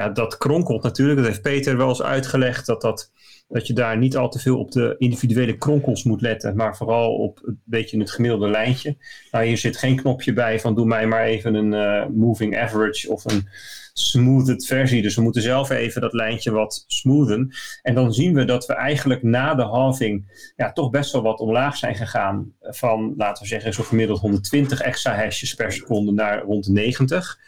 Ja, 0.00 0.08
dat 0.08 0.38
kronkelt 0.38 0.82
natuurlijk. 0.82 1.18
Dat 1.18 1.26
heeft 1.26 1.42
Peter 1.42 1.76
wel 1.76 1.88
eens 1.88 2.02
uitgelegd. 2.02 2.66
Dat, 2.66 2.80
dat, 2.80 3.10
dat 3.48 3.66
je 3.66 3.72
daar 3.72 3.98
niet 3.98 4.16
al 4.16 4.28
te 4.28 4.38
veel 4.38 4.58
op 4.58 4.70
de 4.70 4.94
individuele 4.98 5.56
kronkels 5.56 6.04
moet 6.04 6.20
letten. 6.20 6.56
Maar 6.56 6.76
vooral 6.76 7.14
op 7.14 7.40
een 7.44 7.60
beetje 7.64 7.98
het 7.98 8.10
gemiddelde 8.10 8.48
lijntje. 8.48 8.96
Nou, 9.30 9.44
hier 9.44 9.58
zit 9.58 9.76
geen 9.76 9.96
knopje 9.96 10.32
bij 10.32 10.60
van 10.60 10.74
doe 10.74 10.86
mij 10.86 11.06
maar 11.06 11.24
even 11.24 11.54
een 11.54 11.72
uh, 11.72 12.06
moving 12.06 12.58
average 12.58 13.10
of 13.10 13.24
een 13.24 13.48
smoothed 13.92 14.66
versie. 14.66 15.02
Dus 15.02 15.14
we 15.14 15.22
moeten 15.22 15.42
zelf 15.42 15.70
even 15.70 16.00
dat 16.00 16.12
lijntje 16.12 16.50
wat 16.50 16.84
smoothen. 16.86 17.50
En 17.82 17.94
dan 17.94 18.12
zien 18.12 18.34
we 18.34 18.44
dat 18.44 18.66
we 18.66 18.74
eigenlijk 18.74 19.22
na 19.22 19.54
de 19.54 19.62
halving 19.62 20.42
ja, 20.56 20.72
toch 20.72 20.90
best 20.90 21.12
wel 21.12 21.22
wat 21.22 21.40
omlaag 21.40 21.76
zijn 21.76 21.94
gegaan. 21.94 22.52
Van, 22.60 23.14
laten 23.16 23.42
we 23.42 23.48
zeggen, 23.48 23.74
zo 23.74 23.82
gemiddeld 23.82 24.20
120 24.20 24.80
extra 24.80 25.14
hashes 25.14 25.54
per 25.54 25.72
seconde 25.72 26.12
naar 26.12 26.42
rond 26.42 26.64
de 26.64 26.72
90. 26.72 27.38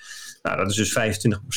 Nou, 0.42 0.56
dat 0.56 0.70
is 0.70 0.76
dus 0.76 0.98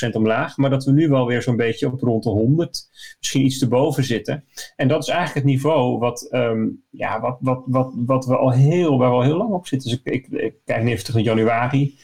25% 0.09 0.11
omlaag. 0.11 0.57
Maar 0.57 0.69
dat 0.69 0.83
we 0.83 0.91
nu 0.91 1.09
wel 1.09 1.25
weer 1.25 1.41
zo'n 1.41 1.55
beetje 1.55 1.91
op 1.91 2.01
rond 2.01 2.23
de 2.23 2.29
100, 2.29 2.87
misschien 3.17 3.45
iets 3.45 3.61
erboven 3.61 4.03
zitten. 4.03 4.45
En 4.75 4.87
dat 4.87 5.03
is 5.03 5.09
eigenlijk 5.09 5.45
het 5.45 5.55
niveau 5.55 5.99
wat, 5.99 6.27
um, 6.31 6.83
ja, 6.89 7.19
wat, 7.19 7.37
wat, 7.39 7.63
wat, 7.65 7.93
wat 7.95 8.25
we 8.25 8.37
al 8.37 8.51
heel, 8.51 8.97
waar 8.97 9.09
we 9.09 9.15
al 9.15 9.23
heel 9.23 9.37
lang 9.37 9.53
op 9.53 9.67
zitten. 9.67 9.89
Dus 9.89 9.99
ik, 10.03 10.27
ik, 10.27 10.55
kijk 10.65 10.85
even 10.85 11.03
terug 11.03 11.19
in 11.19 11.25
januari. 11.25 11.97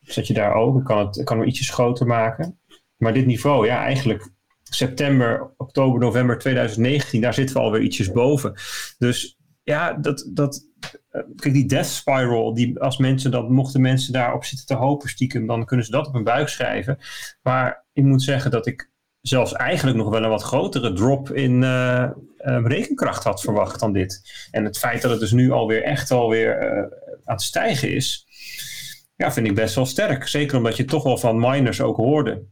Zet 0.00 0.26
je 0.26 0.34
daar 0.34 0.54
ook. 0.54 0.78
Ik 0.78 0.84
kan 0.84 1.06
het, 1.06 1.24
kan 1.24 1.42
ietsjes 1.42 1.70
groter 1.70 2.06
maken. 2.06 2.58
Maar 2.96 3.12
dit 3.12 3.26
niveau, 3.26 3.66
ja, 3.66 3.82
eigenlijk 3.82 4.30
september, 4.62 5.54
oktober, 5.56 6.00
november 6.00 6.38
2019, 6.38 7.20
daar 7.20 7.34
zitten 7.34 7.56
we 7.56 7.62
alweer 7.62 7.82
ietsjes 7.82 8.12
boven. 8.12 8.54
Dus 8.98 9.38
ja, 9.62 9.92
dat, 9.92 10.30
dat, 10.34 10.67
kijk, 11.36 11.54
die 11.54 11.66
death 11.66 11.86
spiral, 11.86 12.54
die, 12.54 12.80
als 12.80 12.96
mensen 12.96 13.30
dat, 13.30 13.48
mochten 13.48 13.80
mensen 13.80 14.12
daarop 14.12 14.44
zitten 14.44 14.66
te 14.66 14.74
hopen 14.74 15.08
stiekem, 15.08 15.46
dan 15.46 15.64
kunnen 15.64 15.86
ze 15.86 15.92
dat 15.92 16.06
op 16.06 16.12
hun 16.12 16.24
buik 16.24 16.48
schrijven. 16.48 16.98
Maar 17.42 17.84
ik 17.92 18.04
moet 18.04 18.22
zeggen 18.22 18.50
dat 18.50 18.66
ik 18.66 18.90
zelfs 19.20 19.52
eigenlijk 19.52 19.96
nog 19.96 20.08
wel 20.08 20.22
een 20.22 20.28
wat 20.28 20.42
grotere 20.42 20.92
drop 20.92 21.30
in 21.30 21.62
uh, 21.62 22.10
rekenkracht 22.64 23.24
had 23.24 23.40
verwacht 23.40 23.80
dan 23.80 23.92
dit. 23.92 24.46
En 24.50 24.64
het 24.64 24.78
feit 24.78 25.02
dat 25.02 25.10
het 25.10 25.20
dus 25.20 25.32
nu 25.32 25.50
alweer 25.50 25.82
echt 25.82 26.10
alweer 26.10 26.62
uh, 26.62 26.78
aan 27.24 27.34
het 27.34 27.42
stijgen 27.42 27.94
is, 27.94 28.26
ja, 29.16 29.32
vind 29.32 29.46
ik 29.46 29.54
best 29.54 29.74
wel 29.74 29.86
sterk. 29.86 30.28
Zeker 30.28 30.56
omdat 30.56 30.76
je 30.76 30.84
toch 30.84 31.02
wel 31.02 31.18
van 31.18 31.40
miners 31.40 31.80
ook 31.80 31.96
hoorde. 31.96 32.42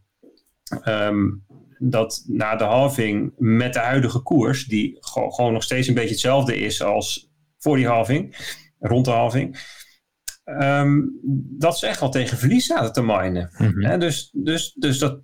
Um, 0.84 1.44
dat 1.78 2.24
na 2.26 2.56
de 2.56 2.64
halving 2.64 3.32
met 3.36 3.72
de 3.72 3.78
huidige 3.78 4.18
koers, 4.18 4.64
die 4.64 4.96
gewoon 5.00 5.52
nog 5.52 5.62
steeds 5.62 5.88
een 5.88 5.94
beetje 5.94 6.10
hetzelfde 6.10 6.56
is 6.56 6.82
als 6.82 7.25
voor 7.66 7.76
die 7.76 7.86
halving, 7.86 8.36
rond 8.78 9.04
de 9.04 9.10
halving, 9.10 9.58
ehm, 10.44 11.00
dat 11.58 11.78
ze 11.78 11.86
echt 11.86 12.00
wel 12.00 12.08
tegen 12.10 12.38
verlies 12.38 12.66
zaten 12.66 12.92
te 12.92 13.02
minen. 13.02 13.50
Mhm. 13.58 13.84
Hè, 13.84 13.98
dus 13.98 14.30
dus, 14.32 14.72
dus 14.72 14.98
dat, 14.98 15.20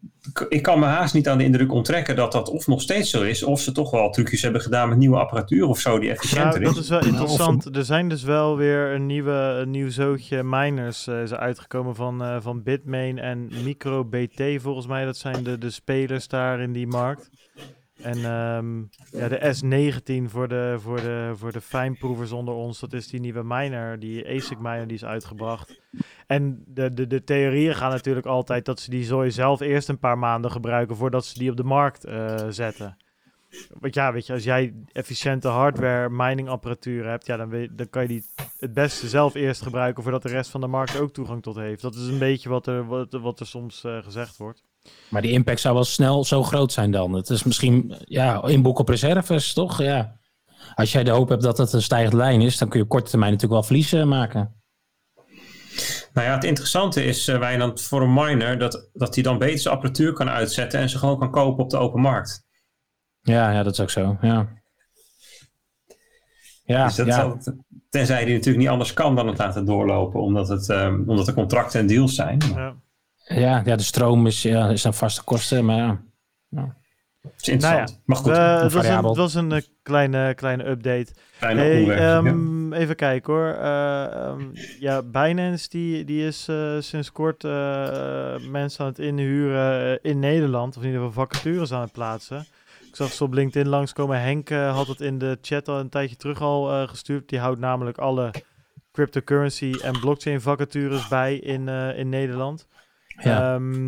ik 0.49 0.63
kan 0.63 0.79
me 0.79 0.87
haast 0.87 1.15
niet 1.15 1.29
aan 1.29 1.39
de 1.39 1.45
indruk 1.45 1.73
onttrekken 1.73 2.17
dat 2.17 2.33
dat 2.33 2.49
of 2.49 2.67
nog 2.67 2.83
steeds 2.83 3.11
zo 3.11 3.23
is, 3.23 3.43
of 3.43 3.61
ze 3.61 3.73
toch 3.73 3.91
wel 3.91 4.11
trucjes 4.11 4.43
hebben 4.43 4.61
gedaan 4.61 4.89
met 4.89 4.99
nieuwe 4.99 5.19
apparatuur 5.19 5.67
of 5.67 5.79
zo 5.79 5.99
die 5.99 6.11
efficiënter 6.11 6.61
Nou, 6.61 6.65
dat 6.65 6.75
is. 6.75 6.81
is 6.83 6.89
wel 6.89 7.05
interessant. 7.05 7.77
Er 7.77 7.85
zijn 7.85 8.09
dus 8.09 8.23
wel 8.23 8.57
weer 8.57 8.95
een, 8.95 9.07
nieuwe, 9.07 9.59
een 9.61 9.71
nieuw 9.71 9.91
zootje 9.91 10.43
miners 10.43 11.07
uh, 11.07 11.23
is 11.23 11.35
uitgekomen 11.35 11.95
van, 11.95 12.23
uh, 12.23 12.37
van 12.41 12.63
Bitmain 12.63 13.19
en 13.19 13.49
MicroBT 13.65 14.43
volgens 14.57 14.87
mij. 14.87 15.05
Dat 15.05 15.17
zijn 15.17 15.45
de, 15.45 15.59
de 15.59 15.71
spelers 15.71 16.29
daar 16.29 16.61
in 16.61 16.73
die 16.73 16.87
markt. 16.87 17.31
En 18.03 18.33
um, 18.33 18.89
ja, 19.11 19.29
de 19.29 19.55
S19 19.57 20.31
voor 20.31 20.49
de, 20.49 20.77
voor, 20.79 20.97
de, 20.97 21.33
voor 21.35 21.53
de 21.53 21.61
fijnproevers 21.61 22.33
onder 22.33 22.55
ons, 22.55 22.81
dat 22.81 22.93
is 22.93 23.07
die 23.07 23.21
nieuwe 23.21 23.43
miner, 23.45 23.99
die 23.99 24.29
ASIC 24.29 24.59
miner 24.59 24.87
die 24.87 24.97
is 24.97 25.05
uitgebracht. 25.05 25.81
En 26.27 26.65
de, 26.67 26.95
de, 26.95 27.07
de 27.07 27.25
theorieën 27.25 27.75
gaan 27.75 27.91
natuurlijk 27.91 28.27
altijd 28.27 28.65
dat 28.65 28.81
ze 28.81 28.91
die 28.91 29.05
zooi 29.05 29.31
zelf 29.31 29.61
eerst 29.61 29.89
een 29.89 29.99
paar 29.99 30.19
maanden 30.19 30.51
gebruiken 30.51 30.97
voordat 30.97 31.25
ze 31.25 31.39
die 31.39 31.51
op 31.51 31.57
de 31.57 31.65
markt 31.65 32.07
uh, 32.07 32.37
zetten. 32.49 32.97
Want 33.81 33.95
ja, 33.95 34.13
weet 34.13 34.27
je, 34.27 34.33
als 34.33 34.45
jij 34.45 34.75
efficiënte 34.93 35.49
hardware 35.49 36.11
mining 36.11 36.49
apparatuur 36.49 37.07
hebt, 37.07 37.27
ja, 37.27 37.37
dan, 37.37 37.49
weet, 37.49 37.79
dan 37.79 37.91
kan 37.91 38.03
je 38.03 38.09
die 38.09 38.25
het 38.59 38.73
beste 38.73 39.09
zelf 39.09 39.35
eerst 39.35 39.63
gebruiken 39.63 40.03
voordat 40.03 40.23
de 40.23 40.29
rest 40.29 40.51
van 40.51 40.61
de 40.61 40.67
markt 40.67 41.01
ook 41.01 41.13
toegang 41.13 41.43
tot 41.43 41.57
heeft. 41.57 41.83
Dat 41.83 41.95
is 41.95 42.07
een 42.07 42.19
beetje 42.19 42.49
wat 42.49 42.67
er, 42.67 42.87
wat, 42.87 43.13
wat 43.13 43.41
er 43.41 43.47
soms 43.47 43.85
uh, 43.85 44.03
gezegd 44.03 44.37
wordt. 44.37 44.63
Maar 45.09 45.23
die 45.23 45.31
impact 45.31 45.61
zou 45.61 45.75
wel 45.75 45.85
snel 45.85 46.25
zo 46.25 46.43
groot 46.43 46.73
zijn 46.73 46.91
dan. 46.91 47.13
Het 47.13 47.31
is 47.31 47.43
misschien 47.43 47.95
ja, 48.05 48.45
inboek 48.45 48.79
op 48.79 48.89
reserves, 48.89 49.53
toch? 49.53 49.83
Ja. 49.83 50.21
Als 50.75 50.93
jij 50.93 51.05
de 51.05 51.11
hoop 51.11 51.29
hebt 51.29 51.43
dat 51.43 51.59
het 51.59 51.73
een 51.73 51.83
stijgende 51.83 52.17
lijn 52.17 52.41
is, 52.41 52.59
dan 52.59 52.69
kun 52.69 52.79
je 52.79 52.85
op 52.85 52.91
korte 52.91 53.11
termijn 53.11 53.33
natuurlijk 53.33 53.61
wel 53.61 53.69
verliezen 53.69 54.09
maken. 54.09 54.63
Nou 56.13 56.27
ja, 56.27 56.35
het 56.35 56.45
interessante 56.45 57.05
is, 57.05 57.29
uh, 57.29 57.39
Wijnand, 57.39 57.83
voor 57.83 58.03
een 58.03 58.15
miner, 58.15 58.59
dat, 58.59 58.89
dat 58.93 59.15
hij 59.15 59.23
dan 59.23 59.39
beter 59.39 59.59
zijn 59.59 59.75
apparatuur 59.75 60.13
kan 60.13 60.29
uitzetten 60.29 60.81
en 60.81 60.89
ze 60.89 60.99
gewoon 60.99 61.19
kan 61.19 61.31
kopen 61.31 61.65
op 61.65 61.71
de 61.71 61.77
open 61.77 62.01
markt. 62.01 62.45
Ja, 63.21 63.51
ja 63.51 63.63
dat 63.63 63.73
is 63.73 63.81
ook 63.81 63.91
zo, 63.91 64.19
ja. 64.21 64.49
Ja, 66.65 66.87
dus 66.87 66.95
dat 66.95 67.07
ja. 67.07 67.37
Tenzij 67.89 68.25
die 68.25 68.35
natuurlijk 68.35 68.63
niet 68.63 68.73
anders 68.73 68.93
kan 68.93 69.17
dan 69.17 69.27
het 69.27 69.39
laten 69.39 69.65
doorlopen, 69.65 70.21
omdat, 70.21 70.49
het, 70.49 70.69
um, 70.69 71.05
omdat 71.09 71.29
er 71.29 71.35
contracten 71.35 71.81
en 71.81 71.87
deals 71.87 72.15
zijn. 72.15 72.41
Ja. 72.55 72.77
Ja, 73.25 73.63
ja 73.65 73.77
de 73.77 73.83
stroom 73.83 74.27
is, 74.27 74.43
ja, 74.43 74.69
is 74.69 74.85
een 74.85 74.95
vaste 74.95 75.25
kosten, 75.25 75.65
maar 75.65 75.77
ja. 75.77 76.01
ja. 76.49 76.77
Het 77.23 77.41
is 77.41 77.49
interessant. 77.49 77.89
Nou 77.89 77.91
ja, 77.91 78.03
maar 78.05 78.17
goed, 78.17 78.33
uh, 78.33 78.63
het, 78.63 78.73
was 78.73 78.87
een, 78.87 79.05
het 79.05 79.17
was 79.17 79.35
een 79.35 79.51
uh, 79.51 79.61
kleine, 79.83 80.35
kleine 80.35 80.69
update. 80.69 81.07
Kleine 81.39 81.61
hey, 81.61 82.17
um, 82.17 82.73
ja. 82.73 82.79
Even 82.79 82.97
kijken 82.97 83.33
hoor. 83.33 83.55
Uh, 83.55 84.29
um, 84.29 84.51
ja, 84.79 85.03
Binance 85.03 85.69
die, 85.69 86.05
die 86.05 86.27
is 86.27 86.49
uh, 86.49 86.77
sinds 86.81 87.13
kort 87.13 87.43
mensen 88.51 88.85
aan 88.85 88.87
het 88.87 88.99
inhuren 88.99 90.03
in 90.03 90.19
Nederland. 90.19 90.77
Of 90.77 90.83
in 90.83 90.89
ieder 90.89 91.07
geval 91.07 91.27
vacatures 91.27 91.73
aan 91.73 91.81
het 91.81 91.93
plaatsen. 91.93 92.47
Ik 92.89 92.97
zag 92.97 93.13
ze 93.13 93.25
op 93.25 93.33
LinkedIn 93.33 93.69
langskomen. 93.69 94.21
Henk 94.21 94.49
had 94.49 94.87
het 94.87 95.01
in 95.01 95.19
de 95.19 95.39
chat 95.43 95.69
al 95.69 95.79
een 95.79 95.89
tijdje 95.89 96.17
terug 96.17 96.41
al 96.41 96.87
gestuurd. 96.87 97.29
Die 97.29 97.39
houdt 97.39 97.61
namelijk 97.61 97.99
alle 97.99 98.31
cryptocurrency 98.93 99.75
en 99.83 100.01
blockchain 100.01 100.41
vacatures 100.41 101.09
bij 101.09 101.37
in, 101.37 101.69
in 101.69 102.09
Nederland. 102.09 102.67
Ja. 103.23 103.55
Um, 103.55 103.87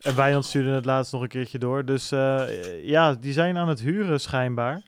en 0.00 0.16
Wijnand 0.16 0.44
stuurde 0.44 0.70
het 0.70 0.84
laatst 0.84 1.12
nog 1.12 1.22
een 1.22 1.28
keertje 1.28 1.58
door. 1.58 1.84
Dus 1.84 2.12
uh, 2.12 2.42
ja, 2.84 3.14
die 3.14 3.32
zijn 3.32 3.56
aan 3.56 3.68
het 3.68 3.80
huren 3.80 4.20
schijnbaar. 4.20 4.82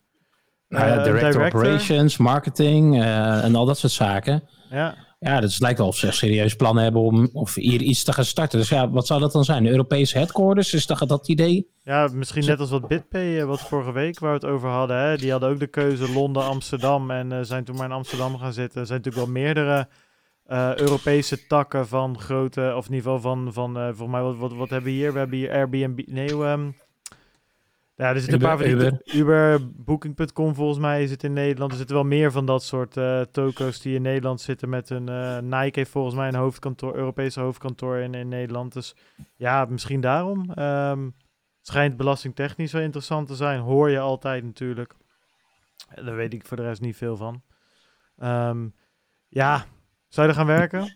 Uh, 0.69 0.81
uh, 0.81 0.87
director, 0.87 1.31
director, 1.31 1.47
operations, 1.47 2.17
marketing 2.17 2.95
uh, 2.95 3.45
en 3.45 3.55
al 3.55 3.67
dat 3.67 3.79
soort 3.79 3.93
zaken. 3.93 4.49
Ja. 4.71 5.07
Ja, 5.21 5.41
dus 5.41 5.53
het 5.53 5.63
lijkt 5.63 5.79
wel 5.79 5.87
of 5.87 5.97
ze 5.97 6.07
echt 6.07 6.17
serieus 6.17 6.57
plannen 6.57 6.83
hebben 6.83 7.03
om 7.03 7.29
of 7.33 7.55
hier 7.55 7.81
iets 7.81 8.05
te 8.05 8.13
gaan 8.13 8.25
starten. 8.25 8.59
Dus 8.59 8.69
ja, 8.69 8.91
wat 8.91 9.07
zou 9.07 9.21
dat 9.21 9.33
dan 9.33 9.45
zijn? 9.45 9.63
De 9.63 9.71
Europese 9.71 10.19
headquarters? 10.19 10.75
Is 10.75 10.87
dat 10.87 11.09
dat 11.09 11.29
idee? 11.29 11.71
Ja, 11.83 12.09
misschien 12.13 12.45
net 12.45 12.61
als 12.61 12.71
wat 12.71 12.89
BitPay, 12.89 13.45
wat 13.45 13.61
vorige 13.61 13.93
week 13.93 14.19
waar 14.19 14.31
we 14.31 14.47
het 14.47 14.55
over 14.55 14.69
hadden. 14.69 14.97
Hè? 14.97 15.17
Die 15.17 15.31
hadden 15.31 15.49
ook 15.49 15.59
de 15.59 15.67
keuze 15.67 16.13
Londen, 16.13 16.45
Amsterdam 16.45 17.11
en 17.11 17.33
uh, 17.33 17.39
zijn 17.43 17.65
toen 17.65 17.77
maar 17.77 17.87
in 17.87 17.93
Amsterdam 17.93 18.39
gaan 18.39 18.53
zitten. 18.53 18.81
Er 18.81 18.87
zijn 18.87 18.99
natuurlijk 18.99 19.33
wel 19.33 19.43
meerdere 19.43 19.89
uh, 20.49 20.77
Europese 20.77 21.47
takken 21.47 21.89
van 21.89 22.19
grote, 22.19 22.73
of 22.77 22.87
in 22.89 22.95
ieder 22.95 23.13
geval 23.13 23.21
van, 23.21 23.53
van 23.53 23.79
uh, 23.79 23.85
volgens 23.85 24.11
mij, 24.11 24.23
wat, 24.23 24.37
wat, 24.37 24.53
wat 24.53 24.71
hebben 24.71 24.91
we 24.91 24.97
hier? 24.97 25.13
We 25.13 25.19
hebben 25.19 25.39
hier 25.39 25.51
Airbnb, 25.51 26.07
nee, 26.07 26.33
um, 26.33 26.77
ja, 27.95 28.09
er 28.09 28.21
zitten 28.21 28.35
een 28.35 28.47
paar 28.47 28.57
van 28.57 28.67
die, 28.67 28.75
Uber. 28.75 29.01
Uber, 29.05 29.71
Booking.com 29.71 30.55
volgens 30.55 30.79
mij 30.79 31.07
zit 31.07 31.23
in 31.23 31.33
Nederland. 31.33 31.71
Er 31.71 31.79
zitten 31.79 31.97
wel 31.97 32.05
meer 32.05 32.33
van 32.33 32.47
dat 32.47 32.63
soort 32.63 32.97
uh, 32.97 33.21
toko's 33.21 33.81
die 33.81 33.95
in 33.95 34.03
Nederland 34.03 34.41
zitten 34.41 34.69
met 34.69 34.91
een, 34.91 35.05
Nike 35.49 35.79
heeft 35.79 35.91
volgens 35.91 36.15
mij 36.15 36.29
een 36.29 36.35
hoofdkantoor, 36.35 36.97
Europese 36.97 37.41
hoofdkantoor 37.41 37.97
in, 37.97 38.15
in 38.15 38.29
Nederland. 38.29 38.73
Dus 38.73 38.97
ja, 39.37 39.65
misschien 39.65 40.01
daarom. 40.01 40.51
Um, 40.59 41.15
schijnt 41.63 41.97
belastingtechnisch 41.97 42.73
wel 42.73 42.83
interessant 42.83 43.27
te 43.27 43.35
zijn, 43.35 43.61
hoor 43.61 43.91
je 43.91 43.99
altijd 43.99 44.45
natuurlijk. 44.45 44.95
Daar 45.95 46.17
weet 46.17 46.35
ik 46.35 46.47
voor 46.47 46.57
de 46.57 46.63
rest 46.63 46.81
niet 46.81 46.97
veel 46.97 47.17
van. 47.17 47.43
Um, 48.23 48.75
ja, 49.29 49.65
zou 50.09 50.27
je 50.27 50.33
er 50.33 50.39
gaan 50.39 50.47
werken? 50.47 50.93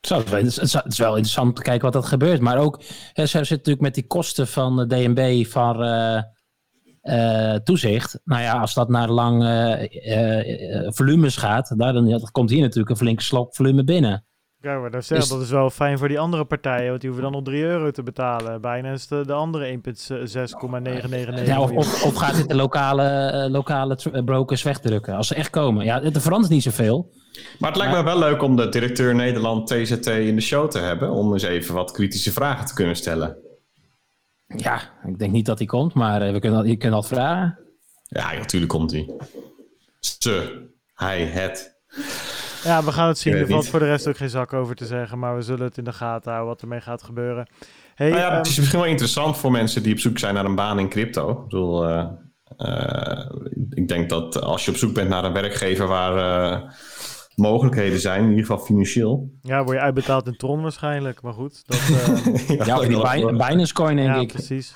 Zo, 0.00 0.18
het 0.18 0.92
is 0.92 0.98
wel 0.98 1.14
interessant 1.14 1.48
om 1.48 1.54
te 1.54 1.62
kijken 1.62 1.84
wat 1.84 1.92
dat 1.92 2.06
gebeurt. 2.06 2.40
Maar 2.40 2.58
ook, 2.58 2.82
hè, 3.12 3.26
ze 3.26 3.26
zitten 3.26 3.56
natuurlijk 3.56 3.80
met 3.80 3.94
die 3.94 4.06
kosten 4.06 4.46
van 4.46 4.76
de 4.76 4.86
DNB 4.86 5.46
van 5.46 5.82
uh, 5.82 6.22
uh, 7.02 7.54
toezicht. 7.54 8.20
Nou 8.24 8.42
ja, 8.42 8.60
als 8.60 8.74
dat 8.74 8.88
naar 8.88 9.08
lang 9.08 9.42
uh, 9.42 10.88
volumes 10.88 11.36
gaat, 11.36 11.78
dan, 11.78 12.08
dan 12.08 12.28
komt 12.32 12.50
hier 12.50 12.60
natuurlijk 12.60 12.90
een 12.90 12.96
flinke 12.96 13.22
slok 13.22 13.54
volume 13.54 13.84
binnen. 13.84 14.26
Ja, 14.66 14.78
maar 14.78 14.90
dat, 14.90 15.04
zeg, 15.04 15.18
is, 15.18 15.28
dat 15.28 15.40
is 15.40 15.50
wel 15.50 15.70
fijn 15.70 15.98
voor 15.98 16.08
die 16.08 16.18
andere 16.18 16.44
partijen, 16.44 16.88
want 16.88 17.00
die 17.00 17.10
hoeven 17.10 17.30
dan 17.30 17.36
nog 17.36 17.44
3 17.44 17.62
euro 17.62 17.90
te 17.90 18.02
betalen. 18.02 18.60
Bijna 18.60 18.92
is 18.92 19.06
de, 19.06 19.22
de 19.26 19.32
andere 19.32 19.76
1,6,999. 19.76 21.44
Ja, 21.44 21.60
of, 21.60 21.70
of, 21.70 22.04
of, 22.04 22.14
gaat 22.14 22.36
dit 22.36 22.48
de 22.48 22.54
lokale, 22.54 23.32
uh, 23.44 23.52
lokale 23.52 23.96
brokers 24.24 24.62
wegdrukken, 24.62 25.14
als 25.14 25.26
ze 25.26 25.34
echt 25.34 25.50
komen? 25.50 25.84
Ja, 25.84 26.02
het 26.02 26.22
verandert 26.22 26.52
niet 26.52 26.62
zoveel. 26.62 27.12
Maar 27.58 27.70
het 27.70 27.78
lijkt 27.78 27.96
me 27.96 28.02
wel 28.02 28.18
leuk 28.18 28.42
om 28.42 28.56
de 28.56 28.68
directeur 28.68 29.14
Nederland 29.14 29.66
TZT 29.66 30.06
in 30.06 30.34
de 30.34 30.42
show 30.42 30.70
te 30.70 30.78
hebben, 30.78 31.10
om 31.10 31.32
eens 31.32 31.42
even 31.42 31.74
wat 31.74 31.92
kritische 31.92 32.32
vragen 32.32 32.66
te 32.66 32.74
kunnen 32.74 32.96
stellen. 32.96 33.36
Ja, 34.46 34.80
ik 35.06 35.18
denk 35.18 35.32
niet 35.32 35.46
dat 35.46 35.58
hij 35.58 35.66
komt, 35.66 35.94
maar 35.94 36.26
uh, 36.26 36.32
we 36.32 36.38
kunnen, 36.38 36.66
je 36.66 36.76
kunt 36.76 36.94
altijd 36.94 37.20
vragen. 37.20 37.58
Ja, 38.02 38.32
natuurlijk 38.32 38.72
komt 38.72 38.90
hij. 38.90 39.10
Ze, 40.00 40.66
hij, 40.94 41.24
het. 41.24 41.74
Ja, 42.66 42.84
we 42.84 42.92
gaan 42.92 43.08
het 43.08 43.18
zien. 43.18 43.34
Er 43.34 43.46
valt 43.46 43.68
voor 43.68 43.78
de 43.78 43.84
rest 43.84 44.08
ook 44.08 44.16
geen 44.16 44.30
zak 44.30 44.52
over 44.52 44.74
te 44.74 44.86
zeggen. 44.86 45.18
Maar 45.18 45.36
we 45.36 45.42
zullen 45.42 45.64
het 45.64 45.78
in 45.78 45.84
de 45.84 45.92
gaten 45.92 46.30
houden 46.30 46.52
wat 46.52 46.62
ermee 46.62 46.80
gaat 46.80 47.02
gebeuren. 47.02 47.48
Hey, 47.94 48.08
nou 48.08 48.20
ja, 48.20 48.30
um, 48.30 48.36
het 48.36 48.46
is 48.46 48.56
misschien 48.56 48.80
wel 48.80 48.88
interessant 48.88 49.38
voor 49.38 49.50
mensen 49.50 49.82
die 49.82 49.92
op 49.92 49.98
zoek 49.98 50.18
zijn 50.18 50.34
naar 50.34 50.44
een 50.44 50.54
baan 50.54 50.78
in 50.78 50.88
crypto. 50.88 51.30
Ik 51.30 51.42
bedoel, 51.42 51.88
uh, 51.88 52.04
uh, 52.58 53.30
ik 53.70 53.88
denk 53.88 54.08
dat 54.08 54.40
als 54.40 54.64
je 54.64 54.70
op 54.70 54.76
zoek 54.76 54.94
bent 54.94 55.08
naar 55.08 55.24
een 55.24 55.32
werkgever 55.32 55.86
waar 55.86 56.16
uh, 56.52 56.70
mogelijkheden 57.34 58.00
zijn, 58.00 58.22
in 58.22 58.28
ieder 58.28 58.46
geval 58.46 58.64
financieel. 58.64 59.30
Ja, 59.40 59.64
word 59.64 59.76
je 59.76 59.82
uitbetaald 59.82 60.26
in 60.26 60.36
Tron 60.36 60.62
waarschijnlijk. 60.62 61.22
Maar 61.22 61.32
goed. 61.32 61.62
Dat, 61.66 61.78
ja, 62.58 62.64
ja 62.64 62.78
die 62.80 63.36
Binance 63.36 63.74
coin 63.74 63.96
denk 63.96 64.08
ja, 64.08 64.20
ik. 64.20 64.32
precies. 64.32 64.72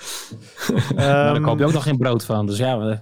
um, 0.70 0.76
maar 0.96 1.04
daar 1.04 1.40
koop 1.40 1.58
je 1.58 1.64
ook 1.64 1.72
nog 1.72 1.82
geen 1.82 1.98
brood 1.98 2.24
van. 2.24 2.46
Dus 2.46 2.58
ja... 2.58 2.78
We... 2.78 2.98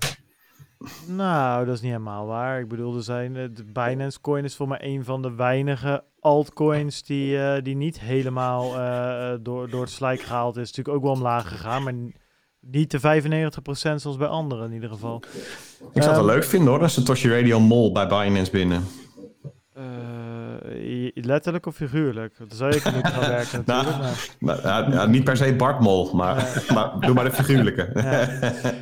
Nou, 1.06 1.64
dat 1.64 1.74
is 1.74 1.80
niet 1.80 1.90
helemaal 1.90 2.26
waar. 2.26 2.60
Ik 2.60 2.68
bedoel, 2.68 2.96
er 2.96 3.02
zijn, 3.02 3.32
de 3.32 3.64
Binance 3.72 4.20
Coin 4.20 4.44
is 4.44 4.56
voor 4.56 4.68
mij 4.68 4.78
een 4.82 5.04
van 5.04 5.22
de 5.22 5.34
weinige 5.34 6.04
altcoins 6.20 7.02
die, 7.02 7.36
uh, 7.36 7.54
die 7.62 7.76
niet 7.76 8.00
helemaal 8.00 8.76
uh, 8.76 9.38
door, 9.40 9.70
door 9.70 9.80
het 9.80 9.90
slijk 9.90 10.20
gehaald 10.20 10.56
is. 10.56 10.66
Natuurlijk 10.68 10.96
ook 10.96 11.02
wel 11.02 11.12
omlaag 11.12 11.48
gegaan, 11.48 11.82
maar 11.82 11.94
niet 12.60 12.90
de 12.90 12.98
95% 12.98 13.60
zoals 13.72 14.16
bij 14.16 14.26
anderen 14.26 14.66
in 14.66 14.74
ieder 14.74 14.90
geval. 14.90 15.22
Ik 15.94 16.02
zou 16.02 16.06
het 16.06 16.06
um, 16.06 16.14
wel 16.14 16.24
leuk 16.24 16.44
vinden 16.44 16.68
hoor, 16.68 16.78
dat 16.78 16.88
is 16.88 16.96
een 16.96 17.04
Toshi 17.04 17.30
Radio 17.30 17.60
Mol 17.60 17.92
bij 17.92 18.06
Binance 18.06 18.50
binnen. 18.50 18.84
Uh, 19.78 21.10
letterlijk 21.14 21.66
of 21.66 21.76
figuurlijk? 21.76 22.38
Dan 22.38 22.56
zou 22.56 22.76
ik 22.76 22.94
niet 22.94 23.06
gaan 23.06 23.28
werken 23.28 23.62
natuurlijk. 23.66 23.96
nou, 23.98 24.14
maar. 24.38 24.88
Nou, 24.88 25.10
niet 25.10 25.24
per 25.24 25.36
se 25.36 25.54
Bart 25.54 25.80
Mol, 25.80 26.14
maar, 26.14 26.36
ja. 26.36 26.72
maar 26.74 27.00
doe 27.00 27.14
maar 27.14 27.24
de 27.24 27.32
figuurlijke. 27.32 27.90
Ja. 27.94 28.26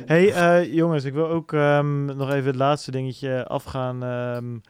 hey 0.05 0.25
uh, 0.27 0.73
jongens, 0.73 1.03
ik 1.03 1.13
wil 1.13 1.27
ook 1.27 1.51
um, 1.51 2.05
nog 2.05 2.31
even 2.31 2.45
het 2.45 2.55
laatste 2.55 2.91
dingetje 2.91 3.47
af 3.47 3.63
gaan 3.63 4.03
um, 4.03 4.61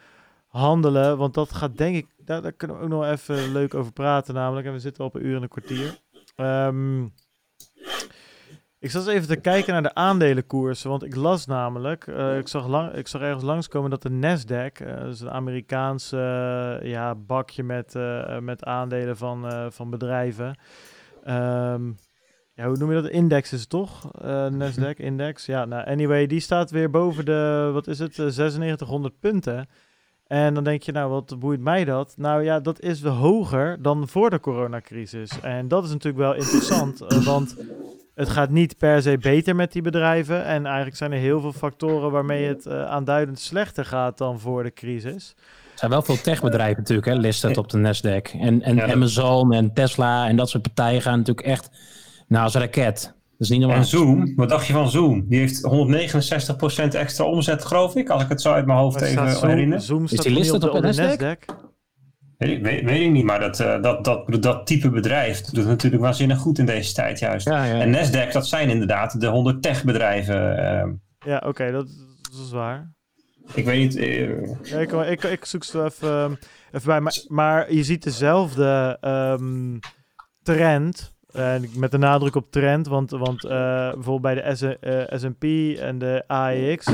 handelen. 0.48 1.18
Want 1.18 1.34
dat 1.34 1.54
gaat 1.54 1.78
denk 1.78 1.96
ik, 1.96 2.08
daar, 2.18 2.42
daar, 2.42 2.52
kunnen 2.52 2.78
we 2.78 2.84
ook 2.84 2.90
nog 2.90 3.06
even 3.06 3.52
leuk 3.52 3.74
over 3.74 3.92
praten 3.92 4.34
namelijk. 4.34 4.68
En 4.68 4.74
we 4.74 4.80
zitten 4.80 5.06
op 5.06 5.16
een 5.16 5.26
uur 5.26 5.36
en 5.36 5.42
een 5.42 5.48
kwartier. 5.48 6.00
Um, 6.36 7.14
ik 8.80 8.92
zat 8.92 9.08
eens 9.08 9.16
even 9.16 9.28
te 9.28 9.36
kijken 9.36 9.74
naar 9.74 9.84
de 9.84 9.94
aandelenkoersen, 9.94 10.90
want 10.90 11.04
ik 11.04 11.16
las 11.16 11.46
namelijk, 11.46 12.08
uh, 12.08 12.38
ik, 12.38 12.48
zag 12.48 12.68
lang, 12.68 12.94
ik 12.94 13.08
zag 13.08 13.22
ergens 13.22 13.44
langskomen 13.44 13.90
dat 13.90 14.02
de 14.02 14.10
Nasdaq, 14.10 14.82
uh, 14.82 14.98
dat 15.00 15.14
is 15.14 15.22
een 15.22 15.30
Amerikaanse 15.30 16.18
uh, 16.84 16.90
ja, 16.92 17.16
bakje 17.16 17.64
met, 17.64 17.94
met 18.42 18.64
aandelen 18.64 19.18
van, 19.18 19.72
van 19.72 19.90
bedrijven. 19.90 20.58
Um, 21.28 21.98
ja, 22.54 22.68
hoe 22.68 22.78
noem 22.78 22.92
je 22.92 23.02
dat? 23.02 23.12
Index 23.12 23.54
is 23.54 23.60
het 23.60 23.70
toch? 23.70 24.12
Nasdaq 24.60 24.96
index. 24.96 25.46
Ja, 25.46 25.66
nou, 25.66 25.86
anyway, 25.86 26.28
die 26.28 26.40
staat 26.40 26.72
weer 26.72 26.90
boven 26.90 27.26
de, 27.26 27.70
wat 27.74 27.88
is 27.88 28.00
het, 28.00 28.18
9600 28.18 29.20
punten. 29.20 29.70
En 30.28 30.54
dan 30.54 30.64
denk 30.64 30.84
je, 30.84 30.92
nou, 30.92 31.10
wat 31.10 31.40
boeit 31.40 31.60
mij 31.60 31.86
dat? 31.86 32.14
Nou 32.18 32.44
ja, 32.44 32.60
dat 32.60 32.82
is 32.82 33.02
wel 33.02 33.14
hoger 33.14 33.82
dan 33.82 34.08
voor 34.08 34.30
de 34.30 34.40
coronacrisis. 34.40 35.40
En 35.42 35.68
dat 35.68 35.84
is 35.84 35.90
natuurlijk 35.90 36.24
wel 36.24 36.34
interessant, 36.34 37.00
want 37.24 37.56
het 38.18 38.30
gaat 38.30 38.50
niet 38.50 38.78
per 38.78 39.02
se 39.02 39.18
beter 39.18 39.56
met 39.56 39.72
die 39.72 39.82
bedrijven. 39.82 40.46
En 40.46 40.66
eigenlijk 40.66 40.96
zijn 40.96 41.12
er 41.12 41.20
heel 41.20 41.42
veel 41.42 41.54
factoren 41.54 42.12
waarmee 42.12 42.48
het 42.48 42.66
uh, 42.66 42.86
aanduidend 42.86 43.40
slechter 43.40 43.86
gaat 43.86 44.18
dan 44.18 44.40
voor 44.40 44.64
de 44.64 44.74
crisis. 44.74 45.34
Er 45.72 45.80
zijn 45.80 45.92
wel 45.92 46.02
veel 46.02 46.22
techbedrijven 46.22 46.78
natuurlijk, 46.78 47.08
hè, 47.08 47.14
listed 47.14 47.58
op 47.58 47.70
de 47.70 47.78
Nasdaq. 47.78 48.40
En, 48.40 48.62
en 48.62 48.76
ja, 48.76 48.92
Amazon 48.92 49.54
en 49.54 49.74
Tesla 49.74 50.28
en 50.28 50.36
dat 50.36 50.50
soort 50.50 50.64
partijen 50.64 51.02
gaan 51.02 51.18
natuurlijk 51.18 51.48
echt 51.48 51.70
nou, 52.28 52.44
als 52.44 52.54
raket. 52.54 53.02
Dat 53.02 53.48
is 53.48 53.50
niet 53.50 53.60
normaal. 53.60 53.78
En 53.78 53.86
Zoom, 53.86 54.36
wat 54.36 54.50
dacht 54.50 54.68
je 54.68 54.74
van 54.74 54.90
Zoom? 54.90 55.26
Die 55.28 55.40
heeft 55.40 55.70
169% 56.84 56.88
extra 56.88 57.26
omzet, 57.26 57.66
geloof 57.66 57.96
ik, 57.96 58.10
als 58.10 58.24
ik 58.24 58.30
het 58.30 58.42
zo 58.42 58.52
uit 58.52 58.66
mijn 58.66 58.80
hoofd 58.80 59.02
even 59.02 59.32
Zoom, 59.32 59.50
herinner. 59.50 59.82
Zoom 59.82 60.04
is 60.04 60.10
die 60.10 60.32
listed 60.32 60.64
op, 60.64 60.74
op 60.74 60.82
de, 60.82 60.92
de 60.92 61.18
Nasdaq? 61.18 61.56
Weet 62.38 62.50
ik, 62.50 62.64
weet, 62.64 62.84
weet 62.84 63.02
ik 63.02 63.12
niet, 63.12 63.24
maar 63.24 63.40
dat, 63.40 63.60
uh, 63.60 63.82
dat, 63.82 64.04
dat, 64.04 64.42
dat 64.42 64.66
type 64.66 64.90
bedrijf 64.90 65.42
doet 65.42 65.66
natuurlijk 65.66 66.04
waanzinnig 66.04 66.40
goed 66.40 66.60
in 66.60 66.66
deze 66.66 66.94
tijd 66.94 67.20
juist. 67.20 67.48
Ja, 67.48 67.64
ja. 67.64 67.80
En 67.80 67.92
Nasdaq, 67.96 68.32
dat 68.32 68.48
zijn 68.48 68.70
inderdaad 68.70 69.22
de 69.22 69.28
100 69.28 69.62
techbedrijven. 69.62 70.60
Uh, 70.60 70.94
ja, 71.32 71.38
oké, 71.38 71.48
okay, 71.48 71.72
dat, 71.72 71.88
dat, 72.22 72.40
is 72.46 72.52
waar. 72.52 72.92
Ik 73.54 73.66
weet 73.66 73.80
niet. 73.80 73.98
Uh, 73.98 74.64
ja, 74.64 74.80
ik, 74.80 74.92
ik, 74.92 75.24
ik, 75.24 75.46
zoek 75.46 75.64
zo 75.64 75.86
even, 75.86 76.40
even 76.72 76.88
bij, 76.88 77.02
maar, 77.02 77.22
maar 77.28 77.74
je 77.74 77.84
ziet 77.84 78.04
dezelfde 78.04 78.98
um, 79.40 79.80
trend. 80.44 81.16
En 81.32 81.70
met 81.76 81.92
de 81.92 81.98
nadruk 81.98 82.36
op 82.36 82.52
trend, 82.52 82.88
want, 82.88 83.10
want 83.10 83.42
bijvoorbeeld 83.42 84.22
bij 84.22 84.36
de 84.36 85.08
S&P 85.18 85.44
en 85.80 85.98
de 85.98 86.24
AEX, 86.28 86.88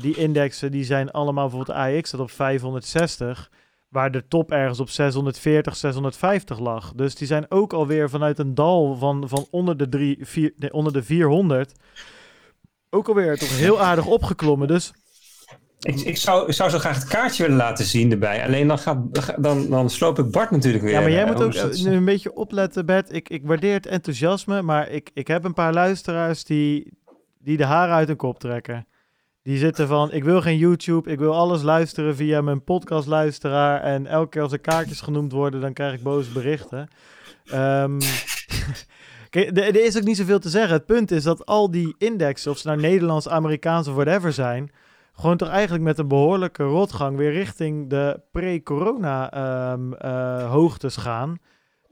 die 0.00 0.16
indexen 0.16 0.70
die 0.70 0.84
zijn 0.84 1.10
allemaal, 1.10 1.48
bijvoorbeeld 1.48 1.78
AEX 1.78 2.08
staat 2.08 2.20
op 2.20 2.30
560 2.30 3.50
waar 3.92 4.10
de 4.10 4.28
top 4.28 4.50
ergens 4.50 4.80
op 4.80 4.90
640, 4.90 5.76
650 5.76 6.58
lag. 6.58 6.92
Dus 6.92 7.14
die 7.14 7.26
zijn 7.26 7.46
ook 7.48 7.72
alweer 7.72 8.10
vanuit 8.10 8.38
een 8.38 8.54
dal 8.54 8.96
van, 8.96 9.28
van 9.28 9.46
onder, 9.50 9.76
de 9.76 9.88
drie, 9.88 10.18
vier, 10.20 10.52
nee, 10.56 10.72
onder 10.72 10.92
de 10.92 11.02
400 11.02 11.72
ook 12.90 13.08
alweer 13.08 13.38
toch 13.38 13.56
heel 13.58 13.80
aardig 13.80 14.06
opgeklommen. 14.06 14.68
Dus 14.68 14.92
ik, 15.80 16.00
ik, 16.00 16.16
zou, 16.16 16.48
ik 16.48 16.54
zou 16.54 16.70
zo 16.70 16.78
graag 16.78 16.94
het 16.94 17.08
kaartje 17.08 17.42
willen 17.42 17.58
laten 17.58 17.84
zien 17.84 18.10
erbij. 18.12 18.44
Alleen 18.44 18.68
dan, 18.68 18.78
gaat, 18.78 18.98
dan, 19.38 19.70
dan 19.70 19.90
sloop 19.90 20.18
ik 20.18 20.30
Bart 20.30 20.50
natuurlijk 20.50 20.84
weer. 20.84 20.92
Ja, 20.92 21.00
maar 21.00 21.10
jij 21.10 21.22
uh, 21.22 21.26
moet 21.26 21.42
ook 21.42 21.54
uh, 21.54 21.84
nu 21.84 21.92
een 21.92 22.04
beetje 22.04 22.34
opletten, 22.34 22.86
Bert. 22.86 23.12
Ik, 23.12 23.28
ik 23.28 23.46
waardeer 23.46 23.72
het 23.72 23.86
enthousiasme, 23.86 24.62
maar 24.62 24.88
ik, 24.88 25.10
ik 25.14 25.26
heb 25.26 25.44
een 25.44 25.54
paar 25.54 25.72
luisteraars 25.72 26.44
die, 26.44 26.92
die 27.38 27.56
de 27.56 27.64
haren 27.64 27.94
uit 27.94 28.08
hun 28.08 28.16
kop 28.16 28.38
trekken. 28.38 28.86
Die 29.42 29.58
zitten 29.58 29.88
van, 29.88 30.12
ik 30.12 30.24
wil 30.24 30.40
geen 30.40 30.58
YouTube, 30.58 31.10
ik 31.10 31.18
wil 31.18 31.34
alles 31.34 31.62
luisteren 31.62 32.16
via 32.16 32.40
mijn 32.40 32.64
podcastluisteraar. 32.64 33.80
En 33.80 34.06
elke 34.06 34.28
keer 34.28 34.42
als 34.42 34.52
er 34.52 34.58
kaartjes 34.58 35.00
genoemd 35.00 35.32
worden, 35.32 35.60
dan 35.60 35.72
krijg 35.72 35.94
ik 35.94 36.02
boze 36.02 36.32
berichten. 36.32 36.88
Kijk, 39.30 39.58
er 39.58 39.84
is 39.84 39.96
ook 39.96 40.02
niet 40.02 40.16
zoveel 40.16 40.38
te 40.38 40.48
zeggen. 40.48 40.72
Het 40.72 40.86
punt 40.86 41.10
is 41.10 41.22
dat 41.22 41.46
al 41.46 41.70
die 41.70 41.94
indexen, 41.98 42.50
of 42.50 42.58
ze 42.58 42.66
nou 42.66 42.80
Nederlands, 42.80 43.28
Amerikaans 43.28 43.88
of 43.88 43.94
whatever 43.94 44.32
zijn, 44.32 44.70
gewoon 45.12 45.36
toch 45.36 45.48
eigenlijk 45.48 45.84
met 45.84 45.98
een 45.98 46.08
behoorlijke 46.08 46.62
rotgang 46.62 47.16
weer 47.16 47.32
richting 47.32 47.90
de 47.90 48.20
pre-corona 48.32 49.32
um, 49.72 49.94
uh, 50.04 50.50
hoogtes 50.50 50.96
gaan. 50.96 51.38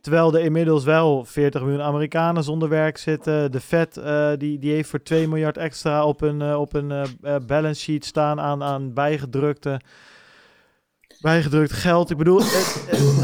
Terwijl 0.01 0.35
er 0.35 0.41
inmiddels 0.41 0.85
wel 0.85 1.25
40 1.25 1.63
miljoen 1.63 1.83
Amerikanen 1.83 2.45
zonder 2.45 2.69
werk 2.69 2.99
zitten. 2.99 3.53
De 3.53 3.61
Fed 3.61 3.97
uh, 3.97 4.31
die, 4.37 4.59
die 4.59 4.73
heeft 4.73 4.89
voor 4.89 5.03
2 5.03 5.29
miljard 5.29 5.57
extra 5.57 6.05
op 6.05 6.21
een, 6.21 6.41
uh, 6.41 6.61
op 6.61 6.75
een 6.75 6.91
uh, 6.91 7.37
balance 7.47 7.81
sheet 7.81 8.05
staan 8.05 8.41
aan, 8.41 8.63
aan 8.63 8.95
bijgedrukte, 8.95 9.81
bijgedrukt 11.21 11.73
geld. 11.73 12.11
Ik 12.11 12.17
bedoel, 12.17 12.39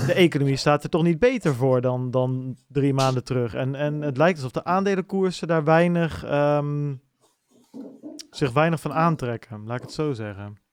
de 0.06 0.12
economie 0.14 0.56
staat 0.56 0.84
er 0.84 0.90
toch 0.90 1.02
niet 1.02 1.18
beter 1.18 1.54
voor 1.54 1.80
dan, 1.80 2.10
dan 2.10 2.56
drie 2.68 2.94
maanden 2.94 3.24
terug. 3.24 3.54
En, 3.54 3.74
en 3.74 4.00
het 4.00 4.16
lijkt 4.16 4.36
alsof 4.36 4.52
de 4.52 4.64
aandelenkoersen 4.64 5.48
daar 5.48 5.64
weinig, 5.64 6.24
um, 6.32 7.00
zich 8.30 8.52
weinig 8.52 8.80
van 8.80 8.92
aantrekken. 8.92 9.62
Laat 9.66 9.76
ik 9.76 9.82
het 9.82 9.92
zo 9.92 10.12
zeggen. 10.12 10.65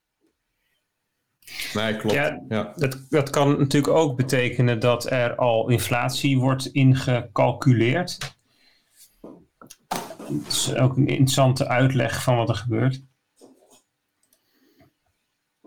Nee, 1.74 1.96
klopt. 1.96 2.16
Ja, 2.16 2.44
Ja. 2.50 2.74
Dat, 2.76 2.98
dat 3.10 3.30
kan 3.30 3.58
natuurlijk 3.58 3.94
ook 3.94 4.18
betekenen 4.18 4.80
dat 4.80 5.12
er 5.12 5.36
al 5.36 5.70
inflatie 5.70 6.40
wordt 6.40 6.66
ingecalculeerd. 6.66 8.18
Dat 10.28 10.48
is 10.48 10.76
ook 10.76 10.98
een 10.98 11.08
interessante 11.08 11.68
uitleg 11.68 12.24
van 12.24 12.36
wat 12.36 12.50
er 12.50 12.56
gebeurt. 12.56 13.02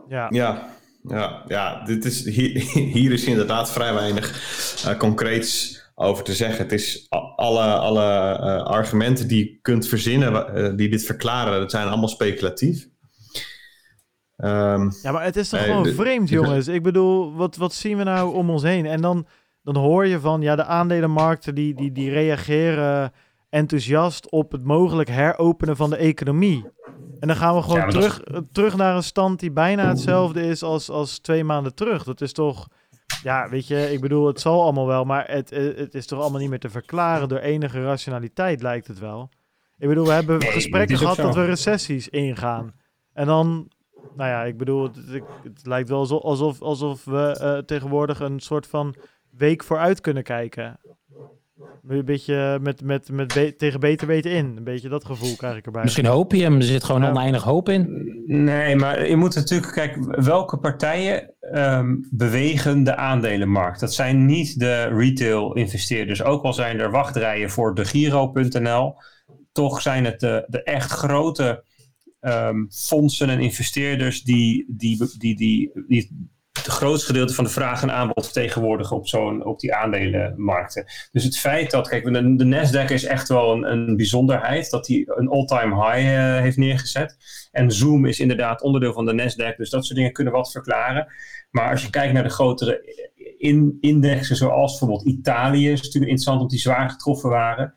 Ja, 0.08 0.26
Ja, 0.30 0.76
ja, 1.08 1.44
ja 1.48 1.84
dit 1.84 2.04
is, 2.04 2.24
hier, 2.24 2.60
hier 2.96 3.12
is 3.12 3.24
inderdaad 3.24 3.72
vrij 3.72 3.94
weinig 3.94 4.84
eh, 4.86 4.98
concreets 4.98 5.84
over 5.94 6.24
te 6.24 6.34
zeggen. 6.34 6.62
Het 6.62 6.72
is 6.72 7.06
alle, 7.36 7.64
alle 7.64 8.32
eh, 8.32 8.64
argumenten 8.64 9.28
die 9.28 9.44
je 9.44 9.58
kunt 9.62 9.88
verzinnen 9.88 10.54
eh, 10.54 10.76
die 10.76 10.88
dit 10.88 11.04
verklaren, 11.04 11.60
dat 11.60 11.70
zijn 11.70 11.88
allemaal 11.88 12.08
speculatief. 12.08 12.88
Ehm, 14.36 14.90
Ja, 15.02 15.12
maar 15.12 15.24
het 15.24 15.36
is 15.36 15.48
toch 15.48 15.60
Nee, 15.60 15.68
gewoon 15.68 15.82
de- 15.82 15.94
vreemd, 15.94 16.28
jongens. 16.28 16.68
Ik 16.68 16.82
bedoel, 16.82 17.34
wat, 17.34 17.56
wat 17.56 17.74
zien 17.74 17.96
we 17.96 18.02
nou 18.02 18.34
om 18.34 18.50
ons 18.50 18.62
heen? 18.62 18.86
En 18.86 19.00
dan, 19.00 19.26
dan 19.62 19.76
hoor 19.76 20.06
je 20.06 20.20
van, 20.20 20.40
ja, 20.40 20.56
de 20.56 20.64
aandelenmarkten 20.64 21.54
die, 21.54 21.74
die, 21.74 21.92
die 21.92 22.10
reageren 22.10 23.12
enthousiast 23.48 24.30
op 24.30 24.52
het 24.52 24.64
mogelijk 24.64 25.08
heropenen 25.08 25.76
van 25.76 25.90
de 25.90 25.96
economie. 25.96 26.64
En 27.20 27.28
dan 27.28 27.36
gaan 27.36 27.54
we 27.54 27.62
gewoon 27.62 27.76
Ja, 27.78 27.84
maar 27.84 27.92
dat 27.92 28.02
terug, 28.02 28.42
terug 28.52 28.76
naar 28.76 28.96
een 28.96 29.02
stand 29.02 29.40
die 29.40 29.50
bijna 29.52 29.88
hetzelfde 29.88 30.40
is 30.42 30.62
als, 30.62 30.90
als 30.90 31.18
twee 31.18 31.44
maanden 31.44 31.74
terug. 31.74 32.04
Dat 32.04 32.20
is 32.20 32.32
toch, 32.32 32.68
ja, 33.22 33.48
weet 33.48 33.66
je, 33.66 33.92
ik 33.92 34.00
bedoel, 34.00 34.26
het 34.26 34.40
zal 34.40 34.62
allemaal 34.62 34.86
wel, 34.86 35.04
maar 35.04 35.24
het, 35.30 35.52
eh, 35.52 35.76
het 35.76 35.94
is 35.94 36.06
toch 36.06 36.20
allemaal 36.20 36.40
niet 36.40 36.50
meer 36.50 36.58
te 36.58 36.70
verklaren 36.70 37.28
door 37.28 37.38
enige 37.38 37.82
rationaliteit, 37.82 38.62
lijkt 38.62 38.86
het 38.86 38.98
wel. 38.98 39.28
Ik 39.78 39.88
bedoel, 39.88 40.06
we 40.06 40.12
hebben 40.12 40.38
Nee, 40.38 40.50
gesprekken 40.50 40.96
gehad 40.98 41.16
dat 41.16 41.34
we 41.34 41.44
recessies 41.44 42.08
ingaan. 42.08 42.72
En 43.12 43.26
dan, 43.26 43.70
nou 44.16 44.30
ja, 44.30 44.44
ik 44.44 44.56
bedoel, 44.56 44.82
het, 44.82 44.96
het, 45.42 45.66
lijkt 45.66 45.88
wel 45.88 46.20
alsof, 46.22 46.62
alsof 46.62 47.04
we 47.04 47.38
eh, 47.40 47.58
tegenwoordig 47.58 48.20
een 48.20 48.40
soort 48.40 48.66
van 48.66 48.94
week 49.30 49.64
vooruit 49.64 50.00
kunnen 50.00 50.22
kijken. 50.22 50.80
Een 51.88 52.04
beetje 52.04 52.58
met, 52.62 52.82
met, 52.82 53.10
met 53.10 53.34
be- 53.34 53.54
tegen 53.56 53.80
beter 53.80 54.06
weten 54.06 54.30
in. 54.30 54.54
Een 54.56 54.64
beetje 54.64 54.88
dat 54.88 55.04
gevoel 55.04 55.36
krijg 55.36 55.56
ik 55.56 55.66
erbij. 55.66 55.82
Misschien 55.82 56.08
opium, 56.08 56.56
er 56.56 56.62
zit 56.62 56.84
gewoon 56.84 57.02
Ja. 57.02 57.10
oneindig 57.10 57.42
hoop 57.42 57.68
in. 57.68 58.12
Nee, 58.26 58.76
maar 58.76 59.08
je 59.08 59.16
moet 59.16 59.34
natuurlijk 59.34 59.72
kijken, 59.72 60.24
welke 60.24 60.58
partijen 60.58 61.34
ehm, 61.40 61.94
bewegen 62.10 62.84
de 62.84 62.96
aandelenmarkt? 62.96 63.80
Dat 63.80 63.94
zijn 63.94 64.26
niet 64.26 64.58
de 64.58 64.82
retail 64.82 65.52
investeerders. 65.54 66.22
Ook 66.22 66.42
al 66.44 66.52
zijn 66.52 66.80
er 66.80 66.90
wachtrijen 66.90 67.50
voor 67.50 67.74
de 67.74 67.84
Giro.nl, 67.84 68.94
toch 69.52 69.80
zijn 69.82 70.04
het 70.04 70.20
de, 70.20 70.44
de 70.48 70.62
echt 70.62 70.90
grote 70.90 71.64
ehm, 72.20 72.66
fondsen 72.70 73.28
en 73.28 73.40
investeerders 73.40 74.22
die, 74.22 74.64
die, 74.68 75.08
die, 75.18 75.36
die, 75.36 75.72
het 76.52 76.66
grootste 76.66 77.06
gedeelte 77.06 77.34
van 77.34 77.44
de 77.44 77.50
vraag 77.50 77.82
en 77.82 77.92
aanbod 77.92 78.24
vertegenwoordigen 78.24 78.96
op, 78.96 79.08
zo'n, 79.08 79.44
op 79.44 79.60
die 79.60 79.74
aandelenmarkten. 79.74 80.84
Dus 81.12 81.24
het 81.24 81.38
feit 81.38 81.70
dat, 81.70 81.88
kijk, 81.88 82.04
de, 82.04 82.36
de 82.36 82.44
Nasdaq 82.44 82.92
is 82.92 83.04
echt 83.04 83.28
wel 83.28 83.52
een, 83.52 83.70
een 83.70 83.96
bijzonderheid, 83.96 84.70
dat 84.70 84.84
die 84.84 85.18
een 85.18 85.28
all-time 85.28 85.74
high 85.74 86.06
eh, 86.06 86.40
heeft 86.40 86.56
neergezet. 86.56 87.16
En 87.52 87.72
Zoom 87.72 88.06
is 88.06 88.20
inderdaad 88.20 88.62
onderdeel 88.62 88.92
van 88.92 89.04
de 89.04 89.12
Nasdaq, 89.12 89.56
dus 89.56 89.70
dat 89.70 89.84
soort 89.84 89.96
dingen 89.96 90.12
kunnen 90.12 90.32
wat 90.32 90.50
verklaren. 90.50 91.06
Maar 91.50 91.70
als 91.70 91.82
je 91.82 91.90
kijkt 91.90 92.12
naar 92.12 92.22
de 92.22 92.28
grotere 92.28 93.04
in, 93.38 93.76
indexen, 93.80 94.36
zoals 94.36 94.78
bijvoorbeeld 94.78 95.06
Italië, 95.06 95.70
is 95.70 95.82
natuurlijk 95.82 95.94
interessant 95.94 96.36
omdat 96.36 96.50
die 96.50 96.60
zwaar 96.60 96.90
getroffen 96.90 97.30
waren. 97.30 97.74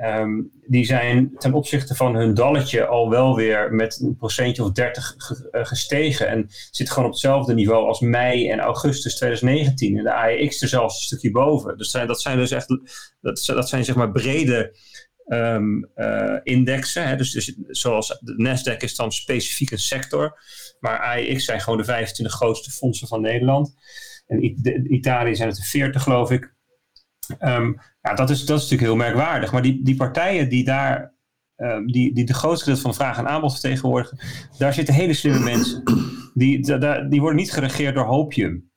Ehm, 0.00 0.40
die 0.66 0.84
zijn 0.84 1.30
ten 1.38 1.52
opzichte 1.52 1.94
van 1.94 2.14
hun 2.14 2.34
dalletje 2.34 2.86
al 2.86 3.10
wel 3.10 3.36
weer 3.36 3.72
met 3.74 4.00
een 4.02 4.16
procentje 4.16 4.62
of 4.62 4.70
30 4.72 5.14
ge- 5.16 5.48
eh, 5.50 5.64
gestegen. 5.64 6.28
En 6.28 6.46
zit 6.70 6.88
gewoon 6.90 7.04
op 7.04 7.10
hetzelfde 7.10 7.54
niveau 7.54 7.86
als 7.86 8.00
mei 8.00 8.50
en 8.50 8.58
augustus 8.58 9.16
2019. 9.16 9.96
En 9.98 10.04
de 10.04 10.12
AEX 10.14 10.62
er 10.62 10.68
zelfs 10.68 10.94
een 10.96 11.02
stukje 11.02 11.30
boven. 11.30 11.76
Dus 11.78 11.90
zijn, 11.90 12.06
dat 12.06 12.20
zijn 12.20 12.36
dus 12.36 12.50
echt 12.50 12.66
dat, 13.20 13.68
zijn 13.68 13.84
zeg 13.84 13.94
maar 13.94 14.10
brede 14.12 14.76
ehm, 15.26 15.82
eh, 15.94 16.36
indexen. 16.42 17.08
Hè? 17.08 17.16
Dus, 17.16 17.30
dus 17.32 17.56
zoals 17.66 18.18
de 18.20 18.34
Nasdaq 18.36 18.76
is 18.76 18.96
dan 18.96 19.12
specifiek 19.12 19.70
een 19.70 19.78
sector. 19.78 20.38
Maar 20.80 20.98
AEX 20.98 21.44
zijn 21.44 21.60
gewoon 21.60 21.78
de 21.78 21.84
25 21.84 22.34
grootste 22.34 22.70
fondsen 22.70 23.08
van 23.08 23.20
Nederland. 23.20 23.74
En 24.26 24.40
de- 24.56 24.86
Italië 24.88 25.34
zijn 25.36 25.48
het 25.48 25.58
er 25.58 25.64
40 25.64 26.02
geloof 26.02 26.30
ik. 26.30 26.54
Ehm, 27.38 27.72
ja, 28.02 28.14
dat 28.14 28.30
is, 28.30 28.44
dat 28.44 28.56
is 28.58 28.62
natuurlijk 28.62 28.80
heel 28.90 28.96
merkwaardig. 28.96 29.52
Maar 29.52 29.62
die, 29.62 29.84
die 29.84 29.96
partijen 29.96 30.48
die 30.48 30.64
daar, 30.64 31.14
ehm, 31.56 31.86
die, 31.86 32.14
die 32.14 32.24
de 32.24 32.34
grootste 32.34 32.64
gedeelte 32.64 32.82
van 32.82 32.94
vraag 32.94 33.18
en 33.18 33.28
aanbod 33.28 33.52
vertegenwoordigen, 33.52 34.18
daar 34.58 34.74
zitten 34.74 34.94
hele 34.94 35.14
slimme 35.14 35.40
mensen. 35.40 35.82
Die, 36.34 36.78
da- 36.78 37.00
die 37.00 37.20
worden 37.20 37.38
niet 37.38 37.52
geregeerd 37.52 37.94
door 37.94 38.04
hopium. 38.04 38.70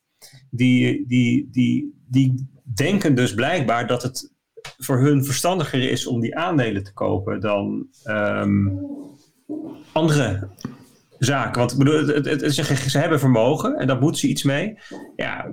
Die, 0.50 1.08
die, 1.08 1.48
die, 1.52 2.02
die 2.08 2.50
denken 2.76 3.16
dus 3.16 3.34
blijkbaar 3.34 3.88
dat 3.88 4.04
het 4.04 4.32
voor 4.78 5.00
hun 5.00 5.26
verstandiger 5.26 5.90
is 5.90 6.08
om 6.08 6.20
die 6.22 6.36
aandelen 6.36 6.84
te 6.84 6.94
kopen 6.94 7.40
dan 7.40 7.88
ehm, 8.04 8.68
andere 9.92 10.50
zaken. 11.20 11.60
Want 11.60 11.72
ik 11.72 11.78
bedoel, 11.78 12.08
het, 12.08 12.26
het, 12.26 12.54
ze, 12.54 12.64
ze 12.90 12.98
hebben 13.00 13.20
vermogen 13.20 13.76
en 13.76 13.88
daar 13.88 14.00
moeten 14.00 14.20
ze 14.22 14.28
iets 14.28 14.44
mee. 14.44 14.78
Ja, 15.16 15.52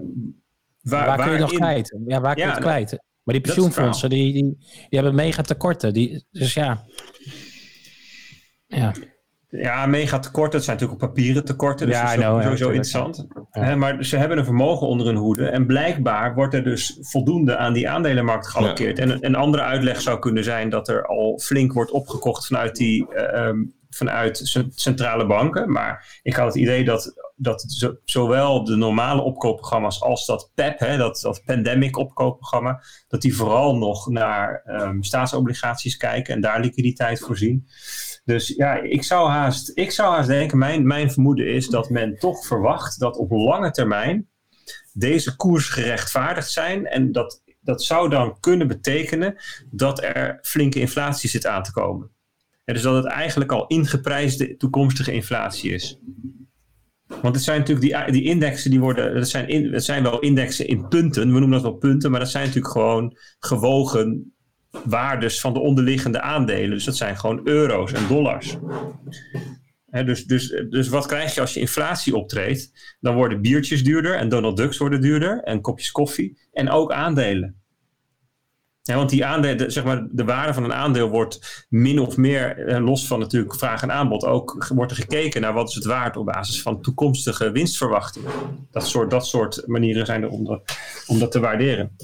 waar, 0.81 1.07
waar 1.07 1.23
kun 1.23 1.33
je 1.33 1.39
nog 1.39 1.53
kwijt? 1.53 1.99
Ja, 2.07 2.21
waar 2.21 2.35
kun 2.35 2.45
je 2.45 2.51
het 2.51 2.61
kwijt? 2.61 2.91
Maar 3.23 3.35
die 3.35 3.41
pensioenfondsen, 3.41 4.11
die, 4.11 4.33
die, 4.33 4.43
die 4.89 4.89
hebben 4.89 5.15
mega 5.15 5.43
tekorten. 5.43 5.93
Die, 5.93 6.27
dus 6.31 6.55
ja. 6.55 6.85
Ja. 8.67 8.93
Ja, 9.51 9.87
mega 9.87 10.19
tekort. 10.19 10.53
Dat 10.53 10.65
zijn 10.65 10.77
natuurlijk 10.77 11.03
op 11.03 11.09
papieren 11.09 11.45
tekorten. 11.45 11.87
Dus 11.87 11.97
ja, 11.97 12.17
dat 12.17 12.39
is 12.39 12.45
sowieso 12.45 12.69
interessant. 12.69 13.27
maar 13.77 14.05
ze 14.05 14.17
hebben 14.17 14.39
een 14.39 14.45
vermogen 14.45 14.87
onder 14.87 15.07
hun 15.07 15.17
hoede. 15.17 15.47
En 15.47 15.67
blijkbaar 15.67 16.35
wordt 16.35 16.55
er 16.55 16.65
dus 16.65 16.99
voldoende 17.01 17.57
aan 17.57 17.73
die 17.73 17.89
aandelenmarkt 17.89 18.47
geallockeerd. 18.47 18.99
En 18.99 19.25
een 19.27 19.35
andere 19.35 19.63
uitleg 19.63 20.01
zou 20.01 20.19
kunnen 20.19 20.45
zijn 20.45 20.69
dat 20.69 20.89
er 20.89 21.07
al 21.07 21.39
flink 21.39 21.73
wordt 21.73 21.91
opgekocht 21.91 22.47
vanuit 22.47 22.77
die 22.77 23.07
uh, 23.15 23.51
vanuit 23.91 24.67
centrale 24.75 25.27
banken. 25.27 25.73
Maar 25.73 26.21
ik 26.23 26.35
had 26.35 26.47
het 26.47 26.57
idee 26.57 26.85
dat, 26.85 27.30
dat 27.43 27.65
zowel 28.05 28.65
de 28.65 28.77
normale 28.77 29.23
opkoopprogramma's 29.23 30.03
als 30.03 30.27
dat 30.27 30.51
PEP, 30.55 30.79
hè, 30.79 30.97
dat, 30.97 31.21
dat 31.21 31.43
pandemic 31.45 31.97
opkoopprogramma, 31.97 32.83
dat 33.09 33.23
die 33.23 33.37
vooral 33.37 33.77
nog 33.77 34.09
naar 34.09 34.63
um, 34.67 35.03
staatsobligaties 35.03 35.97
kijken 35.97 36.35
en 36.35 36.41
daar 36.41 36.61
liquiditeit 36.61 37.21
voorzien. 37.21 37.67
Dus 38.25 38.49
ja, 38.49 38.75
ik 38.75 39.05
zou 39.05 39.29
haast, 39.29 39.73
ik 39.75 39.91
zou 39.91 40.15
haast 40.15 40.29
denken, 40.29 40.59
mijn, 40.59 40.87
mijn 40.87 41.13
vermoeden 41.13 41.47
is 41.47 41.69
dat 41.69 41.91
men 41.91 42.19
toch 42.19 42.47
verwacht 42.47 42.99
dat 42.99 43.17
op 43.17 43.31
lange 43.31 43.71
termijn 43.71 44.29
deze 44.93 45.37
koers 45.37 45.69
gerechtvaardigd 45.69 46.51
zijn. 46.51 46.87
En 46.87 47.13
dat, 47.13 47.43
dat 47.61 47.83
zou 47.83 48.09
dan 48.09 48.41
kunnen 48.41 48.69
betekenen 48.69 49.37
dat 49.71 50.03
er 50.03 50.39
flinke 50.43 50.81
inflatie 50.81 51.31
zit 51.31 51.47
aan 51.47 51.63
te 51.63 51.73
komen. 51.73 52.11
En 52.65 52.75
dus 52.75 52.83
dat 52.83 53.05
het 53.05 53.13
eigenlijk 53.13 53.53
al 53.53 53.67
ingeprijsde 53.67 54.57
toekomstige 54.57 55.13
inflatie 55.13 55.73
is. 55.73 55.99
Want 57.23 57.35
het 57.35 57.45
zijn 57.45 57.59
natuurlijk 57.59 58.07
die, 58.07 58.13
die 58.13 58.31
indexen 58.31 58.71
die 58.71 58.81
worden, 58.81 59.15
dat 59.15 59.29
zijn, 59.29 59.81
zijn 59.81 60.03
wel 60.03 60.21
indexen 60.21 60.67
in 60.67 60.89
punten, 60.89 61.23
we 61.23 61.39
noemen 61.39 61.51
dat 61.51 61.63
wel 61.63 61.73
punten, 61.77 62.11
maar 62.11 62.21
dat 62.21 62.31
zijn 62.31 62.47
natuurlijk 62.47 62.73
gewoon 62.73 63.17
gewogen 63.39 64.35
waardes 64.85 65.41
van 65.41 65.53
de 65.53 65.61
onderliggende 65.61 66.21
aandelen. 66.21 66.71
Dus 66.71 66.85
dat 66.85 66.97
zijn 66.97 67.19
gewoon 67.19 67.41
euro's 67.45 67.93
en 67.93 68.09
dollars. 68.09 68.57
dus, 70.05 70.25
dus, 70.25 70.65
dus 70.69 70.89
wat 70.89 71.07
krijg 71.07 71.35
je 71.35 71.41
als 71.41 71.55
je 71.55 71.61
inflatie 71.61 72.17
optreedt? 72.17 72.97
Dan 73.01 73.15
worden 73.15 73.41
biertjes 73.41 73.85
duurder 73.85 74.15
en 74.15 74.29
Donald 74.29 74.57
Ducks 74.57 74.79
worden 74.79 75.01
duurder 75.01 75.43
en 75.43 75.61
kopjes 75.61 75.91
koffie 75.91 76.39
en 76.53 76.71
ook 76.71 76.93
aandelen. 76.93 77.60
Ja, 78.83 78.97
want 78.97 79.11
die 79.11 79.25
aandelen, 79.25 79.73
zeg 79.73 79.85
maar, 79.85 80.07
de 80.11 80.25
waarde 80.25 80.55
van 80.55 80.65
een 80.65 80.73
aandeel 80.73 81.09
wordt 81.09 81.67
min 81.69 81.99
of 81.99 82.17
meer, 82.17 82.67
eh, 82.67 82.85
los 82.85 83.07
van 83.07 83.19
natuurlijk 83.19 83.55
vraag 83.55 83.83
en 83.83 83.93
aanbod, 83.93 84.25
ook 84.25 84.67
wordt 84.75 84.91
er 84.91 84.99
gekeken 84.99 85.41
naar 85.41 85.53
wat 85.53 85.69
is 85.69 85.75
het 85.75 85.85
waard 85.85 86.17
op 86.17 86.27
basis 86.27 86.63
van 86.63 86.81
toekomstige 86.83 87.51
winstverwachtingen. 87.51 88.31
Dat 88.71 88.87
soort, 88.87 89.11
dat 89.11 89.27
soort 89.27 89.67
manieren 89.67 90.07
zijn 90.07 90.23
er 90.23 90.29
om, 90.29 90.63
om 91.07 91.19
dat 91.19 91.33
te 91.33 91.41
waarderen. 91.41 91.97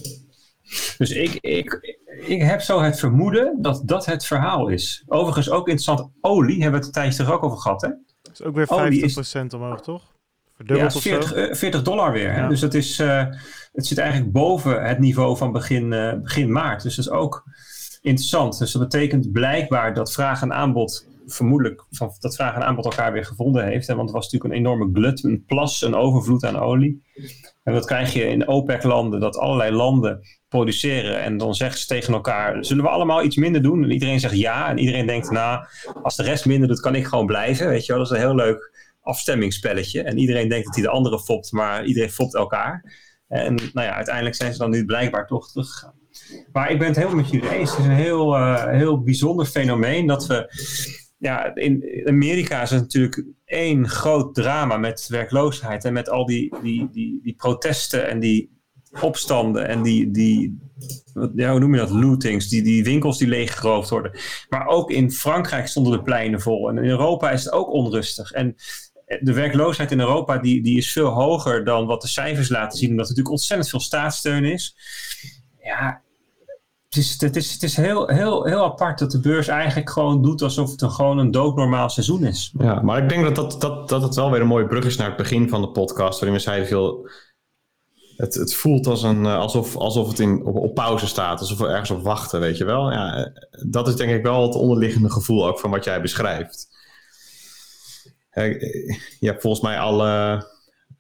Dus 0.99 1.11
ik, 1.11 1.39
ik, 1.41 1.97
ik 2.27 2.43
heb 2.43 2.61
zo 2.61 2.81
het 2.81 2.99
vermoeden 2.99 3.63
dat 3.63 3.83
dat 3.85 4.07
het 4.07 4.27
verhaal 4.27 4.69
is. 4.69 5.05
Overigens 5.07 5.51
ook 5.51 5.69
interessant, 5.69 6.11
olie 6.21 6.63
hebben 6.63 6.81
we 6.81 6.87
het 6.87 6.95
tijdje 6.95 7.17
terug 7.17 7.33
ook 7.33 7.43
over 7.43 7.59
gehad. 7.59 7.83
Hè? 7.83 7.89
Dat 8.23 8.33
is 8.33 8.43
ook 8.43 8.55
weer 8.55 9.43
50% 9.43 9.47
omhoog, 9.55 9.81
toch? 9.81 10.16
Verdubbeld 10.57 10.93
ja, 10.93 11.01
40, 11.01 11.59
40 11.59 11.81
eh, 11.81 11.85
dollar 11.87 12.13
weer. 12.13 12.49
Dus 12.49 12.61
dat 12.61 12.75
is, 12.75 13.01
uh, 13.01 13.25
het 13.73 13.87
zit 13.87 13.99
eigenlijk 13.99 14.33
boven 14.33 14.85
het 14.85 14.99
niveau 14.99 15.37
van 15.37 15.53
begin, 15.53 15.93
uh, 15.93 16.13
begin 16.23 16.53
maart. 16.53 16.83
Dus 16.83 16.97
dat 16.97 17.05
is 17.05 17.11
ook 17.11 17.45
interessant. 18.01 18.59
Dus 18.59 18.73
dat 18.73 18.83
betekent 18.83 19.33
blijkbaar 19.33 19.95
dat 19.95 20.13
vraag 20.13 20.43
en 20.43 20.53
aanbod 20.53 21.07
vermoedelijk 21.27 21.85
van, 21.91 22.13
dat 22.21 22.35
vraag 22.35 22.55
en 22.55 22.65
aanbod 22.65 22.85
elkaar 22.85 23.13
weer 23.13 23.25
gevonden 23.25 23.65
heeft. 23.65 23.87
Hè? 23.87 23.95
Want 23.95 24.09
het 24.09 24.17
was 24.17 24.25
natuurlijk 24.25 24.55
een 24.55 24.67
enorme 24.67 24.91
glut, 24.93 25.25
een 25.25 25.45
plas, 25.47 25.83
een 25.83 25.95
overvloed 25.95 26.45
aan 26.45 26.59
olie. 26.59 27.03
En 27.63 27.73
dat 27.73 27.87
krijg 27.87 28.13
je 28.13 28.27
in 28.27 28.49
OPEC-landen, 28.49 29.21
dat 29.21 29.39
allerlei 29.39 29.73
landen 29.73 30.21
produceren. 30.49 31.23
En 31.23 31.37
dan 31.37 31.55
zeggen 31.55 31.81
ze 31.81 31.87
tegen 31.87 32.15
elkaar, 32.15 32.65
zullen 32.65 32.85
we 32.85 32.91
allemaal 32.91 33.23
iets 33.23 33.37
minder 33.37 33.63
doen? 33.63 33.85
En 33.85 33.91
iedereen 33.91 34.21
zegt 34.21 34.37
ja. 34.37 34.69
En 34.69 34.79
iedereen 34.79 35.07
denkt, 35.07 35.31
nou, 35.31 35.67
als 36.03 36.17
de 36.17 36.23
rest 36.23 36.47
minder 36.47 36.69
doet, 36.69 36.81
kan 36.81 36.95
ik 36.95 37.07
gewoon 37.07 37.27
blijven. 37.27 37.69
Weet 37.69 37.87
je 37.87 37.93
wel, 37.93 38.03
dat 38.03 38.11
is 38.11 38.17
een 38.17 38.27
heel 38.27 38.35
leuk 38.35 38.76
afstemmingsspelletje. 39.07 40.03
En 40.03 40.19
iedereen 40.19 40.49
denkt 40.49 40.67
dat 40.67 40.75
hij 40.75 40.85
de 40.85 40.91
andere 40.91 41.21
fopt, 41.21 41.53
maar 41.53 41.85
iedereen 41.85 42.11
fopt 42.11 42.35
elkaar. 42.35 42.95
En 43.29 43.55
nou 43.55 43.87
ja, 43.87 43.95
uiteindelijk 43.95 44.35
zijn 44.35 44.53
ze 44.53 44.59
dan 44.59 44.71
nu 44.71 44.85
blijkbaar 44.85 45.27
toch 45.27 45.49
teruggegaan. 45.49 45.95
Maar 46.53 46.71
ik 46.71 46.79
ben 46.79 46.87
het 46.87 46.97
helemaal 46.97 47.17
met 47.17 47.31
jullie 47.31 47.51
eens. 47.51 47.71
Het 47.71 47.79
is 47.79 47.85
een 47.85 47.91
heel, 47.91 48.37
uh, 48.37 48.65
heel 48.65 49.03
bijzonder 49.03 49.47
fenomeen 49.47 50.07
dat 50.07 50.27
we 50.27 50.53
ja, 51.19 51.55
in 51.55 52.03
Amerika 52.05 52.63
is 52.63 52.71
het 52.71 52.81
natuurlijk 52.81 53.25
één 53.45 53.89
groot 53.89 54.35
drama 54.35 54.77
met 54.77 55.07
werkloosheid 55.09 55.85
en 55.85 55.93
met 55.93 56.11
al 56.11 56.27
die, 56.27 56.55
die, 56.63 56.89
die, 56.91 57.21
die 57.23 57.35
protesten 57.35 58.09
en 58.09 58.21
die 58.21 58.55
opstanden 59.01 59.69
en 59.69 59.83
die, 59.83 60.11
die 60.11 60.59
ja, 61.35 61.51
hoe 61.51 61.61
noem 61.61 61.75
je 61.75 61.81
dat, 61.81 61.91
lootings, 61.91 62.49
die, 62.49 62.63
die 62.63 62.85
winkels 62.85 63.19
die 63.19 63.29
leeggeroofd 63.29 63.91
worden. 63.91 64.19
Maar 64.49 64.67
ook 64.67 64.91
in 64.91 65.13
Frankrijk 65.13 65.67
stonden 65.67 65.93
de 65.93 66.03
pleinen 66.03 66.41
vol 66.41 66.69
en 66.69 66.79
in 66.79 66.91
Europa 66.91 67.31
is 67.31 67.45
het 67.45 67.53
ook 67.53 67.73
onrustig. 67.73 68.33
En 68.33 68.55
de 69.07 69.33
werkloosheid 69.33 69.93
in 69.93 70.01
Europa 70.01 70.39
die, 70.39 70.63
die 70.63 70.77
is 70.77 70.93
veel 70.93 71.09
hoger 71.09 71.65
dan 71.65 71.87
wat 71.87 72.03
de 72.03 72.09
cijfers 72.09 72.49
laten 72.49 72.79
zien, 72.79 72.91
omdat 72.91 73.05
er 73.05 73.11
natuurlijk 73.11 73.37
ontzettend 73.37 73.71
veel 73.71 73.81
staatssteun 73.81 74.45
is. 74.45 74.77
Ja, 75.63 76.03
het 76.89 76.97
is, 76.97 77.21
het 77.21 77.37
is, 77.37 77.53
het 77.53 77.63
is 77.63 77.77
heel, 77.77 78.09
heel, 78.09 78.45
heel 78.45 78.65
apart 78.65 78.99
dat 78.99 79.11
de 79.11 79.21
beurs 79.21 79.49
eigenlijk 79.49 79.91
gewoon 79.91 80.23
doet 80.23 80.43
alsof 80.43 80.71
het 80.71 80.83
een, 80.83 80.91
gewoon 80.91 81.19
een 81.19 81.31
doodnormaal 81.31 81.89
seizoen 81.89 82.25
is. 82.25 82.53
Ja, 82.59 82.81
maar 82.83 83.03
ik 83.03 83.09
denk 83.09 83.25
dat, 83.25 83.35
dat, 83.35 83.61
dat, 83.61 83.89
dat 83.89 84.03
het 84.03 84.15
wel 84.15 84.31
weer 84.31 84.41
een 84.41 84.47
mooie 84.47 84.67
brug 84.67 84.85
is 84.85 84.97
naar 84.97 85.09
het 85.09 85.17
begin 85.17 85.49
van 85.49 85.61
de 85.61 85.69
podcast, 85.69 86.21
waarin 86.21 86.39
we 86.39 86.45
zeiden 86.45 86.69
veel. 86.69 87.11
Het, 88.17 88.35
het 88.35 88.55
voelt 88.55 88.87
als 88.87 89.03
een, 89.03 89.27
eh, 89.27 89.39
alsof, 89.39 89.77
alsof 89.77 90.09
het 90.09 90.19
in, 90.19 90.45
op, 90.45 90.57
op 90.57 90.75
pauze 90.75 91.07
staat, 91.07 91.41
alsof 91.41 91.59
we 91.59 91.67
ergens 91.67 91.91
op 91.91 92.03
wachten, 92.03 92.41
weet 92.41 92.57
je 92.57 92.65
wel. 92.65 92.93
Ja, 92.93 93.15
eh, 93.15 93.33
dat 93.67 93.89
is 93.89 93.97
denk 93.97 94.13
ik 94.13 94.23
wel 94.23 94.43
het 94.43 94.55
onderliggende 94.55 95.11
gevoel 95.11 95.47
ook 95.47 95.59
van 95.59 95.71
wat 95.71 95.85
jij 95.85 96.01
beschrijft. 96.01 96.69
Je 99.21 99.27
hebt 99.27 99.41
volgens 99.41 99.63
mij 99.63 99.79
alle 99.79 100.45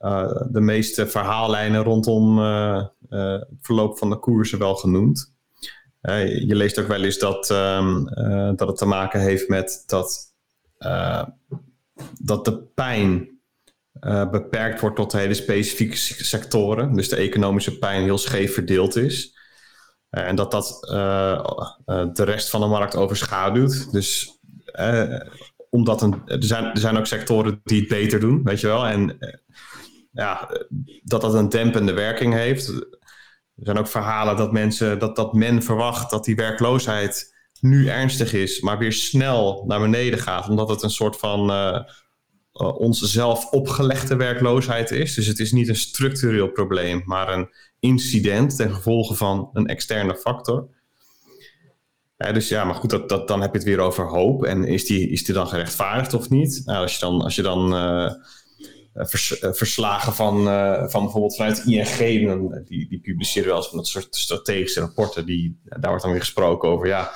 uh, 0.00 0.42
de 0.50 0.60
meeste 0.60 1.06
verhaallijnen 1.06 1.82
rondom 1.82 2.38
het 3.08 3.48
verloop 3.60 3.98
van 3.98 4.10
de 4.10 4.18
koersen 4.18 4.58
wel 4.58 4.74
genoemd 4.74 5.34
je 6.24 6.54
leest 6.54 6.78
ook 6.78 6.86
wel 6.86 7.02
eens 7.02 7.18
dat, 7.18 7.50
uh, 7.50 8.50
dat 8.56 8.68
het 8.68 8.76
te 8.76 8.86
maken 8.86 9.20
heeft 9.20 9.48
met 9.48 9.82
dat, 9.86 10.34
dat 12.18 12.44
de 12.44 12.62
pijn 12.74 13.40
beperkt 14.30 14.80
wordt 14.80 14.96
tot 14.96 15.12
hele 15.12 15.34
specifieke 15.34 15.96
sectoren. 15.96 16.92
Dus 16.92 17.08
de 17.08 17.16
economische 17.16 17.78
pijn 17.78 18.02
heel 18.02 18.18
scheef 18.18 18.54
verdeeld 18.54 18.96
is. 18.96 19.38
en 20.10 20.36
dat 20.36 20.50
dat 20.50 20.78
de 22.12 22.24
rest 22.24 22.50
van 22.50 22.60
de 22.60 22.66
markt 22.66 22.96
overschaduwt. 22.96 23.92
Dus 23.92 24.38
omdat 25.76 26.02
er, 26.02 26.12
zijn, 26.38 26.64
er 26.64 26.78
zijn 26.78 26.96
ook 26.96 27.06
sectoren 27.06 27.60
die 27.64 27.80
het 27.80 27.88
beter 27.88 28.20
doen, 28.20 28.40
weet 28.42 28.60
je 28.60 28.66
wel. 28.66 28.86
En 28.86 29.18
ja, 30.12 30.50
dat 31.02 31.20
dat 31.20 31.34
een 31.34 31.48
dempende 31.48 31.92
werking 31.92 32.34
heeft 32.34 32.72
er 33.56 33.64
zijn 33.64 33.78
ook 33.78 33.88
verhalen 33.88 34.36
dat, 34.36 34.52
mensen, 34.52 34.98
dat, 34.98 35.16
dat 35.16 35.32
men 35.32 35.62
verwacht 35.62 36.10
dat 36.10 36.24
die 36.24 36.36
werkloosheid 36.36 37.34
nu 37.60 37.88
ernstig 37.88 38.32
is, 38.32 38.60
maar 38.60 38.78
weer 38.78 38.92
snel 38.92 39.64
naar 39.66 39.80
beneden 39.80 40.18
gaat, 40.18 40.48
omdat 40.48 40.68
het 40.68 40.82
een 40.82 40.90
soort 40.90 41.16
van 41.16 41.50
uh, 41.50 41.80
onze 42.52 43.06
zelf 43.06 43.50
opgelegde 43.50 44.16
werkloosheid 44.16 44.90
is. 44.90 45.14
Dus 45.14 45.26
het 45.26 45.38
is 45.38 45.52
niet 45.52 45.68
een 45.68 45.76
structureel 45.76 46.48
probleem, 46.48 47.02
maar 47.04 47.32
een 47.32 47.48
incident 47.80 48.56
ten 48.56 48.74
gevolge 48.74 49.14
van 49.14 49.50
een 49.52 49.66
externe 49.66 50.16
factor. 50.16 50.68
Dus 52.16 52.48
ja, 52.48 52.64
maar 52.64 52.74
goed, 52.74 52.90
dat, 52.90 53.08
dat, 53.08 53.28
dan 53.28 53.40
heb 53.40 53.50
je 53.50 53.58
het 53.58 53.66
weer 53.66 53.80
over 53.80 54.04
hoop. 54.04 54.44
En 54.44 54.64
is 54.64 54.84
die, 54.84 55.08
is 55.08 55.24
die 55.24 55.34
dan 55.34 55.48
gerechtvaardigd 55.48 56.14
of 56.14 56.30
niet? 56.30 56.62
Nou, 56.64 56.82
als 56.82 56.94
je 56.94 57.00
dan, 57.00 57.22
als 57.22 57.34
je 57.34 57.42
dan 57.42 57.74
eh, 57.74 58.04
eh, 58.92 59.52
verslagen 59.52 60.12
van, 60.12 60.44
van 60.90 61.02
bijvoorbeeld 61.02 61.36
vanuit 61.36 61.64
ING, 61.64 62.66
die, 62.66 62.88
die 62.88 63.00
publiceren 63.00 63.48
wel 63.48 63.56
eens 63.56 63.68
van 63.68 63.78
dat 63.78 63.86
soort 63.86 64.16
strategische 64.16 64.80
rapporten. 64.80 65.26
Die, 65.26 65.60
daar 65.64 65.88
wordt 65.88 66.02
dan 66.02 66.12
weer 66.12 66.20
gesproken 66.20 66.68
over, 66.68 66.86
ja, 66.86 67.12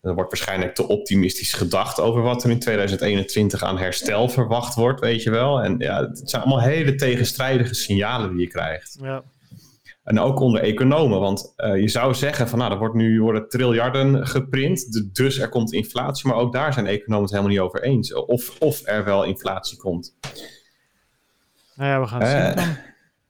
er 0.00 0.14
wordt 0.14 0.30
waarschijnlijk 0.30 0.74
te 0.74 0.88
optimistisch 0.88 1.52
gedacht 1.52 2.00
over 2.00 2.22
wat 2.22 2.44
er 2.44 2.50
in 2.50 2.58
2021 2.58 3.62
aan 3.62 3.78
herstel 3.78 4.28
verwacht 4.28 4.74
wordt, 4.74 5.00
weet 5.00 5.22
je 5.22 5.30
wel. 5.30 5.62
En 5.62 5.78
ja, 5.78 6.00
het 6.00 6.30
zijn 6.30 6.42
allemaal 6.42 6.62
hele 6.62 6.94
tegenstrijdige 6.94 7.74
signalen 7.74 8.30
die 8.30 8.40
je 8.40 8.48
krijgt. 8.48 8.98
Ja. 9.00 9.24
En 10.08 10.20
ook 10.20 10.40
onder 10.40 10.60
economen, 10.60 11.20
want 11.20 11.54
uh, 11.56 11.80
je 11.80 11.88
zou 11.88 12.14
zeggen 12.14 12.48
van 12.48 12.58
nou, 12.58 12.72
er 12.72 12.78
wordt 12.78 12.94
nu 12.94 13.20
worden 13.20 13.48
triljarden 13.48 14.26
geprint, 14.26 15.10
dus 15.12 15.38
er 15.38 15.48
komt 15.48 15.72
inflatie, 15.72 16.28
maar 16.28 16.36
ook 16.36 16.52
daar 16.52 16.72
zijn 16.72 16.86
economen 16.86 17.22
het 17.22 17.30
helemaal 17.30 17.52
niet 17.52 17.60
over 17.60 17.82
eens. 17.82 18.14
Of, 18.14 18.56
of 18.58 18.80
er 18.84 19.04
wel 19.04 19.24
inflatie 19.24 19.78
komt. 19.78 20.16
Nou 21.74 21.90
ja, 21.90 22.00
we 22.00 22.06
gaan 22.06 22.22
het 22.22 22.60
zien. 22.60 22.76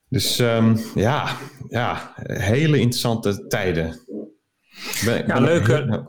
Dus 0.09 0.39
um, 0.39 0.77
ja, 0.95 1.37
ja, 1.69 2.13
hele 2.25 2.79
interessante 2.79 3.47
tijden. 3.47 4.01
Ben, 5.05 5.27
ja, 5.27 5.41
leuke, 5.41 6.07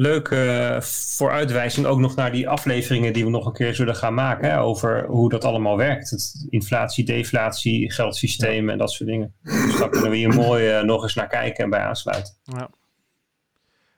leuke 0.00 0.78
vooruitwijzing 1.16 1.86
ook 1.86 1.98
nog 1.98 2.14
naar 2.14 2.32
die 2.32 2.48
afleveringen 2.48 3.12
die 3.12 3.24
we 3.24 3.30
nog 3.30 3.46
een 3.46 3.52
keer 3.52 3.74
zullen 3.74 3.96
gaan 3.96 4.14
maken. 4.14 4.50
Hè, 4.50 4.60
over 4.60 5.06
hoe 5.06 5.28
dat 5.28 5.44
allemaal 5.44 5.76
werkt. 5.76 6.10
Het 6.10 6.46
inflatie, 6.48 7.04
deflatie, 7.04 7.92
geldsysteem 7.92 8.70
en 8.70 8.78
dat 8.78 8.92
soort 8.92 9.08
dingen. 9.08 9.34
Dus 9.42 9.76
daar 9.78 9.88
kunnen 9.88 10.10
we 10.10 10.16
hier 10.16 10.34
mooi 10.34 10.68
eh, 10.68 10.82
nog 10.82 11.02
eens 11.02 11.14
naar 11.14 11.28
kijken 11.28 11.64
en 11.64 11.70
bij 11.70 11.80
aansluiten. 11.80 12.34
Ja. 12.42 12.70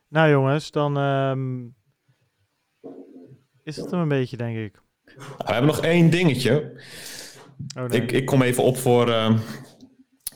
Nou 0.08 0.30
jongens, 0.30 0.70
dan 0.70 0.96
ehm, 0.96 1.64
is 3.62 3.76
het 3.76 3.90
hem 3.90 4.00
een 4.00 4.08
beetje, 4.08 4.36
denk 4.36 4.56
ik. 4.56 4.82
We 5.14 5.52
hebben 5.52 5.66
nog 5.66 5.80
één 5.80 6.10
dingetje. 6.10 6.82
Oh, 7.76 7.84
nee. 7.84 8.00
Ik, 8.00 8.12
ik 8.12 8.26
kom 8.26 8.42
even 8.42 8.62
op 8.62 8.76
voor, 8.76 9.10
ehm, 9.10 9.38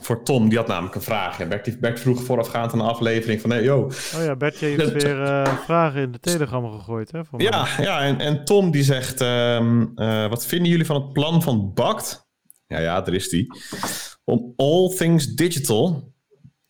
voor 0.01 0.23
Tom. 0.23 0.49
Die 0.49 0.59
had 0.59 0.67
namelijk 0.67 0.95
een 0.95 1.03
vraag. 1.03 1.39
Ja, 1.39 1.47
Bert, 1.47 1.81
Bert 1.81 2.01
vroeg 2.01 2.23
voorafgaand 2.23 2.73
aan 2.73 2.79
de 2.79 2.85
aflevering 2.85 3.41
van... 3.41 3.51
Hey, 3.51 3.63
yo, 3.63 3.91
Oh 4.17 4.25
ja, 4.25 4.37
Bertje 4.37 4.67
heeft 4.67 4.93
weer 4.93 5.23
eh, 5.23 5.57
vragen 5.59 6.03
in 6.03 6.13
de 6.13 6.21
telegram 6.21 6.71
gegooid, 6.79 7.13
hè? 7.13 7.25
Voor 7.25 7.39
mij. 7.39 7.47
Ja, 7.47 7.69
ja 7.79 8.01
en, 8.01 8.21
en 8.21 8.45
Tom 8.45 8.71
die 8.71 8.83
zegt: 8.83 9.21
ehm, 9.21 9.87
eh, 9.95 10.29
Wat 10.29 10.47
vinden 10.47 10.71
jullie 10.71 10.87
van 10.87 11.03
het 11.03 11.13
plan 11.13 11.43
van 11.43 11.73
Bakt? 11.75 12.29
Ja, 12.67 12.79
ja, 12.79 13.07
er 13.07 13.15
is 13.15 13.29
die. 13.29 13.47
Om 14.25 14.53
all 14.57 14.95
things 14.97 15.27
digital 15.35 16.15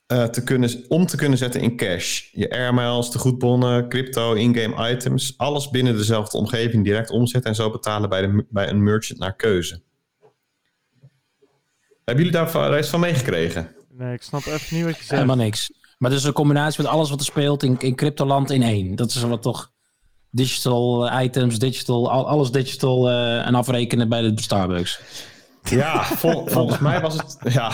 eh, 0.06 0.24
te 0.24 0.44
kunnen, 0.44 0.84
om 0.88 1.06
te 1.06 1.16
kunnen 1.16 1.38
zetten 1.38 1.60
in 1.60 1.76
cash. 1.76 2.28
Je 2.32 2.50
airmiles, 2.50 3.10
de 3.10 3.18
goedbonnen, 3.18 3.88
crypto, 3.88 4.32
in-game 4.32 4.90
items. 4.90 5.34
Alles 5.36 5.70
binnen 5.70 5.96
dezelfde 5.96 6.38
omgeving 6.38 6.84
direct 6.84 7.10
omzetten 7.10 7.50
en 7.50 7.56
zo 7.56 7.70
betalen 7.70 8.08
bij, 8.08 8.20
de, 8.20 8.46
bij 8.48 8.68
een 8.68 8.82
merchant 8.82 9.18
naar 9.20 9.36
keuze. 9.36 9.82
Hebben 12.06 12.24
jullie 12.24 12.40
daar 12.40 12.78
iets 12.78 12.88
van 12.88 13.00
meegekregen? 13.00 13.74
Nee, 13.92 14.12
ik 14.14 14.22
snap 14.22 14.44
even 14.46 14.76
niet 14.76 14.84
wat 14.84 14.92
je 14.94 14.98
zegt. 14.98 15.10
Helemaal 15.10 15.36
niks. 15.36 15.70
Maar 15.98 16.10
het 16.10 16.18
is 16.20 16.24
een 16.26 16.32
combinatie 16.32 16.82
met 16.82 16.92
alles 16.92 17.10
wat 17.10 17.18
er 17.18 17.24
speelt 17.24 17.62
in, 17.62 17.76
in 17.78 17.94
cryptoland 17.94 18.50
in 18.50 18.62
één. 18.62 18.96
Dat 18.96 19.08
is 19.08 19.22
wat 19.22 19.42
toch 19.42 19.70
digital 20.30 21.08
eh, 21.08 21.24
items, 21.24 21.58
digital, 21.58 22.10
al- 22.10 22.28
alles 22.28 22.50
digital 22.50 23.10
eh, 23.10 23.46
en 23.46 23.54
afrekenen 23.54 24.08
bij 24.08 24.22
de 24.22 24.42
Starbucks. 24.42 25.00
Ja, 25.62 26.04
vol- 26.04 26.46
volgens 26.56 26.78
mij 26.78 27.00
was 27.00 27.14
het. 27.14 27.36
Ja, 27.52 27.72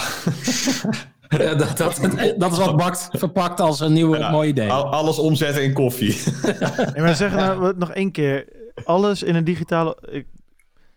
Ja, 1.29 1.55
dat, 1.55 1.77
dat, 1.77 2.01
dat 2.39 2.53
is 2.53 2.59
wat 2.59 2.77
Bakt 2.77 3.09
verpakt 3.13 3.61
als 3.61 3.81
een 3.81 3.93
nieuw 3.93 4.17
Ja, 4.17 4.31
mooi 4.31 4.49
idee. 4.49 4.71
al- 4.71 4.93
alles 4.93 5.19
omzetten 5.19 5.63
in 5.63 5.73
koffie. 5.73 6.23
Nee, 6.93 7.03
maar 7.05 7.15
zeg 7.15 7.35
nou 7.35 7.75
nog 7.77 7.91
één 7.91 8.11
keer. 8.13 8.49
Alles 8.85 9.23
in 9.23 9.35
een 9.35 9.45
digitale... 9.45 9.97
Ik, 10.11 10.27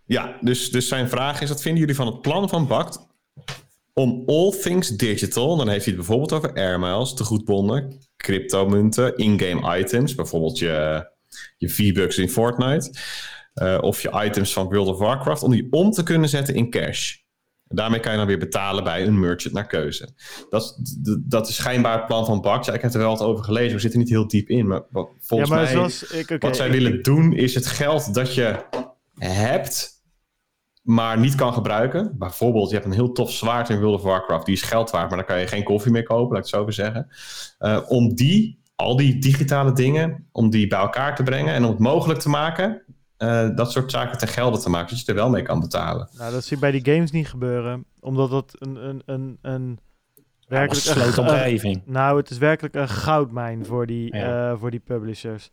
Ja, 0.06 0.36
dus, 0.42 0.72
dus 0.72 0.88
zijn 0.88 1.10
vraag 1.10 1.42
is: 1.42 1.50
wat 1.50 1.62
vinden 1.62 1.80
jullie 1.80 1.96
van 1.96 2.06
het 2.06 2.22
plan 2.22 2.50
van 2.50 2.68
Bakt 2.68 3.00
om 3.94 4.24
all 4.26 4.52
things 4.52 4.90
digital, 4.90 5.58
dan 5.58 5.68
heeft 5.68 5.86
hij 5.86 5.94
het 5.94 6.06
bijvoorbeeld 6.06 6.34
over 6.34 6.54
airmiles, 6.54 7.14
tegoedbonnen, 7.14 8.00
cryptomunten, 8.18 9.18
in-game 9.18 9.78
items, 9.80 10.16
bijvoorbeeld 10.16 10.60
je, 10.60 11.08
je 11.58 11.70
V-Bucks 11.70 12.18
in 12.18 12.30
Fortnite, 12.30 12.94
eh, 13.54 13.78
of 13.82 14.02
je 14.02 14.24
items 14.26 14.54
van 14.54 14.66
World 14.66 14.88
of 14.88 14.98
Warcraft, 15.00 15.44
om 15.44 15.52
die 15.52 15.68
om 15.70 15.92
te 15.92 16.04
kunnen 16.04 16.30
zetten 16.30 16.56
in 16.56 16.70
cash. 16.70 17.16
En 17.68 17.76
daarmee 17.76 18.00
kan 18.00 18.12
je 18.12 18.18
dan 18.18 18.28
weer 18.28 18.38
betalen 18.38 18.84
bij 18.84 19.06
een 19.08 19.20
merchant 19.20 19.54
naar 19.54 19.68
keuze. 19.68 20.10
Dat, 20.50 20.80
dat 21.20 21.48
is 21.50 21.56
schijnbaar 21.56 21.98
het 21.98 22.08
plan 22.08 22.26
van. 22.26 22.60
Ja, 22.62 22.74
ik 22.74 22.82
heb 22.82 22.94
er 22.94 23.00
wel 23.00 23.10
wat 23.10 23.22
over 23.22 23.44
gelezen, 23.44 23.76
we 23.76 23.82
zitten 23.82 24.00
niet 24.00 24.10
heel 24.10 24.28
diep 24.28 24.50
in, 24.50 24.68
maar 24.68 24.82
ja, 24.92 25.08
volgens 25.20 25.50
maar 25.50 25.62
mij... 25.62 25.72
zoals... 25.72 26.04
Ik, 26.04 26.36
Wat 26.40 26.56
zij 26.56 26.66
ik- 26.66 26.72
willen 26.72 27.04
doen 27.04 27.34
is 27.34 27.56
het 27.56 27.66
geld 27.68 28.14
dat 28.14 28.34
je 28.34 28.66
hebt, 29.18 29.95
maar 30.86 31.20
niet 31.20 31.36
kan 31.36 31.54
gebruiken. 31.54 32.16
Bijvoorbeeld, 32.18 32.68
je 32.70 32.76
hebt 32.76 32.88
een 32.88 32.94
heel 32.94 33.12
tof 33.12 33.32
zwaard 33.32 33.70
in 33.70 33.80
World 33.80 33.96
of 33.96 34.04
Warcraft. 34.04 34.46
Die 34.46 34.56
is 34.56 34.62
geld 34.62 34.90
waard, 34.90 35.08
maar 35.10 35.18
dan 35.18 35.28
kan 35.28 35.40
je 35.40 35.48
geen 35.48 35.64
koffie 35.64 35.92
meer 35.92 36.04
kopen, 36.04 36.28
laat 36.36 36.46
ik 36.46 36.52
het 36.52 36.56
zo 36.56 36.62
even 36.62 36.74
zeggen. 36.74 37.08
Eh, 37.60 37.82
om 37.88 38.14
die, 38.16 38.60
al 38.76 38.96
die 38.96 39.18
digitale 39.20 39.72
dingen, 39.74 40.28
om 40.32 40.50
die 40.50 40.68
bij 40.68 40.80
elkaar 40.80 41.16
te 41.16 41.24
brengen 41.24 41.54
en 41.54 41.64
om 41.64 41.70
het 41.70 41.80
mogelijk 41.80 42.20
te 42.20 42.30
maken, 42.30 42.82
eh, 43.18 43.50
dat 43.56 43.72
soort 43.72 43.92
zaken 43.92 44.18
ten 44.18 44.28
gelde 44.28 44.58
te 44.60 44.70
maken, 44.70 44.90
zodat 44.90 45.06
je 45.06 45.12
er 45.12 45.18
wel 45.18 45.30
mee 45.30 45.42
kan 45.44 45.60
betalen. 45.60 46.10
Nou, 46.18 46.32
dat 46.32 46.44
zie 46.44 46.56
ik 46.56 46.62
bij 46.62 46.72
die 46.72 46.94
games 46.94 47.12
niet 47.12 47.28
gebeuren. 47.28 47.86
Omdat 48.00 48.30
dat 48.30 48.56
een... 48.60 48.76
een, 48.88 49.02
een, 49.06 49.38
een 49.42 49.80
werkelijk 50.48 51.16
een- 51.18 51.24
omgeving. 51.24 51.82
Nou, 51.86 52.18
het 52.18 52.30
is 52.30 52.38
werkelijk 52.38 52.76
een 52.76 52.90
goudmijn 52.90 53.66
voor 53.66 53.86
die, 53.86 54.16
Ja. 54.16 54.52
eh, 54.52 54.60
voor 54.60 54.72
die 54.72 54.80
publishers. 54.80 55.50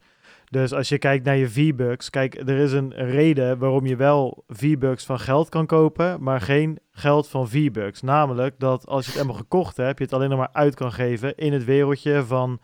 Dus 0.53 0.73
als 0.73 0.89
je 0.89 0.99
kijkt 0.99 1.25
naar 1.25 1.37
je 1.37 1.49
V-Bucks, 1.49 2.11
kijk, 2.11 2.35
er 2.35 2.59
is 2.59 2.73
een 2.73 2.93
reden 2.95 3.59
waarom 3.59 3.87
je 3.87 3.97
wel 3.97 4.45
V-Bucks 4.49 5.05
van 5.05 5.21
geld 5.21 5.49
kan 5.49 5.67
kopen, 5.67 6.23
maar 6.23 6.41
geen 6.41 6.79
geld 6.91 7.29
van 7.29 7.49
V-Bucks. 7.49 8.03
Namelijk 8.03 8.55
dat 8.59 8.87
als 8.87 9.05
je 9.05 9.11
het 9.11 9.21
helemaal 9.21 9.41
gekocht 9.41 9.77
hebt, 9.77 9.99
je 9.99 10.05
het 10.05 10.13
alleen 10.13 10.29
nog 10.29 10.39
maar 10.39 10.53
uit 10.53 10.75
kan 10.75 10.93
geven 10.93 11.37
in 11.37 11.53
het 11.53 11.65
wereldje 11.65 12.25
van, 12.25 12.61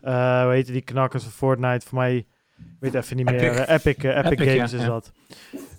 eh 0.00 0.42
hoe 0.42 0.52
heet 0.52 0.66
die 0.66 0.80
knakkers 0.80 1.22
van 1.22 1.32
Fortnite, 1.32 1.86
voor 1.86 1.98
mij, 1.98 2.16
ik 2.16 2.26
weet 2.80 2.94
even 2.94 3.16
niet 3.16 3.30
meer, 3.30 3.40
Epic. 3.40 3.58
eh, 3.58 3.74
Epic, 3.74 4.04
eh, 4.04 4.16
Epic, 4.16 4.30
Epic, 4.30 4.52
Games 4.52 4.70
ja, 4.70 4.76
is 4.78 4.84
ja. 4.84 4.88
dat. 4.88 5.12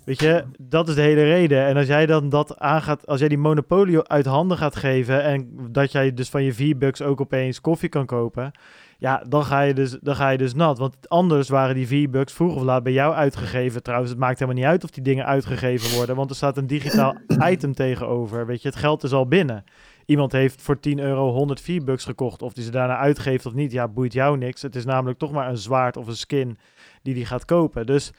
Weet 0.04 0.20
je, 0.20 0.44
dat 0.58 0.88
is 0.88 0.94
de 0.94 1.00
hele 1.00 1.24
reden. 1.24 1.66
En 1.66 1.76
als 1.76 1.86
jij 1.86 2.06
dan 2.06 2.28
dat 2.28 2.58
aangaat, 2.58 3.06
als 3.06 3.20
jij 3.20 3.28
die 3.28 3.38
monopolie 3.38 4.08
uit 4.08 4.26
handen 4.26 4.56
gaat 4.56 4.76
geven 4.76 5.22
en 5.22 5.50
dat 5.70 5.92
jij 5.92 6.14
dus 6.14 6.28
van 6.28 6.42
je 6.42 6.54
V-Bucks 6.54 7.02
ook 7.02 7.20
opeens 7.20 7.60
koffie 7.60 7.88
kan 7.88 8.06
kopen, 8.06 8.52
ja, 9.00 9.24
dan 9.28 9.44
ga 9.44 9.60
je 9.60 9.74
dus, 9.74 9.98
dan 10.00 10.16
ga 10.16 10.28
je 10.28 10.38
dus 10.38 10.54
nat. 10.54 10.78
Want 10.78 11.08
anders 11.08 11.48
waren 11.48 11.74
die 11.74 11.86
V-Bucks 11.86 12.32
vroeg 12.32 12.54
of 12.54 12.62
laat 12.62 12.82
bij 12.82 12.92
jou 12.92 13.14
uitgegeven. 13.14 13.82
Trouwens, 13.82 14.10
het 14.10 14.20
maakt 14.20 14.38
helemaal 14.38 14.60
niet 14.60 14.70
uit 14.70 14.84
of 14.84 14.90
die 14.90 15.02
dingen 15.02 15.26
uitgegeven 15.26 15.96
worden, 15.96 16.16
want 16.16 16.30
er 16.30 16.36
staat 16.36 16.56
een 16.56 16.66
digitaal 16.66 17.16
item 17.52 17.74
tegenover. 17.74 18.46
Weet 18.46 18.62
je, 18.62 18.68
het 18.68 18.76
geld 18.76 19.02
is 19.02 19.12
al 19.12 19.26
binnen. 19.26 19.64
Iemand 20.06 20.32
heeft 20.32 20.62
voor 20.62 20.80
10 20.80 20.98
euro 20.98 21.30
100 21.30 21.60
V-Bucks 21.60 22.04
gekocht. 22.04 22.42
Of 22.42 22.52
die 22.52 22.64
ze 22.64 22.70
daarna 22.70 22.96
uitgeeft 22.96 23.46
of 23.46 23.54
niet, 23.54 23.72
ja, 23.72 23.88
boeit 23.88 24.12
jou 24.12 24.38
niks. 24.38 24.62
Het 24.62 24.76
is 24.76 24.84
namelijk 24.84 25.18
toch 25.18 25.32
maar 25.32 25.48
een 25.48 25.58
zwaard 25.58 25.96
of 25.96 26.06
een 26.06 26.16
skin 26.16 26.58
die 27.02 27.14
die 27.14 27.26
gaat 27.26 27.44
kopen. 27.44 27.86
Dus 27.86 28.12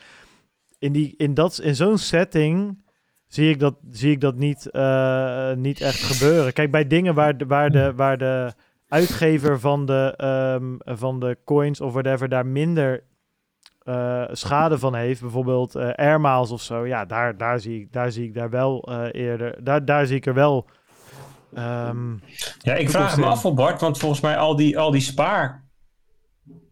in, 0.80 0.92
die, 0.92 1.14
in, 1.18 1.34
dat, 1.34 1.60
in 1.60 1.76
zo'n 1.76 1.98
setting 1.98 2.84
zie 3.28 3.50
ik 3.50 3.60
dat, 3.60 3.76
zie 3.90 4.12
ik 4.12 4.22
dat 4.22 4.36
niet, 4.36 4.70
eh, 4.72 5.54
niet 5.54 5.82
echt 5.82 6.04
gebeuren. 6.04 6.54
Kijk, 6.54 6.72
bij 6.72 6.88
dingen 6.88 7.14
waar 7.14 7.38
de, 7.38 7.46
waar 7.46 7.72
de, 7.72 7.94
waar 7.96 8.18
de 8.18 8.54
uitgever 8.92 9.60
van 9.60 9.86
de, 9.86 10.14
ehm, 10.18 10.98
van 10.98 11.20
de 11.20 11.38
coins 11.46 11.82
of 11.82 11.94
whatever 11.94 12.30
daar 12.30 12.46
minder 12.46 13.04
eh, 13.82 14.24
schade 14.32 14.80
van 14.80 14.96
heeft, 14.96 15.22
bijvoorbeeld 15.22 15.76
eh 15.76 15.90
airmiles 15.94 16.52
of 16.52 16.62
zo, 16.62 16.86
ja, 16.86 17.06
daar, 17.06 17.38
daar, 17.38 17.60
zie, 17.60 17.80
ik, 17.82 17.94
daar 17.94 18.12
zie 18.12 18.26
ik 18.26 18.34
daar 18.34 18.50
wel 18.50 18.84
eh, 18.84 19.08
eerder, 19.12 19.64
daar, 19.64 19.86
daar 19.86 20.06
zie 20.06 20.16
ik 20.16 20.26
er 20.26 20.34
wel. 20.34 20.66
ehm, 21.54 22.14
Ja, 22.60 22.74
ik 22.74 22.90
vraag 22.90 23.18
me 23.18 23.26
af, 23.26 23.54
Bart, 23.54 23.82
want 23.82 23.98
volgens 23.98 24.22
mij 24.22 24.38
al 24.38 24.56
die, 24.56 24.80
al 24.80 24.92
die 24.92 25.02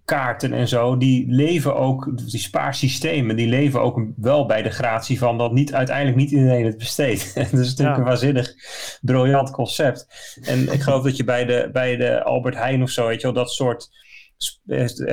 spaarkaarten 0.09 0.53
en 0.53 0.67
zo, 0.67 0.97
die 0.97 1.25
leven 1.27 1.75
ook, 1.75 2.17
die 2.31 2.39
spaarsystemen, 2.39 3.35
die 3.35 3.47
leven 3.47 3.81
ook 3.81 4.01
wel 4.15 4.45
bij 4.45 4.61
de 4.61 4.69
gratie 4.69 5.17
van 5.19 5.37
dat 5.37 5.51
niet 5.53 5.73
uiteindelijk 5.73 6.17
niet 6.17 6.31
iedereen 6.31 6.65
het 6.65 6.77
besteedt. 6.77 7.35
dat 7.35 7.45
is 7.45 7.51
natuurlijk 7.51 7.79
Ja. 7.79 7.97
een 7.97 8.03
waanzinnig 8.03 8.53
briljant 9.01 9.51
concept. 9.51 10.07
En 10.41 10.73
ik 10.73 10.81
geloof 10.81 11.03
dat 11.03 11.17
je 11.17 11.23
bij 11.23 11.45
de, 11.45 11.69
bij 11.73 11.95
de 11.95 12.23
Albert 12.23 12.55
Heijn 12.55 12.81
of 12.83 12.89
zo, 12.89 13.07
weet 13.07 13.21
je 13.21 13.23
wel, 13.27 13.35
dat 13.43 13.51
soort. 13.51 13.89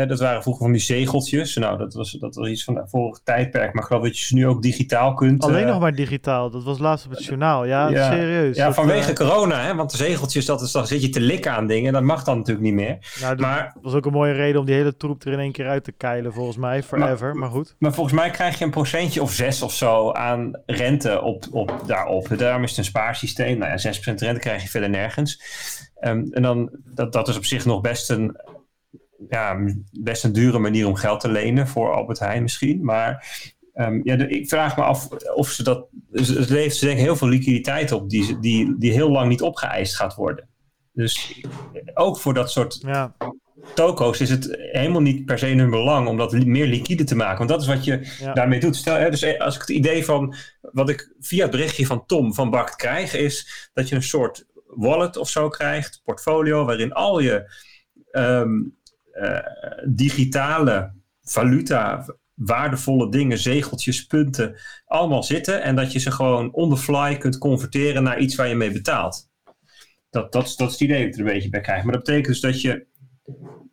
Dat 0.06 0.18
waren 0.20 0.42
vroeger 0.42 0.62
van 0.64 0.72
die 0.72 0.80
zegeltjes. 0.80 1.56
Nou, 1.56 1.78
dat 1.78 1.94
was, 1.94 2.12
dat 2.12 2.34
was 2.34 2.48
iets 2.48 2.64
van 2.64 2.76
het 2.76 2.90
vorige 2.90 3.20
tijdperk. 3.24 3.72
Maar 3.72 3.82
ik 3.82 3.88
geloof 3.88 4.02
dat 4.04 4.18
je 4.18 4.24
ze 4.24 4.34
nu 4.34 4.46
ook 4.46 4.62
digitaal 4.62 5.14
kunt. 5.14 5.44
alleen 5.44 5.64
eh, 5.64 5.70
nog 5.70 5.80
maar 5.80 5.94
digitaal, 5.94 6.50
dat 6.50 6.64
was 6.64 6.78
laatst 6.78 7.04
op 7.06 7.10
het 7.10 7.24
journaal. 7.24 7.64
Ja, 7.64 7.88
Ja. 7.88 8.10
serieus. 8.12 8.56
Ja, 8.56 8.66
Dat, 8.66 8.74
vanwege 8.74 9.10
eh, 9.10 9.16
corona, 9.16 9.60
hè? 9.64 9.74
want 9.74 9.90
de 9.90 9.96
zegeltjes, 9.96 10.44
dat 10.46 10.60
is, 10.60 10.72
dan 10.72 10.86
zit 10.86 11.02
je 11.02 11.08
te 11.08 11.20
likken 11.20 11.52
aan 11.52 11.66
dingen. 11.66 11.92
Dat 11.92 12.02
mag 12.02 12.24
dan 12.24 12.36
natuurlijk 12.36 12.66
niet 12.66 12.74
meer. 12.74 12.98
nou, 13.20 13.36
dat 13.36 13.40
Maar, 13.46 13.74
was 13.82 13.94
ook 13.94 14.06
een 14.06 14.12
mooie 14.12 14.32
reden 14.32 14.60
om 14.60 14.66
die 14.66 14.74
hele 14.74 14.96
troep 14.96 15.24
er 15.24 15.32
in 15.32 15.38
één 15.38 15.52
keer 15.52 15.68
uit 15.68 15.84
te 15.84 15.92
keilen, 15.92 16.32
volgens 16.32 16.56
mij, 16.56 16.82
forever. 16.82 17.34
Maar, 17.34 17.50
goed. 17.50 17.74
maar 17.78 17.92
volgens 17.94 18.14
mij 18.16 18.30
krijg 18.30 18.58
je 18.58 18.64
een 18.64 18.70
procentje 18.70 19.22
of 19.22 19.32
zes 19.32 19.62
of 19.62 19.72
zo 19.72 20.12
aan 20.12 20.50
rente 20.66 21.22
op, 21.22 21.44
op, 21.50 21.82
daarop. 21.86 22.28
Daarom 22.38 22.62
is 22.62 22.68
het 22.68 22.78
een 22.78 22.84
spaarsysteem. 22.84 23.58
Nou 23.58 23.78
ja, 23.78 23.92
6% 23.94 24.14
rente 24.14 24.40
krijg 24.40 24.62
je 24.62 24.68
verder 24.68 24.90
nergens. 24.90 25.40
Ehm, 26.00 26.24
en 26.30 26.42
dan, 26.42 26.70
dat, 26.84 27.12
dat 27.12 27.28
is 27.28 27.36
op 27.36 27.44
zich 27.44 27.64
nog 27.64 27.80
best 27.80 28.10
een, 28.10 28.36
ja, 29.28 29.56
best 30.00 30.24
een 30.24 30.32
dure 30.32 30.58
manier 30.58 30.86
om 30.86 30.94
geld 30.94 31.20
te 31.20 31.28
lenen 31.30 31.68
voor 31.68 31.94
Albert 31.94 32.18
Heijn 32.18 32.42
misschien. 32.42 32.84
Maar 32.84 33.26
ehm, 33.72 34.00
ja, 34.02 34.16
de- 34.16 34.28
ik 34.28 34.48
vraag 34.48 34.76
me 34.76 34.82
af 34.82 35.08
of 35.34 35.48
ze 35.50 35.62
dat... 35.62 35.86
Ze 36.12 36.24
ze 36.24 36.52
levert 36.52 36.74
ze 36.76 36.84
denk 36.84 36.98
ik 36.98 37.04
heel 37.04 37.16
veel 37.16 37.28
liquiditeit 37.28 37.92
op 37.92 38.10
die, 38.10 38.38
die, 38.38 38.74
die 38.78 38.92
heel 38.92 39.10
lang 39.10 39.28
niet 39.28 39.42
opgeëist 39.42 39.96
gaat 39.96 40.14
worden. 40.14 40.48
Dus 40.92 41.40
ook 41.94 42.18
voor 42.18 42.34
dat 42.34 42.50
soort 42.50 42.78
Ja, 42.80 43.16
toko's 43.74 44.20
is 44.20 44.30
het 44.30 44.56
helemaal 44.72 45.00
niet 45.00 45.24
per 45.24 45.38
se 45.38 45.46
hun 45.46 45.70
belang 45.70 46.08
om 46.08 46.16
dat 46.16 46.32
li- 46.32 46.46
meer 46.46 46.66
liquide 46.66 47.04
te 47.04 47.16
maken. 47.16 47.38
Want 47.38 47.50
dat 47.50 47.60
is 47.60 47.66
wat 47.66 47.84
je 47.84 48.14
Ja. 48.20 48.32
daarmee 48.32 48.60
doet. 48.60 48.76
Stel, 48.76 48.94
hè, 48.94 49.10
dus 49.10 49.22
eh, 49.22 49.40
als 49.40 49.54
ik 49.54 49.60
het 49.60 49.70
idee 49.70 50.04
van 50.04 50.34
wat 50.60 50.88
ik 50.88 51.14
via 51.20 51.42
het 51.42 51.50
berichtje 51.50 51.86
van 51.86 52.06
Tom 52.06 52.34
van 52.34 52.50
Bakt 52.50 52.76
krijg, 52.76 53.14
is 53.14 53.68
dat 53.72 53.88
je 53.88 53.94
een 53.94 54.02
soort 54.02 54.46
wallet 54.66 55.16
of 55.16 55.28
zo 55.28 55.48
krijgt, 55.48 56.00
portfolio, 56.04 56.64
waarin 56.64 56.92
al 56.92 57.18
je 57.18 57.50
ehm, 58.10 58.50
eh, 58.52 58.60
digitale 59.84 60.92
valuta, 61.22 62.04
waardevolle 62.34 63.10
dingen, 63.10 63.38
zegeltjes, 63.38 64.06
punten, 64.06 64.56
allemaal 64.86 65.22
zitten. 65.22 65.62
En 65.62 65.76
dat 65.76 65.92
je 65.92 65.98
ze 65.98 66.10
gewoon 66.10 66.52
on 66.52 66.70
the 66.70 66.76
fly 66.76 67.16
kunt 67.16 67.38
converteren 67.38 68.02
naar 68.02 68.18
iets 68.18 68.34
waar 68.34 68.48
je 68.48 68.54
mee 68.54 68.72
betaalt. 68.72 69.28
Dat, 70.10 70.32
dat, 70.32 70.46
is, 70.46 70.56
dat 70.56 70.66
is 70.66 70.72
het 70.72 70.82
idee 70.82 70.98
dat 70.98 71.06
ik 71.06 71.14
er 71.14 71.20
een 71.20 71.32
beetje 71.32 71.48
bij 71.48 71.60
krijg. 71.60 71.82
Maar 71.82 71.92
dat 71.92 72.04
betekent 72.04 72.26
dus 72.26 72.40
dat 72.40 72.60
je 72.60 72.86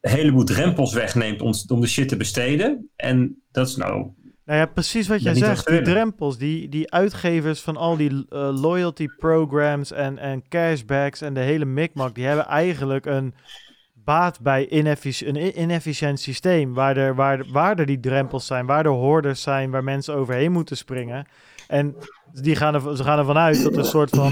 een 0.02 0.11
heleboel 0.11 0.44
drempels 0.44 0.94
wegneemt 0.94 1.41
om, 1.41 1.53
om 1.68 1.82
de 1.82 1.88
shit 1.88 2.07
te 2.07 2.18
besteden. 2.18 2.90
En 2.95 3.41
dat 3.52 3.68
is 3.68 3.76
nou 3.76 4.11
Nou 4.45 4.60
ja, 4.60 4.65
precies 4.65 5.07
wat 5.07 5.22
jij 5.22 5.36
zegt. 5.36 5.68
Die 5.68 5.82
drempels, 5.82 6.38
die, 6.38 6.70
die 6.70 6.91
uitgevers 6.91 7.61
van 7.61 7.78
al 7.78 7.98
die 7.98 8.26
eh, 8.30 8.61
loyalty 8.61 9.07
programs 9.18 9.91
en, 9.91 10.18
en 10.18 10.48
cashbacks 10.48 11.22
en 11.22 11.34
de 11.34 11.40
hele 11.40 11.65
mikmak, 11.65 12.15
die 12.15 12.26
hebben 12.26 12.45
eigenlijk 12.45 13.06
een 13.06 13.34
baat 14.03 14.41
bij 14.41 14.67
een 14.69 15.61
inefficiënt 15.61 16.19
systeem. 16.19 16.73
Waar 16.73 16.97
er, 16.97 17.15
waar, 17.15 17.45
waar 17.51 17.85
die 17.85 17.99
drempels 17.99 18.45
zijn, 18.45 18.65
waar 18.65 18.85
er 18.85 18.91
hoorders 18.91 19.41
zijn, 19.41 19.71
waar 19.71 19.84
mensen 19.84 20.15
overheen 20.15 20.51
moeten 20.51 20.77
springen. 20.77 21.27
En 21.67 21.95
die 22.31 22.55
gaan 22.55 22.73
er, 22.73 22.97
ze 22.97 23.03
gaan 23.03 23.19
ervan 23.19 23.38
uit 23.38 23.63
dat 23.63 23.77
een 23.77 23.85
soort 23.85 24.09
van 24.09 24.31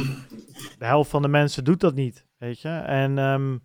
de 0.79 0.85
helft 0.85 1.09
van 1.09 1.21
de 1.21 1.27
mensen 1.27 1.63
doet 1.63 1.79
dat 1.79 1.95
niet. 1.95 2.25
Weet 2.37 2.61
je? 2.61 2.69
En 2.69 3.17
ehm, 3.17 3.57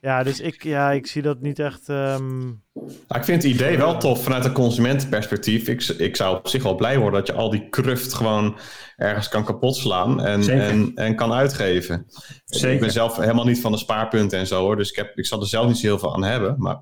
ja, 0.00 0.22
dus 0.22 0.40
ik, 0.40 0.62
ja, 0.62 0.90
ik 0.92 1.06
zie 1.06 1.22
dat 1.22 1.40
niet 1.40 1.58
echt. 1.58 1.88
ehm, 1.88 2.44
Nou, 2.74 3.20
ik 3.20 3.24
vind 3.24 3.42
het 3.42 3.52
idee 3.52 3.76
wel 3.78 3.98
tof 3.98 4.22
vanuit 4.22 4.44
een 4.44 4.52
consumentenperspectief. 4.52 5.68
Ik, 5.68 5.82
ik 5.82 6.16
zou 6.16 6.36
op 6.36 6.48
zich 6.48 6.62
wel 6.62 6.74
blij 6.74 6.98
worden 6.98 7.18
dat 7.18 7.26
je 7.28 7.32
al 7.42 7.50
die 7.50 7.68
cruft 7.68 8.14
gewoon 8.14 8.58
ergens 8.96 9.28
kan 9.28 9.44
kapotslaan 9.44 10.24
en, 10.24 10.42
Zeker. 10.44 10.62
en, 10.68 10.92
en 10.94 11.14
kan 11.14 11.32
uitgeven. 11.32 12.06
Zeker. 12.44 12.74
Ik 12.74 12.80
ben 12.80 12.90
zelf 12.92 13.16
helemaal 13.16 13.44
niet 13.44 13.60
van 13.60 13.72
de 13.72 13.78
spaarpunten 13.78 14.38
en 14.38 14.46
zo 14.46 14.60
hoor, 14.60 14.76
dus 14.76 14.90
ik, 14.90 14.96
heb, 14.96 15.18
ik 15.18 15.26
zal 15.26 15.40
er 15.40 15.46
zelf 15.46 15.66
niet 15.66 15.76
zo 15.78 15.86
heel 15.86 15.98
veel 15.98 16.14
aan 16.14 16.24
hebben. 16.24 16.54
Maar 16.58 16.80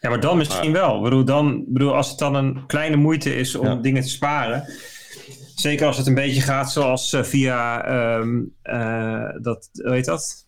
Ja, 0.00 0.08
maar 0.08 0.20
dan 0.20 0.36
misschien 0.36 0.72
wel. 0.72 0.96
Ik 0.96 1.02
bedoel, 1.02 1.24
dan, 1.24 1.52
ik 1.58 1.72
bedoel, 1.72 1.94
als 1.94 2.08
het 2.08 2.18
dan 2.18 2.34
een 2.34 2.66
kleine 2.66 2.96
moeite 2.96 3.36
is 3.36 3.54
om 3.54 3.66
Ja. 3.66 3.74
dingen 3.74 4.02
te 4.02 4.08
sparen. 4.08 4.64
Zeker 5.54 5.86
als 5.86 5.96
het 5.96 6.06
een 6.06 6.14
beetje 6.14 6.40
gaat 6.40 6.72
zoals 6.72 7.12
eh, 7.12 7.22
via 7.22 7.84
ehm, 7.84 8.42
eh, 8.62 9.28
dat, 9.42 9.68
hoe 9.72 9.92
heet 9.92 10.04
dat? 10.04 10.46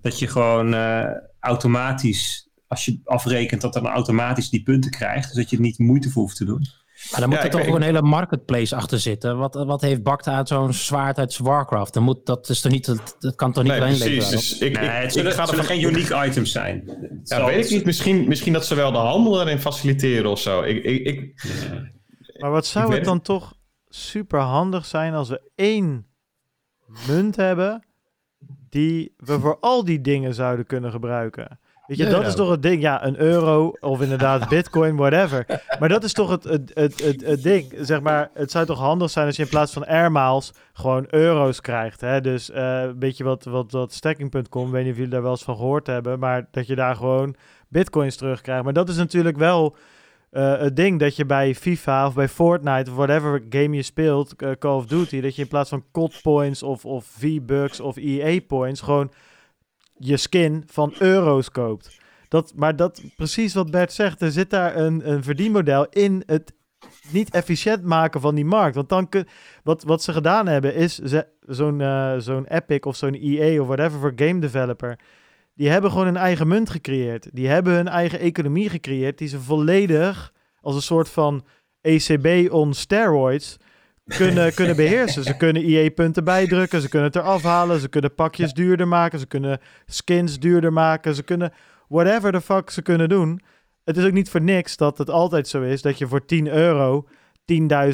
Dat 0.00 0.18
je 0.18 0.26
gewoon 0.26 0.74
eh, 0.74 1.04
automatisch, 1.42 2.48
als 2.66 2.84
je 2.84 3.00
afrekent, 3.04 3.60
dat 3.60 3.72
dan 3.72 3.86
automatisch 3.86 4.50
die 4.50 4.62
punten 4.62 4.90
krijgt. 4.90 5.26
Dus 5.28 5.36
dat 5.36 5.50
je 5.50 5.56
er 5.56 5.62
niet 5.62 5.78
moeite 5.78 6.10
voor 6.10 6.22
hoeft 6.22 6.36
te 6.36 6.44
doen. 6.44 6.66
Maar 7.10 7.20
dan 7.20 7.28
moet 7.28 7.38
Ja, 7.38 7.44
er 7.44 7.50
toch 7.50 7.66
een 7.66 7.82
hele 7.82 8.02
marketplace 8.02 8.76
achter 8.76 9.00
zitten. 9.00 9.38
Wat, 9.38 9.54
wat 9.54 9.80
heeft 9.80 10.02
Bakta 10.02 10.36
uit 10.36 10.48
zo'n 10.48 10.72
zwaard 10.72 11.18
uit 11.18 11.38
Warcraft? 11.38 11.94
Dan 11.94 12.02
moet, 12.02 12.26
dat, 12.26 12.48
is 12.48 12.60
toch 12.60 12.72
niet, 12.72 12.84
dat, 12.84 13.16
dat 13.18 13.34
kan 13.34 13.52
toch 13.52 13.62
niet 13.62 13.72
nee, 13.72 13.80
alleen 13.80 13.98
precies. 13.98 14.28
Dus 14.28 14.58
ik, 14.58 14.80
Nee, 14.80 14.88
het 14.88 15.16
ik 15.16 15.28
ga 15.28 15.46
zullen 15.46 15.64
geen 15.64 15.82
unique 15.82 16.26
items 16.26 16.52
zijn. 16.52 16.82
Ja, 17.24 17.36
zal- 17.36 17.46
weet 17.46 17.64
ik 17.64 17.70
niet. 17.70 17.84
Misschien, 17.84 18.28
misschien 18.28 18.52
dat 18.52 18.66
ze 18.66 18.74
wel 18.74 18.92
de 18.92 18.98
handel 18.98 19.40
erin 19.40 19.60
faciliteren 19.60 20.30
of 20.30 20.40
zo. 20.40 20.62
Ik, 20.62 20.84
ik, 20.84 21.06
ik, 21.06 21.34
Maar 22.38 22.50
wat 22.50 22.66
zou 22.66 22.94
het 22.94 23.04
dan 23.04 23.20
toch 23.20 23.54
super 23.88 24.40
handig 24.40 24.86
zijn 24.86 25.14
als 25.14 25.28
we 25.28 25.50
één 25.54 26.06
munt 27.06 27.36
hebben 27.36 27.86
die 28.72 29.14
we 29.16 29.40
voor 29.40 29.58
al 29.60 29.84
die 29.84 30.00
dingen 30.00 30.34
zouden 30.34 30.66
kunnen 30.66 30.90
gebruiken? 30.90 31.58
Weet 31.86 31.96
je, 31.96 32.06
dat 32.06 32.26
is 32.26 32.34
toch 32.34 32.50
het 32.50 32.62
ding. 32.62 32.82
Ja, 32.82 33.04
een 33.04 33.20
euro 33.20 33.72
of 33.80 34.00
inderdaad 34.00 34.48
bitcoin, 34.56 34.96
whatever. 34.96 35.46
Maar 35.78 35.88
dat 35.88 36.04
is 36.04 36.12
toch 36.12 36.30
het, 36.30 36.44
het, 36.44 36.70
het, 36.74 37.04
het, 37.04 37.26
het 37.26 37.42
ding. 37.42 37.74
Zeg 37.80 38.00
maar, 38.00 38.30
het 38.34 38.50
zou 38.50 38.66
toch 38.66 38.78
handig 38.78 39.10
zijn 39.10 39.26
als 39.26 39.36
je 39.36 39.42
in 39.42 39.48
plaats 39.48 39.72
van 39.72 39.86
air 39.86 40.12
miles 40.12 40.52
gewoon 40.72 41.06
euro's 41.10 41.60
krijgt. 41.60 42.00
Hè? 42.00 42.20
Dus 42.20 42.50
eh, 42.50 42.82
een 42.82 42.98
beetje 42.98 43.24
wat, 43.24 43.44
wat, 43.44 43.72
wat 43.72 43.92
stacking.com, 43.92 44.70
weet 44.70 44.82
niet 44.82 44.92
of 44.92 44.98
jullie 44.98 45.12
daar 45.12 45.22
wel 45.22 45.30
eens 45.30 45.44
van 45.44 45.56
gehoord 45.56 45.86
hebben, 45.86 46.18
maar 46.18 46.48
dat 46.50 46.66
je 46.66 46.74
daar 46.74 46.96
gewoon 46.96 47.34
bitcoins 47.68 48.16
terugkrijgt. 48.16 48.64
Maar 48.64 48.72
dat 48.72 48.88
is 48.88 48.96
natuurlijk 48.96 49.36
wel 49.36 49.76
eh, 50.32 50.58
het 50.58 50.76
ding 50.76 51.00
dat 51.00 51.16
je 51.16 51.26
bij 51.26 51.54
FIFA 51.54 52.06
of 52.06 52.14
bij 52.14 52.28
Fortnite 52.28 52.90
of 52.90 52.96
whatever 52.96 53.42
game 53.48 53.76
je 53.76 53.82
speelt, 53.82 54.36
eh, 54.36 54.50
Call 54.58 54.76
of 54.76 54.86
Duty, 54.86 55.20
dat 55.20 55.36
je 55.36 55.42
in 55.42 55.48
plaats 55.48 55.68
van 55.68 55.84
COD 55.92 56.18
points 56.22 56.62
of, 56.62 56.84
of 56.84 57.04
V-Bucks 57.04 57.80
of 57.80 57.96
EA 57.96 58.40
points 58.46 58.80
gewoon 58.80 59.12
je 59.96 60.16
skin 60.16 60.62
van 60.66 60.94
euro's 60.98 61.50
koopt. 61.50 62.00
Dat, 62.28 62.52
maar 62.56 62.76
dat, 62.76 63.02
precies 63.16 63.54
wat 63.54 63.70
Bert 63.70 63.92
zegt, 63.92 64.22
er 64.22 64.32
zit 64.32 64.50
daar 64.50 64.76
een, 64.76 65.10
een 65.10 65.22
verdienmodel 65.22 65.86
in 65.90 66.22
het 66.26 66.52
niet 67.10 67.30
efficiënt 67.30 67.82
maken 67.82 68.20
van 68.20 68.34
die 68.34 68.44
markt. 68.44 68.74
Want 68.74 68.88
dan 68.88 69.08
kun, 69.08 69.26
wat, 69.62 69.82
wat 69.82 70.02
ze 70.02 70.12
gedaan 70.12 70.46
hebben 70.46 70.74
is 70.74 71.00
zo'n 71.46 71.80
eh, 71.80 72.14
zo'n 72.18 72.46
Epic 72.46 72.80
of 72.80 72.96
zo'n 72.96 73.14
EA 73.14 73.60
of 73.60 73.66
whatever 73.66 74.00
voor 74.00 74.12
game 74.16 74.38
developer. 74.38 74.98
Die 75.54 75.68
hebben 75.68 75.90
gewoon 75.90 76.06
een 76.06 76.16
eigen 76.16 76.48
munt 76.48 76.70
gecreëerd. 76.70 77.28
Die 77.32 77.48
hebben 77.48 77.74
hun 77.74 77.88
eigen 77.88 78.18
economie 78.18 78.68
gecreëerd 78.68 79.18
die 79.18 79.28
ze 79.28 79.40
volledig 79.40 80.32
als 80.60 80.74
een 80.74 80.82
soort 80.82 81.08
van 81.08 81.44
ECB 81.80 82.52
on 82.52 82.74
steroids 82.74 83.56
kunnen, 84.04 84.54
kunnen 84.58 84.76
beheersen. 84.76 85.24
Ze 85.24 85.36
kunnen 85.36 85.64
IE-punten 85.64 86.24
bijdrukken, 86.24 86.80
ze 86.80 86.88
kunnen 86.88 87.08
het 87.08 87.16
eraf 87.16 87.42
halen, 87.42 87.80
ze 87.80 87.88
kunnen 87.88 88.14
pakjes 88.14 88.52
duurder 88.52 88.88
maken, 88.88 89.18
ze 89.18 89.26
kunnen 89.26 89.60
skins 89.86 90.38
duurder 90.38 90.72
maken, 90.72 91.14
ze 91.14 91.22
kunnen 91.22 91.52
whatever 91.88 92.32
the 92.32 92.40
fuck 92.40 92.70
ze 92.70 92.82
kunnen 92.82 93.08
doen. 93.08 93.40
Het 93.84 93.96
is 93.96 94.04
ook 94.04 94.12
niet 94.12 94.30
voor 94.30 94.42
niks 94.42 94.76
dat 94.76 94.98
het 94.98 95.10
altijd 95.10 95.48
zo 95.48 95.62
is 95.62 95.82
dat 95.82 95.98
je 95.98 96.06
voor 96.06 96.24
10 96.24 96.48
euro 96.48 97.06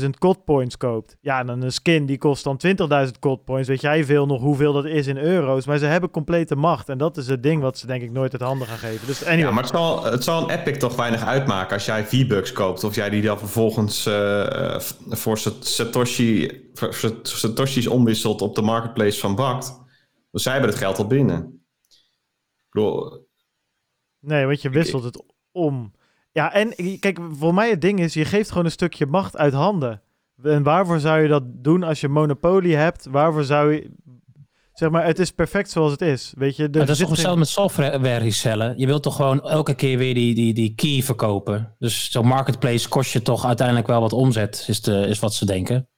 10.000 0.03 0.11
COD 0.19 0.45
points 0.45 0.77
koopt. 0.77 1.17
Ja, 1.21 1.41
en 1.41 1.47
dan 1.47 1.63
een 1.63 1.73
skin 1.73 2.07
die 2.07 2.19
kost 2.19 2.45
dan 2.45 2.61
20.000 3.07 3.19
COD 3.19 3.45
points. 3.45 3.69
Weet 3.69 3.81
jij 3.81 4.05
veel 4.05 4.27
nog 4.27 4.41
hoeveel 4.41 4.73
dat 4.73 4.85
is 4.85 5.07
in 5.07 5.17
euro's. 5.17 5.67
Maar 5.67 5.79
ze 5.79 5.85
hebben 5.87 6.11
complete 6.11 6.57
macht. 6.57 6.89
En 6.89 6.99
dat 6.99 7.17
is 7.17 7.27
het 7.27 7.43
ding 7.43 7.63
wat 7.63 7.79
ze 7.79 7.87
denk 7.87 8.03
ik 8.03 8.11
nooit 8.11 8.33
het 8.33 8.41
handen 8.41 8.67
gaan 8.67 8.79
geven. 8.79 9.07
Dus 9.07 9.25
anyway. 9.25 9.39
ja, 9.39 9.51
maar 9.51 9.63
het 9.63 9.73
zal, 9.73 10.05
het 10.05 10.25
zal 10.25 10.43
een 10.51 10.59
Epic 10.59 10.79
toch 10.79 10.97
weinig 10.97 11.23
uitmaken 11.25 11.75
als 11.75 11.85
jij 11.85 12.05
V-Bucks 12.07 12.53
koopt. 12.53 12.85
Of 12.85 12.95
jij 12.95 13.11
die 13.11 13.23
dan 13.23 13.39
vervolgens 13.39 14.07
eh, 14.07 14.79
voor 15.09 15.39
Sat- 15.39 15.67
Satoshi, 15.67 16.51
voor 16.75 16.95
Satoshi's 17.23 17.87
omwisselt 17.87 18.43
op 18.43 18.55
de 18.55 18.63
marketplace 18.63 19.21
van 19.21 19.35
Bakt. 19.35 19.81
Dus 20.31 20.43
zij 20.43 20.53
hebben 20.53 20.71
het 20.71 20.79
geld 20.79 20.99
al 20.99 21.07
binnen. 21.07 21.63
Ik 22.57 22.67
bedoel, 22.71 23.27
Nee, 24.21 24.47
want 24.47 24.63
je 24.63 24.71
wisselt 24.71 25.05
het 25.05 25.25
om. 25.53 25.93
Ja, 26.33 26.53
en 26.53 26.99
kijk, 26.99 27.19
voor 27.39 27.55
mij 27.55 27.71
het 27.71 27.81
ding 27.81 28.01
is, 28.01 28.15
je 28.15 28.25
geeft 28.25 28.49
gewoon 28.49 28.65
een 28.65 28.71
stukje 28.71 29.07
macht 29.07 29.37
uit 29.37 29.53
handen. 29.53 30.03
En 30.43 30.63
waarvoor 30.63 31.01
zou 31.01 31.23
je 31.23 31.29
dat 31.29 31.43
doen 31.47 31.83
als 31.83 32.01
je 32.01 32.09
monopolie 32.09 32.77
hebt? 32.77 33.07
Waarvoor 33.11 33.45
zou 33.45 33.73
je... 33.73 33.91
Zeg 34.73 34.91
maar, 34.91 35.05
het 35.05 35.19
is 35.19 35.31
perfect 35.31 35.71
zoals 35.71 35.93
het 35.93 36.01
is. 36.01 36.33
Weet 36.37 36.57
je, 36.57 36.63
Maar 36.63 36.71
dat 36.73 36.89
is 36.89 36.99
toch 36.99 37.11
hetzelfde 37.11 37.39
met 37.39 37.49
software 37.49 38.17
resellen. 38.17 38.75
Je 38.77 38.87
wilt 38.87 39.03
toch 39.03 39.17
gewoon 39.17 39.43
elke 39.43 39.75
keer 39.75 39.99
weer 39.99 40.15
die, 40.15 40.35
die, 40.35 40.55
die 40.55 40.75
key 40.75 41.03
verkopen. 41.03 41.75
Dus 41.79 42.11
zo'n 42.11 42.27
marketplace 42.27 42.89
kost 42.89 43.13
je 43.13 43.23
toch 43.23 43.47
uiteindelijk 43.47 43.87
wel 43.87 44.01
wat 44.01 44.13
omzet, 44.13 44.65
is, 44.69 44.81
de, 44.81 45.07
is 45.07 45.19
wat 45.19 45.35
ze 45.35 45.47
denken. 45.47 45.89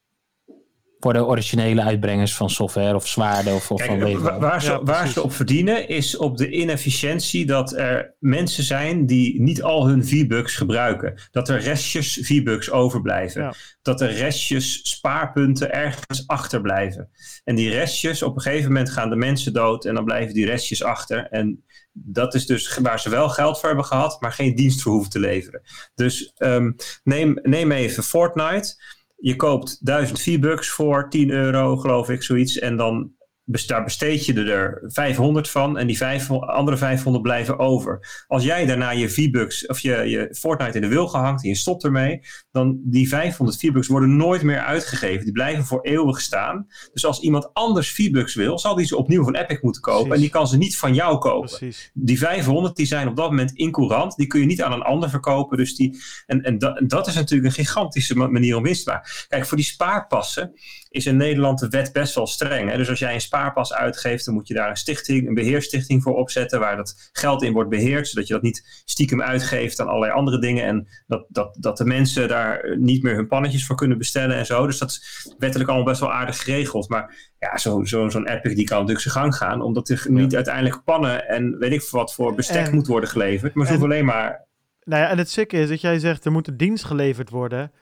Voor 1.01 1.13
de 1.13 1.25
originele 1.25 1.83
uitbrengers 1.83 2.35
van 2.35 2.51
software 2.51 2.95
of 2.95 3.09
zwaarden 3.09 3.55
of, 3.55 3.71
of 3.71 3.85
van 3.85 3.99
Kijk, 3.99 4.19
wa- 4.19 4.39
waar, 4.39 4.63
ze, 4.63 4.71
Ja, 4.71 4.83
waar 4.83 5.09
ze 5.09 5.23
op 5.23 5.33
verdienen 5.33 5.89
is 5.89 6.17
op 6.17 6.37
de 6.37 6.51
inefficiëntie 6.51 7.47
dat 7.47 7.73
er 7.77 8.15
mensen 8.19 8.65
zijn 8.65 9.07
die 9.07 9.41
niet 9.41 9.63
al 9.63 9.87
hun 9.87 10.07
V-Bucks 10.07 10.57
gebruiken. 10.57 11.15
Dat 11.31 11.49
er 11.49 11.61
restjes 11.61 12.19
V-Bucks 12.23 12.71
overblijven. 12.71 13.43
Ja. 13.43 13.55
Dat 13.83 14.01
er 14.01 14.11
restjes 14.13 14.81
spaarpunten 14.83 15.73
ergens 15.73 16.27
achterblijven. 16.27 17.11
En 17.45 17.55
die 17.55 17.71
restjes, 17.71 18.23
op 18.23 18.37
een 18.37 18.43
gegeven 18.43 18.67
moment 18.73 18.91
gaan 18.91 19.11
de 19.11 19.17
mensen 19.17 19.53
dood 19.53 19.85
en 19.85 19.95
dan 19.95 20.05
blijven 20.05 20.35
die 20.35 20.47
restjes 20.47 20.83
achter. 20.83 21.27
En 21.31 21.65
dat 21.93 22.35
is 22.35 22.47
dus 22.47 22.77
waar 22.83 23.01
ze 23.01 23.11
wel 23.11 23.29
geld 23.29 23.59
voor 23.59 23.69
hebben 23.69 23.87
gehad, 23.87 24.21
maar 24.21 24.33
geen 24.33 24.55
dienst 24.55 24.83
voor 24.83 24.93
hoeven 24.93 25.11
te 25.11 25.19
leveren. 25.19 25.61
Dus 25.95 26.33
ehm, 26.37 26.73
neem, 27.05 27.39
neem 27.43 27.73
even 27.73 28.03
Fortnite. 28.03 28.99
Je 29.21 29.37
koopt 29.37 29.87
1000 29.87 30.21
V-Bucks 30.21 30.71
voor 30.71 31.09
10 31.09 31.31
euro, 31.31 31.77
geloof 31.77 32.11
ik, 32.11 32.23
zoiets. 32.23 32.59
En 32.59 32.77
dan 32.77 33.13
daar 33.51 33.85
besteed 33.85 34.27
je 34.27 34.35
er 34.45 34.83
500 34.87 35.51
van 35.51 35.79
en 35.79 35.87
die 35.87 35.97
vijf, 35.97 36.31
andere 36.31 36.77
500 36.77 37.23
blijven 37.23 37.59
over. 37.59 38.25
Als 38.27 38.45
jij 38.45 38.67
daarna 38.67 38.91
je 38.91 39.09
V-Bucks 39.11 39.67
of 39.67 39.79
je, 39.79 39.97
je 39.97 40.35
Fortnite 40.39 40.75
in 40.75 40.81
de 40.81 40.89
wil 40.89 41.09
gehangt 41.09 41.43
en 41.43 41.49
je 41.49 41.55
stopt 41.55 41.85
ermee, 41.85 42.21
dan 42.53 42.81
die 42.85 43.09
500 43.09 43.59
V-Bucks 43.61 43.87
worden 43.89 44.17
nooit 44.17 44.43
meer 44.43 44.61
uitgegeven. 44.61 45.25
Die 45.25 45.33
blijven 45.33 45.65
voor 45.65 45.81
eeuwig 45.83 46.21
staan. 46.21 46.67
Dus 46.93 47.05
als 47.05 47.21
iemand 47.21 47.51
anders 47.53 47.91
V-Bucks 47.91 48.35
wil, 48.35 48.59
zal 48.59 48.75
die 48.75 48.87
ze 48.87 48.97
opnieuw 48.97 49.25
van 49.25 49.35
Epic 49.35 49.59
moeten 49.61 49.83
kopen. 49.83 49.99
Precies. 50.03 50.15
En 50.17 50.21
die 50.23 50.31
kan 50.31 50.49
ze 50.49 50.57
niet 50.57 50.77
van 50.79 50.95
jou 50.95 51.19
kopen 51.19 51.49
Precies. 51.49 51.91
die 51.95 52.19
500 52.19 52.77
die 52.77 52.87
zijn 52.87 53.09
op 53.09 53.17
dat 53.17 53.31
moment 53.31 53.53
incourant. 53.53 54.17
Die 54.17 54.27
kun 54.27 54.41
je 54.41 54.47
niet 54.47 54.63
aan 54.63 54.73
een 54.73 54.83
ander 54.83 55.11
verkopen. 55.11 55.57
Dus 55.57 55.77
die, 55.77 55.99
en 56.27 56.43
en 56.43 56.59
dat, 56.59 56.79
en 56.79 56.89
dat 56.89 57.07
is 57.07 57.15
natuurlijk 57.15 57.57
een 57.57 57.65
gigantische 57.65 58.17
ma- 58.17 58.27
manier 58.27 58.57
om 58.57 58.63
winst 58.63 58.85
te 58.85 58.91
maken. 58.91 59.11
Kijk, 59.29 59.47
voor 59.47 59.57
die 59.57 59.67
spaarpassen 59.67 60.53
is 60.91 61.07
in 61.07 61.17
Nederland 61.17 61.59
de 61.59 61.69
wet 61.69 61.93
best 61.93 62.15
wel 62.15 62.27
streng. 62.27 62.71
Hè? 62.71 62.77
Dus 62.77 62.89
als 62.89 62.99
jij 62.99 63.15
een 63.15 63.21
spaarpas 63.21 63.73
uitgeeft, 63.73 64.25
dan 64.25 64.35
moet 64.35 64.49
je 64.49 64.55
daar 64.55 64.71
een 64.71 64.77
stichting, 64.77 65.29
een 65.29 65.35
beheerstichting 65.35 66.03
voor 66.03 66.17
opzetten. 66.17 66.61
Waar 66.61 66.77
dat 66.77 67.11
geld 67.13 67.43
in 67.43 67.53
wordt 67.53 67.71
beheerd. 67.71 68.09
Zodat 68.09 68.27
je 68.27 68.33
dat 68.33 68.43
niet 68.43 68.83
stiekem 68.85 69.23
uitgeeft 69.23 69.81
aan 69.81 69.87
allerlei 69.87 70.13
andere 70.13 70.39
dingen. 70.39 70.65
En 70.65 70.89
dat, 71.07 71.27
dat, 71.29 71.57
dat 71.61 71.77
de 71.77 71.85
mensen 71.85 72.29
daar 72.29 72.77
niet 72.79 73.03
meer 73.03 73.15
hun 73.15 73.27
pannetjes 73.27 73.67
voor 73.67 73.77
kunnen 73.77 73.99
bestellen 73.99 74.37
en 74.37 74.47
zo. 74.47 74.67
Dus 74.67 74.79
dat 74.79 74.91
is 74.91 75.35
wettelijk 75.39 75.69
allemaal 75.69 75.89
best 75.89 76.01
wel 76.01 76.13
aardig 76.13 76.43
geregeld. 76.43 76.89
Maar 76.89 77.33
ja, 77.39 77.59
zo'n 77.59 77.87
zo, 77.87 78.09
zo'n 78.09 78.29
Epic 78.29 78.55
die 78.55 78.65
kan 78.65 78.79
natuurlijk 78.79 79.07
zijn 79.07 79.15
gang 79.15 79.37
gaan. 79.37 79.63
Omdat 79.63 79.89
er 79.89 80.07
niet 80.09 80.35
uiteindelijk 80.35 80.85
pannen 80.85 81.29
en 81.29 81.59
weet 81.59 81.73
ik 81.73 81.83
wat 81.91 82.15
voor 82.15 82.35
bestek 82.35 82.67
En- 82.67 82.75
moet 82.75 82.87
worden 82.87 83.09
geleverd. 83.09 83.55
Maar 83.55 83.67
ze 83.67 83.73
hoeven 83.73 83.91
alleen 83.91 84.05
maar... 84.05 84.49
Nou 84.85 85.03
ja, 85.03 85.09
en 85.09 85.19
het 85.19 85.31
sikke 85.31 85.57
is 85.57 85.69
dat 85.69 85.81
jij 85.81 85.99
zegt 85.99 86.25
er 86.25 86.33
moet 86.33 86.49
een 86.49 86.57
dienst 86.57 86.85
geleverd 86.85 87.31
worden. 87.31 87.73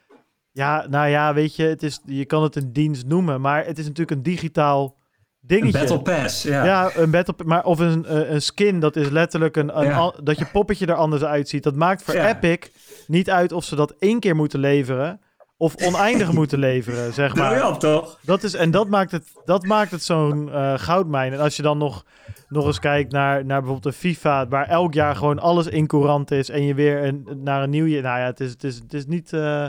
Ja, 0.52 0.86
nou 0.90 1.08
ja, 1.08 1.34
weet 1.34 1.56
je, 1.56 1.62
het 1.62 1.82
is, 1.82 2.00
je 2.04 2.24
kan 2.24 2.42
het 2.42 2.56
een 2.56 2.72
dienst 2.72 3.06
noemen, 3.06 3.40
maar 3.40 3.64
het 3.66 3.78
is 3.78 3.84
natuurlijk 3.84 4.10
een 4.10 4.22
digitaal 4.22 4.96
dingetje. 5.40 5.78
Battle 5.78 6.02
Pass, 6.02 6.42
ja. 6.42 6.64
Ja, 6.64 6.90
een 6.96 7.10
battle, 7.10 7.34
maar 7.44 7.64
of 7.64 7.78
een, 7.78 8.04
eh, 8.06 8.30
een 8.30 8.42
skin, 8.42 8.80
dat 8.80 8.96
is 8.96 9.08
letterlijk 9.08 9.56
een, 9.56 9.78
een 9.78 9.84
Ja. 9.86 10.12
dat 10.22 10.38
je 10.38 10.46
poppetje 10.46 10.86
er 10.86 10.94
anders 10.94 11.22
uitziet. 11.24 11.62
Dat 11.62 11.74
maakt 11.74 12.02
voor 12.02 12.14
Ja. 12.14 12.28
Epic 12.28 12.70
niet 13.06 13.30
uit 13.30 13.52
of 13.52 13.64
ze 13.64 13.76
dat 13.76 13.94
één 13.98 14.20
keer 14.20 14.36
moeten 14.36 14.60
leveren 14.60 15.20
of 15.60 15.74
oneindig 15.84 16.32
moeten 16.32 16.58
leveren, 16.68 17.12
zeg 17.12 17.34
maar. 17.34 17.48
Briljant, 17.50 17.80
toch? 17.80 18.18
Dat 18.22 18.42
is, 18.42 18.54
en 18.54 18.70
dat 18.70 18.88
maakt 18.88 19.10
het, 19.10 19.24
dat 19.44 19.64
maakt 19.64 19.90
het 19.90 20.02
zo'n 20.02 20.52
eh, 20.52 20.72
goudmijn. 20.76 21.32
En 21.32 21.40
als 21.40 21.56
je 21.56 21.62
dan 21.62 21.78
nog, 21.78 22.04
nog 22.48 22.66
eens 22.66 22.78
kijkt 22.78 23.12
naar, 23.12 23.44
naar 23.44 23.60
bijvoorbeeld 23.60 23.94
een 23.94 24.00
FIFA, 24.00 24.48
waar 24.48 24.68
elk 24.68 24.94
jaar 24.94 25.16
gewoon 25.16 25.38
alles 25.38 25.66
incourant 25.66 26.30
is 26.30 26.50
en 26.50 26.64
je 26.64 26.74
weer 26.74 27.04
een, 27.04 27.28
naar 27.42 27.62
een 27.62 27.70
nieuw 27.70 27.86
jaar. 27.86 28.02
Nou 28.02 28.18
ja, 28.18 28.24
het 28.26 28.40
is, 28.40 28.50
het 28.50 28.64
is, 28.64 28.74
het 28.76 28.94
is 28.94 29.06
niet. 29.06 29.32
eh, 29.32 29.66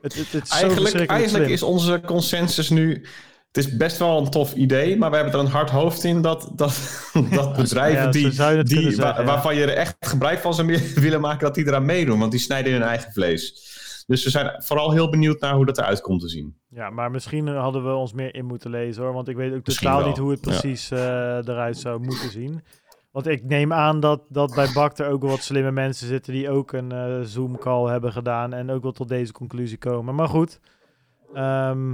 het, 0.00 0.14
het, 0.14 0.32
het 0.32 0.42
is 0.42 0.58
zo 0.58 0.66
Eigenlijk, 0.66 1.10
eigenlijk 1.10 1.44
slim. 1.44 1.54
is 1.54 1.62
onze 1.62 2.00
consensus 2.06 2.68
nu... 2.70 3.04
Het 3.52 3.64
is 3.66 3.76
best 3.76 3.98
wel 3.98 4.18
een 4.18 4.30
tof 4.30 4.54
idee, 4.54 4.96
maar 4.96 5.10
we 5.10 5.16
hebben 5.16 5.34
er 5.34 5.40
een 5.40 5.46
hard 5.46 5.70
hoofd 5.70 6.04
in 6.04 6.22
dat, 6.22 6.50
dat, 6.54 6.80
dat 7.30 7.56
bedrijven 7.56 8.02
Ja, 8.04 8.10
die, 8.10 8.22
die, 8.22 8.32
zeggen, 8.32 9.14
ja. 9.20 9.24
waarvan 9.24 9.56
je 9.56 9.62
er 9.62 9.76
echt 9.76 9.96
gebruik 10.00 10.38
van 10.38 10.54
zou 10.54 10.78
willen 10.94 11.20
maken, 11.20 11.40
dat 11.40 11.54
die 11.54 11.66
eraan 11.66 11.84
meedoen. 11.84 12.18
Want 12.18 12.30
die 12.30 12.40
snijden 12.40 12.72
hun 12.72 12.82
eigen 12.82 13.12
vlees. 13.12 13.69
Dus 14.10 14.24
we 14.24 14.30
zijn 14.30 14.62
vooral 14.62 14.92
heel 14.92 15.10
benieuwd 15.10 15.40
naar 15.40 15.54
hoe 15.54 15.66
dat 15.66 15.78
eruit 15.78 16.00
komt 16.00 16.20
te 16.20 16.28
zien. 16.28 16.56
Ja, 16.68 16.90
maar 16.90 17.10
misschien 17.10 17.48
hadden 17.48 17.84
we 17.84 17.92
ons 17.92 18.12
meer 18.12 18.34
in 18.34 18.44
moeten 18.44 18.70
lezen 18.70 19.02
hoor. 19.02 19.12
Want 19.12 19.28
ik 19.28 19.36
weet 19.36 19.54
ook 19.54 19.66
Misschien 19.66 19.86
totaal 19.86 20.00
wel, 20.00 20.08
niet 20.08 20.18
hoe 20.18 20.30
het 20.30 20.44
ja. 20.44 20.50
precies 20.50 20.90
eh, 20.90 21.36
eruit 21.36 21.76
zou 21.78 22.00
moeten 22.00 22.30
zien. 22.30 22.62
Want 23.10 23.26
ik 23.26 23.44
neem 23.44 23.72
aan 23.72 24.00
dat, 24.00 24.22
dat 24.28 24.54
bij 24.54 24.70
Bak 24.74 24.98
er 24.98 25.10
ook 25.10 25.20
wel 25.20 25.30
wat 25.30 25.42
slimme 25.42 25.70
mensen 25.70 26.06
zitten 26.06 26.32
die 26.32 26.50
ook 26.50 26.72
een 26.72 26.92
eh, 26.92 27.20
Zoom 27.20 27.58
call 27.58 27.90
hebben 27.90 28.12
gedaan. 28.12 28.52
En 28.52 28.70
ook 28.70 28.82
wel 28.82 28.92
tot 28.92 29.08
deze 29.08 29.32
conclusie 29.32 29.78
komen. 29.78 30.14
Maar 30.14 30.28
goed. 30.28 30.60
Ehm, 31.34 31.92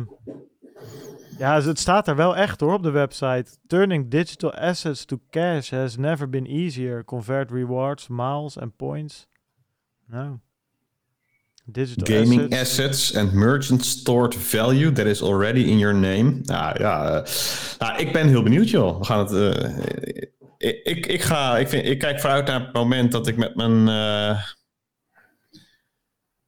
ja, 1.38 1.60
het 1.60 1.78
staat 1.78 2.08
er 2.08 2.16
wel 2.16 2.36
echt 2.36 2.60
hoor 2.60 2.74
op 2.74 2.82
de 2.82 2.90
website. 2.90 3.46
Turning 3.66 4.10
digital 4.10 4.52
assets 4.52 5.04
to 5.04 5.18
cash 5.30 5.70
has 5.70 5.96
never 5.96 6.28
been 6.28 6.46
easier. 6.46 7.04
Convert 7.04 7.50
rewards, 7.50 8.08
miles 8.08 8.58
and 8.58 8.76
points. 8.76 9.28
Nou. 10.06 10.38
Digital 11.68 12.16
Gaming 12.16 12.52
assets. 12.52 12.78
assets 12.78 13.16
and 13.16 13.32
merchant 13.32 13.84
stored 13.84 14.34
value 14.34 14.92
that 14.92 15.06
is 15.06 15.22
already 15.22 15.60
in 15.70 15.78
your 15.78 15.94
name. 15.94 16.40
Nou 16.42 16.80
ja, 16.80 17.04
eh, 17.22 17.32
nou, 17.78 17.98
ik 18.00 18.12
ben 18.12 18.28
heel 18.28 18.42
benieuwd 18.42 18.70
joh. 18.70 18.98
We 18.98 19.04
gaan 19.04 19.18
het. 19.26 19.32
eh, 19.32 19.72
ik, 20.58 20.80
ik, 20.84 21.06
ik, 21.06 21.22
ga, 21.22 21.58
ik, 21.58 21.68
vind, 21.68 21.86
ik 21.86 21.98
kijk 21.98 22.20
vooruit 22.20 22.46
naar 22.46 22.60
het 22.60 22.72
moment 22.72 23.12
dat 23.12 23.26
ik 23.26 23.36
met 23.36 23.54
mijn. 23.56 23.88
eh, 23.88 24.42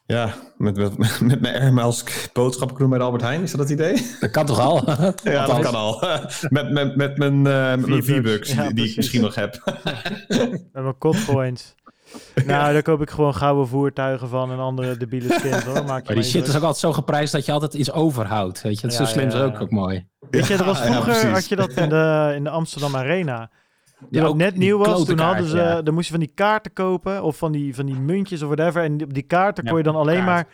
ja, 0.07 0.35
met, 0.57 0.77
met, 0.77 1.21
met 1.21 1.41
mijn 1.41 1.55
Air 1.61 1.73
Miles 1.73 2.05
boodschappen 2.33 2.77
kan 2.77 2.79
doen 2.79 2.89
bij 2.89 2.99
de 2.99 3.05
Albert 3.05 3.23
Heijn. 3.23 3.43
Is 3.43 3.51
dat 3.51 3.61
het 3.61 3.71
idee? 3.71 4.07
Dat 4.21 4.31
kan 4.31 4.47
toch 4.47 4.61
al? 4.61 4.85
Ja, 5.33 5.47
dat 5.47 5.61
kan 5.61 5.75
al. 5.75 6.03
met, 6.49 6.71
met, 6.71 6.97
met 6.97 7.17
mijn, 7.19 7.47
eh, 7.47 7.71
met 7.71 7.87
mijn 7.87 8.05
V-Bucks. 8.05 8.53
Ja, 8.53 8.71
die, 8.71 8.89
ik 8.91 8.97
misschien 8.97 9.21
nog 9.21 9.35
heb. 9.35 9.63
Met 10.29 10.71
mijn 10.73 10.99
codpoints. 10.99 11.75
Nou, 12.47 12.73
daar 12.73 12.83
koop 12.83 13.03
ik 13.03 13.11
gewoon 13.11 13.35
gouden 13.35 13.69
voertuigen 13.69 14.29
van 14.29 14.51
en 14.53 14.59
andere 14.59 14.97
debiele 14.97 15.33
skins 15.39 15.65
hoor. 15.65 15.85
Maak 15.85 16.07
je 16.07 16.15
Maar 16.15 16.23
die 16.23 16.31
shit 16.31 16.47
is 16.47 16.57
ook 16.57 16.63
altijd 16.63 16.77
zo 16.77 16.93
geprijsd 16.93 17.33
dat 17.33 17.47
je 17.47 17.53
altijd 17.53 17.75
iets 17.75 17.93
overhoudt. 17.93 18.63
Weet 18.63 18.75
je, 18.75 18.83
dat 18.83 18.91
is 18.91 18.99
Ja, 18.99 19.05
zo 19.05 19.11
slim 19.13 19.27
is 19.27 19.35
ook, 19.35 19.61
ook 19.61 19.71
mooi. 19.71 20.07
Weet 20.31 20.47
je, 20.47 20.55
er 20.55 20.65
was 20.65 20.81
vroeger 20.81 21.31
had 21.31 21.49
je 21.49 21.57
dat 21.57 21.71
in 21.71 21.89
de, 21.89 22.33
in 22.37 22.45
de 22.45 22.51
Amsterdam 22.51 22.97
Arena. 22.97 23.51
Toen 23.99 24.09
Ja, 24.11 24.21
dat 24.21 24.31
ook 24.31 24.37
net 24.37 24.57
nieuw 24.57 24.79
was, 24.79 25.05
toen 25.05 25.19
hadden 25.19 25.37
kaart, 25.37 25.51
ze, 25.51 25.57
ja. 25.57 25.83
dan 25.83 25.95
moest 25.95 26.07
je 26.07 26.13
van 26.13 26.21
die 26.21 26.33
kaarten 26.35 26.73
kopen 26.73 27.23
of 27.23 27.37
van 27.37 27.53
die, 27.53 27.75
van 27.75 27.87
die 27.87 27.95
muntjes 27.95 28.43
of 28.43 28.49
whatever. 28.49 28.83
En 28.83 29.03
op 29.03 29.15
die 29.15 29.23
kaarten 29.23 29.65
Ja, 29.65 29.71
kon 29.71 29.79
je 29.79 29.85
dan 29.85 29.97
alleen 29.97 30.25
kaart. 30.25 30.27
maar... 30.27 30.47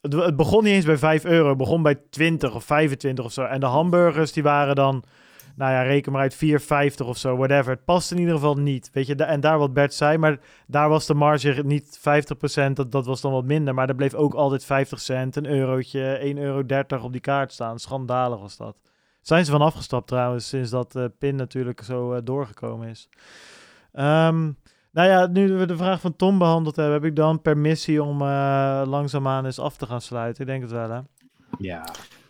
Het, 0.00 0.12
het 0.12 0.36
begon 0.36 0.64
niet 0.64 0.72
eens 0.72 0.84
bij 0.84 0.98
5 0.98 1.24
euro, 1.24 1.48
het 1.48 1.58
begon 1.58 1.82
bij 1.82 2.00
20 2.10 2.54
of 2.54 2.64
25 2.64 3.24
of 3.24 3.32
zo. 3.32 3.42
En 3.42 3.60
de 3.60 3.66
hamburgers 3.66 4.32
die 4.32 4.42
waren 4.42 4.74
dan, 4.74 5.04
nou 5.56 5.72
ja, 5.72 5.82
reken 5.82 6.12
maar 6.12 6.20
uit 6.20 6.92
4,50 7.00 7.06
of 7.06 7.16
zo, 7.16 7.36
whatever. 7.36 7.72
Het 7.72 7.84
past 7.84 8.10
in 8.10 8.18
ieder 8.18 8.34
geval 8.34 8.54
niet, 8.54 8.90
weet 8.92 9.06
je. 9.06 9.14
En 9.14 9.40
daar 9.40 9.58
wat 9.58 9.72
Bert 9.72 9.94
zei, 9.94 10.18
maar 10.18 10.38
daar 10.66 10.88
was 10.88 11.06
de 11.06 11.14
marge 11.14 11.62
niet 11.64 11.98
50%, 11.98 12.72
dat, 12.72 12.92
dat 12.92 13.06
was 13.06 13.20
dan 13.20 13.32
wat 13.32 13.44
minder. 13.44 13.74
Maar 13.74 13.88
er 13.88 13.94
bleef 13.94 14.14
ook 14.14 14.34
altijd 14.34 14.64
50 14.64 15.00
cent, 15.00 15.36
een 15.36 15.46
eurotje, 15.46 16.34
1,30 16.34 16.40
euro 16.40 17.04
op 17.04 17.12
die 17.12 17.20
kaart 17.20 17.52
staan. 17.52 17.78
Schandalig 17.78 18.40
was 18.40 18.56
dat. 18.56 18.76
Zijn 19.20 19.44
ze 19.44 19.50
van 19.50 19.60
afgestapt 19.60 20.06
trouwens, 20.06 20.48
sinds 20.48 20.70
dat 20.70 20.96
eh 20.96 21.04
PIN 21.18 21.36
natuurlijk 21.36 21.82
zo 21.82 22.12
eh, 22.12 22.20
doorgekomen 22.24 22.88
is. 22.88 23.08
Ehm, 23.92 24.50
nou 24.90 25.08
ja, 25.08 25.26
nu 25.26 25.52
we 25.52 25.66
de 25.66 25.76
vraag 25.76 26.00
van 26.00 26.16
Tom 26.16 26.38
behandeld 26.38 26.76
hebben, 26.76 26.94
heb 26.94 27.04
ik 27.04 27.16
dan 27.16 27.42
permissie 27.42 28.02
om 28.02 28.20
eh, 28.20 28.82
langzaamaan 28.86 29.44
eens 29.44 29.58
af 29.58 29.76
te 29.76 29.86
gaan 29.86 30.00
sluiten. 30.00 30.42
Ik 30.42 30.48
denk 30.48 30.62
het 30.62 30.70
wel, 30.70 30.90
hè? 30.90 31.00
Ja. 31.58 31.84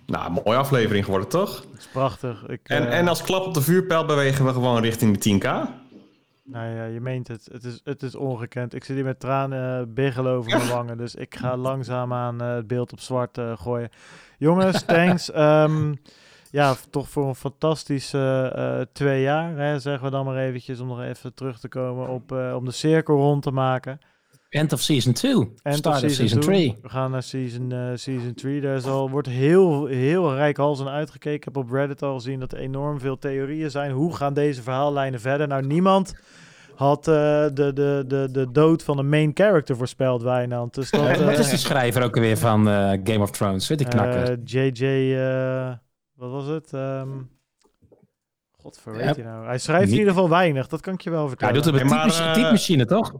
Nou, 0.06 0.26
een 0.26 0.42
mooie 0.44 0.58
aflevering 0.58 1.04
geworden, 1.04 1.28
toch? 1.28 1.60
Dat 1.60 1.78
is 1.78 1.86
prachtig. 1.86 2.46
Ik, 2.46 2.60
En, 2.62 2.88
eh, 2.88 2.98
en 2.98 3.08
als 3.08 3.22
klap 3.22 3.46
op 3.46 3.54
de 3.54 3.62
vuurpijl 3.62 4.04
bewegen 4.04 4.44
we 4.44 4.52
gewoon 4.52 4.82
richting 4.82 5.18
de 5.18 5.18
10k. 5.18 5.44
Nou 6.46 6.74
ja, 6.76 6.84
je 6.84 7.00
meent 7.00 7.28
het. 7.28 7.48
Het 7.52 7.64
is, 7.64 7.80
het 7.84 8.02
is 8.02 8.14
ongekend. 8.14 8.74
Ik 8.74 8.84
zit 8.84 8.96
hier 8.96 9.04
met 9.04 9.20
tranen 9.20 9.94
biggelen 9.94 10.32
over 10.32 10.50
mijn 10.50 10.68
wangen. 10.68 10.96
Dus 10.96 11.14
ik 11.14 11.34
ga 11.34 11.56
langzaamaan 11.56 12.42
uh, 12.42 12.54
het 12.54 12.66
beeld 12.66 12.92
op 12.92 13.00
zwart 13.00 13.38
uh, 13.38 13.56
gooien. 13.56 13.88
Jongens, 14.38 14.82
thanks. 14.86 15.34
um, 15.36 16.00
ja, 16.50 16.74
toch 16.90 17.08
voor 17.08 17.28
een 17.28 17.34
fantastische 17.34 18.52
uh, 18.56 18.80
twee 18.92 19.22
jaar, 19.22 19.56
hè, 19.56 19.78
zeggen 19.78 20.04
we 20.04 20.10
dan 20.10 20.24
maar 20.24 20.36
eventjes, 20.36 20.80
om 20.80 20.86
nog 20.86 21.02
even 21.02 21.34
terug 21.34 21.60
te 21.60 21.68
komen 21.68 22.08
op, 22.08 22.32
om 22.32 22.64
de 22.64 22.70
cirkel 22.70 23.16
rond 23.16 23.42
te 23.42 23.50
maken. 23.50 24.00
End 24.54 24.72
of 24.72 24.80
season 24.80 25.12
2. 25.12 25.52
Start 25.62 26.04
of 26.04 26.10
season 26.10 26.40
3. 26.40 26.76
We 26.82 26.88
gaan 26.88 27.10
naar 27.10 27.22
season 27.22 27.68
3. 27.68 27.80
Uh, 27.80 27.90
season 27.94 28.34
three. 28.34 28.60
Daar 28.60 28.76
is 28.76 28.84
al, 28.84 29.10
wordt 29.10 29.28
heel, 29.28 29.86
heel 29.86 30.34
rijkhalsend 30.34 30.88
aan 30.88 30.94
uitgekeken. 30.94 31.36
Ik 31.36 31.44
heb 31.44 31.56
op 31.56 31.70
Reddit 31.70 32.02
al 32.02 32.14
gezien 32.14 32.40
dat 32.40 32.52
er 32.52 32.58
enorm 32.58 33.00
veel 33.00 33.18
theorieën 33.18 33.70
zijn. 33.70 33.90
Hoe 33.90 34.16
gaan 34.16 34.34
deze 34.34 34.62
verhaallijnen 34.62 35.20
verder? 35.20 35.48
Nou, 35.48 35.66
niemand 35.66 36.14
had 36.74 36.98
uh, 36.98 37.14
de, 37.14 37.70
de, 37.74 38.04
de, 38.06 38.28
de 38.32 38.50
dood 38.52 38.82
van 38.82 38.96
de 38.96 39.02
main 39.02 39.30
character 39.34 39.76
voorspeld, 39.76 40.22
Wijnand. 40.22 40.74
Dus 40.74 40.90
dat, 40.90 41.20
uh, 41.20 41.26
Wat 41.26 41.38
is 41.38 41.48
die 41.48 41.58
schrijver 41.58 42.02
ook 42.02 42.14
weer 42.14 42.36
van 42.38 42.68
uh, 42.68 42.90
Game 43.04 43.20
of 43.20 43.30
Thrones? 43.30 43.68
Weet 43.68 43.80
ik 43.80 43.86
knakker. 43.86 44.38
JJ, 44.44 44.84
uh, 44.84 45.72
wat 46.14 46.30
was 46.30 46.46
het? 46.46 46.72
Um, 46.72 47.30
God, 48.50 48.80
weet 48.84 49.16
hij 49.16 49.24
nou? 49.24 49.46
Hij 49.46 49.58
schrijft 49.58 49.90
in 49.90 49.98
ieder 49.98 50.12
geval 50.12 50.28
weinig, 50.28 50.66
dat 50.66 50.80
kan 50.80 50.94
ik 50.94 51.00
je 51.00 51.10
wel 51.10 51.28
vertellen. 51.28 51.54
Hij 51.54 51.62
doet 51.62 51.72
het 51.80 51.90
met 51.90 52.34
typemachine, 52.34 52.84
toch? 52.84 53.12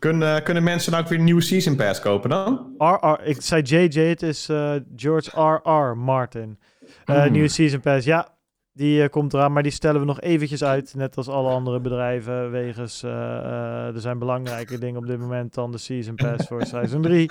Kunnen, 0.00 0.42
kunnen 0.42 0.62
mensen 0.62 0.92
nou 0.92 1.02
ook 1.02 1.08
weer 1.08 1.18
een 1.18 1.24
nieuwe 1.24 1.40
Season 1.40 1.76
Pass 1.76 2.00
kopen 2.00 2.30
dan? 2.30 2.74
RR, 2.78 3.20
ik 3.22 3.40
zei 3.40 3.62
JJ, 3.62 4.00
het 4.00 4.22
is 4.22 4.48
uh, 4.48 4.74
George 4.96 5.40
R.R. 5.40 5.96
Martin. 5.96 6.58
Uh, 7.06 7.24
mm. 7.24 7.32
Nieuwe 7.32 7.48
Season 7.48 7.80
Pass, 7.80 8.06
ja, 8.06 8.28
die 8.72 9.02
uh, 9.02 9.08
komt 9.08 9.34
eraan, 9.34 9.52
maar 9.52 9.62
die 9.62 9.72
stellen 9.72 10.00
we 10.00 10.06
nog 10.06 10.20
eventjes 10.20 10.64
uit. 10.64 10.94
Net 10.94 11.16
als 11.16 11.28
alle 11.28 11.50
andere 11.50 11.80
bedrijven, 11.80 12.50
wegens 12.50 13.02
er 13.02 14.00
zijn 14.00 14.18
belangrijke 14.18 14.78
dingen 14.78 15.00
op 15.00 15.06
dit 15.06 15.18
moment 15.18 15.54
dan 15.54 15.72
de 15.72 15.78
Season 15.78 16.14
Pass 16.14 16.46
voor 16.46 16.66
Season 16.66 17.02
3. 17.02 17.30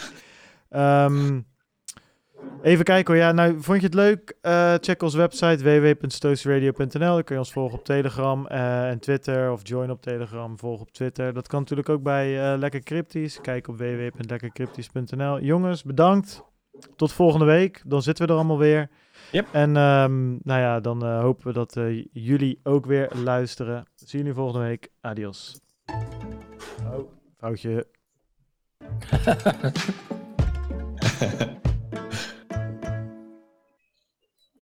Um, 0.70 1.46
even 2.62 2.86
kijken 2.86 3.14
hoor, 3.14 3.24
ja, 3.24 3.32
nou, 3.32 3.62
vond 3.62 3.80
je 3.80 3.86
het 3.86 3.96
leuk? 3.96 4.38
Uh, 4.42 4.74
check 4.80 5.02
onze 5.02 5.18
website 5.18 5.64
www.stoosradio.nl. 5.64 7.14
Dan 7.14 7.24
kun 7.24 7.36
je 7.36 7.42
ons 7.42 7.52
volgen 7.52 7.78
op 7.78 7.86
Telegram 7.86 8.48
uh, 8.52 8.90
en 8.90 9.00
Twitter 9.00 9.52
of 9.52 9.68
join 9.68 9.92
op 9.92 10.02
Telegram, 10.02 10.60
volg 10.60 10.82
op 10.82 10.92
Twitter. 10.92 11.34
Dat 11.34 11.48
kan 11.48 11.60
natuurlijk 11.60 11.90
ook 11.90 12.04
bij 12.04 12.54
uh, 12.54 12.60
Lekker 12.60 12.84
Cryptisch. 12.84 13.42
Kijk 13.42 13.68
op 13.68 13.78
www.lekkercryptisch.nl. 13.78 15.40
Jongens, 15.40 15.84
bedankt. 15.84 16.44
Tot 16.96 17.12
volgende 17.12 17.46
week. 17.46 17.82
Dan 17.86 18.02
zitten 18.02 18.26
we 18.26 18.32
er 18.32 18.38
allemaal 18.38 18.58
weer. 18.58 18.90
Yep. 19.32 19.48
En 19.52 19.76
um, 19.76 20.40
nou 20.44 20.62
ja, 20.62 20.80
dan 20.80 21.06
uh, 21.06 21.22
hopen 21.22 21.48
we 21.48 21.54
dat 21.54 21.76
uh, 21.76 22.06
jullie 22.12 22.60
ook 22.64 22.86
weer 22.86 23.10
luisteren. 23.24 23.86
Zien 23.96 24.20
jullie 24.20 24.34
volgende 24.34 24.66
week. 24.66 24.90
Adios. 25.02 25.60
Oh, 26.92 27.12
foutje. 27.38 27.88